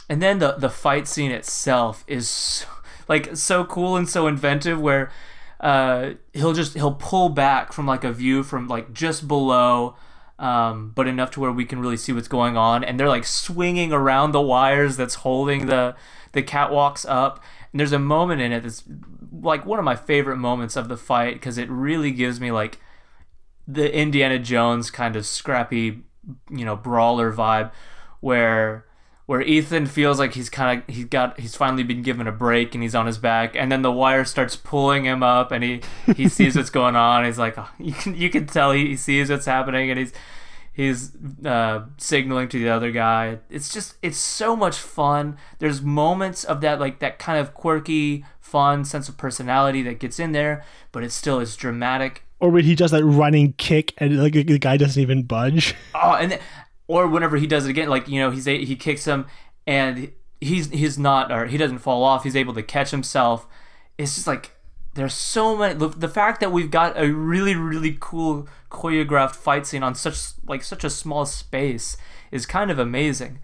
and 0.10 0.22
then 0.22 0.40
the 0.40 0.54
the 0.54 0.70
fight 0.70 1.08
scene 1.08 1.32
itself 1.32 2.04
is 2.08 2.30
so, 2.30 2.68
like 3.08 3.36
so 3.36 3.66
cool 3.66 3.96
and 3.96 4.10
so 4.10 4.28
inventive, 4.28 4.80
where 4.80 5.12
uh, 5.60 6.12
he'll 6.34 6.54
just 6.54 6.74
he'll 6.76 6.96
pull 6.96 7.30
back 7.30 7.74
from 7.74 7.86
like 7.86 8.04
a 8.04 8.14
view 8.14 8.44
from 8.44 8.68
like 8.68 8.94
just 8.94 9.28
below 9.28 9.96
um, 10.40 10.94
but 10.96 11.08
enough 11.08 11.32
to 11.32 11.40
where 11.40 11.52
we 11.52 11.66
can 11.66 11.80
really 11.80 11.98
see 11.98 12.14
what's 12.14 12.28
going 12.28 12.58
on. 12.58 12.84
And 12.84 13.00
they're 13.00 13.10
like 13.10 13.26
swinging 13.26 13.92
around 13.94 14.32
the 14.32 14.42
wires 14.42 14.98
that's 14.98 15.16
holding 15.16 15.68
the 15.68 15.96
the 16.32 16.42
catwalks 16.42 17.06
up. 17.08 17.44
And 17.72 17.80
there's 17.80 17.92
a 17.92 18.00
moment 18.00 18.42
in 18.42 18.52
it 18.52 18.64
that's 18.64 18.84
like 19.32 19.66
one 19.66 19.78
of 19.78 19.86
my 19.86 19.96
favorite 19.96 20.38
moments 20.38 20.76
of 20.76 20.88
the 20.88 20.98
fight 20.98 21.36
because 21.36 21.58
it 21.58 21.70
really 21.70 22.12
gives 22.12 22.40
me 22.40 22.52
like 22.52 22.80
the 23.68 23.94
Indiana 23.96 24.40
Jones 24.40 24.90
kind 24.90 25.16
of 25.16 25.26
scrappy, 25.26 26.04
you 26.50 26.66
know, 26.66 26.76
brawler 26.76 27.32
vibe, 27.32 27.72
where 28.22 28.86
where 29.30 29.44
Ethan 29.44 29.86
feels 29.86 30.18
like 30.18 30.34
he's 30.34 30.50
kind 30.50 30.82
of 30.82 30.96
he's 30.96 31.06
got 31.06 31.40
he's 31.40 31.56
finally 31.56 31.84
been 31.84 32.02
given 32.02 32.26
a 32.26 32.32
break 32.32 32.74
and 32.74 32.82
he's 32.82 32.96
on 32.96 33.06
his 33.06 33.20
back 33.20 33.56
and 33.56 33.72
then 33.72 33.84
the 33.84 33.92
wire 33.92 34.26
starts 34.26 34.56
pulling 34.56 35.06
him 35.06 35.22
up 35.22 35.52
and 35.52 35.64
he 35.64 35.82
he 36.16 36.28
sees 36.38 36.56
what's 36.56 36.72
going 36.72 36.96
on. 36.96 37.26
He's 37.26 37.38
like 37.38 37.56
oh, 37.56 37.70
you 37.78 37.94
can 37.94 38.16
you 38.16 38.32
can 38.32 38.48
tell 38.48 38.72
he, 38.72 38.88
he 38.88 38.96
sees 38.96 39.30
what's 39.30 39.46
happening 39.46 39.92
and 39.92 40.00
he's 40.00 40.14
he's 40.74 41.12
uh, 41.46 41.82
signaling 41.98 42.50
to 42.50 42.58
the 42.58 42.70
other 42.70 42.90
guy. 42.90 43.38
It's 43.52 43.72
just 43.72 43.98
it's 44.02 44.18
so 44.18 44.56
much 44.56 44.78
fun. 44.78 45.38
There's 45.60 45.84
moments 45.84 46.44
of 46.44 46.62
that 46.62 46.80
like 46.80 46.98
that 46.98 47.20
kind 47.20 47.40
of 47.40 47.54
quirky 47.54 48.26
fun 48.42 48.84
sense 48.84 49.10
of 49.10 49.18
personality 49.18 49.84
that 49.84 50.00
gets 50.00 50.20
in 50.20 50.32
there 50.32 50.66
but 50.92 51.04
it 51.04 51.12
still 51.12 51.40
is 51.40 51.56
dramatic. 51.56 52.24
Or 52.40 52.50
when 52.50 52.64
he 52.64 52.74
does 52.74 52.90
that 52.90 53.06
running 53.06 53.54
kick 53.60 53.94
and 54.00 54.18
like 54.18 54.34
the 54.34 54.58
guy 54.58 54.78
doesn't 54.78 55.00
even 55.00 55.22
budge. 55.22 55.76
Oh 55.94 56.16
and 56.16 56.32
th- 56.32 56.42
or 56.90 57.08
whenever 57.08 57.38
he 57.38 57.46
does 57.46 57.68
it 57.68 57.70
again, 57.70 57.88
like 57.88 58.10
you 58.10 58.20
know, 58.20 58.32
he's 58.32 58.48
a, 58.48 58.66
he 58.66 58.76
kicks 58.76 59.06
him 59.06 59.28
and 59.68 60.12
he's 60.42 60.72
he's 60.72 60.98
not 60.98 61.32
or 61.32 61.46
he 61.46 61.56
doesn't 61.56 61.78
fall 61.78 62.04
off. 62.04 62.24
He's 62.24 62.36
able 62.36 62.56
to 62.56 62.64
catch 62.64 62.90
himself. 62.90 63.48
It's 63.98 64.16
just 64.16 64.26
like 64.26 64.52
there's 64.96 65.14
so 65.14 65.56
many. 65.56 65.76
The, 65.76 65.88
the 65.90 66.10
fact 66.10 66.40
that 66.42 66.52
we've 66.52 66.72
got 66.72 67.00
a 67.00 67.14
really 67.14 67.56
really 67.56 67.96
cool 68.00 68.50
choreographed 68.72 69.36
fight 69.36 69.68
scene 69.68 69.84
on 69.84 69.94
such 69.94 70.18
like 70.48 70.64
such 70.64 70.84
a 70.84 70.90
small 70.90 71.28
space 71.28 71.96
is 72.32 72.48
kind 72.48 72.72
of 72.72 72.80
amazing. 72.80 73.40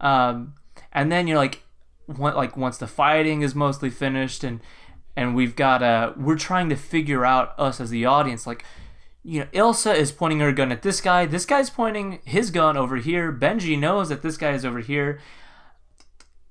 Um, 0.00 0.54
and 0.90 1.12
then 1.12 1.26
you're 1.26 1.36
like, 1.36 1.64
what, 2.06 2.34
like 2.34 2.56
once 2.56 2.78
the 2.78 2.86
fighting 2.86 3.42
is 3.42 3.54
mostly 3.54 3.90
finished 3.90 4.42
and 4.42 4.60
and 5.14 5.34
we've 5.34 5.54
got 5.54 5.82
uh 5.82 6.14
we're 6.16 6.36
trying 6.36 6.70
to 6.70 6.76
figure 6.76 7.26
out 7.26 7.54
us 7.58 7.78
as 7.78 7.90
the 7.90 8.06
audience 8.06 8.46
like 8.46 8.64
you 9.26 9.40
know, 9.40 9.46
Ilsa 9.52 9.92
is 9.96 10.12
pointing 10.12 10.38
her 10.38 10.52
gun 10.52 10.70
at 10.70 10.82
this 10.82 11.00
guy. 11.00 11.26
This 11.26 11.44
guy's 11.44 11.68
pointing 11.68 12.20
his 12.24 12.52
gun 12.52 12.76
over 12.76 12.96
here. 12.96 13.32
Benji 13.32 13.76
knows 13.76 14.08
that 14.08 14.22
this 14.22 14.36
guy 14.36 14.52
is 14.52 14.64
over 14.64 14.78
here. 14.78 15.18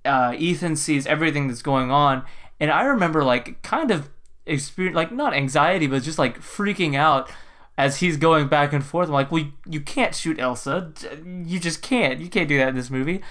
Uh, 0.03 0.35
Ethan 0.37 0.75
sees 0.75 1.07
everything 1.07 1.47
that's 1.47 1.61
going 1.61 1.89
on, 1.89 2.25
and 2.59 2.69
I 2.69 2.83
remember 2.83 3.23
like 3.23 3.61
kind 3.63 3.91
of 3.91 4.09
experience 4.45 4.93
like 4.93 5.13
not 5.13 5.33
anxiety, 5.33 5.87
but 5.87 6.03
just 6.03 6.19
like 6.19 6.41
freaking 6.41 6.95
out 6.97 7.31
as 7.77 8.01
he's 8.01 8.17
going 8.17 8.49
back 8.49 8.73
and 8.73 8.83
forth. 8.83 9.07
I'm 9.07 9.13
like, 9.13 9.31
well, 9.31 9.47
you 9.65 9.79
can't 9.79 10.13
shoot 10.13 10.37
Ilsa. 10.37 11.47
You 11.49 11.59
just 11.59 11.81
can't. 11.81 12.19
You 12.19 12.27
can't 12.27 12.49
do 12.49 12.57
that 12.57 12.69
in 12.69 12.75
this 12.75 12.89
movie. 12.89 13.21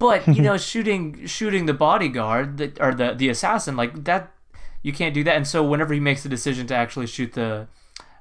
But 0.00 0.26
you 0.26 0.42
know, 0.42 0.56
shooting 0.56 1.24
shooting 1.26 1.66
the 1.66 1.74
bodyguard 1.74 2.56
that, 2.56 2.80
or 2.80 2.92
the 2.92 3.14
the 3.14 3.28
assassin 3.28 3.76
like 3.76 4.02
that, 4.04 4.32
you 4.82 4.92
can't 4.92 5.14
do 5.14 5.22
that. 5.22 5.36
And 5.36 5.46
so 5.46 5.62
whenever 5.62 5.94
he 5.94 6.00
makes 6.00 6.24
the 6.24 6.28
decision 6.28 6.66
to 6.66 6.74
actually 6.74 7.06
shoot 7.06 7.34
the 7.34 7.68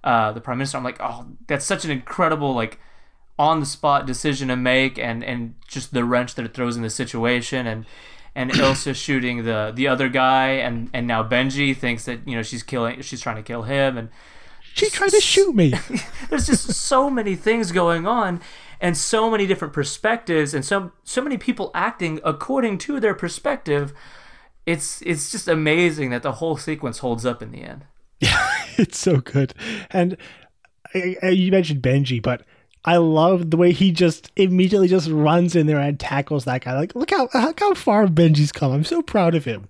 uh, 0.03 0.31
the 0.31 0.41
prime 0.41 0.57
minister. 0.57 0.77
I'm 0.77 0.83
like, 0.83 0.97
oh, 0.99 1.27
that's 1.47 1.65
such 1.65 1.85
an 1.85 1.91
incredible 1.91 2.53
like 2.53 2.79
on 3.37 3.59
the 3.59 3.65
spot 3.65 4.05
decision 4.05 4.47
to 4.49 4.55
make, 4.55 4.97
and 4.97 5.23
and 5.23 5.55
just 5.67 5.93
the 5.93 6.03
wrench 6.03 6.35
that 6.35 6.45
it 6.45 6.53
throws 6.53 6.75
in 6.75 6.83
the 6.83 6.89
situation, 6.89 7.67
and 7.67 7.85
and 8.35 8.51
Ilsa 8.53 8.95
shooting 8.95 9.43
the 9.43 9.71
the 9.73 9.87
other 9.87 10.09
guy, 10.09 10.49
and 10.49 10.89
and 10.93 11.07
now 11.07 11.23
Benji 11.23 11.75
thinks 11.75 12.05
that 12.05 12.27
you 12.27 12.35
know 12.35 12.43
she's 12.43 12.63
killing, 12.63 13.01
she's 13.01 13.21
trying 13.21 13.37
to 13.37 13.43
kill 13.43 13.63
him, 13.63 13.97
and 13.97 14.09
she 14.73 14.89
tried 14.89 15.11
to 15.11 15.21
shoot 15.21 15.55
me. 15.55 15.73
there's 16.29 16.47
just 16.47 16.71
so 16.73 17.09
many 17.09 17.35
things 17.35 17.71
going 17.71 18.07
on 18.07 18.41
and 18.79 18.97
so 18.97 19.29
many 19.29 19.45
different 19.45 19.73
perspectives 19.73 20.53
and 20.53 20.65
so 20.65 20.91
so 21.03 21.21
many 21.21 21.37
people 21.37 21.69
acting 21.75 22.19
according 22.23 22.77
to 22.79 22.99
their 22.99 23.13
perspective. 23.13 23.93
It's 24.65 25.01
it's 25.03 25.31
just 25.31 25.47
amazing 25.47 26.09
that 26.11 26.23
the 26.23 26.33
whole 26.33 26.57
sequence 26.57 26.99
holds 26.99 27.25
up 27.25 27.41
in 27.41 27.51
the 27.51 27.61
end. 27.61 27.85
Yeah 28.19 28.50
it's 28.77 28.97
so 28.97 29.17
good. 29.17 29.53
And 29.91 30.17
I, 30.93 31.15
I, 31.23 31.29
you 31.29 31.51
mentioned 31.51 31.81
Benji, 31.81 32.21
but 32.21 32.43
I 32.83 32.97
love 32.97 33.51
the 33.51 33.57
way 33.57 33.71
he 33.71 33.91
just 33.91 34.31
immediately 34.35 34.87
just 34.87 35.09
runs 35.09 35.55
in 35.55 35.67
there 35.67 35.79
and 35.79 35.99
tackles 35.99 36.45
that 36.45 36.63
guy. 36.63 36.73
Like, 36.73 36.95
look 36.95 37.11
how 37.11 37.29
look 37.33 37.59
how 37.59 37.73
far 37.73 38.07
Benji's 38.07 38.51
come. 38.51 38.71
I'm 38.71 38.83
so 38.83 39.01
proud 39.01 39.35
of 39.35 39.45
him. 39.45 39.67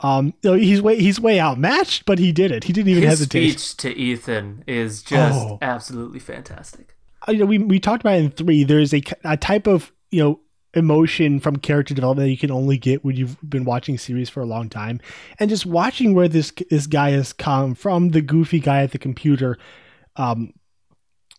Um, 0.00 0.34
you 0.42 0.50
know, 0.50 0.56
he's 0.56 0.82
way 0.82 0.98
he's 0.98 1.20
way 1.20 1.38
outmatched, 1.38 2.06
but 2.06 2.18
he 2.18 2.32
did 2.32 2.50
it. 2.50 2.64
He 2.64 2.72
didn't 2.72 2.88
even 2.88 3.02
His 3.02 3.10
hesitate. 3.10 3.50
speech 3.50 3.76
to 3.78 3.96
Ethan 3.96 4.64
is 4.66 5.02
just 5.02 5.38
oh. 5.38 5.58
absolutely 5.62 6.20
fantastic. 6.20 6.96
Uh, 7.28 7.32
you 7.32 7.38
know, 7.38 7.46
we 7.46 7.58
we 7.58 7.78
talked 7.78 8.02
about 8.02 8.14
it 8.14 8.24
in 8.24 8.30
three. 8.30 8.64
There's 8.64 8.94
a, 8.94 9.02
a 9.24 9.36
type 9.36 9.66
of 9.66 9.92
you 10.10 10.22
know 10.22 10.40
emotion 10.74 11.40
from 11.40 11.56
character 11.56 11.94
development 11.94 12.26
that 12.26 12.30
you 12.30 12.38
can 12.38 12.50
only 12.50 12.78
get 12.78 13.04
when 13.04 13.16
you've 13.16 13.36
been 13.48 13.64
watching 13.64 13.98
series 13.98 14.28
for 14.28 14.40
a 14.40 14.46
long 14.46 14.68
time 14.68 15.00
and 15.38 15.50
just 15.50 15.66
watching 15.66 16.14
where 16.14 16.28
this 16.28 16.52
this 16.70 16.86
guy 16.86 17.10
has 17.10 17.32
come 17.32 17.74
from 17.74 18.10
the 18.10 18.20
goofy 18.20 18.60
guy 18.60 18.82
at 18.82 18.92
the 18.92 18.98
computer 18.98 19.58
um 20.14 20.52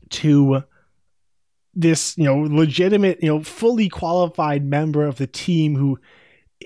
to 0.10 0.64
this 1.74 2.18
you 2.18 2.26
know 2.26 2.40
legitimate 2.40 3.24
you 3.24 3.30
know 3.30 3.42
fully 3.42 3.88
qualified 3.88 4.66
member 4.66 5.06
of 5.06 5.16
the 5.16 5.28
team 5.28 5.78
who 5.78 5.98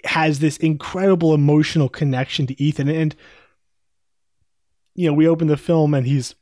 has 0.03 0.39
this 0.39 0.57
incredible 0.57 1.33
emotional 1.33 1.89
connection 1.89 2.45
to 2.47 2.61
Ethan. 2.61 2.89
And, 2.89 3.15
you 4.93 5.07
know, 5.07 5.13
we 5.13 5.27
open 5.27 5.47
the 5.47 5.57
film 5.57 5.93
and 5.93 6.05
he's 6.05 6.35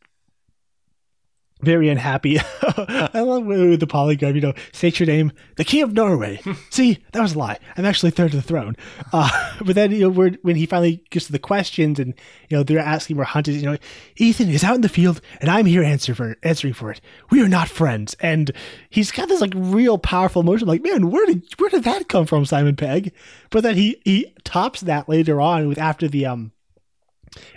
very 1.64 1.90
unhappy. 1.90 2.40
I 2.62 3.22
love 3.22 3.46
with 3.46 3.80
the 3.80 3.88
polygraph, 3.88 4.36
you 4.36 4.42
know, 4.42 4.54
state 4.72 5.00
your 5.00 5.08
name, 5.08 5.32
the 5.56 5.64
King 5.64 5.84
of 5.84 5.94
Norway. 5.94 6.42
See, 6.70 7.00
that 7.12 7.22
was 7.22 7.36
a 7.36 7.40
lie. 7.40 7.60
I'm 7.78 7.86
actually 7.86 8.12
third 8.12 8.32
to 8.32 8.38
the 8.38 8.44
throne. 8.44 8.76
Uh, 9.12 9.30
but 9.66 9.76
then, 9.76 9.92
you 9.92 10.02
know, 10.02 10.10
we're, 10.10 10.32
when 10.42 10.56
he 10.56 10.66
finally 10.66 11.04
gets 11.10 11.26
to 11.28 11.32
the 11.32 11.40
questions 11.40 12.00
and, 12.00 12.14
you 12.50 12.58
know, 12.58 12.64
they're 12.64 12.80
asking 12.80 13.18
where 13.18 13.26
Hunt 13.26 13.48
is, 13.48 13.62
you 13.62 13.70
know, 13.70 13.78
Ethan 14.16 14.50
is 14.50 14.64
out 14.64 14.76
in 14.76 14.82
the 14.82 14.90
field 14.90 15.22
and 15.42 15.50
I'm 15.50 15.66
here 15.66 15.84
answer 15.84 16.16
for, 16.16 16.38
answering 16.44 16.74
for 16.74 16.92
it. 16.92 17.02
We 17.30 17.42
are 17.42 17.50
not 17.50 17.70
friends. 17.70 18.16
And 18.20 18.52
he's 18.90 19.12
got 19.12 19.28
this 19.28 19.42
like 19.42 19.54
real 19.56 19.98
powerful 19.98 20.42
emotion, 20.42 20.68
like, 20.68 20.84
man, 20.84 21.12
where 21.12 21.26
did, 21.26 21.44
where 21.58 21.70
did 21.70 21.84
that 21.84 22.08
come 22.10 22.26
from, 22.26 22.46
Simon 22.46 22.76
Pegg? 22.76 23.14
But 23.50 23.64
then 23.64 23.76
he, 23.76 24.02
he 24.06 24.34
tops 24.44 24.82
that 24.82 25.10
later 25.10 25.42
on 25.42 25.68
with 25.68 25.78
after 25.78 26.08
the, 26.08 26.26
um, 26.26 26.53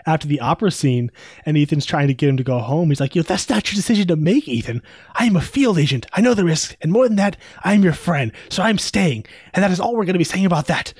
after 0.06 0.26
the 0.26 0.40
opera 0.40 0.70
scene 0.70 1.10
and 1.44 1.56
Ethan's 1.56 1.86
trying 1.86 2.08
to 2.08 2.14
get 2.14 2.28
him 2.28 2.36
to 2.36 2.44
go 2.44 2.58
home. 2.58 2.88
He's 2.88 3.00
like, 3.00 3.14
Yo, 3.14 3.22
that's 3.22 3.48
not 3.48 3.70
your 3.70 3.76
decision 3.76 4.08
to 4.08 4.16
make, 4.16 4.48
Ethan. 4.48 4.82
I 5.14 5.26
am 5.26 5.36
a 5.36 5.40
field 5.40 5.78
agent. 5.78 6.06
I 6.12 6.20
know 6.20 6.34
the 6.34 6.44
risks. 6.44 6.76
And 6.80 6.92
more 6.92 7.06
than 7.06 7.16
that, 7.16 7.36
I'm 7.64 7.82
your 7.82 7.92
friend. 7.92 8.32
So 8.48 8.62
I'm 8.62 8.78
staying. 8.78 9.26
And 9.54 9.62
that 9.62 9.70
is 9.70 9.80
all 9.80 9.94
we're 9.96 10.04
going 10.04 10.14
to 10.14 10.18
be 10.18 10.24
saying 10.24 10.46
about 10.46 10.66
that. 10.66 10.92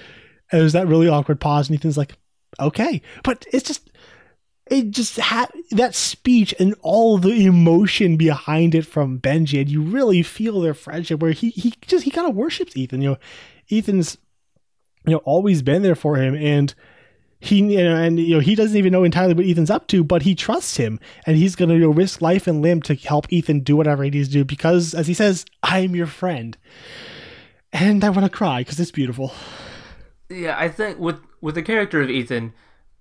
And 0.51 0.61
there's 0.61 0.74
that 0.74 0.87
really 0.87 1.09
awkward 1.09 1.41
pause. 1.41 1.68
And 1.68 1.79
Ethan's 1.79 1.99
like, 1.99 2.16
Okay. 2.61 3.03
But 3.22 3.47
it's 3.53 3.66
just, 3.66 3.91
it 4.70 4.91
just 4.91 5.16
had 5.16 5.47
that 5.72 5.95
speech 5.95 6.55
and 6.59 6.74
all 6.81 7.18
the 7.18 7.47
emotion 7.47 8.16
behind 8.16 8.74
it 8.74 8.87
from 8.87 9.18
Benji. 9.20 9.61
And 9.61 9.70
you 9.70 9.83
really 9.83 10.22
feel 10.22 10.61
their 10.61 10.74
friendship 10.74 11.20
where 11.20 11.33
he, 11.33 11.51
he 11.51 11.74
just, 11.83 12.05
he 12.05 12.11
kind 12.11 12.29
of 12.29 12.35
worships 12.35 12.77
Ethan. 12.77 13.03
You 13.03 13.11
know, 13.11 13.18
Ethan's, 13.70 14.18
you 15.05 15.12
know, 15.12 15.18
always 15.18 15.62
been 15.62 15.83
there 15.83 15.95
for 15.95 16.16
him. 16.16 16.35
And, 16.35 16.74
he 17.47 17.59
you 17.59 17.84
know, 17.84 17.97
and 17.97 18.18
you 18.18 18.34
know 18.34 18.40
he 18.40 18.55
doesn't 18.55 18.76
even 18.76 18.92
know 18.92 19.05
entirely 19.05 19.34
what 19.34 19.47
Ethan's 19.47 19.70
up 19.70 19.86
to, 19.88 20.05
but 20.05 20.22
he 20.22 20.34
trusts 20.34 20.76
him, 20.76 21.01
and 21.26 21.36
he's 21.36 21.57
going 21.57 21.68
to 21.68 21.74
you 21.74 21.82
know, 21.82 21.90
risk 21.90 22.20
life 22.20 22.47
and 22.47 22.62
limb 22.62 22.82
to 22.82 22.94
help 22.94 23.26
Ethan 23.30 23.61
do 23.61 23.76
whatever 23.76 24.05
he 24.05 24.11
needs 24.11 24.28
to 24.28 24.34
do 24.34 24.44
because, 24.44 24.94
as 24.94 25.07
he 25.07 25.14
says, 25.14 25.44
"I'm 25.62 25.94
your 25.94 26.07
friend," 26.07 26.57
and 27.72 28.05
I 28.05 28.11
want 28.11 28.24
to 28.24 28.30
cry 28.30 28.61
because 28.61 28.78
it's 28.80 28.90
beautiful. 28.90 29.32
Yeah, 30.28 30.57
I 30.59 30.68
think 30.68 30.99
with 30.99 31.20
with 31.40 31.55
the 31.55 31.62
character 31.62 32.01
of 32.03 32.11
Ethan 32.11 32.53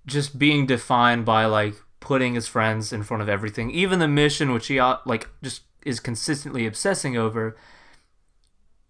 just 0.06 0.38
being 0.38 0.66
defined 0.66 1.24
by 1.24 1.44
like 1.46 1.74
putting 2.00 2.34
his 2.34 2.46
friends 2.46 2.92
in 2.92 3.02
front 3.02 3.22
of 3.22 3.28
everything, 3.28 3.70
even 3.70 3.98
the 3.98 4.08
mission 4.08 4.52
which 4.52 4.68
he 4.68 4.78
uh, 4.78 4.98
like 5.04 5.28
just 5.42 5.62
is 5.84 6.00
consistently 6.00 6.66
obsessing 6.66 7.16
over. 7.16 7.56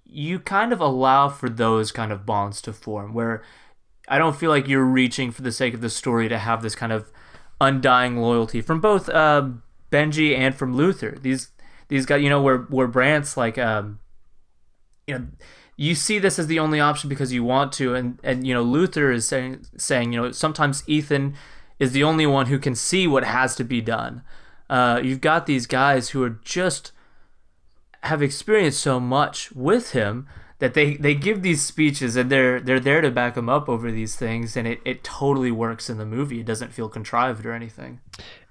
You 0.04 0.38
kind 0.38 0.72
of 0.72 0.80
allow 0.80 1.28
for 1.28 1.48
those 1.48 1.90
kind 1.92 2.12
of 2.12 2.24
bonds 2.24 2.62
to 2.62 2.72
form 2.72 3.12
where 3.12 3.42
I 4.08 4.18
don't 4.18 4.36
feel 4.36 4.50
like 4.50 4.68
you're 4.68 4.84
reaching 4.84 5.30
for 5.30 5.42
the 5.42 5.52
sake 5.52 5.74
of 5.74 5.80
the 5.80 5.90
story 5.90 6.28
to 6.28 6.38
have 6.38 6.62
this 6.62 6.74
kind 6.74 6.92
of 6.92 7.10
undying 7.60 8.18
loyalty 8.18 8.60
from 8.60 8.80
both 8.80 9.08
uh, 9.08 9.48
Benji 9.90 10.36
and 10.36 10.54
from 10.54 10.74
Luther. 10.74 11.16
These 11.20 11.50
these 11.88 12.06
guys, 12.06 12.22
you 12.22 12.30
know, 12.30 12.42
where 12.42 12.58
where 12.58 12.86
Brandt's 12.86 13.36
like, 13.36 13.58
um, 13.58 14.00
you 15.06 15.18
know, 15.18 15.26
you 15.76 15.94
see 15.94 16.18
this 16.18 16.38
as 16.38 16.46
the 16.46 16.58
only 16.58 16.80
option 16.80 17.08
because 17.08 17.32
you 17.32 17.44
want 17.44 17.72
to, 17.74 17.94
and 17.94 18.18
and 18.22 18.46
you 18.46 18.54
know, 18.54 18.62
Luther 18.62 19.10
is 19.10 19.26
saying 19.26 19.66
saying, 19.76 20.12
you 20.12 20.20
know, 20.20 20.32
sometimes 20.32 20.82
Ethan 20.86 21.34
is 21.78 21.92
the 21.92 22.04
only 22.04 22.26
one 22.26 22.46
who 22.46 22.58
can 22.58 22.74
see 22.74 23.06
what 23.06 23.24
has 23.24 23.54
to 23.56 23.64
be 23.64 23.80
done. 23.80 24.22
Uh, 24.68 25.00
you've 25.02 25.20
got 25.20 25.46
these 25.46 25.66
guys 25.66 26.10
who 26.10 26.22
are 26.22 26.38
just 26.42 26.92
have 28.02 28.22
experienced 28.22 28.80
so 28.80 28.98
much 28.98 29.52
with 29.52 29.92
him 29.92 30.26
that 30.58 30.74
they 30.74 30.94
they 30.94 31.14
give 31.14 31.42
these 31.42 31.62
speeches 31.62 32.16
and 32.16 32.30
they're 32.30 32.60
they're 32.60 32.80
there 32.80 33.00
to 33.00 33.10
back 33.10 33.34
them 33.34 33.48
up 33.48 33.68
over 33.68 33.90
these 33.90 34.16
things 34.16 34.56
and 34.56 34.66
it, 34.66 34.80
it 34.84 35.04
totally 35.04 35.50
works 35.50 35.90
in 35.90 35.98
the 35.98 36.06
movie. 36.06 36.40
It 36.40 36.46
doesn't 36.46 36.72
feel 36.72 36.88
contrived 36.88 37.44
or 37.44 37.52
anything. 37.52 38.00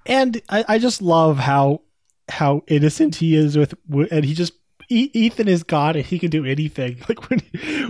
And 0.04 0.40
i, 0.48 0.64
I 0.68 0.78
just 0.78 1.02
love 1.02 1.38
how 1.38 1.82
how 2.28 2.62
innocent 2.66 3.16
he 3.16 3.36
is 3.36 3.56
with 3.56 3.74
and 4.10 4.24
he 4.24 4.34
just 4.34 4.52
Ethan 4.88 5.48
is 5.48 5.62
God 5.62 5.96
and 5.96 6.04
he 6.04 6.18
can 6.18 6.30
do 6.30 6.44
anything. 6.44 6.98
Like 7.08 7.30
when 7.30 7.40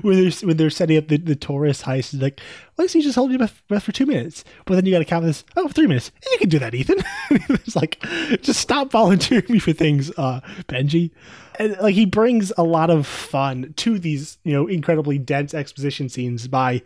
when 0.03 0.23
they're 0.23 0.47
when 0.47 0.57
they're 0.57 0.71
setting 0.71 0.99
up 0.99 1.09
the, 1.09 1.17
the 1.17 1.37
heist, 1.37 2.11
he's 2.11 2.21
like, 2.21 2.41
"Why 2.75 2.87
he 2.87 3.01
just 3.01 3.15
hold 3.15 3.31
your 3.31 3.49
breath 3.69 3.83
for 3.83 3.93
two 3.93 4.05
minutes?" 4.05 4.45
But 4.67 4.75
then 4.75 4.85
you 4.85 4.93
got 4.93 4.99
to 4.99 5.05
count 5.05 5.25
this. 5.25 5.45
Oh, 5.57 5.69
three 5.69 5.87
minutes. 5.87 6.11
You 6.31 6.39
can 6.39 6.49
do 6.51 6.59
that, 6.59 6.75
Ethan. 6.75 7.03
it's 7.31 7.77
like, 7.77 8.01
just 8.43 8.61
stop 8.61 8.91
volunteering 8.91 9.47
me 9.49 9.59
for 9.59 9.73
things, 9.73 10.11
uh, 10.19 10.41
Benji. 10.69 11.13
And 11.59 11.77
like 11.79 11.95
he 11.95 12.05
brings 12.05 12.53
a 12.59 12.63
lot 12.63 12.91
of 12.91 13.07
fun 13.07 13.73
to 13.77 13.99
these, 13.99 14.39
you 14.45 14.53
know, 14.53 14.67
incredibly 14.67 15.19
dense 15.19 15.55
exposition 15.55 16.09
scenes 16.09 16.47
by 16.49 16.83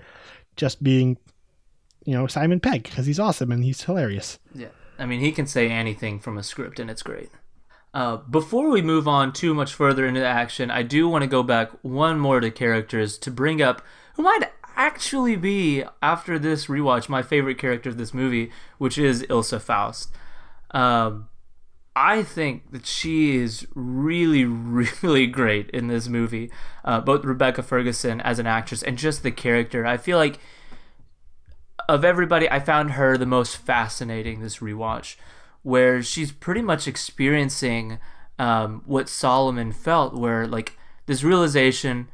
just 0.57 0.83
being, 0.83 1.17
you 2.05 2.15
know, 2.15 2.27
Simon 2.29 2.61
Pegg 2.61 2.85
because 2.85 3.07
he's 3.07 3.19
awesome 3.19 3.51
and 3.51 3.65
he's 3.65 3.83
hilarious. 3.83 4.39
Yeah, 4.55 4.69
I 4.99 5.07
mean, 5.07 5.21
he 5.21 5.33
can 5.33 5.47
say 5.47 5.69
anything 5.69 6.21
from 6.21 6.39
a 6.39 6.43
script 6.45 6.79
and 6.79 6.89
it's 6.89 7.03
great. 7.03 7.31
Uh, 7.93 8.19
before 8.19 8.71
we 8.71 8.83
move 8.83 9.09
on 9.09 9.33
too 9.33 9.53
much 9.53 9.75
further 9.75 10.07
into 10.07 10.25
action, 10.25 10.71
I 10.71 10.83
do 10.83 11.09
want 11.09 11.23
to 11.23 11.29
go 11.29 11.43
back 11.43 11.71
one 11.83 12.21
more 12.21 12.41
to 12.41 12.51
characters 12.51 13.19
to 13.19 13.31
bring 13.31 13.61
up 13.61 13.83
who 14.15 14.23
might 14.23 14.51
actually 14.77 15.37
be, 15.37 15.85
after 16.01 16.39
this 16.39 16.67
rewatch, 16.67 17.09
my 17.09 17.23
favorite 17.23 17.59
character 17.59 17.89
of 17.89 17.99
this 17.99 18.15
movie, 18.15 18.51
which 18.79 18.97
is 18.97 19.23
Ilsa 19.25 19.61
Faust. 19.61 20.11
Um, 20.71 21.29
I 21.97 22.23
think 22.23 22.71
that 22.71 22.87
she 22.87 23.37
is 23.37 23.67
really, 23.75 24.45
really 25.03 25.27
great 25.27 25.69
in 25.71 25.89
this 25.89 26.09
movie. 26.09 26.51
Uh, 26.85 27.01
both 27.01 27.25
Rebecca 27.25 27.63
Ferguson 27.63 28.21
as 28.21 28.39
an 28.39 28.47
actress 28.47 28.83
and 28.83 28.97
just 28.97 29.23
the 29.23 29.33
character. 29.33 29.85
I 29.85 29.97
feel 29.97 30.17
like 30.17 30.39
of 31.89 32.05
everybody, 32.05 32.49
I 32.49 32.61
found 32.61 32.93
her 32.93 33.19
the 33.19 33.27
most 33.27 33.57
fascinating 33.57 34.41
this 34.41 34.59
rewatch 34.59 35.17
where 35.63 36.03
she's 36.03 36.33
pretty 36.33 36.63
much 36.63 36.89
experiencing 36.89 37.99
um, 38.39 38.83
what 38.87 39.09
Solomon 39.09 39.73
felt, 39.73 40.15
where 40.15 40.47
like 40.47 40.79
this 41.07 41.23
realization 41.23 42.09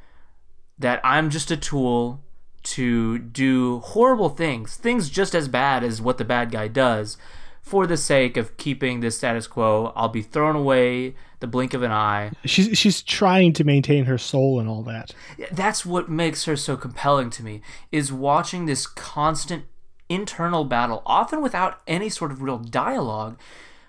that 0.79 1.01
I'm 1.05 1.31
just 1.31 1.51
a 1.51 1.57
tool 1.57 2.23
to 2.63 3.19
do 3.19 3.79
horrible 3.79 4.29
things, 4.29 4.77
things 4.77 5.09
just 5.09 5.35
as 5.35 5.47
bad 5.47 5.85
as 5.85 6.03
what 6.03 6.19
the 6.19 6.25
bad 6.25 6.51
guy 6.51 6.67
does, 6.67 7.17
for 7.63 7.87
the 7.87 7.97
sake 7.97 8.37
of 8.37 8.57
keeping 8.57 9.01
the 9.01 9.11
status 9.11 9.47
quo. 9.47 9.93
I'll 9.95 10.09
be 10.09 10.23
thrown 10.23 10.57
away 10.57 11.15
the 11.41 11.47
blink 11.47 11.75
of 11.75 11.83
an 11.83 11.93
eye. 11.93 12.33
She's 12.45 12.77
she's 12.79 13.03
trying 13.03 13.53
to 13.55 13.65
maintain 13.65 14.05
her 14.07 14.19
soul 14.19 14.59
and 14.59 14.69
all 14.69 14.83
that. 14.85 15.15
That's 15.53 15.87
what 15.87 16.09
makes 16.09 16.45
her 16.45 16.57
so 16.57 16.77
compelling 16.77 17.31
to 17.31 17.43
me 17.43 17.63
is 17.93 18.13
watching 18.13 18.67
this 18.67 18.87
constant 18.87 19.65
internal 20.09 20.65
battle, 20.65 21.03
often 21.07 21.43
without 21.43 21.81
any 21.87 22.09
sort 22.09 22.31
of 22.31 22.43
real 22.43 22.59
dialogue. 22.59 23.39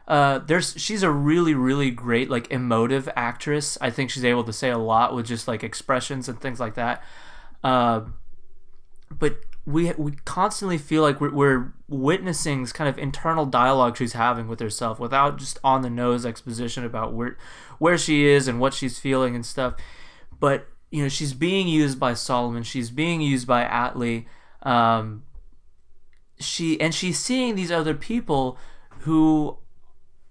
Uh, 0.08 0.40
there's 0.40 0.74
she's 0.78 1.04
a 1.04 1.12
really 1.12 1.54
really 1.54 1.92
great 1.92 2.30
like 2.30 2.50
emotive 2.50 3.10
actress. 3.16 3.78
I 3.82 3.90
think 3.90 4.10
she's 4.10 4.24
able 4.24 4.46
to 4.46 4.54
say 4.54 4.70
a 4.70 4.78
lot 4.78 5.14
with 5.14 5.26
just 5.26 5.48
like 5.48 5.64
expressions 5.64 6.30
and 6.30 6.40
things 6.40 6.60
like 6.60 6.76
that. 6.76 7.04
Uh, 7.64 8.02
but 9.12 9.40
we 9.66 9.92
we 9.98 10.14
constantly 10.24 10.78
feel 10.78 11.02
like 11.02 11.20
we're, 11.20 11.34
we're 11.34 11.74
witnessing 11.90 12.62
this 12.62 12.72
kind 12.72 12.90
of 12.90 12.98
internal 12.98 13.46
dialogue 13.46 13.98
she's 13.98 14.14
having 14.14 14.48
with 14.48 14.62
herself 14.62 14.98
without 14.98 15.38
just 15.38 15.60
on 15.62 15.82
the 15.82 15.90
nose 15.90 16.26
exposition 16.26 16.86
about 16.86 17.14
where 17.14 17.38
where 17.78 17.98
she 17.98 18.26
is 18.26 18.48
and 18.48 18.62
what 18.62 18.74
she's 18.74 18.98
feeling 18.98 19.36
and 19.36 19.46
stuff. 19.46 19.76
But 20.40 20.68
you 20.90 21.04
know 21.04 21.10
she's 21.10 21.34
being 21.34 21.68
used 21.68 22.00
by 22.00 22.14
Solomon. 22.14 22.64
She's 22.64 22.90
being 22.90 23.20
used 23.20 23.46
by 23.46 23.66
Atlee. 23.66 24.26
Um, 24.64 25.24
she 26.40 26.80
and 26.80 26.94
she's 26.94 27.20
seeing 27.20 27.56
these 27.56 27.72
other 27.72 27.94
people 27.94 28.58
who 29.00 29.58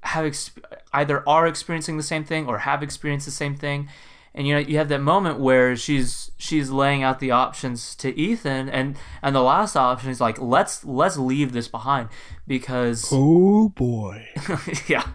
have 0.00 0.24
exp- 0.24 0.62
either 0.92 1.28
are 1.28 1.46
experiencing 1.46 1.96
the 1.96 2.02
same 2.02 2.24
thing 2.24 2.46
or 2.46 2.58
have 2.58 2.82
experienced 2.82 3.26
the 3.26 3.32
same 3.32 3.56
thing. 3.56 3.88
And 4.34 4.46
you 4.46 4.54
know 4.54 4.60
you 4.60 4.76
have 4.76 4.88
that 4.90 5.00
moment 5.00 5.40
where 5.40 5.74
she's 5.76 6.30
she's 6.36 6.70
laying 6.70 7.02
out 7.02 7.20
the 7.20 7.30
options 7.30 7.94
to 7.96 8.14
Ethan 8.18 8.68
and 8.68 8.96
and 9.22 9.34
the 9.34 9.40
last 9.40 9.76
option 9.76 10.10
is 10.10 10.20
like 10.20 10.38
let's 10.38 10.84
let's 10.84 11.16
leave 11.16 11.52
this 11.52 11.68
behind 11.68 12.10
because 12.46 13.08
oh 13.12 13.70
boy. 13.70 14.26
Yeah 14.88 15.06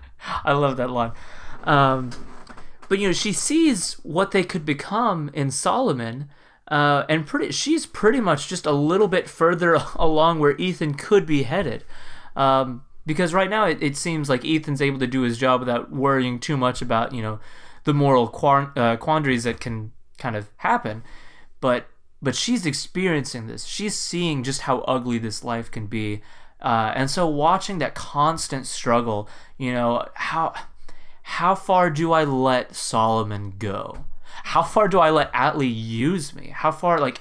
I 0.43 0.53
love 0.53 0.77
that 0.77 0.89
line. 0.89 1.11
Um, 1.63 2.11
but 2.89 2.99
you 2.99 3.07
know 3.07 3.13
she 3.13 3.33
sees 3.33 3.93
what 4.03 4.31
they 4.31 4.43
could 4.43 4.65
become 4.65 5.29
in 5.33 5.51
Solomon 5.51 6.29
uh, 6.71 7.05
and 7.09 7.27
pretty, 7.27 7.51
she's 7.51 7.85
pretty 7.85 8.21
much 8.21 8.47
just 8.47 8.65
a 8.65 8.71
little 8.71 9.09
bit 9.09 9.29
further 9.29 9.73
along 9.95 10.39
where 10.39 10.55
Ethan 10.57 10.95
could 10.95 11.25
be 11.25 11.43
headed. 11.43 11.83
Um, 12.35 12.85
because 13.05 13.33
right 13.33 13.49
now 13.49 13.65
it, 13.65 13.83
it 13.83 13.97
seems 13.97 14.29
like 14.29 14.45
Ethan's 14.45 14.81
able 14.81 14.99
to 14.99 15.07
do 15.07 15.21
his 15.21 15.37
job 15.37 15.59
without 15.59 15.91
worrying 15.91 16.39
too 16.39 16.55
much 16.55 16.81
about, 16.81 17.13
you 17.13 17.21
know, 17.21 17.39
the 17.83 17.93
moral 17.93 18.27
uh, 18.77 18.95
quandaries 18.95 19.43
that 19.43 19.59
can 19.59 19.91
kind 20.17 20.35
of 20.35 20.49
happen. 20.57 21.03
But 21.59 21.87
but 22.21 22.35
she's 22.35 22.65
experiencing 22.65 23.47
this. 23.47 23.65
She's 23.65 23.95
seeing 23.95 24.43
just 24.43 24.61
how 24.61 24.79
ugly 24.81 25.17
this 25.17 25.43
life 25.43 25.71
can 25.71 25.87
be. 25.87 26.21
Uh, 26.61 26.93
and 26.95 27.09
so 27.09 27.27
watching 27.27 27.79
that 27.79 27.95
constant 27.95 28.67
struggle, 28.67 29.27
you 29.57 29.73
know, 29.73 30.05
how 30.13 30.53
how 31.23 31.55
far 31.55 31.89
do 31.89 32.13
I 32.13 32.23
let 32.23 32.75
Solomon 32.75 33.55
go? 33.57 34.05
How 34.43 34.63
far 34.63 34.87
do 34.87 34.99
I 34.99 35.09
let 35.09 35.31
Atlee 35.33 35.73
use 35.73 36.33
me? 36.35 36.53
How 36.53 36.71
far, 36.71 36.99
like, 36.99 37.19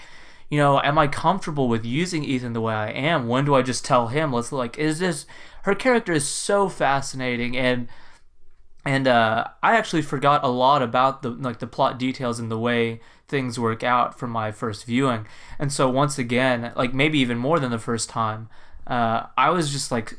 you 0.48 0.58
know, 0.58 0.80
am 0.80 0.98
I 0.98 1.06
comfortable 1.06 1.68
with 1.68 1.84
using 1.84 2.24
Ethan 2.24 2.52
the 2.52 2.60
way 2.60 2.74
I 2.74 2.90
am? 2.90 3.28
When 3.28 3.44
do 3.44 3.54
I 3.54 3.62
just 3.62 3.84
tell 3.84 4.08
him? 4.08 4.32
Let's 4.32 4.52
like, 4.52 4.78
is 4.78 4.98
this 4.98 5.26
her 5.62 5.74
character 5.74 6.12
is 6.12 6.26
so 6.26 6.68
fascinating 6.68 7.56
and 7.56 7.88
and 8.84 9.06
uh, 9.06 9.44
I 9.62 9.76
actually 9.76 10.02
forgot 10.02 10.42
a 10.42 10.48
lot 10.48 10.82
about 10.82 11.22
the 11.22 11.30
like 11.30 11.58
the 11.58 11.66
plot 11.66 11.98
details 11.98 12.40
and 12.40 12.50
the 12.50 12.58
way 12.58 13.00
things 13.28 13.60
work 13.60 13.84
out 13.84 14.18
from 14.18 14.30
my 14.30 14.50
first 14.50 14.86
viewing. 14.86 15.26
And 15.58 15.72
so 15.72 15.88
once 15.88 16.18
again, 16.18 16.72
like 16.74 16.94
maybe 16.94 17.18
even 17.18 17.38
more 17.38 17.60
than 17.60 17.70
the 17.70 17.78
first 17.78 18.08
time, 18.08 18.48
uh, 18.86 19.26
I 19.36 19.50
was 19.50 19.70
just 19.70 19.92
like 19.92 20.14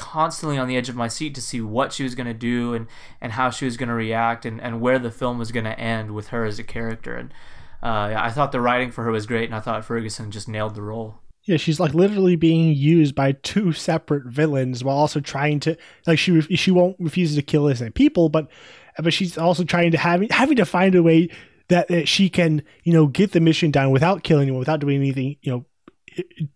constantly 0.00 0.56
on 0.56 0.66
the 0.66 0.78
edge 0.78 0.88
of 0.88 0.96
my 0.96 1.08
seat 1.08 1.34
to 1.34 1.42
see 1.42 1.60
what 1.60 1.92
she 1.92 2.02
was 2.02 2.14
going 2.14 2.26
to 2.26 2.32
do 2.32 2.72
and, 2.72 2.86
and 3.20 3.32
how 3.32 3.50
she 3.50 3.66
was 3.66 3.76
going 3.76 3.90
to 3.90 3.94
react 3.94 4.46
and, 4.46 4.58
and 4.58 4.80
where 4.80 4.98
the 4.98 5.10
film 5.10 5.36
was 5.36 5.52
going 5.52 5.66
to 5.66 5.78
end 5.78 6.12
with 6.12 6.28
her 6.28 6.46
as 6.46 6.58
a 6.58 6.64
character. 6.64 7.14
And 7.14 7.34
uh, 7.82 8.14
I 8.16 8.30
thought 8.30 8.50
the 8.50 8.62
writing 8.62 8.90
for 8.90 9.04
her 9.04 9.10
was 9.10 9.26
great, 9.26 9.44
and 9.44 9.54
I 9.54 9.60
thought 9.60 9.84
Ferguson 9.84 10.30
just 10.30 10.48
nailed 10.48 10.74
the 10.74 10.80
role. 10.82 11.16
Yeah, 11.44 11.58
she's 11.58 11.78
like 11.78 11.92
literally 11.92 12.34
being 12.34 12.74
used 12.74 13.14
by 13.14 13.32
two 13.32 13.72
separate 13.72 14.24
villains 14.24 14.82
while 14.82 14.96
also 14.96 15.20
trying 15.20 15.60
to 15.60 15.76
like 16.06 16.18
she 16.18 16.40
she 16.40 16.70
won't 16.70 16.96
refuse 16.98 17.34
to 17.34 17.42
kill 17.42 17.66
innocent 17.66 17.94
people, 17.94 18.28
but 18.28 18.50
but 18.98 19.12
she's 19.12 19.36
also 19.36 19.64
trying 19.64 19.90
to 19.90 19.98
having 19.98 20.28
having 20.30 20.56
to 20.56 20.66
find 20.66 20.94
a 20.94 21.02
way 21.02 21.28
that, 21.68 21.88
that 21.88 22.08
she 22.08 22.28
can 22.28 22.62
you 22.84 22.92
know 22.92 23.06
get 23.06 23.32
the 23.32 23.40
mission 23.40 23.70
done 23.70 23.90
without 23.90 24.22
killing 24.22 24.44
anyone, 24.44 24.58
without 24.58 24.80
doing 24.80 24.96
anything 24.96 25.36
you 25.40 25.52
know 25.52 25.64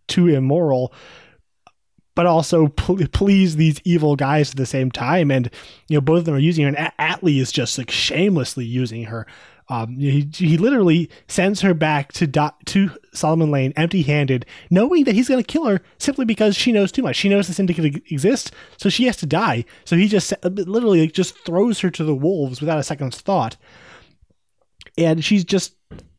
too 0.06 0.28
immoral 0.28 0.92
but 2.14 2.26
also 2.26 2.68
pl- 2.68 3.06
please 3.08 3.56
these 3.56 3.80
evil 3.84 4.16
guys 4.16 4.50
at 4.50 4.56
the 4.56 4.66
same 4.66 4.90
time. 4.90 5.30
And 5.30 5.50
you 5.88 5.96
know, 5.96 6.00
both 6.00 6.20
of 6.20 6.24
them 6.26 6.34
are 6.34 6.38
using 6.38 6.64
her. 6.64 6.74
And 6.74 6.92
Atlee 6.98 7.40
is 7.40 7.52
just 7.52 7.78
like 7.78 7.90
shamelessly 7.90 8.64
using 8.64 9.04
her. 9.04 9.26
Um, 9.70 9.96
he, 9.96 10.28
he 10.34 10.58
literally 10.58 11.08
sends 11.26 11.62
her 11.62 11.72
back 11.72 12.12
to 12.14 12.26
do- 12.26 12.50
to 12.66 12.90
Solomon 13.14 13.50
Lane 13.50 13.72
empty-handed, 13.76 14.44
knowing 14.68 15.04
that 15.04 15.14
he's 15.14 15.28
going 15.28 15.42
to 15.42 15.52
kill 15.52 15.64
her 15.64 15.80
simply 15.96 16.26
because 16.26 16.54
she 16.54 16.70
knows 16.70 16.92
too 16.92 17.02
much. 17.02 17.16
She 17.16 17.30
knows 17.30 17.46
the 17.46 17.54
syndicate 17.54 18.02
exists, 18.10 18.50
so 18.76 18.90
she 18.90 19.04
has 19.04 19.16
to 19.18 19.26
die. 19.26 19.64
So 19.86 19.96
he 19.96 20.06
just 20.06 20.34
literally 20.44 21.06
just 21.06 21.38
throws 21.46 21.80
her 21.80 21.90
to 21.90 22.04
the 22.04 22.14
wolves 22.14 22.60
without 22.60 22.78
a 22.78 22.82
second's 22.82 23.22
thought. 23.22 23.56
And 24.98 25.24
she's 25.24 25.44
just 25.44 25.74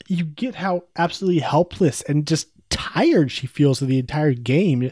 you 0.07 0.25
get 0.25 0.55
how 0.55 0.83
absolutely 0.95 1.41
helpless 1.41 2.01
and 2.03 2.27
just 2.27 2.47
tired 2.69 3.31
she 3.31 3.47
feels 3.47 3.81
of 3.81 3.87
the 3.87 3.99
entire 3.99 4.33
game. 4.33 4.91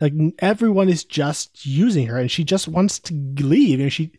Like 0.00 0.14
everyone 0.38 0.88
is 0.88 1.04
just 1.04 1.66
using 1.66 2.06
her, 2.06 2.18
and 2.18 2.30
she 2.30 2.44
just 2.44 2.68
wants 2.68 2.98
to 3.00 3.14
leave. 3.14 3.78
Know, 3.78 3.88
she, 3.88 4.12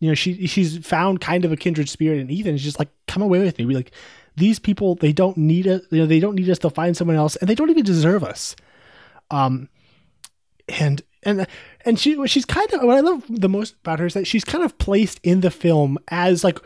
you 0.00 0.08
know, 0.08 0.14
she 0.14 0.46
she's 0.46 0.78
found 0.78 1.20
kind 1.20 1.44
of 1.44 1.52
a 1.52 1.56
kindred 1.56 1.88
spirit 1.88 2.20
in 2.20 2.30
Ethan. 2.30 2.56
She's 2.56 2.64
just 2.64 2.78
like, 2.78 2.90
come 3.06 3.22
away 3.22 3.40
with 3.40 3.58
me. 3.58 3.64
We 3.64 3.74
like 3.74 3.92
these 4.36 4.58
people. 4.58 4.96
They 4.96 5.12
don't 5.12 5.36
need 5.36 5.66
us. 5.66 5.82
You 5.90 5.98
know, 5.98 6.06
they 6.06 6.20
don't 6.20 6.34
need 6.34 6.50
us 6.50 6.58
to 6.60 6.70
find 6.70 6.96
someone 6.96 7.16
else, 7.16 7.36
and 7.36 7.48
they 7.48 7.54
don't 7.54 7.70
even 7.70 7.84
deserve 7.84 8.24
us. 8.24 8.56
Um, 9.30 9.68
and 10.68 11.02
and 11.22 11.46
and 11.84 11.98
she 11.98 12.26
she's 12.26 12.44
kind 12.44 12.72
of 12.72 12.82
what 12.82 12.96
I 12.96 13.00
love 13.00 13.24
the 13.28 13.48
most 13.48 13.74
about 13.80 14.00
her 14.00 14.06
is 14.06 14.14
that 14.14 14.26
she's 14.26 14.44
kind 14.44 14.64
of 14.64 14.78
placed 14.78 15.20
in 15.22 15.40
the 15.40 15.50
film 15.50 15.98
as 16.08 16.42
like 16.44 16.58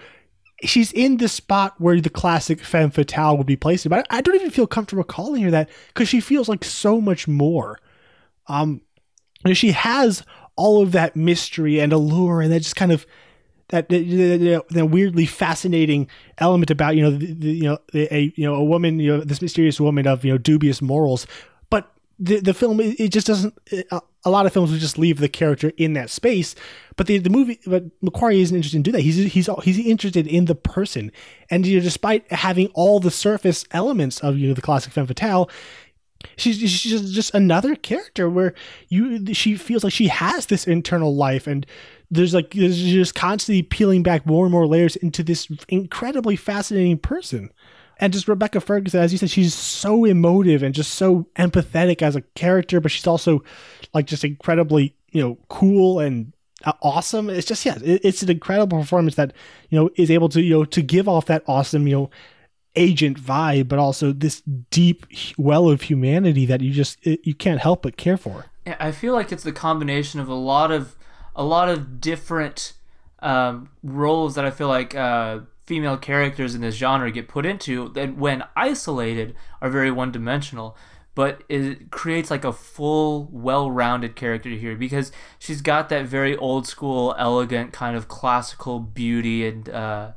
she's 0.62 0.92
in 0.92 1.18
the 1.18 1.28
spot 1.28 1.74
where 1.78 2.00
the 2.00 2.10
classic 2.10 2.60
femme 2.60 2.90
fatale 2.90 3.36
would 3.36 3.46
be 3.46 3.56
placed. 3.56 3.88
But 3.88 4.06
I 4.10 4.20
don't 4.20 4.34
even 4.34 4.50
feel 4.50 4.66
comfortable 4.66 5.04
calling 5.04 5.42
her 5.42 5.50
that 5.50 5.68
because 5.88 6.08
she 6.08 6.20
feels 6.20 6.48
like 6.48 6.64
so 6.64 7.00
much 7.00 7.26
more. 7.26 7.78
Um, 8.46 8.82
she 9.52 9.72
has 9.72 10.24
all 10.56 10.82
of 10.82 10.92
that 10.92 11.16
mystery 11.16 11.80
and 11.80 11.92
allure 11.92 12.40
and 12.40 12.52
that 12.52 12.60
just 12.60 12.76
kind 12.76 12.92
of 12.92 13.06
that 13.68 13.88
that, 13.88 14.88
weirdly 14.90 15.26
fascinating 15.26 16.08
element 16.38 16.70
about 16.70 16.96
you 16.96 17.02
know 17.02 17.10
the, 17.10 17.32
the, 17.32 17.50
you 17.50 17.62
know 17.62 17.78
a 17.94 18.32
you 18.36 18.44
know 18.44 18.54
a 18.54 18.64
woman 18.64 19.00
you 19.00 19.16
know 19.16 19.24
this 19.24 19.40
mysterious 19.40 19.80
woman 19.80 20.06
of 20.06 20.24
you 20.24 20.32
know 20.32 20.38
dubious 20.38 20.82
morals. 20.82 21.26
But 21.70 21.90
the 22.18 22.40
the 22.40 22.54
film 22.54 22.78
it 22.80 23.08
just 23.08 23.26
doesn't 23.26 23.54
a 23.90 24.30
lot 24.30 24.46
of 24.46 24.52
films 24.52 24.70
would 24.70 24.80
just 24.80 24.98
leave 24.98 25.18
the 25.18 25.28
character 25.28 25.72
in 25.76 25.94
that 25.94 26.10
space. 26.10 26.54
But 26.96 27.06
the 27.06 27.18
the 27.18 27.30
movie 27.30 27.58
but 27.66 27.84
McQuarrie 28.00 28.40
isn't 28.40 28.54
interested 28.54 28.76
in 28.76 28.82
do 28.82 28.92
that. 28.92 29.00
He's 29.00 29.32
he's 29.32 29.48
he's 29.62 29.78
interested 29.78 30.26
in 30.26 30.44
the 30.44 30.54
person. 30.54 31.10
And 31.50 31.66
you 31.66 31.78
know 31.78 31.82
despite 31.82 32.30
having 32.30 32.68
all 32.74 33.00
the 33.00 33.10
surface 33.10 33.64
elements 33.70 34.20
of 34.20 34.36
you 34.36 34.48
know 34.48 34.54
the 34.54 34.62
classic 34.62 34.92
femme 34.92 35.06
fatale 35.06 35.50
she's 36.36 36.58
she's 36.70 37.12
just 37.12 37.34
another 37.34 37.74
character 37.74 38.28
where 38.28 38.54
you 38.88 39.34
she 39.34 39.56
feels 39.56 39.84
like 39.84 39.92
she 39.92 40.08
has 40.08 40.46
this 40.46 40.66
internal 40.66 41.14
life 41.14 41.46
and 41.46 41.66
there's 42.10 42.34
like 42.34 42.52
there's 42.52 42.80
just 42.80 43.14
constantly 43.14 43.62
peeling 43.62 44.02
back 44.02 44.26
more 44.26 44.44
and 44.44 44.52
more 44.52 44.66
layers 44.66 44.96
into 44.96 45.22
this 45.22 45.48
incredibly 45.68 46.36
fascinating 46.36 46.98
person 46.98 47.50
and 47.98 48.12
just 48.12 48.26
Rebecca 48.26 48.60
Ferguson, 48.60 49.00
as 49.00 49.12
you 49.12 49.18
said, 49.18 49.30
she's 49.30 49.54
so 49.54 50.04
emotive 50.04 50.62
and 50.62 50.74
just 50.74 50.94
so 50.94 51.26
empathetic 51.36 52.02
as 52.02 52.16
a 52.16 52.22
character, 52.34 52.80
but 52.80 52.90
she's 52.90 53.06
also 53.06 53.44
like 53.92 54.06
just 54.06 54.24
incredibly, 54.24 54.96
you 55.12 55.22
know, 55.22 55.38
cool 55.48 56.00
and 56.00 56.32
awesome. 56.82 57.30
It's 57.30 57.46
just 57.46 57.64
yeah, 57.64 57.78
it's 57.82 58.22
an 58.22 58.30
incredible 58.30 58.78
performance 58.78 59.14
that 59.16 59.32
you 59.70 59.78
know 59.78 59.90
is 59.96 60.10
able 60.10 60.28
to 60.30 60.42
you 60.42 60.54
know 60.54 60.64
to 60.64 60.82
give 60.82 61.08
off 61.08 61.26
that 61.26 61.42
awesome 61.46 61.86
you 61.86 61.94
know 61.94 62.10
agent 62.76 63.20
vibe, 63.20 63.68
but 63.68 63.78
also 63.78 64.12
this 64.12 64.42
deep 64.70 65.06
well 65.38 65.68
of 65.68 65.82
humanity 65.82 66.46
that 66.46 66.60
you 66.60 66.72
just 66.72 66.98
you 67.04 67.34
can't 67.34 67.60
help 67.60 67.82
but 67.82 67.96
care 67.96 68.16
for. 68.16 68.46
I 68.66 68.92
feel 68.92 69.12
like 69.12 69.30
it's 69.30 69.42
the 69.42 69.52
combination 69.52 70.20
of 70.20 70.28
a 70.28 70.34
lot 70.34 70.70
of 70.70 70.96
a 71.36 71.44
lot 71.44 71.68
of 71.68 72.00
different 72.00 72.72
um, 73.20 73.70
roles 73.82 74.34
that 74.34 74.44
I 74.44 74.50
feel 74.50 74.68
like 74.68 74.94
uh, 74.94 75.40
female 75.66 75.96
characters 75.96 76.54
in 76.54 76.60
this 76.60 76.74
genre 76.76 77.10
get 77.10 77.28
put 77.28 77.46
into 77.46 77.88
that, 77.90 78.16
when 78.16 78.44
isolated, 78.56 79.34
are 79.60 79.70
very 79.70 79.90
one 79.90 80.12
dimensional. 80.12 80.76
But 81.16 81.44
it 81.48 81.92
creates 81.92 82.28
like 82.28 82.44
a 82.44 82.52
full, 82.52 83.28
well-rounded 83.30 84.16
character 84.16 84.48
here 84.50 84.74
because 84.74 85.12
she's 85.38 85.60
got 85.60 85.88
that 85.90 86.06
very 86.06 86.36
old 86.36 86.66
school, 86.66 87.14
elegant 87.16 87.72
kind 87.72 87.96
of 87.96 88.08
classical 88.08 88.80
beauty 88.80 89.46
and. 89.46 89.68
Uh, 89.68 90.12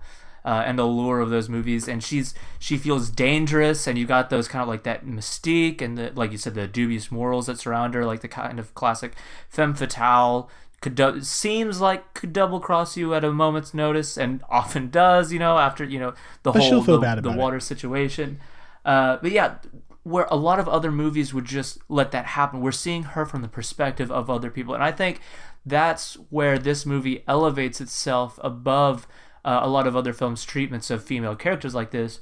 uh, 0.48 0.64
and 0.66 0.80
the 0.80 0.86
lure 0.86 1.20
of 1.20 1.30
those 1.30 1.50
movies. 1.50 1.90
And 1.90 2.02
she's 2.02 2.34
she 2.58 2.78
feels 2.78 3.10
dangerous, 3.10 3.86
and 3.86 3.98
you 3.98 4.08
got 4.08 4.30
those 4.30 4.48
kind 4.48 4.62
of 4.62 4.70
like 4.70 4.84
that 4.84 5.06
mystique 5.06 5.82
and 5.82 5.98
the 5.98 6.14
like 6.16 6.32
you 6.32 6.38
said 6.38 6.56
the 6.56 6.68
dubious 6.68 7.12
morals 7.12 7.48
that 7.48 7.60
surround 7.60 7.94
her, 7.94 8.06
like 8.06 8.22
the 8.22 8.30
kind 8.30 8.58
of 8.58 8.74
classic 8.74 9.14
femme 9.50 9.76
fatale. 9.76 10.50
Could 10.80 10.94
do- 10.96 11.22
seems 11.22 11.82
like 11.82 12.14
could 12.14 12.32
double 12.32 12.60
cross 12.60 12.96
you 12.96 13.14
at 13.14 13.26
a 13.26 13.32
moment's 13.34 13.74
notice, 13.74 14.16
and 14.16 14.42
often 14.50 14.90
does. 14.90 15.34
You 15.34 15.40
know, 15.40 15.58
after 15.58 15.84
you 15.84 16.00
know 16.00 16.14
the 16.44 16.54
but 16.54 16.64
whole 16.64 16.82
the, 16.82 17.20
the 17.22 17.32
water 17.32 17.58
it. 17.58 17.62
situation. 17.62 18.40
Uh, 18.86 19.18
but 19.22 19.32
yeah, 19.32 19.56
where 20.04 20.28
a 20.32 20.38
lot 20.38 20.60
of 20.60 20.70
other 20.70 20.92
movies 20.94 21.34
would 21.34 21.44
just 21.44 21.80
let 21.90 22.12
that 22.12 22.26
happen. 22.26 22.62
We're 22.62 22.72
seeing 22.72 23.04
her 23.04 23.26
from 23.26 23.42
the 23.42 23.50
perspective 23.50 24.10
of 24.10 24.30
other 24.30 24.50
people, 24.50 24.74
and 24.74 24.84
I 24.84 24.94
think 24.94 25.20
that's 25.66 26.14
where 26.30 26.58
this 26.58 26.86
movie 26.86 27.26
elevates 27.28 27.82
itself 27.82 28.40
above 28.42 29.08
uh, 29.48 29.62
a 29.64 29.70
lot 29.70 29.88
of 29.88 29.96
other 29.96 30.12
films' 30.12 30.44
treatments 30.44 30.92
of 30.92 31.02
female 31.02 31.34
characters 31.34 31.74
like 31.74 31.92
this 31.92 32.20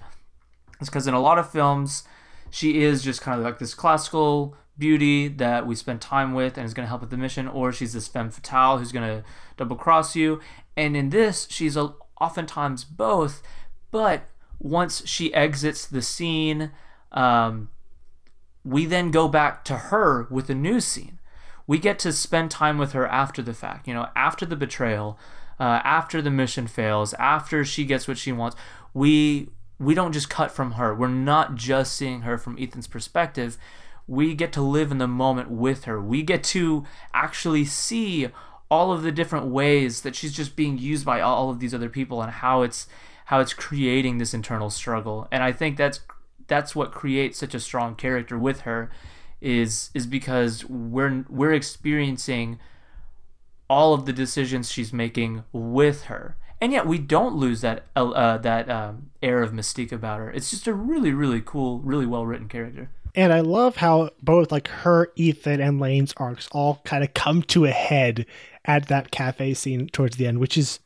is 0.80 0.90
because 0.90 1.08
in 1.08 1.16
a 1.16 1.20
lot 1.20 1.40
of 1.40 1.52
films, 1.52 2.04
she 2.52 2.84
is 2.84 3.02
just 3.02 3.20
kind 3.20 3.40
of 3.40 3.44
like 3.44 3.58
this 3.58 3.74
classical 3.74 4.56
beauty 4.78 5.28
that 5.28 5.66
we 5.66 5.74
spend 5.74 6.00
time 6.00 6.36
with 6.36 6.56
and 6.56 6.68
is 6.68 6.76
going 6.76 6.86
to 6.86 6.90
help 6.90 7.02
with 7.02 7.10
the 7.10 7.18
mission, 7.18 7.48
or 7.48 7.72
she's 7.72 7.94
this 7.94 8.08
femme 8.08 8.30
fatale 8.30 8.78
who's 8.78 8.92
going 8.92 9.08
to 9.08 9.24
double 9.58 9.76
cross 9.76 10.16
you. 10.16 10.40
And 10.78 10.96
in 10.96 11.10
this, 11.10 11.48
she's 11.50 11.76
a, 11.76 11.96
oftentimes 12.22 12.84
both, 12.84 13.42
but 13.90 14.30
once 14.60 15.08
she 15.08 15.34
exits 15.34 15.88
the 15.88 16.04
scene, 16.04 16.72
um, 17.12 17.70
we 18.64 18.86
then 18.86 19.10
go 19.10 19.28
back 19.28 19.66
to 19.66 19.78
her 19.78 20.28
with 20.30 20.48
a 20.52 20.56
new 20.56 20.80
scene. 20.80 21.20
We 21.66 21.80
get 21.80 21.98
to 22.00 22.12
spend 22.12 22.52
time 22.52 22.78
with 22.78 22.92
her 22.92 23.08
after 23.08 23.42
the 23.42 23.56
fact, 23.56 23.88
you 23.88 23.96
know, 23.96 24.10
after 24.16 24.46
the 24.46 24.56
betrayal, 24.56 25.18
uh, 25.60 25.82
after 25.84 26.22
the 26.22 26.32
mission 26.32 26.68
fails, 26.68 27.14
after 27.16 27.64
she 27.64 27.86
gets 27.86 28.08
what 28.08 28.18
she 28.18 28.32
wants, 28.32 28.56
we 28.94 29.50
we 29.78 29.94
don't 29.94 30.14
just 30.14 30.30
cut 30.30 30.52
from 30.52 30.74
her. 30.74 30.96
We're 30.96 31.08
not 31.08 31.56
just 31.56 31.96
seeing 31.96 32.22
her 32.22 32.38
from 32.38 32.58
Ethan's 32.60 32.88
perspective. 32.88 33.58
We 34.08 34.34
get 34.34 34.54
to 34.54 34.62
live 34.62 34.92
in 34.92 35.00
the 35.00 35.08
moment 35.08 35.50
with 35.50 35.84
her. 35.84 36.00
We 36.02 36.24
get 36.24 36.44
to 36.46 36.86
actually 37.14 37.66
see 37.66 38.30
all 38.70 38.94
of 38.94 39.04
the 39.04 39.12
different 39.12 39.48
ways 39.48 40.02
that 40.02 40.16
she's 40.16 40.34
just 40.34 40.56
being 40.56 40.78
used 40.78 41.06
by 41.06 41.22
all 41.22 41.50
of 41.50 41.60
these 41.60 41.74
other 41.74 41.90
people 41.90 42.22
and 42.22 42.32
how 42.32 42.62
it's 42.62 42.88
how 43.26 43.40
it's 43.40 43.54
creating 43.54 44.18
this 44.18 44.34
internal 44.34 44.70
struggle. 44.70 45.28
And 45.32 45.44
I 45.44 45.52
think 45.52 45.78
that's 45.78 46.00
that's 46.48 46.76
what 46.76 46.92
creates 46.92 47.40
such 47.40 47.56
a 47.56 47.60
strong 47.60 47.96
character 47.96 48.38
with 48.38 48.62
her 48.62 48.92
is 49.42 49.90
is 49.94 50.08
because 50.08 50.66
we're 50.66 51.26
we're 51.30 51.54
experiencing 51.54 52.60
all 53.70 53.94
of 53.94 54.06
the 54.06 54.14
decisions 54.14 54.72
she's 54.72 54.94
making 54.94 55.44
with 55.52 56.04
her. 56.04 56.38
And 56.62 56.72
yet 56.72 56.88
we 56.88 56.98
don't 56.98 57.36
lose 57.36 57.62
that 57.62 57.86
uh, 57.96 58.38
that 58.38 58.70
um, 58.70 59.12
air 59.22 59.42
of 59.42 59.52
mystique 59.52 59.92
about 59.92 60.20
her. 60.20 60.32
It's 60.32 60.50
just 60.50 60.68
a 60.68 60.74
really, 60.74 61.12
really 61.12 61.42
cool, 61.42 61.80
really 61.80 62.06
well 62.06 62.26
written 62.26 62.48
character. 62.48 62.90
And 63.14 63.32
I 63.32 63.40
love 63.42 63.78
how 63.78 64.10
both 64.22 64.52
like 64.52 64.68
her, 64.68 65.12
Ethan, 65.16 65.62
and 65.62 65.80
Lane's 65.80 66.14
arcs 66.18 66.50
all 66.52 66.82
kind 66.84 67.04
of 67.04 67.14
come 67.14 67.44
to 67.44 67.66
a 67.66 67.72
head 67.72 68.26
at 68.66 68.88
that 68.88 69.12
cafe 69.12 69.54
scene 69.54 69.88
towards 69.88 70.18
the 70.18 70.28
end, 70.28 70.40
which 70.40 70.58
is 70.58 70.80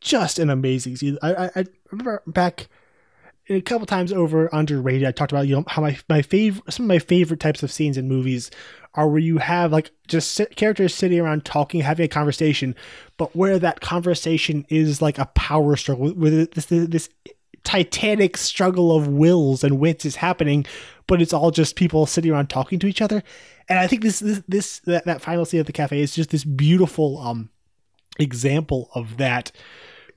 just 0.00 0.38
an 0.38 0.50
amazing 0.50 0.96
scene. 0.96 1.18
I, 1.22 1.34
I, 1.34 1.50
I 1.56 1.64
remember 1.90 2.22
back 2.26 2.68
a 3.48 3.60
couple 3.60 3.86
times 3.86 4.12
over 4.12 4.48
underrated. 4.52 5.06
I 5.06 5.12
talked 5.12 5.32
about 5.32 5.46
you 5.46 5.56
know 5.56 5.64
how 5.66 5.82
my 5.82 5.98
my 6.08 6.22
favorite 6.22 6.72
some 6.72 6.84
of 6.84 6.88
my 6.88 6.98
favorite 6.98 7.40
types 7.40 7.62
of 7.62 7.70
scenes 7.70 7.96
in 7.96 8.08
movies 8.08 8.50
are 8.94 9.08
where 9.08 9.20
you 9.20 9.38
have 9.38 9.72
like 9.72 9.90
just 10.08 10.32
sit, 10.32 10.56
characters 10.56 10.94
sitting 10.94 11.20
around 11.20 11.44
talking, 11.44 11.80
having 11.80 12.06
a 12.06 12.08
conversation, 12.08 12.74
but 13.16 13.34
where 13.36 13.58
that 13.58 13.80
conversation 13.80 14.64
is 14.68 15.02
like 15.02 15.18
a 15.18 15.26
power 15.26 15.76
struggle 15.76 16.12
with 16.14 16.52
this 16.52 16.66
this 16.66 17.08
titanic 17.64 18.36
struggle 18.36 18.96
of 18.96 19.08
wills 19.08 19.64
and 19.64 19.78
wits 19.80 20.04
is 20.04 20.16
happening, 20.16 20.64
but 21.06 21.20
it's 21.20 21.32
all 21.32 21.50
just 21.50 21.76
people 21.76 22.06
sitting 22.06 22.30
around 22.30 22.48
talking 22.48 22.78
to 22.78 22.86
each 22.86 23.02
other. 23.02 23.22
And 23.68 23.78
I 23.78 23.86
think 23.86 24.02
this 24.02 24.20
this, 24.20 24.42
this 24.48 24.78
that, 24.80 25.04
that 25.04 25.20
final 25.20 25.44
scene 25.44 25.60
at 25.60 25.66
the 25.66 25.72
cafe 25.72 26.00
is 26.00 26.14
just 26.14 26.30
this 26.30 26.44
beautiful 26.44 27.18
um 27.18 27.50
example 28.18 28.90
of 28.94 29.18
that 29.18 29.52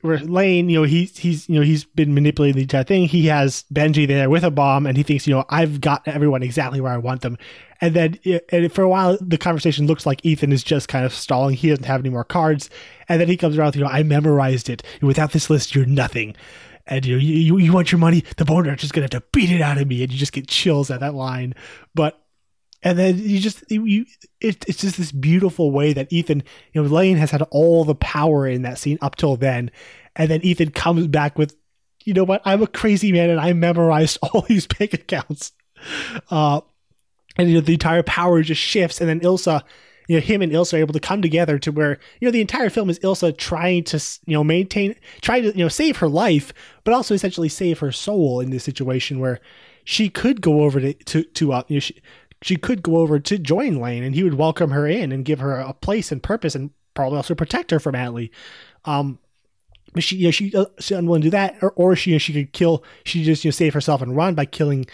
Lane, 0.02 0.70
you 0.70 0.80
know, 0.80 0.84
he's 0.84 1.18
he's 1.18 1.50
you 1.50 1.56
know 1.56 1.62
he's 1.62 1.84
been 1.84 2.14
manipulating 2.14 2.56
the 2.56 2.62
entire 2.62 2.84
thing. 2.84 3.08
He 3.08 3.28
has 3.28 3.66
Benji 3.74 4.08
there 4.08 4.30
with 4.30 4.44
a 4.44 4.52
bomb, 4.52 4.86
and 4.86 4.96
he 4.96 5.04
thinks, 5.04 5.28
you 5.28 5.36
know, 5.36 5.46
I've 5.50 5.82
got 5.82 6.08
everyone 6.08 6.42
exactly 6.42 6.80
where 6.80 6.94
I 6.94 6.98
want 6.98 7.22
them. 7.22 7.38
And 7.82 7.94
then, 7.94 8.20
and 8.52 8.72
for 8.72 8.82
a 8.82 8.90
while, 8.90 9.18
the 9.22 9.38
conversation 9.38 9.88
looks 9.88 10.06
like 10.06 10.26
Ethan 10.26 10.52
is 10.52 10.64
just 10.64 10.88
kind 10.88 11.06
of 11.06 11.14
stalling. 11.14 11.56
He 11.56 11.70
doesn't 11.70 11.86
have 11.86 12.02
any 12.02 12.10
more 12.10 12.24
cards, 12.24 12.70
and 13.08 13.20
then 13.20 13.28
he 13.28 13.38
comes 13.38 13.58
around 13.58 13.68
with, 13.68 13.76
you 13.78 13.84
know, 13.84 13.90
I 13.90 14.04
memorized 14.04 14.70
it. 14.70 14.84
Without 15.02 15.32
this 15.32 15.50
list, 15.50 15.76
you're 15.76 15.86
nothing. 15.86 16.36
And 16.88 17.06
you 17.06 17.18
you, 17.18 17.58
you 17.58 17.72
want 17.72 17.92
your 17.92 18.00
money? 18.00 18.24
The 18.38 18.46
boner 18.46 18.76
just 18.76 18.94
gonna 18.94 19.04
have 19.04 19.12
to 19.12 19.24
beat 19.32 19.52
it 19.52 19.62
out 19.62 19.78
of 19.78 19.88
me, 19.88 20.02
and 20.02 20.12
you 20.12 20.18
just 20.18 20.34
get 20.34 20.48
chills 20.48 20.90
at 20.90 21.02
that 21.02 21.14
line. 21.14 21.56
But 21.94 22.19
and 22.82 22.98
then 22.98 23.18
you 23.18 23.40
just 23.40 23.64
you 23.70 24.06
it, 24.40 24.64
it's 24.68 24.82
just 24.82 24.98
this 24.98 25.12
beautiful 25.12 25.72
way 25.72 25.94
that 25.94 26.12
Ethan 26.12 26.44
you 26.74 26.82
know 26.82 26.88
Lane 26.88 27.18
has 27.18 27.32
had 27.32 27.42
all 27.52 27.84
the 27.84 27.96
power 27.96 28.48
in 28.48 28.62
that 28.62 28.78
scene 28.78 28.98
up 29.02 29.16
till 29.16 29.36
then. 29.36 29.72
And 30.16 30.30
then 30.30 30.42
Ethan 30.42 30.72
comes 30.72 31.08
back 31.08 31.38
with 31.38 31.56
you 32.06 32.14
know 32.14 32.24
what? 32.24 32.42
I'm 32.46 32.64
a 32.64 32.68
crazy 32.68 33.12
man 33.12 33.30
and 33.30 33.40
I 33.40 33.54
memorized 33.54 34.18
all 34.24 34.42
these 34.42 34.68
bank 34.68 34.94
accounts. 34.94 35.52
Uh 36.30 36.62
and 37.38 37.50
you 37.50 37.56
know 37.56 37.62
the 37.62 37.74
entire 37.74 38.04
power 38.04 38.42
just 38.42 38.62
shifts. 38.62 39.02
And 39.02 39.10
then 39.10 39.20
Ilsa 39.20 39.64
you 40.08 40.16
know 40.16 40.22
him 40.22 40.42
and 40.42 40.52
Ilsa 40.52 40.76
are 40.76 40.78
able 40.78 40.94
to 40.94 41.02
come 41.02 41.22
together 41.22 41.60
to 41.60 41.72
where 41.74 42.00
you 42.22 42.28
know 42.28 42.32
the 42.32 42.42
entire 42.42 42.70
film 42.70 42.90
is 42.90 43.00
Ilsa 43.00 43.36
trying 43.38 43.84
to 43.86 43.98
you 44.26 44.34
know 44.36 44.44
maintain 44.44 44.96
trying 45.22 45.44
to 45.44 45.50
you 45.50 45.66
know 45.66 45.70
save 45.70 45.98
her 45.98 46.08
life 46.08 46.54
but 46.86 46.94
also 46.94 47.14
essentially 47.14 47.50
save 47.50 47.80
her 47.80 47.92
soul 47.92 48.40
in 48.40 48.52
this 48.52 48.64
situation 48.64 49.20
where 49.20 49.42
she 49.84 50.10
could 50.10 50.40
go 50.40 50.62
over 50.62 50.80
to 50.80 50.94
to, 50.94 51.24
to 51.24 51.52
uh, 51.52 51.64
you 51.68 51.76
know, 51.76 51.80
she, 51.82 52.02
she 52.41 52.56
could 52.56 52.82
go 52.82 52.98
over 52.98 53.20
to 53.20 53.38
join 53.38 53.80
Lane 53.80 54.03
and 54.03 54.16
he 54.16 54.24
would 54.24 54.36
welcome 54.36 54.72
her 54.72 54.88
in 54.88 55.11
and 55.11 55.26
give 55.26 55.40
her 55.40 55.56
a 55.56 55.74
place 55.74 56.11
and 56.11 56.24
purpose 56.24 56.56
and 56.56 56.72
probably 56.94 57.18
also 57.18 57.36
protect 57.36 57.72
her 57.72 57.80
from 57.80 57.95
Atlee. 57.95 58.30
Um, 58.86 59.20
but 59.94 60.03
she, 60.03 60.18
you 60.18 60.26
know, 60.26 60.32
she, 60.32 60.56
uh, 60.56 60.66
she 60.80 60.94
unwilling 60.94 61.22
to 61.22 61.28
do 61.28 61.32
that, 61.32 61.57
or, 61.61 61.72
or 61.72 61.95
she, 61.95 62.11
you 62.11 62.16
know, 62.16 62.20
she 62.20 62.34
could 62.34 62.53
kill, 62.53 62.84
she 63.06 63.24
just, 63.24 63.44
you 63.44 63.49
know, 63.49 63.53
save 63.53 63.74
herself 63.74 64.02
and 64.02 64.16
run 64.16 64.36
by 64.36 64.45
killing, 64.45 64.86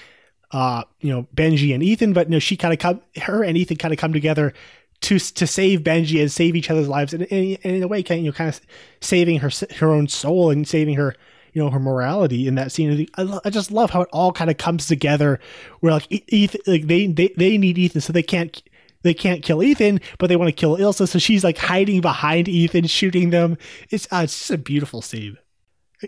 uh, 0.52 0.84
you 1.02 1.12
know, 1.12 1.28
Benji 1.36 1.74
and 1.74 1.84
Ethan. 1.84 2.14
But, 2.14 2.28
you 2.28 2.32
know, 2.32 2.40
she 2.40 2.56
kind 2.56 2.74
of 2.74 2.80
come, 2.80 3.02
her 3.22 3.44
and 3.44 3.58
Ethan 3.58 3.78
kind 3.78 3.94
of 3.94 4.00
come 4.00 4.14
together 4.14 4.54
to, 5.02 5.20
to 5.20 5.46
save 5.46 5.82
Benji 5.82 6.22
and 6.22 6.32
save 6.32 6.56
each 6.56 6.72
other's 6.72 6.88
lives. 6.88 7.14
And, 7.14 7.24
and, 7.32 7.58
and 7.64 7.76
in 7.76 7.84
a 7.84 7.88
way, 7.88 8.04
kind 8.04 8.20
of, 8.20 8.26
you 8.26 8.32
know, 8.32 8.36
kind 8.36 8.50
of 8.50 8.62
saving 9.02 9.40
her, 9.40 9.52
her 9.78 9.92
own 9.92 10.08
soul 10.08 10.50
and 10.50 10.68
saving 10.68 10.96
her, 10.96 11.14
you 11.56 11.64
know 11.64 11.72
her 11.72 11.80
morality 11.80 12.48
in 12.48 12.56
that 12.56 12.72
scene. 12.72 13.08
I, 13.18 13.40
I 13.46 13.50
just 13.50 13.72
love 13.72 13.90
how 13.90 14.02
it 14.02 14.10
all 14.12 14.34
kind 14.34 14.52
of 14.52 14.58
comes 14.58 14.88
together. 14.88 15.40
Where 15.80 15.94
like 15.94 16.08
Ethan, 16.32 16.62
like 16.68 16.88
they 16.88 17.08
they 17.08 17.34
they 17.38 17.58
need 17.58 17.78
Ethan, 17.78 18.02
so 18.02 18.12
they 18.12 18.22
can't 18.22 18.62
they 19.04 19.14
can't 19.14 19.42
kill 19.42 19.64
Ethan, 19.64 20.02
but 20.20 20.28
they 20.28 20.36
want 20.36 20.50
to 20.50 20.52
kill 20.52 20.78
Ilsa, 20.78 21.08
so 21.08 21.18
she's 21.18 21.44
like 21.44 21.58
hiding 21.58 22.02
behind 22.02 22.50
Ethan, 22.50 22.88
shooting 22.88 23.30
them. 23.30 23.58
It's 23.90 24.06
uh, 24.12 24.22
it's 24.26 24.38
just 24.38 24.52
a 24.52 24.58
beautiful 24.58 25.02
scene. 25.02 25.38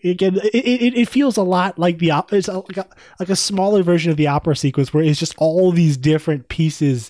Again, 0.03 0.35
it, 0.35 0.53
it, 0.53 0.97
it 0.97 1.09
feels 1.09 1.37
a 1.37 1.43
lot 1.43 1.79
like 1.79 1.99
the 1.99 2.11
it's 2.33 2.49
like 2.49 2.77
a, 2.77 2.87
like 3.17 3.29
a 3.29 3.35
smaller 3.37 3.83
version 3.83 4.11
of 4.11 4.17
the 4.17 4.27
opera 4.27 4.55
sequence 4.55 4.93
where 4.93 5.03
it's 5.03 5.17
just 5.17 5.33
all 5.37 5.71
these 5.71 5.95
different 5.95 6.49
pieces 6.49 7.09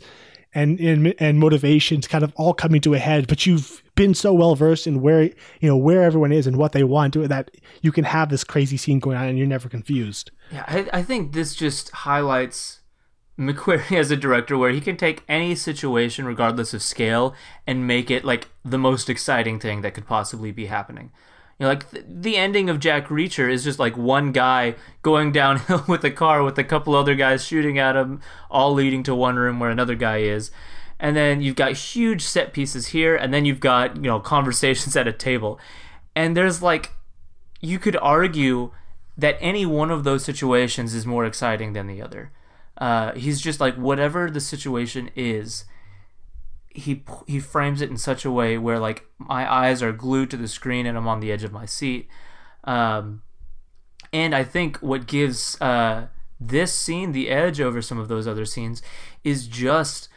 and 0.54 0.80
and 0.80 1.16
and 1.20 1.40
motivations 1.40 2.08
kind 2.08 2.24
of 2.24 2.32
all 2.36 2.54
coming 2.54 2.80
to 2.82 2.94
a 2.94 3.00
head 3.00 3.28
but 3.28 3.46
you've 3.46 3.84
been 3.98 4.14
so 4.14 4.34
well 4.34 4.56
versed 4.56 4.88
in 4.88 5.02
where 5.02 5.24
you 5.24 5.34
know 5.64 5.76
where 5.76 6.04
everyone 6.04 6.32
is 6.32 6.48
and 6.48 6.56
what 6.56 6.72
they 6.72 6.84
want 6.84 7.14
to 7.14 7.28
that 7.28 7.52
you 7.82 7.92
can 7.92 8.06
have 8.06 8.30
this 8.30 8.44
crazy 8.44 8.78
scene 8.78 9.00
going 9.00 9.18
on 9.18 9.28
and 9.28 9.38
you're 9.38 9.48
never 9.48 9.68
confused 9.68 10.32
yeah 10.52 10.64
i, 10.68 10.88
I 10.94 11.04
think 11.04 11.34
this 11.34 11.56
just 11.56 11.90
highlights 11.90 12.80
mcquarrie 13.38 13.98
as 13.98 14.12
a 14.12 14.16
director 14.16 14.58
where 14.58 14.72
he 14.72 14.80
can 14.80 14.96
take 14.96 15.24
any 15.28 15.56
situation 15.56 16.26
regardless 16.26 16.74
of 16.74 16.82
scale 16.82 17.36
and 17.66 17.86
make 17.86 18.10
it 18.10 18.24
like 18.24 18.48
the 18.64 18.78
most 18.78 19.10
exciting 19.10 19.60
thing 19.60 19.82
that 19.82 19.94
could 19.94 20.08
possibly 20.08 20.52
be 20.52 20.68
happening 20.68 21.12
you 21.60 21.64
know, 21.64 21.70
like 21.70 21.90
th- 21.90 22.06
the 22.08 22.38
ending 22.38 22.70
of 22.70 22.80
Jack 22.80 23.08
Reacher 23.08 23.52
is 23.52 23.64
just 23.64 23.80
like 23.80 23.98
one 23.98 24.32
guy 24.32 24.76
going 25.02 25.32
downhill 25.32 25.84
with 25.88 26.04
a 26.04 26.12
car 26.12 26.44
with 26.44 26.58
a 26.60 26.64
couple 26.64 26.96
other 26.96 27.16
guys 27.16 27.44
shooting 27.44 27.80
at 27.80 27.96
him, 27.96 28.22
all 28.52 28.74
leading 28.74 29.02
to 29.04 29.16
one 29.16 29.38
room 29.38 29.60
where 29.60 29.72
another 29.72 29.96
guy 29.96 30.18
is. 30.18 30.52
And 31.00 31.16
then 31.16 31.42
you've 31.42 31.56
got 31.56 31.74
huge 31.74 32.24
set 32.24 32.54
pieces 32.54 32.88
here, 32.88 33.16
and 33.16 33.34
then 33.34 33.46
you've 33.46 33.60
got, 33.60 33.98
you 33.98 34.04
know, 34.04 34.20
conversations 34.20 34.96
at 34.98 35.08
a 35.08 35.14
table. 35.14 35.60
And 36.16 36.36
there's 36.36 36.62
like, 36.62 36.94
you 37.62 37.80
could 37.80 37.98
argue 37.98 38.72
that 39.18 39.38
any 39.40 39.66
one 39.66 39.92
of 39.92 40.04
those 40.04 40.24
situations 40.24 40.94
is 40.94 41.06
more 41.06 41.26
exciting 41.26 41.74
than 41.74 41.88
the 41.88 42.02
other. 42.02 42.32
Uh, 42.78 43.14
he's 43.14 43.42
just 43.42 43.60
like, 43.60 43.76
whatever 43.76 44.30
the 44.30 44.40
situation 44.40 45.10
is, 45.16 45.66
he 46.70 47.04
he 47.26 47.40
frames 47.40 47.82
it 47.82 47.90
in 47.90 47.98
such 47.98 48.24
a 48.24 48.30
way 48.30 48.56
where 48.56 48.78
like 48.78 49.08
my 49.18 49.52
eyes 49.52 49.82
are 49.82 49.92
glued 49.92 50.30
to 50.30 50.38
the 50.38 50.48
screen 50.48 50.86
and 50.86 50.96
I'm 50.96 51.08
on 51.08 51.22
the 51.22 51.32
edge 51.32 51.44
of 51.44 51.52
my 51.52 51.66
seat. 51.66 52.08
Um, 52.64 53.24
and 54.14 54.36
I 54.36 54.44
think 54.44 54.78
what 54.78 55.08
gives 55.08 55.60
uh, 55.60 56.08
this 56.40 56.74
scene 56.74 57.12
the 57.12 57.30
edge 57.30 57.60
over 57.60 57.82
some 57.82 57.98
of 57.98 58.08
those 58.08 58.28
other 58.28 58.46
scenes 58.46 58.84
is 59.24 59.48
just 59.48 60.08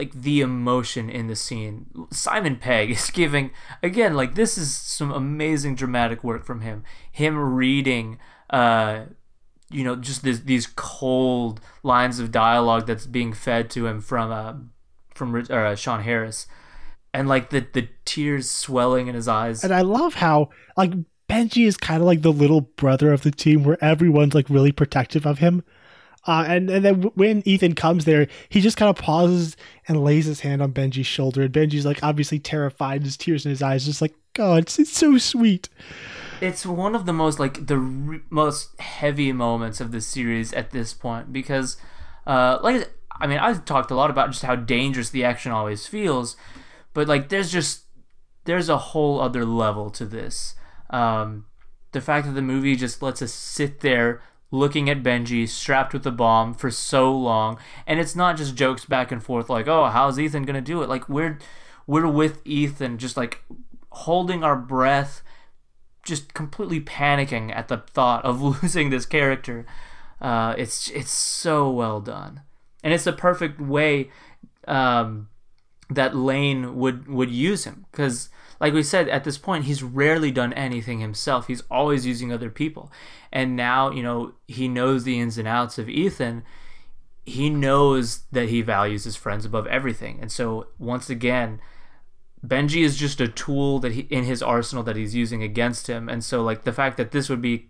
like 0.00 0.12
the 0.12 0.40
emotion 0.40 1.10
in 1.10 1.26
the 1.26 1.36
scene. 1.36 1.86
Simon 2.10 2.56
Pegg 2.56 2.90
is 2.90 3.10
giving 3.10 3.50
again 3.82 4.14
like 4.14 4.34
this 4.34 4.56
is 4.56 4.74
some 4.74 5.12
amazing 5.12 5.74
dramatic 5.74 6.24
work 6.24 6.44
from 6.46 6.62
him. 6.62 6.84
Him 7.12 7.36
reading 7.36 8.18
uh 8.48 9.04
you 9.70 9.84
know 9.84 9.96
just 9.96 10.22
this, 10.22 10.40
these 10.40 10.66
cold 10.74 11.60
lines 11.82 12.18
of 12.18 12.32
dialogue 12.32 12.86
that's 12.86 13.06
being 13.06 13.34
fed 13.34 13.68
to 13.70 13.86
him 13.86 14.00
from 14.00 14.32
uh, 14.32 14.54
from 15.14 15.44
uh, 15.50 15.74
Sean 15.74 16.02
Harris, 16.02 16.46
and 17.12 17.28
like 17.28 17.50
the 17.50 17.66
the 17.72 17.88
tears 18.06 18.50
swelling 18.50 19.06
in 19.06 19.14
his 19.14 19.28
eyes. 19.28 19.62
And 19.62 19.72
I 19.72 19.82
love 19.82 20.14
how 20.14 20.48
like 20.78 20.92
Benji 21.28 21.66
is 21.66 21.76
kind 21.76 22.00
of 22.00 22.06
like 22.06 22.22
the 22.22 22.32
little 22.32 22.62
brother 22.62 23.12
of 23.12 23.20
the 23.20 23.30
team, 23.30 23.64
where 23.64 23.82
everyone's 23.84 24.34
like 24.34 24.48
really 24.48 24.72
protective 24.72 25.26
of 25.26 25.38
him. 25.40 25.62
Uh, 26.26 26.44
and 26.46 26.68
and 26.68 26.84
then 26.84 27.02
when 27.14 27.42
Ethan 27.46 27.74
comes 27.74 28.04
there, 28.04 28.26
he 28.48 28.60
just 28.60 28.76
kind 28.76 28.90
of 28.90 28.96
pauses 28.96 29.56
and 29.88 30.04
lays 30.04 30.26
his 30.26 30.40
hand 30.40 30.60
on 30.60 30.72
Benji's 30.72 31.06
shoulder, 31.06 31.42
and 31.42 31.52
Benji's 31.52 31.86
like 31.86 32.02
obviously 32.02 32.38
terrified, 32.38 33.02
his 33.02 33.16
tears 33.16 33.46
in 33.46 33.50
his 33.50 33.62
eyes, 33.62 33.86
just 33.86 34.02
like 34.02 34.14
God, 34.34 34.62
it's, 34.62 34.78
it's 34.78 34.96
so 34.96 35.18
sweet. 35.18 35.68
It's 36.40 36.64
one 36.64 36.94
of 36.94 37.06
the 37.06 37.12
most 37.12 37.38
like 37.40 37.66
the 37.66 37.78
re- 37.78 38.20
most 38.30 38.78
heavy 38.80 39.32
moments 39.32 39.80
of 39.80 39.92
the 39.92 40.00
series 40.00 40.52
at 40.52 40.70
this 40.70 40.92
point 40.92 41.32
because, 41.32 41.76
uh, 42.26 42.58
like 42.62 42.90
I 43.20 43.26
mean, 43.26 43.38
I've 43.38 43.64
talked 43.64 43.90
a 43.90 43.94
lot 43.94 44.10
about 44.10 44.30
just 44.30 44.44
how 44.44 44.56
dangerous 44.56 45.10
the 45.10 45.24
action 45.24 45.52
always 45.52 45.86
feels, 45.86 46.36
but 46.94 47.08
like 47.08 47.28
there's 47.28 47.50
just 47.50 47.84
there's 48.44 48.68
a 48.68 48.78
whole 48.78 49.20
other 49.20 49.44
level 49.44 49.90
to 49.90 50.04
this. 50.04 50.54
Um, 50.90 51.46
the 51.92 52.00
fact 52.00 52.26
that 52.26 52.32
the 52.32 52.42
movie 52.42 52.76
just 52.76 53.02
lets 53.02 53.22
us 53.22 53.32
sit 53.32 53.80
there 53.80 54.22
looking 54.50 54.90
at 54.90 55.02
Benji 55.02 55.48
strapped 55.48 55.92
with 55.92 56.02
the 56.02 56.10
bomb 56.10 56.54
for 56.54 56.70
so 56.70 57.12
long, 57.14 57.58
and 57.86 58.00
it's 58.00 58.16
not 58.16 58.36
just 58.36 58.54
jokes 58.54 58.84
back 58.84 59.12
and 59.12 59.22
forth 59.22 59.48
like, 59.48 59.68
"Oh, 59.68 59.86
how's 59.86 60.18
Ethan 60.18 60.44
gonna 60.44 60.60
do 60.60 60.82
it?" 60.82 60.88
Like 60.88 61.08
we're 61.08 61.38
we're 61.86 62.08
with 62.08 62.40
Ethan, 62.44 62.98
just 62.98 63.16
like 63.16 63.42
holding 63.90 64.44
our 64.44 64.56
breath, 64.56 65.22
just 66.04 66.34
completely 66.34 66.80
panicking 66.80 67.54
at 67.54 67.68
the 67.68 67.78
thought 67.78 68.24
of 68.24 68.42
losing 68.62 68.90
this 68.90 69.06
character. 69.06 69.66
Uh, 70.20 70.54
it's 70.58 70.90
it's 70.90 71.10
so 71.10 71.70
well 71.70 72.00
done 72.00 72.42
and 72.82 72.92
it's 72.92 73.04
the 73.04 73.12
perfect 73.12 73.60
way 73.60 74.10
um, 74.66 75.28
that 75.88 76.16
Lane 76.16 76.76
would 76.76 77.08
would 77.08 77.30
use 77.30 77.64
him 77.64 77.86
because, 77.90 78.30
like 78.60 78.74
we 78.74 78.82
said, 78.82 79.08
at 79.08 79.24
this 79.24 79.38
point 79.38 79.64
he's 79.64 79.82
rarely 79.82 80.30
done 80.30 80.52
anything 80.52 81.00
himself. 81.00 81.46
He's 81.46 81.62
always 81.70 82.06
using 82.06 82.32
other 82.32 82.50
people, 82.50 82.92
and 83.32 83.56
now 83.56 83.90
you 83.90 84.02
know 84.02 84.34
he 84.46 84.68
knows 84.68 85.04
the 85.04 85.18
ins 85.18 85.38
and 85.38 85.48
outs 85.48 85.78
of 85.78 85.88
Ethan. 85.88 86.44
He 87.24 87.50
knows 87.50 88.22
that 88.32 88.48
he 88.48 88.62
values 88.62 89.04
his 89.04 89.16
friends 89.16 89.44
above 89.44 89.66
everything, 89.66 90.18
and 90.20 90.30
so 90.30 90.68
once 90.78 91.10
again. 91.10 91.60
Benji 92.42 92.82
is 92.82 92.96
just 92.96 93.20
a 93.20 93.28
tool 93.28 93.80
that 93.80 93.92
he 93.92 94.00
in 94.08 94.24
his 94.24 94.42
arsenal 94.42 94.82
that 94.84 94.96
he's 94.96 95.14
using 95.14 95.42
against 95.42 95.88
him, 95.88 96.08
and 96.08 96.24
so 96.24 96.42
like 96.42 96.64
the 96.64 96.72
fact 96.72 96.96
that 96.96 97.10
this 97.10 97.28
would 97.28 97.42
be 97.42 97.68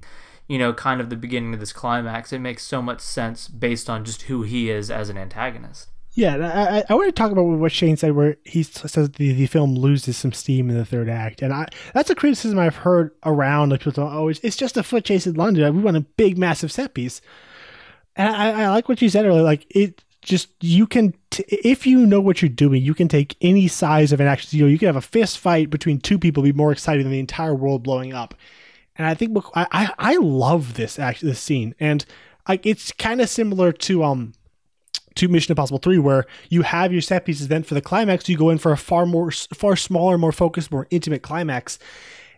you 0.51 0.59
know, 0.59 0.73
kind 0.73 1.01
of 1.01 1.11
the 1.11 1.17
beginning 1.17 1.55
of 1.55 1.61
this 1.61 1.73
climax. 1.73 2.33
It 2.33 2.41
makes 2.41 2.65
so 2.65 2.83
much 2.83 3.01
sense 3.01 3.47
based 3.47 3.89
on 3.89 4.05
just 4.05 4.23
who 4.23 4.43
he 4.43 4.69
is 4.69 4.91
as 4.91 5.09
an 5.09 5.17
antagonist. 5.17 5.90
Yeah, 6.13 6.37
I, 6.37 6.93
I, 6.93 6.95
want 6.95 7.07
to 7.07 7.13
talk 7.13 7.31
about 7.31 7.45
what 7.45 7.71
Shane 7.71 7.97
said, 7.97 8.13
where 8.13 8.37
he 8.45 8.65
says 8.65 9.11
the, 9.11 9.33
the 9.33 9.47
film 9.47 9.77
loses 9.77 10.17
some 10.17 10.33
steam 10.33 10.69
in 10.69 10.77
the 10.77 10.85
third 10.85 11.09
act, 11.09 11.41
and 11.41 11.53
I 11.53 11.67
that's 11.95 12.11
a 12.11 12.17
criticism 12.17 12.59
I've 12.59 12.77
heard 12.77 13.13
around. 13.25 13.71
Like 13.71 13.83
people, 13.83 14.03
oh, 14.03 14.27
it's, 14.27 14.41
it's 14.41 14.57
just 14.57 14.77
a 14.77 14.83
foot 14.83 15.05
chase 15.05 15.29
in 15.29 15.35
London. 15.35 15.77
We 15.77 15.83
want 15.83 15.97
a 15.97 16.01
big, 16.01 16.37
massive 16.37 16.73
set 16.73 16.95
piece, 16.95 17.21
and 18.17 18.29
I, 18.29 18.63
I 18.65 18.69
like 18.71 18.89
what 18.89 19.01
you 19.01 19.09
said 19.09 19.25
earlier. 19.25 19.43
Like 19.43 19.67
it, 19.71 20.03
just 20.21 20.49
you 20.61 20.87
can, 20.87 21.15
t- 21.31 21.45
if 21.49 21.87
you 21.87 22.05
know 22.05 22.21
what 22.21 22.43
you're 22.43 22.49
doing, 22.49 22.83
you 22.83 22.93
can 22.93 23.07
take 23.07 23.37
any 23.41 23.69
size 23.69 24.11
of 24.11 24.21
an 24.21 24.27
action. 24.27 24.59
You 24.59 24.65
know, 24.65 24.71
you 24.71 24.79
can 24.79 24.87
have 24.87 24.97
a 24.97 25.01
fist 25.01 25.39
fight 25.39 25.71
between 25.71 26.01
two 26.01 26.19
people, 26.19 26.43
be 26.43 26.53
more 26.53 26.73
exciting 26.73 27.05
than 27.05 27.13
the 27.13 27.21
entire 27.21 27.55
world 27.55 27.85
blowing 27.85 28.13
up. 28.13 28.35
And 28.97 29.07
I 29.07 29.15
think 29.15 29.39
I 29.55 29.93
I, 29.97 30.17
love 30.17 30.75
this 30.75 30.99
actually 30.99 31.31
this 31.31 31.41
scene, 31.41 31.77
and 31.79 32.05
like 32.49 32.67
it's 32.67 32.91
kind 32.91 33.21
of 33.21 33.29
similar 33.29 33.71
to 33.73 34.03
um 34.03 34.33
to 35.21 35.29
Mission 35.29 35.53
Impossible 35.53 35.79
3 35.79 35.99
where 35.99 36.27
you 36.49 36.63
have 36.63 36.93
your 36.93 37.03
set 37.03 37.27
pieces 37.27 37.49
then 37.49 37.63
for 37.63 37.75
the 37.75 37.83
climax 37.83 38.27
you 38.29 38.39
go 38.39 38.49
in 38.49 38.57
for 38.57 38.73
a 38.73 38.77
far 38.77 39.05
more 39.05 39.31
far 39.31 39.77
smaller 39.77 40.17
more 40.17 40.33
focused 40.33 40.73
more 40.73 40.87
intimate 40.91 41.23
climax. 41.23 41.79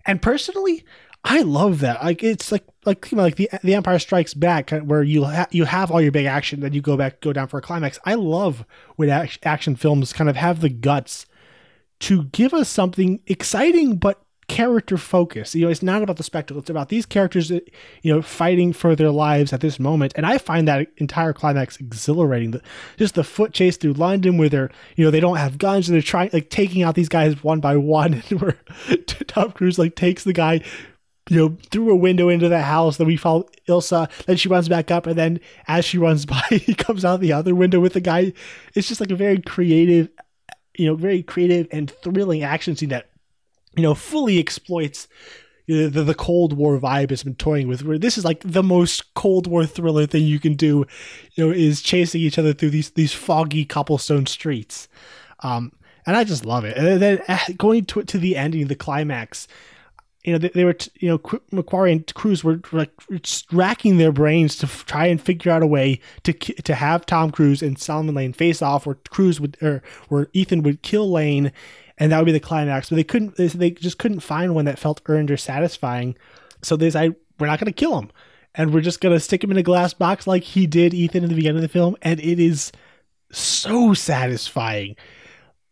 And 0.04 0.20
personally 0.20 0.84
I 1.24 1.42
love 1.42 1.78
that. 1.80 2.02
Like 2.02 2.24
it's 2.24 2.50
like 2.50 2.64
like 2.84 3.10
you 3.12 3.16
know, 3.16 3.22
like 3.22 3.36
the 3.36 3.48
the 3.62 3.74
Empire 3.74 4.00
Strikes 4.00 4.34
Back 4.34 4.72
uh, 4.72 4.80
where 4.80 5.04
you 5.04 5.24
ha- 5.24 5.46
you 5.52 5.64
have 5.64 5.92
all 5.92 6.00
your 6.00 6.10
big 6.10 6.26
action 6.26 6.58
then 6.58 6.72
you 6.72 6.80
go 6.80 6.96
back 6.96 7.20
go 7.20 7.32
down 7.32 7.46
for 7.46 7.58
a 7.58 7.62
climax. 7.62 8.00
I 8.04 8.14
love 8.14 8.64
when 8.96 9.08
ac- 9.08 9.38
action 9.44 9.76
films 9.76 10.12
kind 10.12 10.28
of 10.28 10.34
have 10.34 10.60
the 10.60 10.68
guts 10.68 11.26
to 12.00 12.24
give 12.24 12.52
us 12.52 12.68
something 12.68 13.20
exciting 13.28 13.96
but 13.96 14.20
character 14.52 14.98
focus. 14.98 15.54
You 15.54 15.64
know, 15.64 15.70
it's 15.70 15.82
not 15.82 16.02
about 16.02 16.18
the 16.18 16.22
spectacle. 16.22 16.60
It's 16.60 16.68
about 16.68 16.90
these 16.90 17.06
characters, 17.06 17.50
uh, 17.50 17.60
you 18.02 18.12
know, 18.12 18.20
fighting 18.20 18.74
for 18.74 18.94
their 18.94 19.10
lives 19.10 19.50
at 19.50 19.62
this 19.62 19.80
moment. 19.80 20.12
And 20.14 20.26
I 20.26 20.36
find 20.36 20.68
that 20.68 20.88
entire 20.98 21.32
climax 21.32 21.78
exhilarating. 21.78 22.50
The, 22.50 22.62
just 22.98 23.14
the 23.14 23.24
foot 23.24 23.54
chase 23.54 23.78
through 23.78 23.94
London, 23.94 24.36
where 24.36 24.50
they're, 24.50 24.70
you 24.94 25.06
know, 25.06 25.10
they 25.10 25.20
don't 25.20 25.38
have 25.38 25.56
guns 25.56 25.88
and 25.88 25.94
they're 25.94 26.02
trying 26.02 26.28
like 26.34 26.50
taking 26.50 26.82
out 26.82 26.96
these 26.96 27.08
guys 27.08 27.42
one 27.42 27.60
by 27.60 27.78
one, 27.78 28.22
and 28.28 28.42
where 28.42 28.58
Tom 29.26 29.52
Cruise 29.52 29.78
like 29.78 29.96
takes 29.96 30.22
the 30.24 30.34
guy. 30.34 30.60
You 31.30 31.36
know, 31.36 31.56
through 31.70 31.90
a 31.90 31.96
window 31.96 32.28
into 32.28 32.48
the 32.48 32.60
house. 32.60 32.96
Then 32.96 33.06
we 33.06 33.16
follow 33.16 33.48
Ilsa. 33.68 34.10
Then 34.26 34.36
she 34.36 34.48
runs 34.48 34.68
back 34.68 34.90
up, 34.90 35.06
and 35.06 35.16
then 35.16 35.40
as 35.66 35.84
she 35.84 35.96
runs 35.96 36.26
by, 36.34 36.42
he 36.50 36.74
comes 36.74 37.06
out 37.06 37.20
the 37.20 37.32
other 37.32 37.54
window 37.54 37.80
with 37.80 37.94
the 37.94 38.00
guy. 38.00 38.34
It's 38.74 38.88
just 38.88 39.00
like 39.00 39.12
a 39.12 39.16
very 39.16 39.40
creative, 39.40 40.10
you 40.76 40.86
know, 40.86 40.94
very 40.96 41.22
creative 41.22 41.68
and 41.70 41.90
thrilling 42.02 42.42
action 42.42 42.76
scene 42.76 42.90
that 42.90 43.11
you 43.76 43.82
know, 43.82 43.94
fully 43.94 44.38
exploits 44.38 45.08
the, 45.66 45.88
the, 45.88 46.14
Cold 46.14 46.52
War 46.52 46.78
vibe 46.78 47.12
it's 47.12 47.22
been 47.22 47.34
toying 47.36 47.68
with. 47.68 47.84
Where 47.84 47.98
this 47.98 48.18
is 48.18 48.24
like 48.24 48.42
the 48.44 48.62
most 48.62 49.14
Cold 49.14 49.46
War 49.46 49.64
thriller 49.64 50.06
thing 50.06 50.24
you 50.24 50.40
can 50.40 50.54
do, 50.54 50.86
you 51.34 51.46
know, 51.46 51.52
is 51.52 51.82
chasing 51.82 52.20
each 52.20 52.38
other 52.38 52.52
through 52.52 52.70
these 52.70 52.90
these 52.90 53.12
foggy 53.12 53.64
cobblestone 53.64 54.26
streets, 54.26 54.88
um, 55.40 55.72
and 56.06 56.16
I 56.16 56.24
just 56.24 56.44
love 56.44 56.64
it. 56.64 56.76
And 56.76 57.00
then 57.00 57.22
uh, 57.28 57.38
going 57.56 57.84
to 57.86 58.02
to 58.02 58.18
the 58.18 58.36
ending, 58.36 58.66
the 58.66 58.74
climax. 58.74 59.48
You 60.24 60.32
know, 60.32 60.38
they, 60.38 60.50
they 60.50 60.64
were, 60.64 60.76
you 61.00 61.08
know, 61.08 61.18
McQuarrie 61.18 61.90
and 61.90 62.14
Cruise 62.14 62.44
were 62.44 62.60
like 62.70 62.92
racking 63.50 63.96
their 63.96 64.12
brains 64.12 64.54
to 64.58 64.66
f- 64.66 64.86
try 64.86 65.06
and 65.06 65.20
figure 65.20 65.50
out 65.50 65.64
a 65.64 65.66
way 65.66 65.98
to 66.22 66.32
to 66.32 66.74
have 66.76 67.06
Tom 67.06 67.32
Cruise 67.32 67.60
and 67.60 67.76
Solomon 67.76 68.14
Lane 68.14 68.32
face 68.32 68.62
off, 68.62 68.86
where 68.86 68.98
Cruise 69.10 69.40
would, 69.40 69.56
or 69.60 69.82
where 70.08 70.28
Ethan 70.32 70.62
would 70.62 70.82
kill 70.82 71.10
Lane, 71.10 71.50
and 72.02 72.10
that 72.10 72.18
would 72.18 72.26
be 72.26 72.32
the 72.32 72.40
climax. 72.40 72.88
But 72.88 72.96
they 72.96 73.04
couldn't. 73.04 73.36
They 73.36 73.70
just 73.70 73.98
couldn't 73.98 74.20
find 74.20 74.56
one 74.56 74.64
that 74.64 74.80
felt 74.80 75.00
earned 75.06 75.30
or 75.30 75.36
satisfying. 75.36 76.16
So 76.60 76.74
they 76.74 76.86
decided 76.86 77.14
we're 77.38 77.46
not 77.46 77.60
going 77.60 77.72
to 77.72 77.80
kill 77.80 77.96
him, 77.96 78.10
and 78.56 78.74
we're 78.74 78.80
just 78.80 79.00
going 79.00 79.14
to 79.14 79.20
stick 79.20 79.44
him 79.44 79.52
in 79.52 79.56
a 79.56 79.62
glass 79.62 79.94
box 79.94 80.26
like 80.26 80.42
he 80.42 80.66
did 80.66 80.94
Ethan 80.94 81.22
in 81.22 81.28
the 81.28 81.36
beginning 81.36 81.58
of 81.58 81.62
the 81.62 81.68
film, 81.68 81.96
and 82.02 82.18
it 82.18 82.40
is 82.40 82.72
so 83.30 83.94
satisfying. 83.94 84.96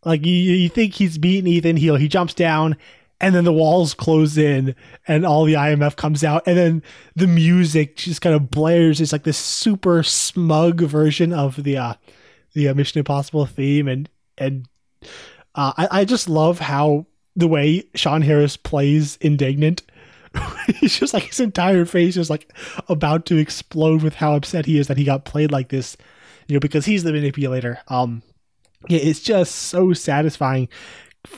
Like 0.05 0.25
you, 0.25 0.33
you 0.33 0.69
think 0.69 0.93
he's 0.93 1.17
beaten 1.17 1.47
Ethan, 1.47 1.75
he 1.75 1.93
he 1.97 2.07
jumps 2.07 2.33
down, 2.33 2.77
and 3.19 3.35
then 3.35 3.43
the 3.43 3.51
walls 3.51 3.93
close 3.93 4.37
in, 4.37 4.73
and 5.09 5.25
all 5.25 5.43
the 5.43 5.55
IMF 5.55 5.97
comes 5.97 6.23
out, 6.23 6.43
and 6.47 6.57
then 6.57 6.83
the 7.13 7.27
music 7.27 7.97
just 7.97 8.21
kind 8.21 8.37
of 8.37 8.49
blares. 8.49 9.01
It's 9.01 9.11
like 9.11 9.23
this 9.23 9.37
super 9.37 10.01
smug 10.01 10.79
version 10.79 11.33
of 11.33 11.61
the 11.61 11.75
uh, 11.75 11.95
the 12.53 12.69
uh, 12.69 12.73
Mission 12.73 12.99
Impossible 12.99 13.45
theme, 13.45 13.89
and 13.89 14.09
and 14.37 14.65
uh, 15.55 15.73
I, 15.77 15.87
I 15.99 16.05
just 16.05 16.29
love 16.29 16.59
how 16.59 17.05
the 17.35 17.47
way 17.47 17.83
Sean 17.95 18.21
Harris 18.21 18.57
plays 18.57 19.17
indignant. 19.21 19.83
He's 20.79 20.97
just 20.97 21.13
like 21.13 21.23
his 21.23 21.39
entire 21.39 21.85
face 21.85 22.17
is 22.17 22.29
like 22.29 22.51
about 22.87 23.25
to 23.27 23.37
explode 23.37 24.01
with 24.01 24.15
how 24.15 24.35
upset 24.35 24.65
he 24.65 24.79
is 24.79 24.87
that 24.87 24.97
he 24.97 25.03
got 25.03 25.25
played 25.25 25.51
like 25.51 25.69
this, 25.69 25.97
you 26.47 26.55
know, 26.55 26.59
because 26.59 26.85
he's 26.85 27.03
the 27.03 27.11
manipulator. 27.11 27.79
Um, 27.89 28.23
yeah, 28.87 28.99
it's 28.99 29.19
just 29.19 29.53
so 29.53 29.91
satisfying 29.93 30.69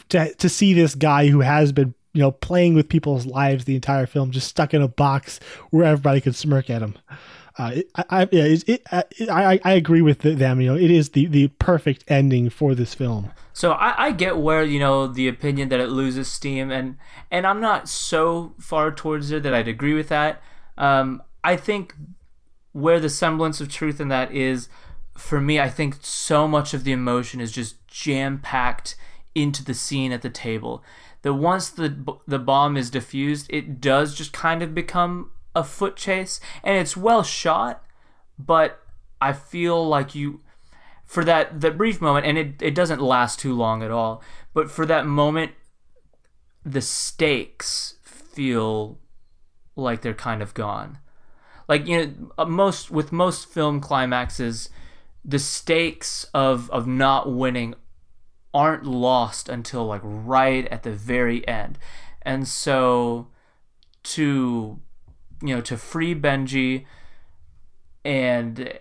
to 0.10 0.34
to 0.36 0.48
see 0.48 0.74
this 0.74 0.96
guy 0.96 1.28
who 1.28 1.42
has 1.42 1.72
been 1.72 1.94
you 2.14 2.22
know 2.22 2.32
playing 2.32 2.74
with 2.74 2.88
people's 2.88 3.26
lives 3.26 3.66
the 3.66 3.76
entire 3.76 4.06
film 4.06 4.32
just 4.32 4.48
stuck 4.48 4.74
in 4.74 4.82
a 4.82 4.88
box 4.88 5.40
where 5.72 5.86
everybody 5.86 6.22
could 6.22 6.36
smirk 6.36 6.70
at 6.70 6.82
him. 6.82 6.96
Uh, 7.58 7.72
it, 7.76 7.92
I, 7.96 8.28
yeah, 8.32 8.46
it, 8.46 8.64
it, 8.68 9.30
I, 9.30 9.60
I 9.64 9.74
agree 9.74 10.02
with 10.02 10.20
them. 10.20 10.60
You 10.60 10.72
know, 10.72 10.78
it 10.78 10.90
is 10.90 11.10
the, 11.10 11.28
the 11.28 11.50
perfect 11.50 12.04
ending 12.08 12.50
for 12.50 12.74
this 12.74 12.96
film. 12.96 13.32
So 13.54 13.74
I, 13.74 14.08
I 14.08 14.12
get 14.12 14.38
where 14.38 14.64
you 14.64 14.80
know 14.80 15.06
the 15.06 15.28
opinion 15.28 15.70
that 15.70 15.80
it 15.80 15.90
loses 15.90 16.28
steam, 16.28 16.72
and 16.72 16.98
and 17.30 17.46
I'm 17.46 17.62
not 17.62 17.88
so 17.88 18.56
far 18.60 18.92
towards 18.92 19.32
it 19.32 19.44
that 19.44 19.54
I'd 19.54 19.68
agree 19.68 19.94
with 19.94 20.10
that. 20.10 20.42
Um, 20.78 21.22
I 21.44 21.56
think 21.56 21.94
where 22.72 23.00
the 23.00 23.10
semblance 23.10 23.62
of 23.62 23.70
truth 23.70 24.02
in 24.02 24.08
that 24.08 24.32
is, 24.32 24.68
for 25.16 25.40
me, 25.40 25.60
I 25.60 25.70
think 25.70 25.98
so 26.02 26.48
much 26.48 26.74
of 26.74 26.84
the 26.84 26.92
emotion 26.92 27.40
is 27.40 27.52
just 27.52 27.88
jam 27.88 28.40
packed 28.40 28.96
into 29.36 29.64
the 29.64 29.76
scene 29.76 30.12
at 30.12 30.24
the 30.24 30.30
table. 30.32 30.84
That 31.22 31.36
once 31.36 31.70
the 31.70 32.18
the 32.28 32.40
bomb 32.40 32.76
is 32.76 32.90
diffused, 32.90 33.46
it 33.52 33.80
does 33.80 34.16
just 34.16 34.34
kind 34.34 34.64
of 34.64 34.74
become 34.74 35.30
a 35.56 35.64
foot 35.64 35.96
chase, 35.96 36.40
and 36.64 36.78
it's 36.78 36.98
well 36.98 37.24
shot, 37.24 37.84
but 38.38 38.80
I 39.22 39.34
feel 39.34 39.88
like 39.88 40.16
you 40.16 40.42
for 41.06 41.24
that 41.24 41.62
that 41.62 41.78
brief 41.78 42.02
moment, 42.02 42.26
and 42.26 42.38
it, 42.38 42.62
it 42.62 42.76
doesn't 42.76 43.02
last 43.02 43.40
too 43.40 43.54
long 43.54 43.84
at 43.84 43.92
all, 43.92 44.24
but 44.54 44.72
for 44.72 44.86
that 44.86 45.06
moment, 45.06 45.52
the 46.66 46.82
stakes 46.82 47.96
feel 48.04 49.00
like 49.76 50.02
they're 50.02 50.14
kind 50.14 50.42
of 50.42 50.54
gone. 50.54 50.98
Like 51.68 51.88
you 51.88 51.98
know, 51.98 52.32
uh, 52.38 52.46
most 52.46 52.92
with 52.92 53.12
most 53.12 53.48
film 53.48 53.80
climaxes, 53.80 54.70
the 55.24 55.40
stakes 55.40 56.26
of 56.34 56.70
of 56.72 56.88
not 56.88 57.32
winning 57.32 57.76
aren't 58.54 58.86
lost 58.86 59.50
until 59.50 59.86
like 59.86 60.02
right 60.04 60.68
at 60.68 60.84
the 60.84 60.92
very 60.92 61.48
end, 61.48 61.78
and 62.22 62.48
so 62.48 63.28
to 64.04 64.80
you 65.44 65.56
know 65.56 65.62
to 65.62 65.78
free 65.78 66.16
Benji 66.16 66.86
and 68.04 68.80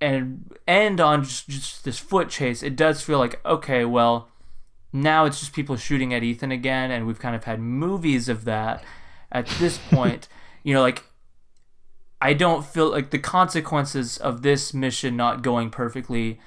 and 0.00 0.52
end 0.66 1.00
on 1.00 1.22
just, 1.22 1.48
just 1.48 1.84
this 1.84 1.98
foot 1.98 2.28
chase, 2.28 2.62
it 2.62 2.74
does 2.74 3.02
feel 3.02 3.18
like 3.18 3.40
okay, 3.46 3.84
well, 3.84 4.28
now 4.92 5.24
it's 5.24 5.38
just 5.38 5.52
people 5.52 5.76
shooting 5.76 6.12
at 6.12 6.22
Ethan 6.22 6.50
again, 6.50 6.90
and 6.90 7.06
we've 7.06 7.20
kind 7.20 7.36
of 7.36 7.44
had 7.44 7.60
movies 7.60 8.28
of 8.28 8.44
that. 8.44 8.82
At 9.30 9.46
this 9.58 9.78
point, 9.90 10.28
you 10.64 10.74
know, 10.74 10.82
like 10.82 11.04
I 12.20 12.32
don't 12.34 12.64
feel 12.64 12.90
like 12.90 13.10
the 13.10 13.18
consequences 13.18 14.18
of 14.18 14.42
this 14.42 14.74
mission 14.74 15.16
not 15.16 15.42
going 15.42 15.70
perfectly. 15.70 16.40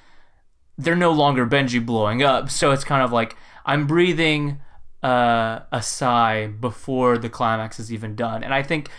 They're 0.78 0.94
no 0.94 1.12
longer 1.12 1.46
Benji 1.46 1.84
blowing 1.84 2.22
up, 2.22 2.50
so 2.50 2.72
it's 2.72 2.84
kind 2.84 3.02
of 3.02 3.12
like 3.12 3.36
I'm 3.64 3.86
breathing 3.86 4.60
uh, 5.02 5.60
a 5.72 5.82
sigh 5.82 6.48
before 6.48 7.16
the 7.16 7.30
climax 7.30 7.80
is 7.80 7.92
even 7.92 8.14
done, 8.14 8.44
and 8.44 8.52
I 8.52 8.62
think 8.62 8.90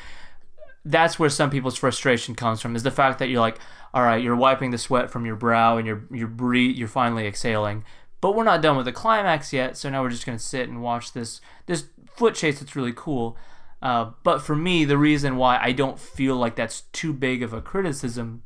that's 0.90 1.20
where 1.20 1.30
some 1.30 1.50
people's 1.50 1.78
frustration 1.78 2.36
comes 2.36 2.62
from 2.62 2.76
is 2.76 2.84
the 2.84 2.92
fact 2.92 3.20
that 3.20 3.30
you're 3.30 3.42
like 3.42 3.60
all 3.94 4.04
right, 4.04 4.22
you're 4.22 4.36
wiping 4.36 4.72
the 4.72 4.78
sweat 4.78 5.10
from 5.10 5.26
your 5.26 5.36
brow 5.36 5.78
and 5.78 5.88
you're 5.88 6.04
you're 6.12 6.56
you're 6.56 6.88
finally 6.88 7.26
exhaling. 7.26 7.84
But 8.20 8.36
we're 8.36 8.44
not 8.44 8.62
done 8.62 8.78
with 8.78 8.86
the 8.86 8.92
climax 8.92 9.54
yet, 9.54 9.78
so 9.78 9.90
now 9.90 10.02
we're 10.02 10.10
just 10.10 10.26
gonna 10.26 10.40
sit 10.40 10.70
and 10.70 10.82
watch 10.82 11.14
this 11.14 11.42
this 11.66 11.86
foot 12.16 12.36
chase 12.36 12.60
that's 12.60 12.76
really 12.76 12.94
cool. 12.96 13.38
Uh, 13.82 14.12
but 14.24 14.42
for 14.42 14.56
me, 14.56 14.86
the 14.86 14.98
reason 14.98 15.38
why 15.38 15.60
I 15.62 15.72
don't 15.72 16.00
feel 16.00 16.36
like 16.36 16.56
that's 16.56 16.82
too 16.94 17.14
big 17.14 17.44
of 17.44 17.54
a 17.54 17.62
criticism 17.62 18.44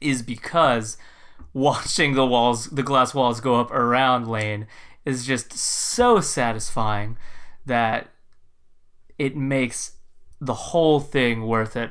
is 0.00 0.22
because 0.22 0.96
watching 1.52 2.14
the 2.14 2.26
walls, 2.26 2.66
the 2.70 2.82
glass 2.82 3.14
walls 3.14 3.40
go 3.40 3.56
up 3.56 3.70
around 3.70 4.26
Lane 4.28 4.66
is 5.04 5.26
just 5.26 5.52
so 5.52 6.20
satisfying 6.20 7.16
that 7.66 8.10
it 9.18 9.36
makes 9.36 9.93
the 10.46 10.54
whole 10.54 11.00
thing 11.00 11.46
worth 11.46 11.76
it. 11.76 11.90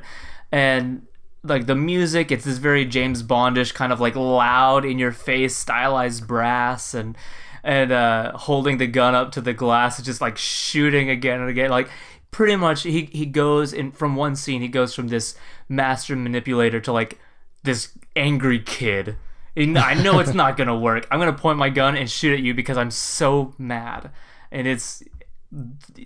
And 0.50 1.06
like 1.46 1.66
the 1.66 1.74
music 1.74 2.32
it's 2.32 2.46
this 2.46 2.56
very 2.56 2.86
james 2.86 3.22
bondish 3.22 3.74
kind 3.74 3.92
of 3.92 4.00
like 4.00 4.16
loud 4.16 4.82
in 4.82 4.98
your 4.98 5.12
face 5.12 5.54
stylized 5.54 6.26
brass 6.26 6.94
and 6.94 7.18
and 7.62 7.92
uh 7.92 8.32
holding 8.34 8.78
the 8.78 8.86
gun 8.86 9.14
up 9.14 9.30
to 9.30 9.42
the 9.42 9.52
glass 9.52 10.02
just 10.02 10.22
like 10.22 10.38
shooting 10.38 11.10
again 11.10 11.40
and 11.40 11.50
again 11.50 11.68
like 11.68 11.90
pretty 12.30 12.56
much 12.56 12.82
he 12.84 13.02
he 13.12 13.26
goes 13.26 13.74
in 13.74 13.92
from 13.92 14.16
one 14.16 14.34
scene 14.34 14.62
he 14.62 14.68
goes 14.68 14.94
from 14.94 15.08
this 15.08 15.36
master 15.68 16.16
manipulator 16.16 16.80
to 16.80 16.90
like 16.90 17.18
this 17.62 17.90
angry 18.16 18.58
kid 18.58 19.14
And 19.56 19.78
I 19.78 19.94
know 19.94 20.18
it's 20.18 20.34
not 20.34 20.56
gonna 20.56 20.76
work. 20.78 21.06
I'm 21.10 21.18
gonna 21.18 21.32
point 21.32 21.58
my 21.58 21.70
gun 21.70 21.96
and 21.96 22.10
shoot 22.10 22.34
at 22.34 22.40
you 22.40 22.54
because 22.54 22.76
I'm 22.76 22.90
so 22.90 23.54
mad, 23.56 24.10
and 24.50 24.66
it's 24.66 25.02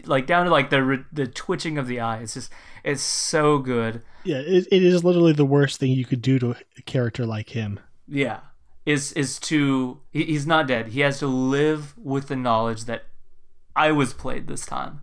like 0.04 0.26
down 0.26 0.44
to 0.46 0.50
like 0.50 0.70
the 0.70 1.04
the 1.12 1.26
twitching 1.26 1.78
of 1.78 1.86
the 1.86 2.00
eye. 2.00 2.18
It's 2.18 2.34
just 2.34 2.50
it's 2.84 3.02
so 3.02 3.58
good. 3.58 4.02
Yeah, 4.24 4.38
it, 4.38 4.66
it 4.70 4.82
is 4.82 5.04
literally 5.04 5.32
the 5.32 5.44
worst 5.44 5.80
thing 5.80 5.92
you 5.92 6.04
could 6.04 6.22
do 6.22 6.38
to 6.38 6.56
a 6.76 6.82
character 6.82 7.24
like 7.26 7.50
him. 7.50 7.80
Yeah, 8.06 8.40
is 8.86 9.12
is 9.12 9.38
to 9.40 10.00
he, 10.10 10.24
he's 10.24 10.46
not 10.46 10.66
dead. 10.66 10.88
He 10.88 11.00
has 11.00 11.18
to 11.20 11.26
live 11.26 11.94
with 11.98 12.28
the 12.28 12.36
knowledge 12.36 12.84
that 12.84 13.04
I 13.74 13.92
was 13.92 14.12
played 14.12 14.46
this 14.48 14.66
time. 14.66 15.00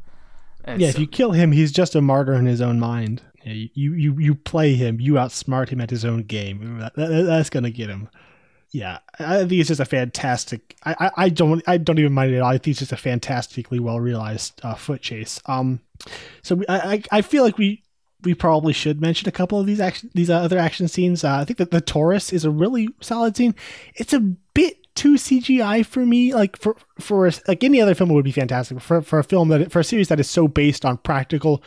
It's 0.64 0.82
yeah, 0.82 0.88
if 0.90 1.00
you 1.00 1.08
kill 1.08 1.32
him, 1.32 1.52
he's 1.52 1.72
just 1.72 1.96
a 1.96 2.02
martyr 2.02 2.34
in 2.34 2.46
his 2.46 2.62
own 2.62 2.80
mind. 2.80 3.22
Yeah, 3.44 3.68
you, 3.74 3.94
you 3.94 4.18
you 4.20 4.36
play 4.36 4.74
him, 4.74 5.00
you 5.00 5.14
outsmart 5.14 5.70
him 5.70 5.80
at 5.80 5.92
his 5.92 6.04
own 6.04 6.24
game. 6.24 6.80
That, 6.80 6.96
that- 6.96 7.24
that's 7.26 7.50
gonna 7.52 7.70
get 7.70 7.90
him. 7.90 8.10
Yeah, 8.76 9.00
I 9.20 9.38
think 9.46 9.54
it's 9.54 9.70
just 9.70 9.80
a 9.80 9.86
fantastic. 9.86 10.76
I, 10.84 10.96
I, 11.00 11.12
I 11.16 11.30
don't 11.30 11.64
I 11.66 11.78
don't 11.78 11.98
even 11.98 12.12
mind 12.12 12.34
it 12.34 12.36
at 12.36 12.42
all. 12.42 12.50
I 12.50 12.58
think 12.58 12.74
it's 12.74 12.80
just 12.80 12.92
a 12.92 12.98
fantastically 12.98 13.80
well 13.80 14.02
realized 14.02 14.60
uh, 14.64 14.76
foot 14.76 15.02
chase. 15.02 15.40
Um, 15.46 15.80
so 16.42 16.56
we, 16.56 16.66
I 16.68 17.02
I 17.10 17.22
feel 17.22 17.46
like 17.46 17.58
we 17.58 17.84
we 18.24 18.34
probably 18.34 18.74
should 18.74 19.00
mention 19.00 19.30
a 19.30 19.32
couple 19.32 19.62
of 19.62 19.66
these 19.66 19.80
action 19.80 20.12
these 20.14 20.30
uh, 20.30 20.36
other 20.36 20.58
action 20.58 20.90
scenes. 20.90 21.24
Uh, 21.24 21.38
I 21.38 21.46
think 21.46 21.58
that 21.60 21.72
the 21.72 21.82
Torus 21.82 22.34
is 22.34 22.44
a 22.44 22.50
really 22.50 22.90
solid 23.00 23.38
scene. 23.38 23.56
It's 23.94 24.12
a 24.12 24.20
bit 24.20 24.94
too 24.94 25.14
CGI 25.14 25.86
for 25.86 26.06
me. 26.06 26.34
Like 26.34 26.58
for 26.58 26.76
for 27.00 27.32
like 27.48 27.64
any 27.64 27.80
other 27.80 27.96
film, 27.96 28.10
would 28.10 28.26
be 28.26 28.34
fantastic. 28.34 28.82
For 28.82 29.02
for 29.02 29.20
a 29.20 29.24
film 29.24 29.48
that 29.50 29.72
for 29.72 29.80
a 29.80 29.86
series 29.86 30.10
that 30.10 30.20
is 30.20 30.30
so 30.30 30.50
based 30.50 30.84
on 30.84 30.98
practical, 30.98 31.64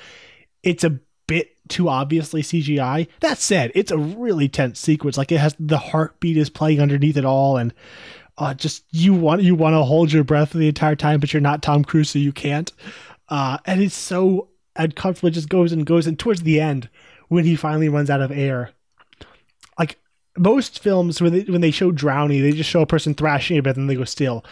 it's 0.62 0.84
a 0.84 1.00
bit 1.26 1.56
too 1.68 1.88
obviously 1.88 2.42
CGI. 2.42 3.08
That 3.20 3.38
said, 3.38 3.72
it's 3.74 3.90
a 3.90 3.98
really 3.98 4.48
tense 4.48 4.78
sequence. 4.78 5.16
Like 5.16 5.32
it 5.32 5.38
has 5.38 5.54
the 5.58 5.78
heartbeat 5.78 6.36
is 6.36 6.50
playing 6.50 6.80
underneath 6.80 7.16
it 7.16 7.24
all, 7.24 7.56
and 7.56 7.72
uh, 8.38 8.54
just 8.54 8.84
you 8.90 9.14
want 9.14 9.42
you 9.42 9.54
want 9.54 9.74
to 9.74 9.82
hold 9.82 10.12
your 10.12 10.24
breath 10.24 10.52
the 10.52 10.68
entire 10.68 10.96
time, 10.96 11.20
but 11.20 11.32
you're 11.32 11.40
not 11.40 11.62
Tom 11.62 11.84
Cruise, 11.84 12.10
so 12.10 12.18
you 12.18 12.32
can't. 12.32 12.72
Uh, 13.28 13.58
and 13.66 13.82
it's 13.82 13.94
so 13.94 14.48
uncomfortable. 14.76 15.28
It 15.28 15.32
just 15.32 15.48
goes 15.48 15.72
and 15.72 15.84
goes, 15.84 16.06
and 16.06 16.18
towards 16.18 16.42
the 16.42 16.60
end, 16.60 16.88
when 17.28 17.44
he 17.44 17.56
finally 17.56 17.88
runs 17.88 18.10
out 18.10 18.20
of 18.20 18.30
air, 18.30 18.70
like 19.78 19.98
most 20.36 20.78
films 20.78 21.20
when 21.20 21.32
they 21.32 21.42
when 21.42 21.60
they 21.60 21.70
show 21.70 21.90
drowning, 21.90 22.42
they 22.42 22.52
just 22.52 22.70
show 22.70 22.82
a 22.82 22.86
person 22.86 23.14
thrashing 23.14 23.60
bit, 23.62 23.76
and 23.76 23.90
they 23.90 23.96
go 23.96 24.04
still. 24.04 24.44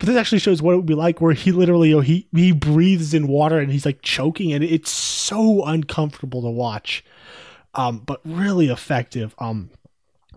But 0.00 0.06
this 0.06 0.16
actually 0.16 0.38
shows 0.38 0.62
what 0.62 0.72
it 0.72 0.76
would 0.76 0.86
be 0.86 0.94
like, 0.94 1.20
where 1.20 1.34
he 1.34 1.52
literally, 1.52 1.90
you 1.90 1.96
know, 1.96 2.00
he 2.00 2.26
he 2.34 2.52
breathes 2.52 3.12
in 3.12 3.28
water 3.28 3.58
and 3.58 3.70
he's 3.70 3.84
like 3.84 4.00
choking, 4.00 4.50
and 4.50 4.64
it's 4.64 4.90
so 4.90 5.62
uncomfortable 5.66 6.40
to 6.40 6.48
watch, 6.48 7.04
um, 7.74 7.98
but 7.98 8.22
really 8.24 8.68
effective. 8.68 9.34
Um, 9.38 9.68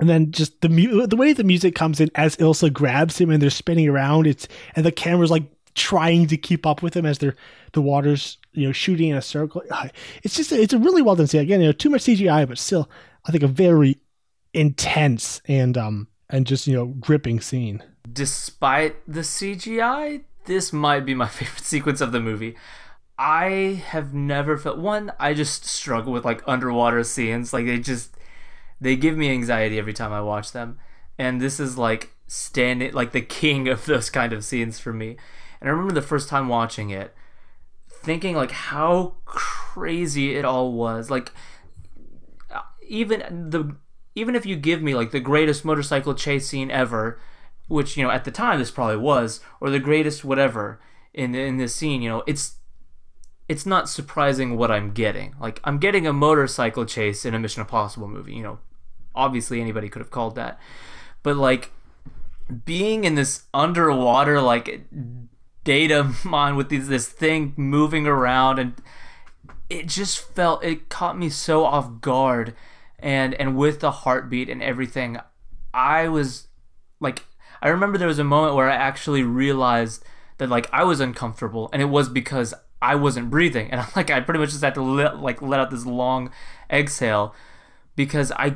and 0.02 0.10
then 0.10 0.32
just 0.32 0.60
the 0.60 0.68
mu- 0.68 1.08
the 1.08 1.16
way 1.16 1.32
the 1.32 1.46
music 1.46 1.76
comes 1.76 2.02
in 2.02 2.12
as 2.16 2.36
Ilsa 2.36 2.74
grabs 2.74 3.18
him 3.18 3.30
and 3.30 3.42
they're 3.42 3.50
spinning 3.50 3.88
around, 3.88 4.28
it's 4.28 4.50
and 4.76 4.86
the 4.86 4.92
camera's 4.92 5.32
like 5.32 5.46
trying 5.76 6.28
to 6.28 6.36
keep 6.36 6.66
up 6.66 6.84
with 6.84 6.94
him 6.96 7.06
as 7.06 7.20
they're 7.20 7.36
the 7.72 7.82
water's 7.82 8.38
you 8.52 8.68
know 8.68 8.74
shooting 8.74 9.12
in 9.12 9.16
a 9.16 9.22
circle. 9.22 9.64
It's 10.24 10.36
just 10.36 10.52
it's 10.52 10.74
a 10.74 10.78
really 10.78 11.02
well 11.02 11.16
done 11.16 11.28
scene. 11.28 11.40
Again, 11.40 11.62
you 11.62 11.68
know, 11.68 11.72
too 11.72 11.90
much 11.90 12.02
CGI, 12.02 12.46
but 12.46 12.58
still, 12.58 12.90
I 13.26 13.32
think 13.32 13.44
a 13.44 13.48
very 13.48 13.98
intense 14.54 15.42
and 15.48 15.78
um 15.78 16.10
and 16.30 16.46
just 16.46 16.68
you 16.68 16.76
know 16.76 16.88
gripping 16.88 17.40
scene. 17.40 17.82
Despite 18.12 18.96
the 19.08 19.22
CGI, 19.22 20.24
this 20.46 20.74
might 20.74 21.06
be 21.06 21.14
my 21.14 21.28
favorite 21.30 21.64
sequence 21.64 22.02
of 22.02 22.12
the 22.12 22.20
movie. 22.20 22.56
I 23.18 23.84
have 23.88 24.14
never 24.14 24.58
felt 24.58 24.80
one. 24.80 25.12
I 25.20 25.34
just 25.34 25.66
struggle 25.66 26.12
with 26.12 26.26
like 26.26 26.44
underwater 26.48 27.04
scenes. 27.04 27.54
Like 27.54 27.66
they 27.66 27.80
just 27.80 28.16
they 28.82 28.96
give 28.96 29.16
me 29.16 29.32
anxiety 29.32 29.78
every 29.78 29.94
time 29.94 30.12
I 30.12 30.22
watch 30.22 30.52
them, 30.52 30.80
and 31.18 31.40
this 31.40 31.60
is 31.60 31.78
like 31.78 32.12
standing 32.28 32.92
like 32.94 33.12
the 33.12 33.22
king 33.22 33.68
of 33.70 33.86
those 33.86 34.10
kind 34.10 34.34
of 34.34 34.44
scenes 34.44 34.80
for 34.80 34.92
me. 34.94 35.18
And 35.62 35.70
I 35.70 35.72
remember 35.72 35.94
the 35.94 36.02
first 36.02 36.28
time 36.28 36.50
watching 36.50 36.90
it, 36.90 37.14
thinking 37.88 38.36
like 38.36 38.52
how 38.52 39.16
crazy 39.26 40.36
it 40.36 40.44
all 40.44 40.74
was. 40.74 41.10
Like 41.10 41.32
even 42.88 43.50
the 43.50 43.76
even 44.16 44.36
if 44.36 44.46
you 44.46 44.56
give 44.56 44.82
me 44.82 44.96
like 44.96 45.12
the 45.12 45.20
greatest 45.20 45.64
motorcycle 45.64 46.14
chase 46.14 46.48
scene 46.48 46.70
ever, 46.70 47.20
which 47.68 47.98
you 47.98 48.04
know 48.04 48.12
at 48.12 48.26
the 48.26 48.32
time 48.32 48.60
this 48.60 48.72
probably 48.72 48.98
was, 48.98 49.40
or 49.60 49.70
the 49.70 49.80
greatest 49.80 50.24
whatever 50.24 50.80
in 51.14 51.36
in 51.36 51.58
this 51.58 51.76
scene, 51.76 52.02
you 52.02 52.10
know, 52.10 52.24
it's 52.26 52.58
it's 53.48 53.66
not 53.66 53.90
surprising 53.90 54.58
what 54.58 54.72
I'm 54.72 54.92
getting. 54.92 55.36
Like 55.40 55.60
I'm 55.64 55.78
getting 55.78 56.08
a 56.08 56.14
motorcycle 56.14 56.86
chase 56.86 57.26
in 57.26 57.34
a 57.34 57.40
Mission 57.40 57.62
Impossible 57.62 58.08
movie. 58.08 58.34
You 58.34 58.44
know, 58.44 58.60
obviously 59.14 59.62
anybody 59.62 59.90
could 59.90 60.02
have 60.02 60.12
called 60.12 60.36
that, 60.36 60.60
but 61.22 61.38
like 61.38 61.72
being 62.66 63.04
in 63.04 63.16
this 63.16 63.44
underwater 63.54 64.42
like 64.42 64.86
data 65.64 66.14
mine 66.26 66.56
with 66.56 66.70
these, 66.70 66.88
this 66.88 67.08
thing 67.08 67.54
moving 67.56 68.08
around 68.08 68.60
and 68.60 68.74
it 69.70 69.88
just 69.88 70.20
felt 70.20 70.64
it 70.64 70.90
caught 70.90 71.18
me 71.18 71.30
so 71.30 71.64
off 71.66 72.02
guard 72.02 72.56
and 73.00 73.34
and 73.36 73.56
with 73.56 73.80
the 73.80 73.92
heartbeat 73.92 74.50
and 74.50 74.62
everything 74.62 75.18
i 75.74 76.08
was 76.08 76.48
like 77.00 77.26
i 77.64 77.70
remember 77.70 77.98
there 77.98 78.08
was 78.08 78.20
a 78.20 78.24
moment 78.24 78.56
where 78.56 78.70
i 78.70 78.76
actually 78.76 79.24
realized 79.24 80.06
that 80.38 80.50
like 80.50 80.70
i 80.72 80.84
was 80.84 81.00
uncomfortable 81.00 81.68
and 81.74 81.82
it 81.82 81.86
was 81.86 82.08
because 82.08 82.54
i 82.82 82.94
wasn't 82.94 83.32
breathing 83.32 83.72
and 83.72 83.84
like 83.96 84.12
i 84.12 84.20
pretty 84.20 84.40
much 84.40 84.52
just 84.52 84.64
had 84.64 84.76
to 84.76 84.84
let, 84.84 85.18
like 85.18 85.42
let 85.42 85.60
out 85.60 85.72
this 85.72 85.86
long 85.86 86.30
exhale 86.70 87.34
because 87.96 88.32
i 88.34 88.56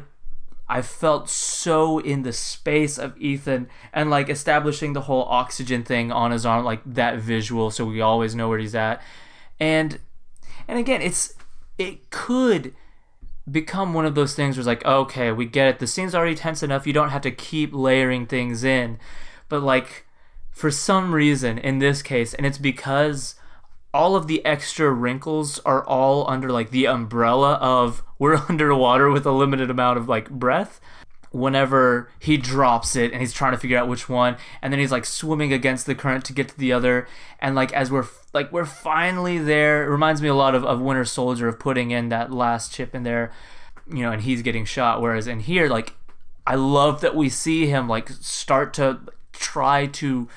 I 0.69 0.81
felt 0.81 1.29
so 1.29 1.99
in 1.99 2.23
the 2.23 2.33
space 2.33 2.97
of 2.97 3.17
Ethan 3.17 3.69
and 3.93 4.09
like 4.09 4.29
establishing 4.29 4.93
the 4.93 5.01
whole 5.01 5.23
oxygen 5.23 5.83
thing 5.83 6.11
on 6.11 6.31
his 6.31 6.45
arm, 6.45 6.65
like 6.65 6.81
that 6.85 7.19
visual, 7.19 7.71
so 7.71 7.85
we 7.85 8.01
always 8.01 8.35
know 8.35 8.49
where 8.49 8.59
he's 8.59 8.75
at. 8.75 9.01
And 9.59 9.99
and 10.67 10.77
again, 10.77 11.01
it's 11.01 11.33
it 11.77 12.09
could 12.09 12.75
become 13.49 13.93
one 13.93 14.05
of 14.05 14.15
those 14.15 14.35
things 14.35 14.55
where 14.55 14.61
it's 14.61 14.67
like, 14.67 14.81
oh, 14.85 15.01
okay, 15.01 15.31
we 15.31 15.45
get 15.45 15.67
it. 15.67 15.79
The 15.79 15.87
scene's 15.87 16.13
already 16.13 16.35
tense 16.35 16.63
enough. 16.63 16.85
You 16.85 16.93
don't 16.93 17.09
have 17.09 17.21
to 17.21 17.31
keep 17.31 17.73
layering 17.73 18.25
things 18.25 18.63
in. 18.63 18.99
But 19.49 19.63
like 19.63 20.05
for 20.51 20.71
some 20.71 21.13
reason 21.13 21.57
in 21.57 21.79
this 21.79 22.01
case, 22.01 22.33
and 22.33 22.45
it's 22.45 22.57
because 22.57 23.35
all 23.93 24.15
of 24.15 24.27
the 24.27 24.45
extra 24.45 24.91
wrinkles 24.91 25.59
are 25.59 25.85
all 25.85 26.29
under 26.29 26.51
like 26.51 26.71
the 26.71 26.87
umbrella 26.87 27.53
of 27.55 28.03
we're 28.19 28.41
underwater 28.49 29.09
with 29.09 29.25
a 29.25 29.31
limited 29.31 29.69
amount 29.69 29.97
of 29.97 30.09
like 30.09 30.29
breath 30.29 30.79
whenever 31.31 32.09
he 32.19 32.37
drops 32.37 32.95
it 32.95 33.11
and 33.11 33.21
he's 33.21 33.33
trying 33.33 33.51
to 33.51 33.57
figure 33.57 33.77
out 33.77 33.87
which 33.87 34.07
one 34.07 34.37
and 34.61 34.71
then 34.71 34.79
he's 34.79 34.91
like 34.91 35.05
swimming 35.05 35.51
against 35.51 35.85
the 35.85 35.93
current 35.93 36.23
to 36.23 36.33
get 36.33 36.47
to 36.47 36.57
the 36.57 36.71
other 36.71 37.07
and 37.39 37.53
like 37.53 37.71
as 37.73 37.91
we're 37.91 38.07
like 38.37 38.51
we're 38.51 38.65
finally 38.65 39.37
there. 39.37 39.83
It 39.83 39.89
reminds 39.89 40.21
me 40.21 40.29
a 40.29 40.35
lot 40.35 40.55
of, 40.55 40.63
of 40.63 40.79
winter 40.79 41.05
soldier 41.05 41.47
of 41.47 41.59
putting 41.59 41.91
in 41.91 42.09
that 42.09 42.31
last 42.31 42.71
chip 42.71 42.93
in 42.95 43.03
there 43.03 43.31
you 43.89 44.03
know 44.03 44.11
and 44.11 44.21
he's 44.21 44.41
getting 44.41 44.65
shot. 44.65 45.01
Whereas 45.01 45.27
in 45.27 45.41
here 45.41 45.67
like 45.67 45.93
i 46.45 46.55
love 46.55 47.01
that 47.01 47.15
we 47.15 47.27
see 47.27 47.67
him 47.67 47.89
like 47.89 48.09
start 48.09 48.73
to 48.73 48.99
try 49.33 49.85
to 49.85 50.27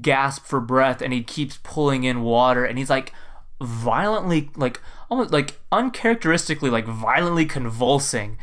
gasp 0.00 0.44
for 0.44 0.60
breath 0.60 1.02
and 1.02 1.12
he 1.12 1.22
keeps 1.22 1.58
pulling 1.62 2.04
in 2.04 2.22
water 2.22 2.64
and 2.64 2.78
he's 2.78 2.90
like 2.90 3.12
violently 3.60 4.50
like 4.54 4.80
almost 5.10 5.32
like 5.32 5.58
uncharacteristically 5.72 6.70
like 6.70 6.86
violently 6.86 7.44
convulsing 7.44 8.38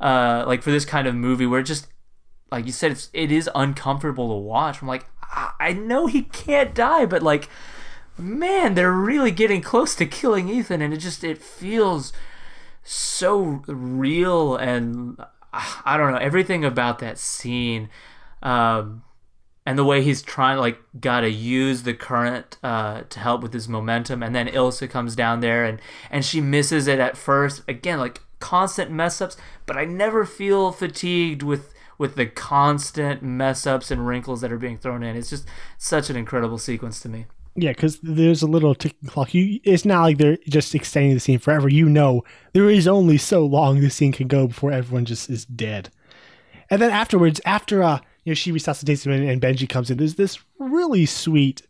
uh 0.00 0.44
like 0.46 0.62
for 0.62 0.70
this 0.70 0.84
kind 0.84 1.08
of 1.08 1.14
movie 1.14 1.46
where 1.46 1.60
it 1.60 1.64
just 1.64 1.88
like 2.50 2.66
you 2.66 2.72
said 2.72 2.92
it's 2.92 3.10
it 3.12 3.32
is 3.32 3.50
uncomfortable 3.54 4.28
to 4.28 4.36
watch. 4.36 4.80
I'm 4.80 4.88
like 4.88 5.06
I 5.60 5.72
know 5.72 6.06
he 6.06 6.22
can't 6.22 6.74
die 6.74 7.06
but 7.06 7.22
like 7.22 7.48
man 8.18 8.74
they're 8.74 8.92
really 8.92 9.30
getting 9.30 9.60
close 9.60 9.94
to 9.94 10.06
killing 10.06 10.48
ethan 10.48 10.82
and 10.82 10.92
it 10.92 10.98
just 10.98 11.22
it 11.22 11.42
feels 11.42 12.12
so 12.82 13.62
real 13.66 14.56
and 14.56 15.16
i 15.52 15.96
don't 15.96 16.12
know 16.12 16.18
everything 16.18 16.64
about 16.64 16.98
that 16.98 17.18
scene 17.18 17.88
um 18.42 19.02
and 19.68 19.78
the 19.78 19.84
way 19.84 20.02
he's 20.02 20.22
trying 20.22 20.56
like 20.56 20.78
gotta 20.98 21.30
use 21.30 21.82
the 21.82 21.92
current 21.92 22.56
uh, 22.62 23.02
to 23.10 23.20
help 23.20 23.42
with 23.42 23.52
his 23.52 23.68
momentum 23.68 24.22
and 24.22 24.34
then 24.34 24.48
ilsa 24.48 24.88
comes 24.88 25.14
down 25.14 25.40
there 25.40 25.62
and 25.62 25.78
and 26.10 26.24
she 26.24 26.40
misses 26.40 26.86
it 26.86 26.98
at 26.98 27.18
first. 27.18 27.62
Again 27.68 27.98
like 27.98 28.22
constant 28.40 28.90
mess 28.90 29.20
ups 29.20 29.36
but 29.66 29.76
i 29.76 29.84
never 29.84 30.24
feel 30.24 30.72
fatigued 30.72 31.42
with 31.42 31.74
with 31.98 32.14
the 32.14 32.24
constant 32.24 33.22
mess 33.22 33.66
ups 33.66 33.90
and 33.90 34.06
wrinkles 34.06 34.40
that 34.40 34.52
are 34.52 34.58
being 34.58 34.78
thrown 34.78 35.02
in. 35.02 35.16
It's 35.16 35.30
just 35.30 35.46
such 35.76 36.08
an 36.08 36.16
incredible 36.16 36.58
sequence 36.58 37.00
to 37.00 37.08
me 37.08 37.26
Yeah, 37.60 37.72
because 37.72 37.98
there's 38.02 38.42
a 38.42 38.46
little 38.46 38.72
ticking 38.72 39.08
clock. 39.08 39.34
You, 39.34 39.58
it's 39.64 39.84
not 39.84 40.02
like 40.02 40.18
they're 40.18 40.38
just 40.48 40.76
extending 40.76 41.14
the 41.14 41.18
scene 41.18 41.40
forever. 41.40 41.68
You 41.68 41.88
know, 41.88 42.22
there 42.52 42.70
is 42.70 42.86
only 42.86 43.18
so 43.18 43.44
long 43.44 43.80
the 43.80 43.90
scene 43.90 44.12
can 44.12 44.28
go 44.28 44.46
before 44.46 44.70
everyone 44.70 45.06
just 45.06 45.28
is 45.28 45.44
dead. 45.44 45.90
And 46.70 46.80
then 46.80 46.92
afterwards, 46.92 47.40
after 47.44 47.82
uh, 47.82 47.98
you 48.22 48.30
know, 48.30 48.34
she 48.34 48.52
resuscitates 48.52 49.04
him 49.04 49.12
and, 49.12 49.28
and 49.28 49.42
Benji 49.42 49.68
comes 49.68 49.90
in. 49.90 49.96
There's 49.96 50.14
this 50.14 50.38
really 50.58 51.04
sweet 51.04 51.62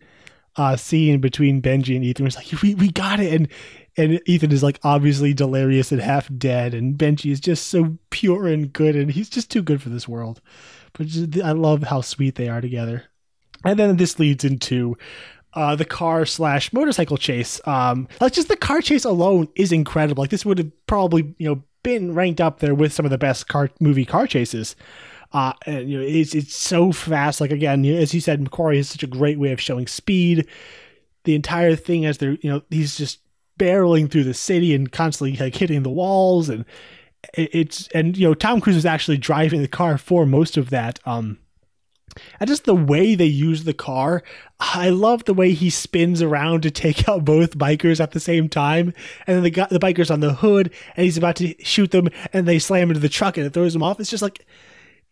uh 0.56 0.77
scene 0.77 1.20
between 1.20 1.62
Benji 1.62 1.97
and 1.97 2.05
Ethan. 2.05 2.27
It's 2.27 2.36
like, 2.36 2.62
we 2.62 2.74
we 2.74 2.90
got 2.90 3.20
it, 3.20 3.32
and 3.32 3.48
and 3.97 4.20
Ethan 4.27 4.52
is 4.52 4.62
like 4.62 4.81
obviously 4.82 5.32
delirious 5.32 5.90
and 5.90 6.02
half 6.02 6.28
dead, 6.36 6.74
and 6.74 6.98
Benji 6.98 7.31
is 7.31 7.40
just 7.40 7.69
so 7.69 7.97
pure 8.10 8.47
and 8.47 8.73
good, 8.73 8.94
and 8.94 9.10
he's 9.10 9.31
just 9.31 9.51
too 9.51 9.62
good 9.62 9.81
for 9.81 9.89
this 9.89 10.06
world. 10.06 10.43
But 10.93 11.06
just, 11.06 11.40
I 11.40 11.52
love 11.52 11.85
how 11.85 12.02
sweet 12.02 12.35
they 12.35 12.48
are 12.48 12.60
together. 12.60 13.05
And 13.65 13.78
then 13.78 13.97
this 13.97 14.19
leads 14.19 14.44
into 14.44 14.97
uh, 15.54 15.74
the 15.74 15.84
car 15.84 16.26
slash 16.26 16.72
motorcycle 16.72 17.16
chase. 17.16 17.60
Um, 17.66 18.08
like 18.20 18.32
just 18.32 18.48
the 18.48 18.56
car 18.56 18.80
chase 18.80 19.04
alone 19.04 19.48
is 19.54 19.72
incredible. 19.72 20.22
Like 20.22 20.30
this 20.30 20.44
would 20.44 20.58
have 20.58 20.86
probably 20.86 21.34
you 21.38 21.48
know 21.48 21.62
been 21.82 22.14
ranked 22.14 22.40
up 22.40 22.60
there 22.60 22.74
with 22.74 22.92
some 22.92 23.04
of 23.04 23.10
the 23.10 23.18
best 23.18 23.48
car 23.48 23.70
movie 23.80 24.04
car 24.04 24.26
chases. 24.26 24.76
Uh, 25.32 25.52
and 25.66 25.90
you 25.90 25.98
know 25.98 26.04
it's 26.06 26.34
it's 26.34 26.54
so 26.54 26.92
fast. 26.92 27.40
Like 27.40 27.50
again, 27.50 27.84
as 27.84 28.14
you 28.14 28.20
said, 28.20 28.42
McQuarrie 28.42 28.76
has 28.76 28.88
such 28.88 29.02
a 29.02 29.08
great 29.08 29.38
way 29.38 29.52
of 29.52 29.60
showing 29.60 29.86
speed. 29.86 30.46
The 31.24 31.34
entire 31.34 31.76
thing 31.76 32.06
as 32.06 32.18
they're 32.18 32.38
you 32.40 32.50
know 32.50 32.62
he's 32.70 32.96
just 32.96 33.20
barreling 33.58 34.10
through 34.10 34.24
the 34.24 34.34
city 34.34 34.74
and 34.74 34.90
constantly 34.92 35.36
like 35.36 35.56
hitting 35.56 35.82
the 35.82 35.90
walls 35.90 36.48
and 36.48 36.64
it's 37.34 37.88
and 37.88 38.16
you 38.16 38.28
know 38.28 38.34
Tom 38.34 38.60
Cruise 38.60 38.76
was 38.76 38.86
actually 38.86 39.18
driving 39.18 39.62
the 39.62 39.68
car 39.68 39.98
for 39.98 40.24
most 40.24 40.56
of 40.56 40.70
that. 40.70 41.00
Um, 41.04 41.38
and 42.40 42.49
just 42.49 42.65
the 42.65 42.74
way 42.74 43.15
they 43.15 43.27
use 43.27 43.65
the 43.65 43.74
car, 43.74 44.23
I 44.61 44.90
love 44.90 45.24
the 45.24 45.35
way 45.35 45.53
he 45.53 45.70
spins 45.70 46.23
around 46.23 46.62
to 46.62 46.70
take 46.70 47.09
out 47.09 47.24
both 47.24 47.59
bikers 47.59 48.01
at 48.01 48.12
the 48.12 48.20
same 48.20 48.49
time, 48.49 48.95
and 49.27 49.36
then 49.36 49.43
the 49.43 49.51
guy, 49.51 49.66
the 49.70 49.78
bikers 49.78 50.11
on 50.11 50.20
the 50.20 50.35
hood, 50.35 50.73
and 50.97 51.05
he's 51.05 51.19
about 51.19 51.36
to 51.36 51.55
shoot 51.65 51.90
them, 51.90 52.09
and 52.32 52.47
they 52.47 52.59
slam 52.59 52.90
into 52.90 53.01
the 53.01 53.09
truck, 53.09 53.36
and 53.36 53.47
it 53.47 53.53
throws 53.53 53.73
them 53.73 53.82
off. 53.82 54.01
It's 54.01 54.11
just 54.11 54.23
like 54.23 54.47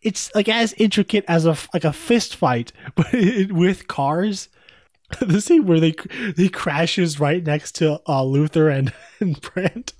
it's 0.01 0.33
like 0.35 0.49
as 0.49 0.73
intricate 0.73 1.25
as 1.27 1.45
a 1.45 1.57
like 1.73 1.83
a 1.83 1.93
fist 1.93 2.35
fight, 2.35 2.71
but 2.95 3.11
with 3.51 3.87
cars. 3.87 4.49
the 5.21 5.39
scene 5.39 5.65
where 5.65 5.79
they 5.79 5.95
he 6.35 6.49
crashes 6.49 7.17
right 7.17 7.41
next 7.45 7.75
to 7.75 8.01
uh, 8.09 8.23
Luther 8.25 8.67
and, 8.67 8.91
and 9.21 9.39
Brandt. 9.39 9.93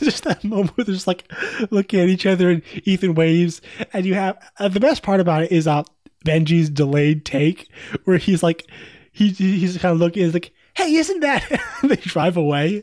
just 0.00 0.24
that 0.24 0.44
moment 0.44 0.76
where 0.76 0.84
they're 0.84 0.94
just 0.94 1.06
like 1.08 1.30
looking 1.70 1.98
at 1.98 2.08
each 2.08 2.26
other 2.26 2.50
and 2.50 2.62
Ethan 2.84 3.14
waves, 3.14 3.60
and 3.92 4.06
you 4.06 4.14
have 4.14 4.38
uh, 4.58 4.68
the 4.68 4.78
best 4.78 5.02
part 5.02 5.18
about 5.18 5.42
it 5.42 5.50
is 5.50 5.66
uh 5.66 5.82
Benji's 6.26 6.68
delayed 6.68 7.24
take 7.24 7.70
where 8.04 8.18
he's 8.18 8.42
like 8.42 8.66
he 9.12 9.30
he's 9.30 9.78
kind 9.78 9.92
of 9.92 9.98
looking, 9.98 10.24
he's 10.24 10.34
like, 10.34 10.52
"Hey, 10.74 10.94
isn't 10.94 11.20
that?" 11.20 11.42
they 11.82 11.96
drive 11.96 12.36
away. 12.36 12.82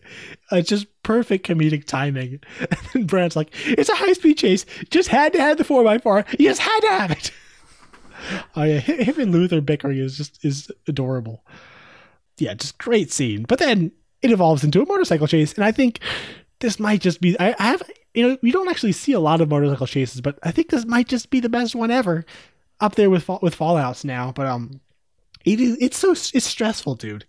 Uh, 0.52 0.58
it's 0.58 0.70
just 0.70 0.88
perfect 1.04 1.46
comedic 1.46 1.86
timing. 1.86 2.40
And 2.96 3.08
Brandt's 3.08 3.36
like, 3.36 3.50
"It's 3.66 3.90
a 3.90 3.96
high 3.96 4.14
speed 4.14 4.40
chase. 4.40 4.66
Just 4.90 5.10
had 5.10 5.34
to 5.34 5.40
have 5.40 5.58
the 5.58 5.64
four 5.64 5.88
x 5.88 6.02
four. 6.02 6.26
You 6.40 6.50
just 6.50 6.62
had 6.62 6.80
to 6.80 6.88
have 6.88 7.12
it." 7.12 7.32
Oh 8.56 8.64
yeah, 8.64 8.80
him 8.80 9.20
and 9.20 9.34
Luther 9.34 9.60
bickering 9.60 9.98
is 9.98 10.16
just 10.16 10.46
is 10.46 10.72
adorable. 10.88 11.44
Yeah, 12.38 12.54
just 12.54 12.78
great 12.78 13.12
scene. 13.12 13.44
But 13.44 13.60
then 13.60 13.92
it 14.22 14.32
evolves 14.32 14.64
into 14.64 14.82
a 14.82 14.86
motorcycle 14.86 15.28
chase, 15.28 15.54
and 15.54 15.66
I 15.66 15.74
think 15.74 16.00
this 16.62 16.80
might 16.80 17.02
just 17.02 17.20
be. 17.20 17.38
I, 17.38 17.54
I 17.60 17.64
have 17.64 17.84
you 18.14 18.26
know 18.26 18.38
you 18.42 18.54
don't 18.54 18.70
actually 18.70 18.94
see 18.94 19.12
a 19.12 19.20
lot 19.20 19.42
of 19.42 19.50
motorcycle 19.50 19.88
chases, 19.88 20.22
but 20.22 20.40
I 20.42 20.52
think 20.52 20.70
this 20.70 20.86
might 20.86 21.10
just 21.10 21.32
be 21.32 21.42
the 21.42 21.50
best 21.50 21.76
one 21.76 21.92
ever, 21.92 22.26
up 22.84 22.96
there 22.96 23.10
with 23.10 23.28
with 23.42 23.56
Fallout's 23.56 24.04
now. 24.04 24.32
But 24.32 24.46
um, 24.46 24.82
it 25.46 25.60
is 25.60 25.78
it's 25.80 25.98
so 25.98 26.12
it's 26.12 26.46
stressful, 26.46 26.96
dude. 26.96 27.26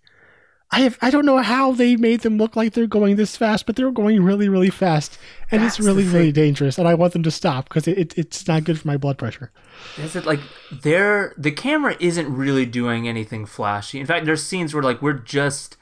I 0.71 0.79
have 0.79 0.97
I 1.01 1.09
don't 1.09 1.25
know 1.25 1.37
how 1.37 1.71
they 1.71 1.95
made 1.95 2.21
them 2.21 2.37
look 2.37 2.55
like 2.55 2.73
they're 2.73 2.87
going 2.87 3.15
this 3.15 3.37
fast, 3.37 3.65
but 3.65 3.75
they're 3.75 3.91
going 3.91 4.23
really 4.23 4.49
really 4.49 4.69
fast, 4.69 5.17
and 5.51 5.61
That's 5.61 5.79
it's 5.79 5.85
really 5.87 6.03
really 6.03 6.31
dangerous. 6.31 6.77
And 6.77 6.87
I 6.87 6.95
want 6.95 7.13
them 7.13 7.23
to 7.23 7.31
stop 7.31 7.69
because 7.69 7.87
it, 7.87 7.97
it 7.97 8.17
it's 8.17 8.47
not 8.47 8.63
good 8.63 8.79
for 8.79 8.87
my 8.87 8.97
blood 8.97 9.17
pressure. 9.17 9.51
Is 9.97 10.15
it 10.15 10.25
like 10.25 10.41
they're 10.71 11.33
the 11.37 11.51
camera 11.51 11.95
isn't 11.99 12.33
really 12.33 12.65
doing 12.65 13.07
anything 13.07 13.45
flashy. 13.45 13.99
In 13.99 14.05
fact, 14.05 14.25
there's 14.25 14.43
scenes 14.43 14.73
where 14.73 14.83
like 14.83 15.01
we're 15.01 15.13
just 15.13 15.77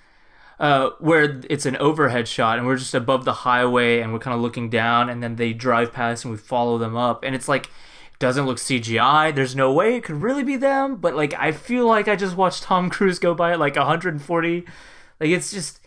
uh 0.59 0.91
where 0.99 1.41
it's 1.49 1.65
an 1.65 1.77
overhead 1.77 2.27
shot 2.27 2.59
and 2.59 2.67
we're 2.67 2.77
just 2.77 2.93
above 2.93 3.25
the 3.25 3.33
highway 3.33 3.99
and 3.99 4.13
we're 4.13 4.19
kind 4.19 4.35
of 4.35 4.41
looking 4.41 4.69
down 4.69 5.09
and 5.09 5.23
then 5.23 5.37
they 5.37 5.53
drive 5.53 5.91
past 5.91 6.25
and 6.25 6.31
we 6.31 6.37
follow 6.37 6.77
them 6.77 6.95
up 6.95 7.23
and 7.23 7.33
it's 7.33 7.47
like 7.47 7.71
doesn't 8.19 8.45
look 8.45 8.57
CGI. 8.57 9.33
There's 9.33 9.55
no 9.55 9.71
way 9.73 9.95
it 9.95 10.03
could 10.03 10.21
really 10.21 10.43
be 10.43 10.55
them, 10.55 10.95
but 10.97 11.15
like 11.15 11.33
I 11.33 11.51
feel 11.51 11.87
like 11.87 12.07
I 12.07 12.15
just 12.15 12.35
watched 12.35 12.63
Tom 12.63 12.89
Cruise 12.91 13.19
go 13.19 13.33
by 13.33 13.51
at 13.51 13.59
like 13.59 13.75
140. 13.75 14.65
Like 15.19 15.29
it's 15.29 15.51
just 15.51 15.79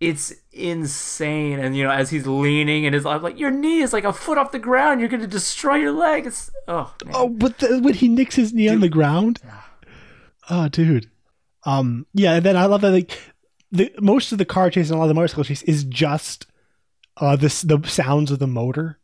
it's 0.00 0.32
insane 0.50 1.60
and 1.60 1.76
you 1.76 1.84
know 1.84 1.90
as 1.90 2.10
he's 2.10 2.26
leaning 2.26 2.84
and 2.86 2.92
his 2.92 3.06
I'm 3.06 3.22
like 3.22 3.38
your 3.38 3.52
knee 3.52 3.82
is 3.82 3.92
like 3.92 4.02
a 4.02 4.12
foot 4.12 4.36
off 4.36 4.50
the 4.50 4.58
ground 4.58 4.98
you're 4.98 5.08
gonna 5.08 5.28
destroy 5.28 5.76
your 5.76 5.92
leg 5.92 6.26
it's 6.26 6.50
oh 6.66 6.92
man. 7.04 7.14
Oh, 7.16 7.28
but 7.28 7.58
the, 7.58 7.78
when 7.78 7.94
he 7.94 8.08
nicks 8.08 8.34
his 8.34 8.52
knee 8.52 8.68
on 8.68 8.80
the 8.80 8.88
ground, 8.88 9.40
oh, 10.50 10.68
dude. 10.68 11.08
Um, 11.64 12.06
yeah, 12.12 12.34
and 12.34 12.44
then 12.44 12.56
I 12.56 12.66
love 12.66 12.80
that 12.80 12.90
like 12.90 13.16
the 13.70 13.92
most 14.00 14.32
of 14.32 14.38
the 14.38 14.44
car 14.44 14.70
chase 14.70 14.90
and 14.90 14.96
a 14.96 14.98
lot 14.98 15.04
of 15.04 15.08
the 15.08 15.14
motorcycle 15.14 15.44
chase 15.44 15.62
is 15.62 15.84
just 15.84 16.46
uh 17.18 17.36
this 17.36 17.62
the 17.62 17.80
sounds 17.84 18.30
of 18.30 18.40
the 18.40 18.46
motor. 18.46 18.98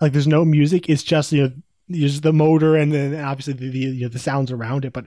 Like 0.00 0.12
there's 0.12 0.26
no 0.26 0.44
music. 0.44 0.88
It's 0.88 1.04
just 1.04 1.32
you 1.32 1.42
know 1.44 1.52
just 1.90 2.22
the 2.22 2.32
motor 2.32 2.76
and 2.76 2.92
then 2.92 3.14
obviously 3.22 3.54
the 3.54 3.68
the, 3.68 3.78
you 3.78 4.02
know, 4.02 4.08
the 4.08 4.18
sounds 4.18 4.50
around 4.50 4.84
it. 4.84 4.92
But 4.92 5.06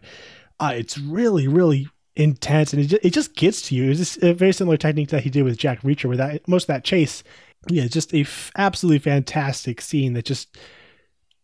uh, 0.60 0.74
it's 0.76 0.98
really 0.98 1.48
really 1.48 1.88
intense 2.16 2.74
and 2.74 2.82
it 2.82 2.88
just, 2.88 3.06
it 3.06 3.14
just 3.14 3.36
gets 3.36 3.62
to 3.64 3.76
you. 3.76 3.92
It's 3.92 4.18
a 4.24 4.34
very 4.34 4.52
similar 4.52 4.78
technique 4.78 5.10
that 5.10 5.24
he 5.24 5.30
did 5.30 5.44
with 5.44 5.58
Jack 5.58 5.82
Reacher, 5.82 6.06
where 6.06 6.18
that 6.18 6.48
most 6.48 6.64
of 6.64 6.68
that 6.68 6.84
chase, 6.84 7.24
yeah, 7.70 7.84
it's 7.84 7.94
just 7.94 8.14
a 8.14 8.22
f- 8.22 8.52
absolutely 8.56 9.00
fantastic 9.00 9.82
scene 9.82 10.14
that 10.14 10.26
just 10.26 10.58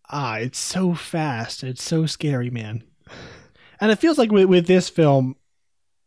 ah, 0.09 0.35
it's 0.35 0.59
so 0.59 0.93
fast. 0.93 1.63
It's 1.63 1.83
so 1.83 2.05
scary, 2.05 2.49
man. 2.49 2.83
And 3.79 3.91
it 3.91 3.99
feels 3.99 4.17
like 4.17 4.31
with, 4.31 4.45
with 4.45 4.67
this 4.67 4.87
film, 4.87 5.35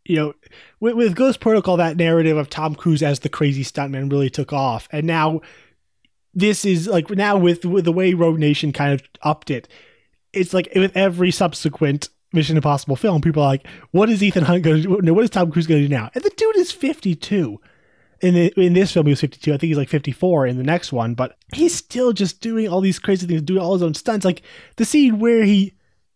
you 0.05 0.17
know, 0.17 0.35
with, 0.81 0.95
with 0.95 1.17
Ghost 1.17 1.41
Protocol, 1.41 1.77
that 1.77 1.97
narrative 1.97 2.37
of 2.37 2.49
Tom 2.49 2.75
Cruise 2.75 3.03
as 3.03 3.21
the 3.21 3.29
crazy 3.29 3.65
stuntman 3.65 4.11
really 4.11 4.31
took 4.31 4.53
off. 4.53 4.89
And 4.93 5.07
now 5.07 5.41
this 6.37 6.65
is 6.65 6.87
like 6.87 7.11
now 7.11 7.37
with, 7.37 7.65
with 7.65 7.85
the 7.87 7.93
way 7.93 8.15
Rogue 8.15 8.39
Nation 8.39 8.73
kind 8.73 8.93
of 8.93 9.03
upped 9.23 9.51
it, 9.51 9.67
it's 10.33 10.55
like 10.55 10.69
with 10.77 10.95
every 10.97 11.33
subsequent 11.33 12.11
Mission 12.33 12.57
Impossible 12.57 12.95
film, 12.95 13.23
people 13.23 13.43
are 13.43 13.47
like, 13.47 13.67
what 13.91 14.11
is 14.11 14.23
Ethan 14.23 14.45
Hunt 14.45 14.63
going 14.63 14.83
to 14.83 15.01
do? 15.01 15.15
What 15.15 15.25
is 15.25 15.31
Tom 15.31 15.51
Cruise 15.51 15.67
going 15.67 15.83
to 15.83 15.89
do 15.89 15.95
now? 15.95 16.11
And 16.15 16.23
the 16.23 16.31
dude 16.31 16.57
is 16.57 16.71
52 16.71 17.59
in 18.21 18.35
the, 18.35 18.61
in 18.61 18.73
this 18.73 18.93
film 18.93 19.07
he 19.07 19.11
was 19.11 19.21
52 19.21 19.53
i 19.53 19.59
think 19.59 19.69
he's 19.69 19.77
like 19.77 19.91
54 19.91 20.47
in 20.47 20.57
the 20.57 20.63
next 20.63 20.91
one 20.91 21.15
but 21.15 21.37
he's 21.55 21.75
still 21.75 22.15
just 22.15 22.41
doing 22.41 22.67
all 22.67 22.81
these 22.81 22.99
crazy 22.99 23.27
things 23.27 23.43
doing 23.43 23.61
all 23.61 23.75
his 23.75 23.83
own 23.83 23.93
stunts 23.93 24.25
like 24.25 24.41
the 24.77 24.87
scene 24.87 25.19
where 25.19 25.45
he 25.45 25.75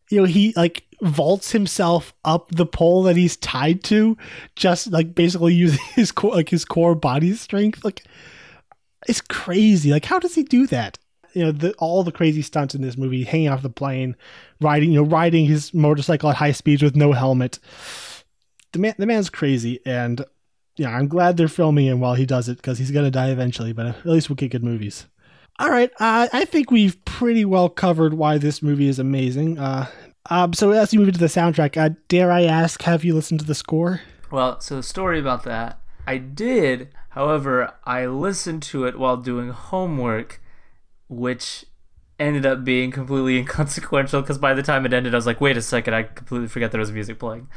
you 0.08 0.18
know 0.18 0.24
he 0.24 0.54
like 0.56 0.84
vaults 1.02 1.52
himself 1.52 2.14
up 2.24 2.50
the 2.52 2.66
pole 2.66 3.02
that 3.02 3.16
he's 3.16 3.36
tied 3.36 3.82
to 3.84 4.16
just 4.56 4.90
like 4.90 5.14
basically 5.14 5.52
using 5.54 5.84
his 5.94 6.10
core 6.10 6.34
like 6.34 6.48
his 6.48 6.64
core 6.64 6.94
body 6.94 7.34
strength 7.34 7.84
like 7.84 8.04
it's 9.08 9.20
crazy 9.20 9.90
like 9.90 10.04
how 10.04 10.18
does 10.18 10.34
he 10.34 10.42
do 10.42 10.66
that 10.66 10.98
you 11.32 11.44
know 11.44 11.52
the, 11.52 11.72
all 11.74 12.02
the 12.02 12.12
crazy 12.12 12.42
stunts 12.42 12.74
in 12.74 12.82
this 12.82 12.96
movie 12.96 13.24
hanging 13.24 13.48
off 13.48 13.62
the 13.62 13.70
plane 13.70 14.16
riding 14.60 14.92
you 14.92 15.02
know 15.02 15.08
riding 15.08 15.46
his 15.46 15.72
motorcycle 15.72 16.30
at 16.30 16.36
high 16.36 16.52
speeds 16.52 16.82
with 16.82 16.96
no 16.96 17.12
helmet 17.12 17.58
the 18.72 18.78
man 18.78 18.94
the 18.98 19.06
man's 19.06 19.30
crazy 19.30 19.80
and 19.86 20.24
yeah, 20.80 20.96
I'm 20.96 21.08
glad 21.08 21.36
they're 21.36 21.46
filming 21.46 21.84
him 21.84 22.00
while 22.00 22.14
he 22.14 22.24
does 22.24 22.48
it 22.48 22.56
because 22.56 22.78
he's 22.78 22.90
gonna 22.90 23.10
die 23.10 23.28
eventually. 23.28 23.74
But 23.74 23.86
at 23.86 24.06
least 24.06 24.30
we'll 24.30 24.36
get 24.36 24.50
good 24.50 24.64
movies. 24.64 25.06
All 25.58 25.70
right, 25.70 25.90
uh, 26.00 26.28
I 26.32 26.46
think 26.46 26.70
we've 26.70 27.04
pretty 27.04 27.44
well 27.44 27.68
covered 27.68 28.14
why 28.14 28.38
this 28.38 28.62
movie 28.62 28.88
is 28.88 28.98
amazing. 28.98 29.58
Uh, 29.58 29.86
um, 30.30 30.54
so 30.54 30.70
as 30.70 30.94
you 30.94 30.98
move 30.98 31.08
into 31.08 31.20
the 31.20 31.26
soundtrack, 31.26 31.76
uh, 31.76 31.94
dare 32.08 32.32
I 32.32 32.44
ask, 32.44 32.80
have 32.82 33.04
you 33.04 33.14
listened 33.14 33.40
to 33.40 33.46
the 33.46 33.54
score? 33.54 34.00
Well, 34.30 34.58
so 34.60 34.76
the 34.76 34.82
story 34.82 35.20
about 35.20 35.44
that, 35.44 35.80
I 36.06 36.16
did. 36.16 36.88
However, 37.10 37.74
I 37.84 38.06
listened 38.06 38.62
to 38.64 38.84
it 38.84 38.98
while 38.98 39.16
doing 39.16 39.50
homework, 39.50 40.40
which 41.08 41.64
ended 42.18 42.44
up 42.44 42.64
being 42.64 42.90
completely 42.90 43.38
inconsequential 43.40 44.20
because 44.20 44.38
by 44.38 44.54
the 44.54 44.62
time 44.62 44.84
it 44.86 44.92
ended, 44.92 45.14
I 45.14 45.18
was 45.18 45.26
like, 45.26 45.40
wait 45.40 45.56
a 45.56 45.62
second, 45.62 45.94
I 45.94 46.04
completely 46.04 46.48
forgot 46.48 46.70
there 46.70 46.80
was 46.80 46.92
music 46.92 47.18
playing. 47.18 47.48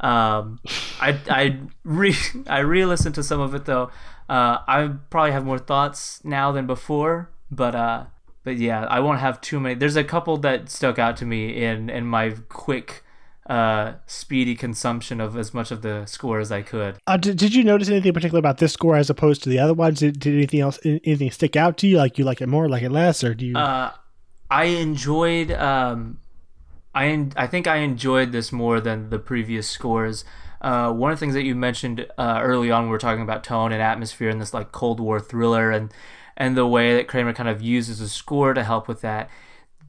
Um, 0.00 0.60
I 1.00 1.18
I 1.30 1.60
re 1.84 2.14
I 2.46 2.58
re-listened 2.58 3.14
to 3.16 3.22
some 3.22 3.40
of 3.40 3.54
it 3.54 3.64
though. 3.64 3.90
Uh, 4.28 4.58
I 4.66 4.90
probably 5.10 5.32
have 5.32 5.44
more 5.44 5.58
thoughts 5.58 6.20
now 6.24 6.52
than 6.52 6.66
before, 6.66 7.30
but 7.50 7.74
uh, 7.74 8.04
but 8.42 8.56
yeah, 8.56 8.84
I 8.84 9.00
won't 9.00 9.20
have 9.20 9.40
too 9.40 9.60
many. 9.60 9.74
There's 9.76 9.96
a 9.96 10.04
couple 10.04 10.36
that 10.38 10.68
stuck 10.68 10.98
out 10.98 11.16
to 11.18 11.24
me 11.26 11.62
in 11.62 11.90
in 11.90 12.06
my 12.06 12.30
quick, 12.48 13.03
uh, 13.46 13.92
speedy 14.06 14.54
consumption 14.54 15.20
of 15.20 15.36
as 15.36 15.52
much 15.52 15.70
of 15.70 15.82
the 15.82 16.06
score 16.06 16.40
as 16.40 16.50
I 16.50 16.62
could. 16.62 16.96
Uh, 17.06 17.16
did, 17.16 17.36
did 17.36 17.54
you 17.54 17.62
notice 17.62 17.88
anything 17.88 18.12
particular 18.12 18.38
about 18.38 18.58
this 18.58 18.72
score 18.72 18.96
as 18.96 19.10
opposed 19.10 19.42
to 19.42 19.48
the 19.48 19.58
other 19.58 19.74
ones? 19.74 20.00
Did, 20.00 20.18
did 20.18 20.34
anything 20.34 20.60
else 20.60 20.78
anything 20.84 21.30
stick 21.30 21.56
out 21.56 21.76
to 21.78 21.86
you? 21.86 21.98
Like 21.98 22.18
you 22.18 22.24
like 22.24 22.40
it 22.40 22.48
more, 22.48 22.68
like 22.68 22.82
it 22.82 22.90
less, 22.90 23.22
or 23.22 23.34
do 23.34 23.46
you? 23.46 23.56
Uh, 23.56 23.92
I 24.50 24.64
enjoyed. 24.64 25.50
Um, 25.52 26.20
I 26.94 27.06
en- 27.06 27.32
I 27.36 27.46
think 27.46 27.66
I 27.66 27.76
enjoyed 27.78 28.32
this 28.32 28.52
more 28.52 28.80
than 28.80 29.10
the 29.10 29.18
previous 29.18 29.68
scores. 29.68 30.24
Uh, 30.60 30.90
one 30.90 31.12
of 31.12 31.18
the 31.18 31.20
things 31.20 31.34
that 31.34 31.42
you 31.42 31.54
mentioned 31.54 32.06
uh, 32.16 32.40
early 32.42 32.70
on, 32.70 32.84
we 32.84 32.90
were 32.90 32.98
talking 32.98 33.22
about 33.22 33.44
tone 33.44 33.72
and 33.72 33.82
atmosphere 33.82 34.30
in 34.30 34.38
this 34.38 34.54
like 34.54 34.72
Cold 34.72 35.00
War 35.00 35.20
thriller, 35.20 35.70
and 35.70 35.92
and 36.36 36.56
the 36.56 36.66
way 36.66 36.96
that 36.96 37.08
Kraemer 37.08 37.34
kind 37.34 37.48
of 37.48 37.60
uses 37.60 38.00
a 38.00 38.08
score 38.08 38.54
to 38.54 38.64
help 38.64 38.88
with 38.88 39.02
that. 39.02 39.28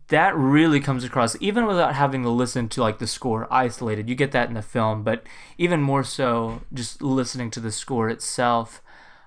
That 0.10 0.36
really 0.36 0.80
comes 0.80 1.03
across, 1.03 1.36
even 1.40 1.65
without 1.65 1.95
having 1.95 2.22
to 2.23 2.30
listen 2.30 2.69
to 2.69 2.82
like 2.82 2.99
the 2.99 3.07
score 3.07 3.48
isolated. 3.52 4.07
You 4.07 4.15
get 4.15 4.32
that 4.34 4.48
in 4.48 4.53
the 4.53 4.61
film, 4.61 5.03
but 5.03 5.23
even 5.57 5.82
more 5.82 6.03
so, 6.03 6.61
just 6.72 7.02
listening 7.02 7.49
to 7.52 7.60
the 7.60 7.72
score 7.72 8.10
itself. 8.10 8.82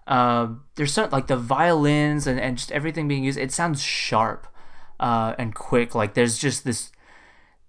Uh, 0.06 0.48
there's 0.76 0.96
like 0.96 1.26
the 1.26 1.36
violins 1.36 2.26
and, 2.26 2.38
and 2.38 2.56
just 2.56 2.72
everything 2.72 3.08
being 3.08 3.24
used. 3.24 3.38
It 3.38 3.52
sounds 3.52 3.82
sharp 3.82 4.46
uh, 5.00 5.34
and 5.36 5.54
quick. 5.54 5.94
Like 5.94 6.14
there's 6.14 6.38
just 6.38 6.64
this 6.64 6.92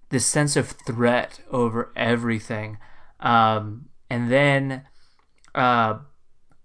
this 0.09 0.25
sense 0.25 0.55
of 0.55 0.69
threat 0.69 1.39
over 1.51 1.91
everything. 1.95 2.77
Um, 3.19 3.89
and 4.09 4.31
then, 4.31 4.83
uh, 5.53 5.99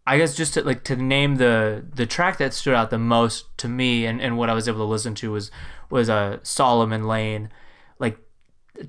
I 0.07 0.19
guess 0.19 0.35
just 0.35 0.55
to 0.55 0.63
like 0.63 0.85
to 0.85 0.97
name 0.97 1.37
the 1.37 1.85
the 1.95 2.07
track 2.07 2.39
that 2.39 2.53
stood 2.53 2.75
out 2.75 2.91
the 2.91 2.99
most 2.99 3.47
to 3.59 3.69
me 3.69 4.05
and, 4.05 4.21
and 4.21 4.37
what 4.37 4.51
I 4.51 4.55
was 4.55 4.69
able 4.69 4.79
to 4.81 4.85
listen 4.85 5.15
to 5.17 5.33
was 5.33 5.51
was 5.95 6.09
a 6.09 6.41
Solomon 6.43 7.07
Lane. 7.07 7.49
Like 8.01 8.19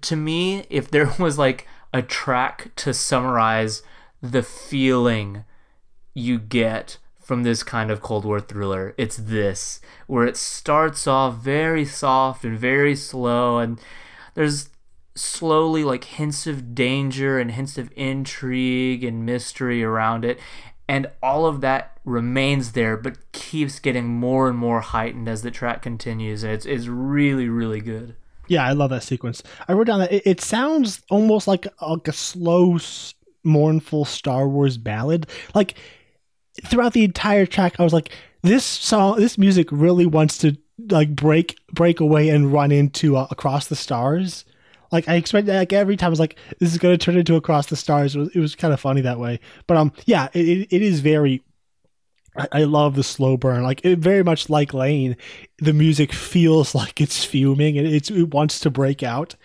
to 0.01 0.15
me, 0.15 0.65
if 0.69 0.89
there 0.89 1.13
was 1.19 1.37
like 1.37 1.67
a 1.93 2.01
track 2.01 2.71
to 2.77 2.93
summarize 2.93 3.83
the 4.21 4.43
feeling 4.43 5.45
you 6.15 6.39
get 6.39 6.97
from 7.21 7.43
this 7.43 7.63
kind 7.63 7.91
of 7.91 8.01
Cold 8.01 8.25
War 8.25 8.39
thriller, 8.39 8.95
it's 8.97 9.17
this, 9.17 9.79
where 10.07 10.25
it 10.25 10.35
starts 10.35 11.05
off 11.07 11.35
very 11.35 11.85
soft 11.85 12.43
and 12.43 12.57
very 12.57 12.95
slow, 12.95 13.59
and 13.59 13.79
there's 14.33 14.69
slowly 15.13 15.83
like 15.83 16.03
hints 16.03 16.47
of 16.47 16.73
danger 16.73 17.39
and 17.39 17.51
hints 17.51 17.77
of 17.77 17.91
intrigue 17.95 19.03
and 19.03 19.25
mystery 19.25 19.81
around 19.81 20.25
it 20.25 20.37
and 20.89 21.09
all 21.23 21.45
of 21.45 21.61
that 21.61 21.94
remains 22.05 22.73
there 22.73 22.95
but 22.95 23.31
keeps 23.31 23.79
getting 23.79 24.05
more 24.05 24.47
and 24.47 24.57
more 24.57 24.81
heightened 24.81 25.27
as 25.27 25.41
the 25.41 25.51
track 25.51 25.81
continues 25.81 26.43
it's, 26.43 26.65
it's 26.65 26.87
really 26.87 27.49
really 27.49 27.81
good 27.81 28.15
yeah 28.47 28.63
i 28.63 28.71
love 28.71 28.89
that 28.89 29.03
sequence 29.03 29.41
i 29.67 29.73
wrote 29.73 29.87
down 29.87 29.99
that 29.99 30.11
it, 30.11 30.23
it 30.25 30.41
sounds 30.41 31.01
almost 31.09 31.47
like 31.47 31.67
like 31.81 32.07
a 32.07 32.13
slow 32.13 32.77
mournful 33.43 34.05
star 34.05 34.47
wars 34.47 34.77
ballad 34.77 35.27
like 35.53 35.75
throughout 36.63 36.93
the 36.93 37.03
entire 37.03 37.45
track 37.45 37.79
i 37.79 37.83
was 37.83 37.93
like 37.93 38.11
this 38.43 38.63
song 38.63 39.17
this 39.17 39.37
music 39.37 39.67
really 39.71 40.05
wants 40.05 40.37
to 40.37 40.55
like 40.89 41.15
break 41.15 41.57
break 41.71 41.99
away 41.99 42.29
and 42.29 42.53
run 42.53 42.71
into 42.71 43.17
uh, 43.17 43.27
across 43.31 43.67
the 43.67 43.75
stars 43.75 44.45
like 44.91 45.07
I 45.07 45.15
expected, 45.15 45.53
like 45.53 45.73
every 45.73 45.97
time 45.97 46.07
I 46.07 46.09
was 46.09 46.19
like, 46.19 46.37
this 46.59 46.73
is 46.73 46.79
to 46.79 46.97
turn 46.97 47.17
into 47.17 47.35
Across 47.35 47.67
the 47.67 47.75
Stars. 47.75 48.15
It 48.15 48.19
was, 48.19 48.29
it 48.29 48.39
was 48.39 48.55
kind 48.55 48.73
of 48.73 48.79
funny 48.79 49.01
that 49.01 49.19
way. 49.19 49.39
But 49.67 49.77
um, 49.77 49.91
yeah, 50.05 50.29
it, 50.33 50.67
it 50.71 50.81
is 50.81 51.01
very. 51.01 51.43
I, 52.51 52.63
love 52.63 52.95
the 52.95 53.03
slow 53.03 53.37
burn. 53.37 53.63
Like 53.63 53.83
it, 53.85 53.99
very 53.99 54.23
much 54.23 54.49
like 54.49 54.73
Lane, 54.73 55.15
the 55.57 55.73
music 55.73 56.13
feels 56.13 56.75
like 56.75 57.01
it's 57.01 57.23
fuming 57.23 57.77
and 57.77 57.87
it's, 57.87 58.09
it 58.09 58.33
wants 58.33 58.59
to 58.61 58.69
break 58.69 59.03
out. 59.03 59.35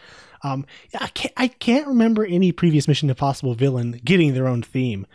Um, 0.43 0.67
I 0.99 1.09
can't, 1.09 1.35
I 1.37 1.49
can't 1.49 1.87
remember 1.87 2.25
any 2.25 2.53
previous 2.53 2.89
Mission 2.89 3.11
Impossible 3.11 3.55
villain 3.55 4.01
getting 4.05 4.35
their 4.35 4.49
own 4.49 4.63
theme. 4.63 5.07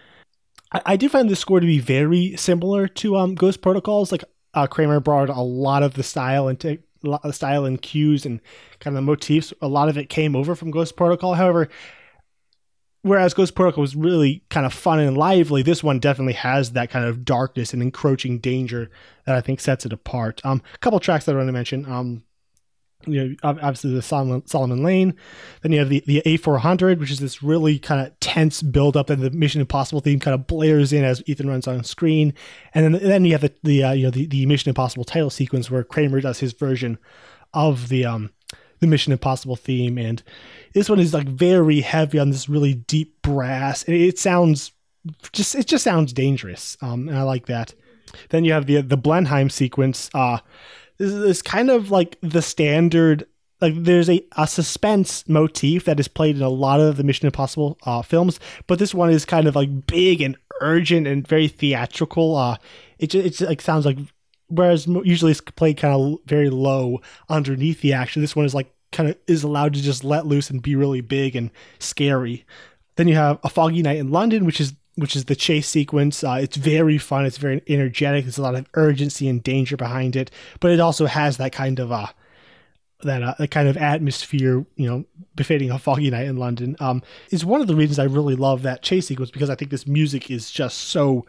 I, 0.72 0.82
I 0.86 0.96
do 0.98 1.10
find 1.10 1.30
the 1.30 1.36
score 1.36 1.60
to 1.60 1.66
be 1.66 1.80
very 1.80 2.36
similar 2.36 2.88
to 2.88 3.18
um 3.18 3.36
Ghost 3.36 3.62
Protocols. 3.62 4.12
Like 4.12 4.24
uh, 4.54 4.68
Kraemer 4.68 5.04
brought 5.04 5.30
a 5.30 5.42
lot 5.42 5.84
of 5.84 5.96
the 5.96 6.04
style 6.04 6.48
and 6.48 6.60
t- 6.60 6.80
style 7.32 7.66
and 7.66 7.82
cues 7.82 8.26
and 8.26 8.40
kind 8.80 8.96
of 8.96 9.02
the 9.04 9.06
motifs. 9.06 9.54
A 9.62 9.68
lot 9.68 9.90
of 9.90 9.98
it 9.98 10.10
came 10.10 10.36
over 10.36 10.56
from 10.56 10.72
Ghost 10.72 10.96
Protocol. 10.96 11.34
However, 11.34 11.70
whereas 13.06 13.36
Ghost 13.36 13.54
Protocol 13.54 13.82
was 13.84 13.96
really 13.96 14.44
kind 14.50 14.66
of 14.66 14.74
fun 14.74 15.00
and 15.00 15.16
lively, 15.16 15.62
this 15.62 15.84
one 15.84 16.00
definitely 16.00 16.34
has 16.34 16.72
that 16.72 16.90
kind 16.90 17.06
of 17.06 17.24
darkness 17.24 17.72
and 17.72 17.84
encroaching 17.84 18.40
danger 18.40 18.90
that 19.28 19.36
I 19.36 19.42
think 19.42 19.60
sets 19.60 19.86
it 19.86 19.94
apart. 19.94 20.42
Um, 20.44 20.64
a 20.74 20.78
couple 20.80 21.00
tracks 21.00 21.26
that 21.26 21.34
I 21.34 21.38
want 21.38 21.48
to 21.48 21.54
mention. 21.54 21.86
Um, 21.86 22.24
you 23.06 23.24
know, 23.24 23.36
obviously 23.44 23.94
the 23.94 24.02
Solomon, 24.02 24.44
Solomon 24.48 24.82
Lane. 24.82 25.14
Then 25.62 25.72
you 25.72 25.78
have 25.78 25.90
the, 25.90 26.04
the 26.08 26.24
A400, 26.26 27.00
which 27.00 27.12
is 27.12 27.20
this 27.20 27.44
really 27.44 27.78
kind 27.78 28.08
of 28.08 28.20
tense 28.22 28.64
build 28.64 28.98
up, 28.98 29.12
and 29.12 29.22
the 29.22 29.30
Mission 29.30 29.62
Impossible 29.62 30.02
theme 30.02 30.20
kind 30.20 30.34
of 30.34 30.48
blares 30.48 30.92
in 30.92 31.04
as 31.04 31.22
Ethan 31.28 31.48
runs 31.48 31.68
on 31.68 31.84
screen. 31.84 32.34
And 32.74 32.96
then, 32.96 33.04
then 33.04 33.24
you 33.24 33.34
have 33.34 33.42
the, 33.42 33.54
the 33.62 33.84
uh, 33.84 33.92
you 33.92 34.06
know 34.06 34.10
the, 34.10 34.26
the 34.26 34.48
Mission 34.48 34.70
Impossible 34.70 35.04
title 35.04 35.30
sequence 35.30 35.70
where 35.70 35.84
Kraemer 35.84 36.24
does 36.24 36.40
his 36.40 36.54
version 36.54 36.98
of 37.54 37.90
the 37.90 38.04
um 38.06 38.32
the 38.80 38.88
Mission 38.88 39.14
Impossible 39.14 39.56
theme, 39.56 39.98
and 39.98 40.22
this 40.74 40.90
one 40.90 41.00
is 41.00 41.14
like 41.14 41.28
very 41.28 41.82
heavy 41.82 42.20
on 42.20 42.30
this 42.30 42.50
really 42.50 42.74
deep 42.74 43.22
brass. 43.22 43.84
It 43.88 44.20
sounds 44.20 44.72
just 45.32 45.56
it 45.56 45.68
just 45.68 45.84
sounds 45.84 46.14
dangerous, 46.14 46.78
um, 46.82 47.08
and 47.08 47.18
I 47.18 47.24
like 47.24 47.46
that. 47.48 47.74
Then 48.30 48.46
you 48.46 48.54
have 48.54 48.66
the 48.66 48.82
the 48.82 48.98
Blenheim 48.98 49.50
sequence. 49.50 50.10
Uh, 50.14 50.40
this 50.98 51.12
is 51.12 51.42
kind 51.42 51.70
of 51.70 51.92
like 51.92 52.18
the 52.22 52.42
standard 52.42 53.28
like 53.62 53.74
there's 53.76 54.10
a, 54.10 54.24
a 54.38 54.48
suspense 54.48 55.28
motif 55.28 55.86
that 55.86 56.00
is 56.00 56.08
played 56.08 56.36
in 56.36 56.42
a 56.42 56.50
lot 56.50 56.80
of 56.80 56.98
the 56.98 57.04
Mission 57.04 57.26
Impossible 57.26 57.78
uh, 57.84 58.02
films, 58.02 58.40
but 58.68 58.80
this 58.80 58.94
one 58.94 59.10
is 59.10 59.26
kind 59.26 59.48
of 59.48 59.56
like 59.56 59.88
big 59.88 60.22
and 60.22 60.38
urgent 60.62 61.08
and 61.08 61.28
very 61.28 61.48
theatrical. 61.48 62.36
Uh, 62.36 62.58
it 63.00 63.16
it's 63.16 63.42
like 63.42 63.62
sounds 63.62 63.86
like 63.86 63.98
whereas 64.48 64.88
usually 64.88 65.32
it's 65.32 65.42
played 65.42 65.78
kind 65.78 65.94
of 65.94 66.20
very 66.26 66.50
low 66.50 67.02
underneath 67.30 67.82
the 67.82 67.94
action. 67.94 68.22
This 68.22 68.36
one 68.36 68.46
is 68.46 68.56
like 68.56 68.74
kind 68.92 69.10
of 69.10 69.18
is 69.28 69.44
allowed 69.44 69.74
to 69.74 69.82
just 69.82 70.04
let 70.04 70.26
loose 70.26 70.50
and 70.50 70.62
be 70.62 70.76
really 70.76 71.02
big 71.02 71.36
and 71.36 71.52
scary. 71.80 72.46
Then 72.96 73.08
you 73.08 73.16
have 73.16 73.40
a 73.44 73.50
foggy 73.50 73.82
night 73.82 73.98
in 73.98 74.12
London, 74.12 74.46
which 74.46 74.62
is 74.62 74.74
which 74.96 75.16
is 75.16 75.26
the 75.26 75.36
chase 75.36 75.68
sequence. 75.68 76.24
Uh, 76.24 76.40
it's 76.42 76.56
very 76.56 76.98
fun. 76.98 77.26
It's 77.26 77.38
very 77.38 77.62
energetic. 77.68 78.24
There's 78.24 78.38
a 78.38 78.42
lot 78.42 78.56
of 78.56 78.66
urgency 78.76 79.28
and 79.28 79.44
danger 79.44 79.76
behind 79.76 80.16
it, 80.16 80.32
but 80.60 80.72
it 80.72 80.80
also 80.80 81.06
has 81.06 81.38
that 81.38 81.52
kind 81.52 81.80
of 81.80 81.92
uh, 81.92 82.08
that 83.04 83.22
uh, 83.40 83.48
kind 83.48 83.68
of 83.68 83.78
atmosphere, 83.78 84.66
you 84.76 84.88
know, 84.88 85.06
befitting 85.36 85.72
a 85.72 85.80
foggy 85.80 86.10
night 86.10 86.28
in 86.28 86.38
London. 86.38 86.76
Um, 86.80 87.04
is 87.32 87.44
one 87.46 87.62
of 87.62 87.68
the 87.68 87.76
reasons 87.76 88.00
I 88.00 88.06
really 88.06 88.36
love 88.36 88.62
that 88.64 88.82
chase 88.82 89.08
sequence 89.08 89.32
because 89.32 89.50
I 89.50 89.56
think 89.56 89.72
this 89.72 89.88
music 89.88 90.32
is 90.32 90.50
just 90.50 90.78
so 90.78 91.26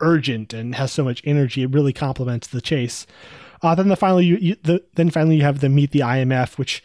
urgent 0.00 0.52
and 0.52 0.74
has 0.74 0.92
so 0.92 1.04
much 1.04 1.22
energy. 1.24 1.62
It 1.62 1.70
really 1.70 1.92
complements 1.92 2.48
the 2.48 2.60
chase. 2.60 3.06
Uh, 3.62 3.74
then 3.74 3.88
the 3.88 3.96
finally 3.96 4.24
you, 4.24 4.36
you 4.36 4.56
the, 4.62 4.84
then 4.94 5.10
finally 5.10 5.36
you 5.36 5.42
have 5.42 5.60
the 5.60 5.68
meet 5.68 5.90
the 5.90 6.00
IMF, 6.00 6.58
which 6.58 6.82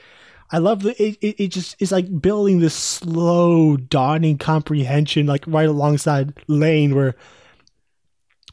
I 0.51 0.57
love 0.57 0.83
the 0.83 1.01
it, 1.01 1.17
it, 1.21 1.43
it 1.43 1.47
just 1.49 1.75
is 1.79 1.91
like 1.91 2.21
building 2.21 2.59
this 2.59 2.75
slow 2.75 3.77
dawning 3.77 4.37
comprehension 4.37 5.25
like 5.25 5.45
right 5.47 5.67
alongside 5.67 6.33
Lane 6.47 6.95
where 6.95 7.15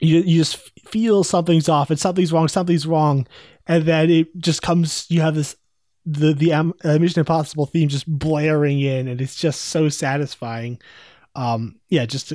you 0.01 0.19
you 0.21 0.39
just 0.39 0.57
feel 0.89 1.25
something's 1.25 1.69
off 1.69 1.91
and 1.91 1.99
something's 1.99 2.33
wrong, 2.33 2.49
something's 2.49 2.87
wrong, 2.87 3.27
and 3.67 3.85
then 3.85 4.11
it 4.11 4.37
just 4.39 4.63
comes. 4.63 5.07
You 5.11 5.21
have 5.21 5.35
this 5.35 5.57
the 6.07 6.33
the 6.33 6.53
uh, 6.53 6.65
Mission 6.99 7.21
Impossible 7.21 7.67
theme 7.67 7.89
just 7.89 8.07
blaring 8.07 8.81
in, 8.81 9.09
and 9.09 9.21
it's 9.21 9.37
just 9.37 9.63
so 9.63 9.89
satisfying. 9.89 10.81
Um, 11.35 11.77
yeah, 11.89 12.07
just 12.07 12.33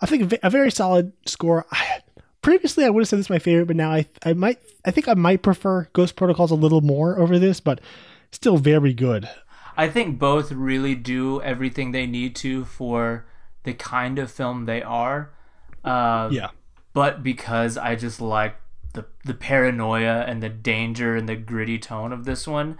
I 0.00 0.06
think 0.06 0.34
a 0.42 0.50
very 0.50 0.70
solid 0.70 1.12
score. 1.26 1.66
I, 1.72 2.00
previously, 2.42 2.84
I 2.84 2.90
would 2.90 3.00
have 3.00 3.08
said 3.08 3.18
this 3.18 3.26
is 3.26 3.30
my 3.30 3.38
favorite, 3.38 3.66
but 3.66 3.76
now 3.76 3.90
I 3.90 4.06
I 4.24 4.32
might 4.34 4.58
I 4.84 4.90
think 4.90 5.08
I 5.08 5.14
might 5.14 5.42
prefer 5.42 5.88
Ghost 5.92 6.16
Protocols 6.16 6.50
a 6.50 6.56
little 6.56 6.82
more 6.82 7.18
over 7.18 7.38
this, 7.38 7.60
but 7.60 7.80
still 8.30 8.58
very 8.58 8.92
good. 8.92 9.28
I 9.76 9.88
think 9.88 10.18
both 10.18 10.52
really 10.52 10.94
do 10.94 11.42
everything 11.42 11.90
they 11.90 12.06
need 12.06 12.36
to 12.36 12.64
for 12.64 13.26
the 13.64 13.74
kind 13.74 14.18
of 14.18 14.30
film 14.30 14.66
they 14.66 14.82
are. 14.82 15.32
Uh, 15.82 16.28
yeah. 16.30 16.50
But 16.92 17.22
because 17.22 17.76
I 17.76 17.96
just 17.96 18.20
like 18.20 18.56
the 18.92 19.06
the 19.24 19.34
paranoia 19.34 20.24
and 20.26 20.42
the 20.42 20.48
danger 20.48 21.16
and 21.16 21.28
the 21.28 21.36
gritty 21.36 21.78
tone 21.78 22.12
of 22.12 22.24
this 22.24 22.46
one, 22.46 22.78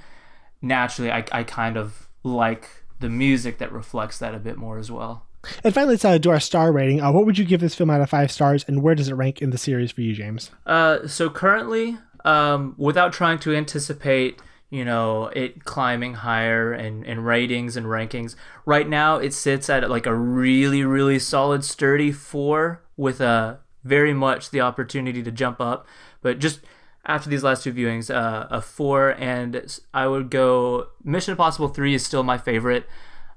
naturally 0.62 1.10
I, 1.10 1.24
I 1.32 1.42
kind 1.42 1.76
of 1.76 2.08
like 2.22 2.68
the 3.00 3.08
music 3.08 3.58
that 3.58 3.72
reflects 3.72 4.18
that 4.18 4.34
a 4.34 4.38
bit 4.38 4.56
more 4.56 4.78
as 4.78 4.90
well. 4.90 5.26
And 5.62 5.74
finally, 5.74 5.94
let's 5.94 6.04
uh, 6.04 6.18
do 6.18 6.30
our 6.30 6.40
star 6.40 6.72
rating. 6.72 7.00
Uh, 7.00 7.12
what 7.12 7.26
would 7.26 7.38
you 7.38 7.44
give 7.44 7.60
this 7.60 7.74
film 7.74 7.90
out 7.90 8.00
of 8.00 8.10
five 8.10 8.30
stars, 8.30 8.64
and 8.66 8.82
where 8.82 8.94
does 8.94 9.08
it 9.08 9.14
rank 9.14 9.42
in 9.42 9.50
the 9.50 9.58
series 9.58 9.92
for 9.92 10.00
you, 10.00 10.14
James? 10.14 10.50
Uh, 10.66 11.06
so 11.06 11.30
currently, 11.30 11.98
um, 12.24 12.74
without 12.78 13.12
trying 13.12 13.38
to 13.40 13.54
anticipate 13.54 14.40
you 14.74 14.84
know, 14.84 15.26
it 15.26 15.64
climbing 15.64 16.14
higher 16.14 16.72
and, 16.72 17.06
and 17.06 17.24
ratings 17.24 17.76
and 17.76 17.86
rankings. 17.86 18.34
Right 18.66 18.88
now, 18.88 19.18
it 19.18 19.32
sits 19.32 19.70
at 19.70 19.88
like 19.88 20.04
a 20.04 20.14
really, 20.14 20.82
really 20.82 21.20
solid, 21.20 21.64
sturdy 21.64 22.10
four 22.10 22.82
with 22.96 23.20
a 23.20 23.60
very 23.84 24.12
much 24.12 24.50
the 24.50 24.60
opportunity 24.60 25.22
to 25.22 25.30
jump 25.30 25.60
up. 25.60 25.86
But 26.22 26.40
just 26.40 26.58
after 27.06 27.30
these 27.30 27.44
last 27.44 27.62
two 27.62 27.72
viewings, 27.72 28.12
uh, 28.12 28.48
a 28.50 28.60
four, 28.60 29.10
and 29.10 29.78
I 29.92 30.08
would 30.08 30.28
go 30.28 30.88
Mission 31.04 31.30
Impossible 31.30 31.68
3 31.68 31.94
is 31.94 32.04
still 32.04 32.24
my 32.24 32.36
favorite. 32.36 32.88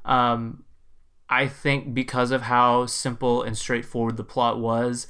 Um, 0.05 0.63
I 1.29 1.47
think 1.47 1.93
because 1.93 2.31
of 2.31 2.43
how 2.43 2.85
simple 2.85 3.43
and 3.43 3.57
straightforward 3.57 4.17
the 4.17 4.23
plot 4.23 4.59
was, 4.59 5.07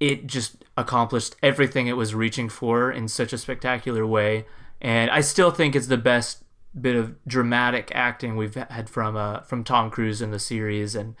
it 0.00 0.26
just 0.26 0.64
accomplished 0.76 1.36
everything 1.42 1.86
it 1.86 1.96
was 1.96 2.14
reaching 2.14 2.48
for 2.48 2.90
in 2.90 3.08
such 3.08 3.32
a 3.32 3.38
spectacular 3.38 4.06
way. 4.06 4.46
And 4.80 5.10
I 5.10 5.20
still 5.20 5.50
think 5.50 5.76
it's 5.76 5.86
the 5.86 5.96
best 5.96 6.44
bit 6.78 6.96
of 6.96 7.14
dramatic 7.26 7.92
acting 7.94 8.36
we've 8.36 8.54
had 8.54 8.88
from 8.88 9.16
uh, 9.16 9.40
from 9.40 9.64
Tom 9.64 9.90
Cruise 9.90 10.22
in 10.22 10.30
the 10.30 10.38
series, 10.38 10.94
and 10.94 11.14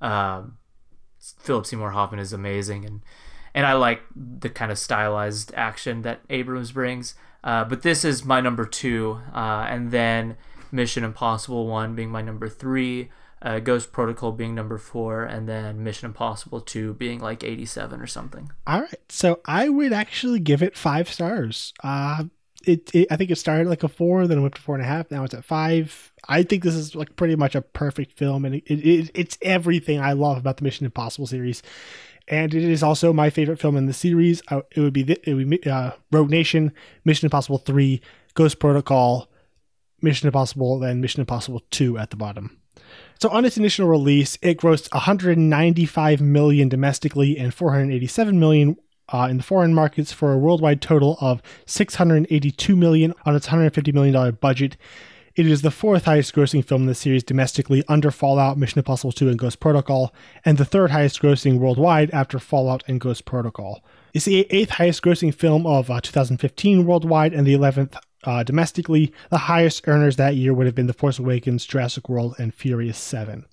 um, 0.00 0.58
Philip 1.18 1.66
Seymour 1.66 1.90
Hoffman 1.90 2.20
is 2.20 2.32
amazing, 2.32 2.84
and 2.84 3.00
and 3.54 3.66
I 3.66 3.74
like 3.74 4.02
the 4.14 4.50
kind 4.50 4.70
of 4.70 4.78
stylized 4.78 5.52
action 5.54 6.02
that 6.02 6.20
Abrams 6.28 6.72
brings. 6.72 7.14
Uh, 7.42 7.64
but 7.64 7.82
this 7.82 8.04
is 8.04 8.24
my 8.24 8.40
number 8.40 8.66
two, 8.66 9.20
uh, 9.32 9.66
and 9.68 9.90
then 9.90 10.36
Mission 10.72 11.04
Impossible 11.04 11.66
one 11.66 11.94
being 11.94 12.10
my 12.10 12.22
number 12.22 12.48
three. 12.48 13.10
Uh, 13.42 13.58
Ghost 13.58 13.90
Protocol 13.90 14.32
being 14.32 14.54
number 14.54 14.76
four, 14.76 15.24
and 15.24 15.48
then 15.48 15.82
Mission 15.82 16.04
Impossible 16.04 16.60
2 16.60 16.92
being 16.92 17.20
like 17.20 17.42
87 17.42 17.98
or 17.98 18.06
something. 18.06 18.52
All 18.66 18.82
right. 18.82 19.00
So 19.08 19.40
I 19.46 19.70
would 19.70 19.94
actually 19.94 20.40
give 20.40 20.62
it 20.62 20.76
five 20.76 21.08
stars. 21.08 21.72
Uh, 21.82 22.24
it, 22.64 22.94
it 22.94 23.08
I 23.10 23.16
think 23.16 23.30
it 23.30 23.36
started 23.36 23.66
like 23.66 23.82
a 23.82 23.88
four, 23.88 24.26
then 24.26 24.38
it 24.38 24.42
went 24.42 24.56
to 24.56 24.60
four 24.60 24.74
and 24.74 24.84
a 24.84 24.86
half. 24.86 25.10
Now 25.10 25.24
it's 25.24 25.32
at 25.32 25.44
five. 25.44 26.12
I 26.28 26.42
think 26.42 26.62
this 26.62 26.74
is 26.74 26.94
like 26.94 27.16
pretty 27.16 27.36
much 27.36 27.54
a 27.54 27.62
perfect 27.62 28.18
film, 28.18 28.44
and 28.44 28.56
it, 28.56 28.64
it 28.66 29.10
it's 29.14 29.38
everything 29.42 30.00
I 30.00 30.12
love 30.12 30.36
about 30.36 30.58
the 30.58 30.64
Mission 30.64 30.84
Impossible 30.84 31.26
series. 31.26 31.62
And 32.28 32.54
it 32.54 32.62
is 32.62 32.82
also 32.82 33.12
my 33.12 33.30
favorite 33.30 33.58
film 33.58 33.76
in 33.76 33.86
the 33.86 33.92
series. 33.92 34.42
Uh, 34.48 34.60
it 34.72 34.80
would 34.80 34.92
be 34.92 35.10
it 35.24 35.34
would 35.34 35.48
be 35.48 35.64
uh, 35.64 35.92
Rogue 36.12 36.30
Nation, 36.30 36.72
Mission 37.04 37.26
Impossible 37.26 37.58
Three, 37.58 38.02
Ghost 38.34 38.58
Protocol, 38.58 39.29
Mission 40.02 40.26
Impossible, 40.26 40.78
then 40.78 41.00
Mission 41.00 41.20
Impossible 41.20 41.62
Two 41.70 41.98
at 41.98 42.10
the 42.10 42.16
bottom. 42.16 42.58
So 43.20 43.28
on 43.28 43.44
its 43.44 43.58
initial 43.58 43.86
release, 43.86 44.38
it 44.40 44.58
grossed 44.58 44.92
195 44.92 46.20
million 46.20 46.68
domestically 46.68 47.38
and 47.38 47.52
487 47.52 48.40
million 48.40 48.76
uh, 49.12 49.28
in 49.30 49.36
the 49.36 49.42
foreign 49.42 49.74
markets 49.74 50.12
for 50.12 50.32
a 50.32 50.38
worldwide 50.38 50.80
total 50.80 51.18
of 51.20 51.42
682 51.66 52.76
million 52.76 53.14
on 53.26 53.36
its 53.36 53.48
150 53.48 53.92
million 53.92 54.14
dollar 54.14 54.32
budget. 54.32 54.76
It 55.36 55.46
is 55.46 55.62
the 55.62 55.70
fourth 55.70 56.06
highest 56.06 56.34
grossing 56.34 56.64
film 56.64 56.82
in 56.82 56.86
the 56.88 56.94
series 56.94 57.22
domestically 57.22 57.84
under 57.88 58.10
Fallout, 58.10 58.58
Mission 58.58 58.80
Impossible 58.80 59.12
2, 59.12 59.28
and 59.28 59.38
Ghost 59.38 59.60
Protocol, 59.60 60.12
and 60.44 60.58
the 60.58 60.64
third 60.64 60.90
highest 60.90 61.22
grossing 61.22 61.58
worldwide 61.58 62.10
after 62.10 62.38
Fallout 62.38 62.82
and 62.88 63.00
Ghost 63.00 63.24
Protocol. 63.24 63.84
It's 64.12 64.24
the 64.24 64.46
eighth 64.50 64.70
highest 64.70 65.02
grossing 65.02 65.32
film 65.32 65.66
of 65.66 65.88
uh, 65.88 66.00
2015 66.00 66.84
worldwide 66.84 67.32
and 67.32 67.46
the 67.46 67.54
11th 67.54 67.96
uh, 68.24 68.42
domestically. 68.42 69.12
The 69.30 69.38
highest 69.38 69.86
earners 69.86 70.16
that 70.16 70.36
year 70.36 70.52
would 70.54 70.66
have 70.66 70.74
been 70.74 70.86
The 70.86 70.92
Force 70.92 71.18
Awakens, 71.18 71.66
Jurassic 71.66 72.08
World, 72.08 72.34
and 72.38 72.54
Furious 72.54 72.98
7. 72.98 73.44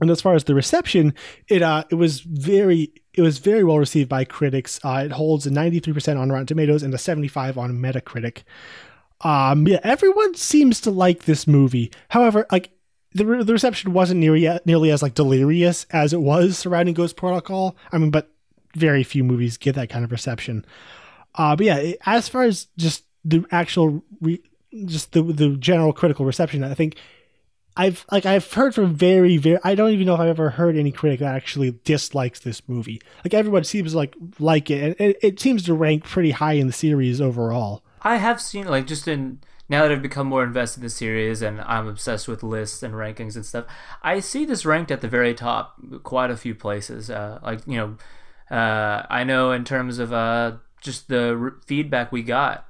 And 0.00 0.10
as 0.10 0.20
far 0.20 0.34
as 0.34 0.44
the 0.44 0.54
reception, 0.54 1.12
it 1.48 1.60
uh, 1.62 1.84
it 1.90 1.96
was 1.96 2.20
very 2.20 2.92
it 3.14 3.22
was 3.22 3.38
very 3.38 3.64
well 3.64 3.78
received 3.78 4.08
by 4.08 4.24
critics. 4.24 4.78
Uh, 4.84 5.02
it 5.04 5.12
holds 5.12 5.46
a 5.46 5.50
93% 5.50 6.18
on 6.18 6.30
Rotten 6.30 6.46
Tomatoes 6.46 6.84
and 6.84 6.94
a 6.94 6.98
75 6.98 7.58
on 7.58 7.72
Metacritic. 7.72 8.42
Um, 9.22 9.66
yeah, 9.66 9.80
everyone 9.82 10.34
seems 10.36 10.80
to 10.82 10.92
like 10.92 11.24
this 11.24 11.48
movie. 11.48 11.90
However, 12.10 12.46
like 12.52 12.70
the, 13.12 13.26
re- 13.26 13.42
the 13.42 13.52
reception 13.52 13.92
wasn't 13.92 14.20
nearly 14.20 14.48
nearly 14.64 14.92
as 14.92 15.02
like 15.02 15.14
delirious 15.14 15.86
as 15.90 16.12
it 16.12 16.20
was 16.20 16.56
surrounding 16.56 16.94
Ghost 16.94 17.16
Protocol. 17.16 17.76
I 17.90 17.98
mean, 17.98 18.10
but 18.10 18.30
very 18.76 19.02
few 19.02 19.24
movies 19.24 19.56
get 19.56 19.74
that 19.74 19.90
kind 19.90 20.04
of 20.04 20.12
reception. 20.12 20.64
Uh, 21.34 21.56
but 21.56 21.66
yeah, 21.66 21.92
as 22.06 22.28
far 22.28 22.44
as 22.44 22.68
just 22.76 23.04
the 23.28 23.44
actual, 23.50 24.02
re- 24.20 24.42
just 24.84 25.12
the 25.12 25.22
the 25.22 25.56
general 25.56 25.92
critical 25.92 26.24
reception, 26.24 26.64
I 26.64 26.74
think 26.74 26.96
I've 27.76 28.04
like 28.10 28.26
I've 28.26 28.52
heard 28.52 28.74
from 28.74 28.94
very 28.94 29.36
very 29.36 29.58
I 29.62 29.76
don't 29.76 29.90
even 29.90 30.06
know 30.06 30.14
if 30.14 30.20
I've 30.20 30.28
ever 30.28 30.50
heard 30.50 30.76
any 30.76 30.90
critic 30.90 31.20
that 31.20 31.34
actually 31.34 31.78
dislikes 31.84 32.40
this 32.40 32.68
movie. 32.68 33.00
Like 33.24 33.34
everyone 33.34 33.64
seems 33.64 33.94
like 33.94 34.16
like 34.40 34.68
it, 34.68 34.82
and 34.82 35.08
it, 35.10 35.18
it 35.22 35.40
seems 35.40 35.62
to 35.64 35.74
rank 35.74 36.04
pretty 36.04 36.32
high 36.32 36.54
in 36.54 36.66
the 36.66 36.72
series 36.72 37.20
overall. 37.20 37.84
I 38.02 38.16
have 38.16 38.40
seen 38.40 38.66
like 38.66 38.86
just 38.86 39.06
in 39.06 39.40
now 39.68 39.82
that 39.82 39.92
I've 39.92 40.02
become 40.02 40.26
more 40.26 40.42
invested 40.42 40.80
in 40.80 40.84
the 40.84 40.90
series 40.90 41.40
and 41.40 41.60
I'm 41.60 41.86
obsessed 41.86 42.26
with 42.26 42.42
lists 42.42 42.82
and 42.82 42.94
rankings 42.94 43.36
and 43.36 43.46
stuff, 43.46 43.66
I 44.02 44.20
see 44.20 44.44
this 44.44 44.64
ranked 44.64 44.90
at 44.90 45.00
the 45.00 45.08
very 45.08 45.34
top, 45.34 45.76
quite 46.02 46.30
a 46.30 46.36
few 46.36 46.54
places. 46.54 47.10
Uh, 47.10 47.38
like 47.42 47.60
you 47.66 47.76
know, 47.76 48.56
uh, 48.56 49.06
I 49.08 49.22
know 49.22 49.52
in 49.52 49.64
terms 49.64 50.00
of 50.00 50.12
uh, 50.12 50.56
just 50.80 51.08
the 51.08 51.38
r- 51.40 51.56
feedback 51.66 52.10
we 52.10 52.22
got, 52.22 52.66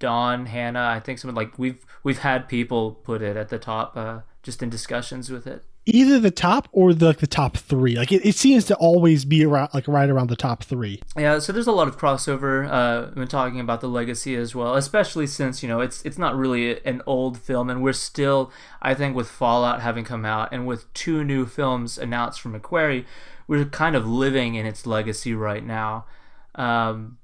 Dawn, 0.00 0.46
Hannah, 0.46 0.88
I 0.88 0.98
think 0.98 1.20
some 1.20 1.32
like 1.34 1.58
we've 1.58 1.84
we've 2.02 2.18
had 2.18 2.48
people 2.48 2.92
put 2.92 3.22
it 3.22 3.36
at 3.36 3.50
the 3.50 3.58
top 3.58 3.96
uh, 3.96 4.20
just 4.42 4.62
in 4.62 4.68
discussions 4.68 5.30
with 5.30 5.46
it. 5.46 5.62
Either 5.86 6.18
the 6.20 6.30
top 6.30 6.68
or 6.72 6.92
the, 6.92 7.06
like 7.06 7.18
the 7.18 7.26
top 7.26 7.56
three. 7.56 7.96
Like 7.96 8.12
it, 8.12 8.24
it 8.24 8.34
seems 8.34 8.64
to 8.66 8.76
always 8.76 9.24
be 9.24 9.44
around 9.44 9.70
like 9.72 9.88
right 9.88 10.08
around 10.08 10.28
the 10.28 10.36
top 10.36 10.62
three. 10.62 11.00
Yeah, 11.16 11.38
so 11.38 11.52
there's 11.52 11.66
a 11.66 11.72
lot 11.72 11.88
of 11.88 11.98
crossover 11.98 12.68
uh, 12.70 13.10
when 13.14 13.28
talking 13.28 13.60
about 13.60 13.80
the 13.80 13.88
legacy 13.88 14.34
as 14.36 14.54
well, 14.54 14.74
especially 14.74 15.26
since 15.26 15.62
you 15.62 15.68
know 15.68 15.80
it's 15.80 16.02
it's 16.02 16.18
not 16.18 16.36
really 16.36 16.84
an 16.84 17.02
old 17.06 17.38
film, 17.38 17.70
and 17.70 17.82
we're 17.82 17.92
still, 17.92 18.52
I 18.82 18.94
think, 18.94 19.14
with 19.14 19.28
Fallout 19.28 19.80
having 19.80 20.04
come 20.04 20.24
out 20.24 20.48
and 20.52 20.66
with 20.66 20.92
two 20.94 21.24
new 21.24 21.46
films 21.46 21.98
announced 21.98 22.40
from 22.40 22.58
McQuarrie, 22.58 23.04
we're 23.46 23.64
kind 23.66 23.96
of 23.96 24.06
living 24.06 24.54
in 24.54 24.66
its 24.66 24.86
legacy 24.86 25.34
right 25.34 25.64
now. 25.64 26.06
Um, 26.54 27.18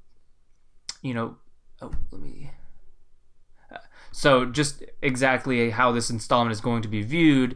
you 1.03 1.15
know, 1.15 1.37
oh, 1.81 1.93
let 2.11 2.21
me. 2.21 2.51
So 4.17 4.47
just 4.47 4.83
exactly 5.03 5.69
how 5.69 5.93
this 5.93 6.09
installment 6.09 6.51
is 6.51 6.63
going 6.63 6.81
to 6.81 6.89
be 6.89 7.03
viewed 7.03 7.55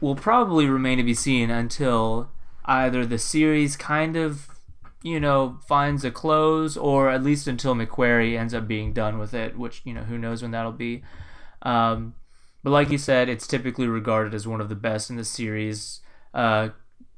will 0.00 0.14
probably 0.14 0.66
remain 0.66 0.98
to 0.98 1.02
be 1.02 1.14
seen 1.14 1.50
until 1.50 2.30
either 2.64 3.04
the 3.04 3.18
series 3.18 3.76
kind 3.76 4.16
of 4.16 4.46
you 5.02 5.18
know 5.18 5.58
finds 5.66 6.04
a 6.04 6.12
close 6.12 6.76
or 6.76 7.10
at 7.10 7.24
least 7.24 7.48
until 7.48 7.74
McQuarrie 7.74 8.38
ends 8.38 8.54
up 8.54 8.68
being 8.68 8.92
done 8.92 9.18
with 9.18 9.34
it 9.34 9.58
which 9.58 9.82
you 9.84 9.92
know 9.92 10.02
who 10.02 10.16
knows 10.16 10.42
when 10.42 10.52
that'll 10.52 10.70
be. 10.70 11.02
Um, 11.62 12.14
but 12.62 12.70
like 12.70 12.90
you 12.90 12.98
said 12.98 13.28
it's 13.28 13.48
typically 13.48 13.88
regarded 13.88 14.34
as 14.34 14.46
one 14.46 14.60
of 14.60 14.68
the 14.68 14.76
best 14.76 15.10
in 15.10 15.16
the 15.16 15.24
series 15.24 16.02
uh, 16.34 16.68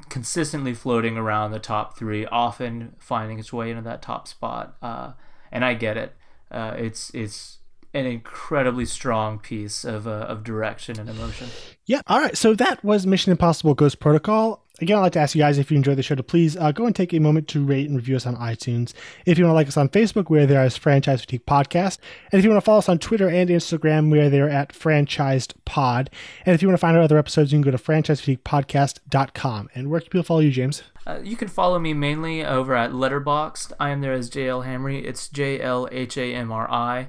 consistently 0.09 0.73
floating 0.73 1.19
around 1.19 1.51
the 1.51 1.59
top 1.59 1.99
three 1.99 2.25
often 2.25 2.97
finding 2.99 3.39
its 3.39 3.53
way 3.53 3.69
into 3.69 3.83
that 3.83 4.01
top 4.01 4.27
spot 4.27 4.79
uh, 4.81 5.13
and 5.53 5.63
I 5.63 5.75
get 5.75 5.99
it. 5.99 6.17
Uh, 6.51 6.75
it's 6.79 7.11
it's 7.13 7.59
an 7.93 8.07
incredibly 8.07 8.85
strong 8.85 9.39
piece 9.39 9.85
of, 9.85 10.07
uh, 10.07 10.11
of 10.11 10.45
direction 10.45 10.99
and 11.01 11.09
emotion 11.09 11.49
Yeah. 11.87 12.03
All 12.07 12.21
right. 12.21 12.37
So 12.37 12.55
that 12.55 12.85
was 12.85 13.07
Mission 13.07 13.33
Impossible 13.33 13.75
Ghost 13.75 13.99
Protocol. 13.99 14.65
Again, 14.81 14.97
I'd 14.97 15.01
like 15.01 15.13
to 15.13 15.19
ask 15.19 15.35
you 15.35 15.43
guys 15.43 15.59
if 15.59 15.71
you 15.71 15.77
enjoyed 15.77 15.99
the 15.99 16.03
show 16.03 16.15
to 16.15 16.23
please 16.23 16.57
uh, 16.57 16.73
go 16.73 16.87
and 16.87 16.97
take 16.97 17.13
a 17.13 17.19
moment 17.19 17.49
to 17.49 17.63
rate 17.63 17.87
and 17.89 17.97
review 17.97 18.17
us 18.17 18.25
on 18.27 18.37
iTunes. 18.37 18.95
If 19.27 19.37
you 19.37 19.45
want 19.45 19.51
to 19.53 19.57
like 19.57 19.69
us 19.69 19.77
on 19.77 19.91
Facebook, 19.91 20.31
we 20.31 20.39
are 20.39 20.47
there 20.47 20.63
as 20.63 20.77
Franchise 20.77 21.21
Fatigue 21.21 21.45
Podcast. 21.45 21.99
And 22.33 22.39
if 22.39 22.45
you 22.45 22.51
want 22.51 22.63
to 22.63 22.65
follow 22.65 22.79
us 22.79 22.89
on 22.89 22.99
Twitter 22.99 23.29
and 23.29 23.51
Instagram, 23.51 24.11
we 24.11 24.21
are 24.21 24.31
there 24.31 24.49
at 24.49 24.73
Franchised 24.73 25.53
Pod. 25.67 26.09
And 26.47 26.55
if 26.55 26.63
you 26.63 26.69
want 26.69 26.79
to 26.79 26.81
find 26.81 26.97
out 26.97 27.03
other 27.03 27.19
episodes, 27.19 27.53
you 27.53 27.57
can 27.57 27.63
go 27.63 27.77
to 27.77 27.83
franchisefatiguepodcast.com. 27.83 29.69
And 29.75 29.91
where 29.91 30.01
can 30.01 30.09
people 30.09 30.23
follow 30.23 30.41
you, 30.41 30.51
James? 30.51 30.83
Uh, 31.07 31.19
you 31.23 31.37
can 31.37 31.49
follow 31.49 31.79
me 31.79 31.93
mainly 31.93 32.45
over 32.45 32.75
at 32.75 32.93
Letterboxd. 32.93 33.73
I 33.81 33.91
am 33.91 34.01
there 34.01 34.13
as 34.13 34.31
JL 34.31 34.65
Hamri. 34.65 35.05
It's 35.05 35.29
J 35.29 35.61
L 35.61 35.89
H 35.91 36.17
A 36.17 36.35
M 36.35 36.53
R 36.53 36.71
I. 36.71 37.09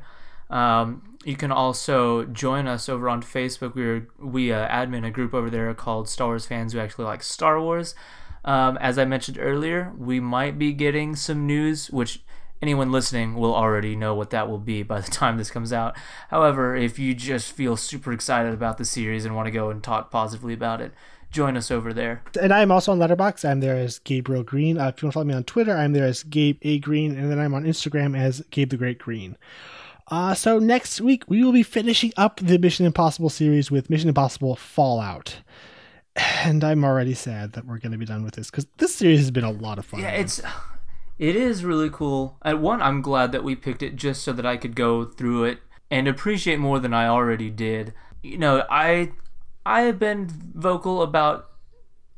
Um, 0.51 1.17
you 1.23 1.35
can 1.35 1.51
also 1.51 2.25
join 2.25 2.67
us 2.67 2.89
over 2.89 3.09
on 3.09 3.23
Facebook. 3.23 3.73
We're 3.73 4.07
we 4.19 4.51
uh, 4.51 4.67
admin 4.67 5.05
a 5.05 5.11
group 5.11 5.33
over 5.33 5.49
there 5.49 5.73
called 5.73 6.09
Star 6.09 6.27
Wars 6.27 6.45
fans 6.45 6.73
who 6.73 6.79
actually 6.79 7.05
like 7.05 7.23
Star 7.23 7.59
Wars. 7.59 7.95
Um, 8.43 8.77
as 8.77 8.97
I 8.97 9.05
mentioned 9.05 9.37
earlier, 9.39 9.93
we 9.97 10.19
might 10.19 10.57
be 10.57 10.73
getting 10.73 11.15
some 11.15 11.45
news, 11.45 11.89
which 11.91 12.21
anyone 12.61 12.91
listening 12.91 13.35
will 13.35 13.53
already 13.53 13.95
know 13.95 14.15
what 14.15 14.31
that 14.31 14.49
will 14.49 14.59
be 14.59 14.83
by 14.83 14.99
the 14.99 15.11
time 15.11 15.37
this 15.37 15.51
comes 15.51 15.71
out. 15.71 15.95
However, 16.29 16.75
if 16.75 16.99
you 16.99 17.13
just 17.13 17.51
feel 17.51 17.77
super 17.77 18.11
excited 18.11 18.53
about 18.53 18.77
the 18.77 18.85
series 18.85 19.25
and 19.25 19.35
want 19.35 19.47
to 19.47 19.51
go 19.51 19.69
and 19.69 19.83
talk 19.83 20.11
positively 20.11 20.53
about 20.53 20.81
it, 20.81 20.91
join 21.31 21.55
us 21.55 21.71
over 21.71 21.93
there. 21.93 22.23
And 22.39 22.51
I 22.51 22.61
am 22.61 22.71
also 22.71 22.91
on 22.91 22.99
Letterboxd. 22.99 23.47
I'm 23.47 23.61
there 23.61 23.77
as 23.77 23.99
Gabriel 23.99 24.43
Green. 24.43 24.77
Uh, 24.77 24.87
if 24.87 25.01
you 25.01 25.05
want 25.05 25.13
to 25.13 25.15
follow 25.17 25.25
me 25.25 25.33
on 25.33 25.43
Twitter, 25.43 25.75
I'm 25.75 25.93
there 25.93 26.05
as 26.05 26.23
Gabe 26.23 26.57
A 26.63 26.79
Green, 26.79 27.17
and 27.17 27.31
then 27.31 27.39
I'm 27.39 27.53
on 27.53 27.63
Instagram 27.63 28.17
as 28.17 28.41
Gabe 28.49 28.69
the 28.69 28.77
Great 28.77 28.99
Green. 28.99 29.37
Uh, 30.11 30.33
so 30.33 30.59
next 30.59 30.99
week 30.99 31.23
we 31.29 31.41
will 31.41 31.53
be 31.53 31.63
finishing 31.63 32.11
up 32.17 32.41
the 32.41 32.59
Mission 32.59 32.85
Impossible 32.85 33.29
series 33.29 33.71
with 33.71 33.89
Mission 33.89 34.09
Impossible 34.09 34.57
Fallout, 34.57 35.37
and 36.15 36.65
I'm 36.65 36.83
already 36.83 37.13
sad 37.13 37.53
that 37.53 37.65
we're 37.65 37.79
going 37.79 37.93
to 37.93 37.97
be 37.97 38.05
done 38.05 38.23
with 38.25 38.35
this 38.35 38.51
because 38.51 38.67
this 38.77 38.93
series 38.93 39.19
has 39.19 39.31
been 39.31 39.45
a 39.45 39.51
lot 39.51 39.79
of 39.79 39.85
fun. 39.85 40.01
Yeah, 40.01 40.09
it's 40.09 40.41
it 41.17 41.37
is 41.37 41.63
really 41.63 41.89
cool. 41.89 42.37
At 42.43 42.59
one, 42.59 42.81
I'm 42.81 43.01
glad 43.01 43.31
that 43.31 43.45
we 43.45 43.55
picked 43.55 43.81
it 43.81 43.95
just 43.95 44.21
so 44.21 44.33
that 44.33 44.45
I 44.45 44.57
could 44.57 44.75
go 44.75 45.05
through 45.05 45.45
it 45.45 45.59
and 45.89 46.09
appreciate 46.09 46.59
more 46.59 46.79
than 46.79 46.93
I 46.93 47.07
already 47.07 47.49
did. 47.49 47.93
You 48.21 48.37
know, 48.37 48.65
I 48.69 49.13
I 49.65 49.83
have 49.83 49.97
been 49.97 50.27
vocal 50.27 51.01
about 51.01 51.47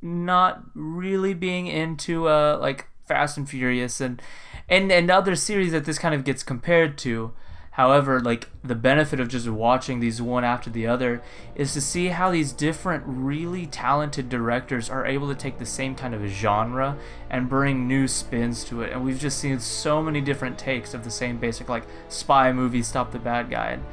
not 0.02 0.64
really 0.74 1.36
being 1.36 1.68
into 1.68 2.28
uh 2.28 2.58
like 2.60 2.88
Fast 3.08 3.38
and 3.38 3.48
Furious 3.48 4.02
and 4.02 4.20
and 4.68 4.92
and 4.92 5.12
other 5.12 5.36
series 5.36 5.74
that 5.74 5.86
this 5.86 6.00
kind 6.00 6.16
of 6.16 6.24
gets 6.24 6.42
compared 6.42 6.98
to. 7.00 7.34
However, 7.74 8.20
like 8.20 8.50
the 8.64 8.76
benefit 8.76 9.20
of 9.20 9.30
just 9.30 9.48
watching 9.50 10.00
these 10.00 10.22
one 10.22 10.44
after 10.44 10.70
the 10.70 10.86
other 10.86 11.24
is 11.56 11.74
to 11.74 11.82
see 11.82 12.10
how 12.10 12.30
these 12.30 12.52
different 12.52 13.04
really 13.08 13.66
talented 13.66 14.30
directors 14.30 14.92
are 14.92 15.08
able 15.08 15.28
to 15.28 15.34
take 15.34 15.58
the 15.58 15.66
same 15.66 15.96
kind 15.96 16.14
of 16.14 16.24
genre 16.28 16.96
and 17.32 17.50
bring 17.50 17.88
new 17.88 18.08
spins 18.08 18.64
to 18.66 18.84
it. 18.84 18.92
And 18.92 19.04
we've 19.04 19.20
just 19.20 19.40
seen 19.40 19.60
so 19.60 20.04
many 20.04 20.22
different 20.22 20.60
takes 20.60 20.94
of 20.94 21.04
the 21.04 21.10
same 21.10 21.40
basic 21.40 21.68
like 21.68 21.86
spy 22.10 22.54
movie 22.54 22.84
stop 22.84 23.12
the 23.12 23.18
bad 23.18 23.50
guy. 23.50 23.70
And 23.70 23.84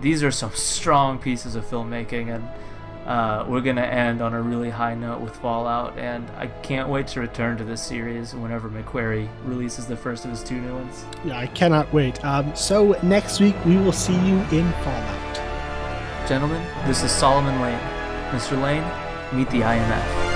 these 0.00 0.22
are 0.22 0.30
some 0.30 0.52
strong 0.54 1.18
pieces 1.18 1.54
of 1.54 1.66
filmmaking 1.66 2.34
and 2.34 2.48
uh, 3.06 3.44
we're 3.48 3.60
gonna 3.60 3.82
end 3.82 4.22
on 4.22 4.34
a 4.34 4.40
really 4.40 4.70
high 4.70 4.94
note 4.94 5.20
with 5.20 5.34
Fallout, 5.36 5.98
and 5.98 6.28
I 6.36 6.46
can't 6.46 6.88
wait 6.88 7.08
to 7.08 7.20
return 7.20 7.56
to 7.58 7.64
this 7.64 7.82
series 7.82 8.34
whenever 8.34 8.68
McQuarrie 8.68 9.28
releases 9.44 9.86
the 9.86 9.96
first 9.96 10.24
of 10.24 10.30
his 10.30 10.44
two 10.44 10.60
new 10.60 10.74
ones. 10.74 11.04
Yeah, 11.24 11.38
I 11.38 11.46
cannot 11.48 11.92
wait. 11.92 12.24
Um, 12.24 12.54
so 12.54 12.96
next 13.02 13.40
week 13.40 13.56
we 13.64 13.76
will 13.76 13.92
see 13.92 14.14
you 14.14 14.36
in 14.52 14.70
Fallout. 14.84 16.28
Gentlemen, 16.28 16.64
this 16.86 17.02
is 17.02 17.10
Solomon 17.10 17.60
Lane. 17.60 17.78
Mr. 18.30 18.60
Lane, 18.62 18.84
meet 19.36 19.50
the 19.50 19.60
IMF. 19.60 20.31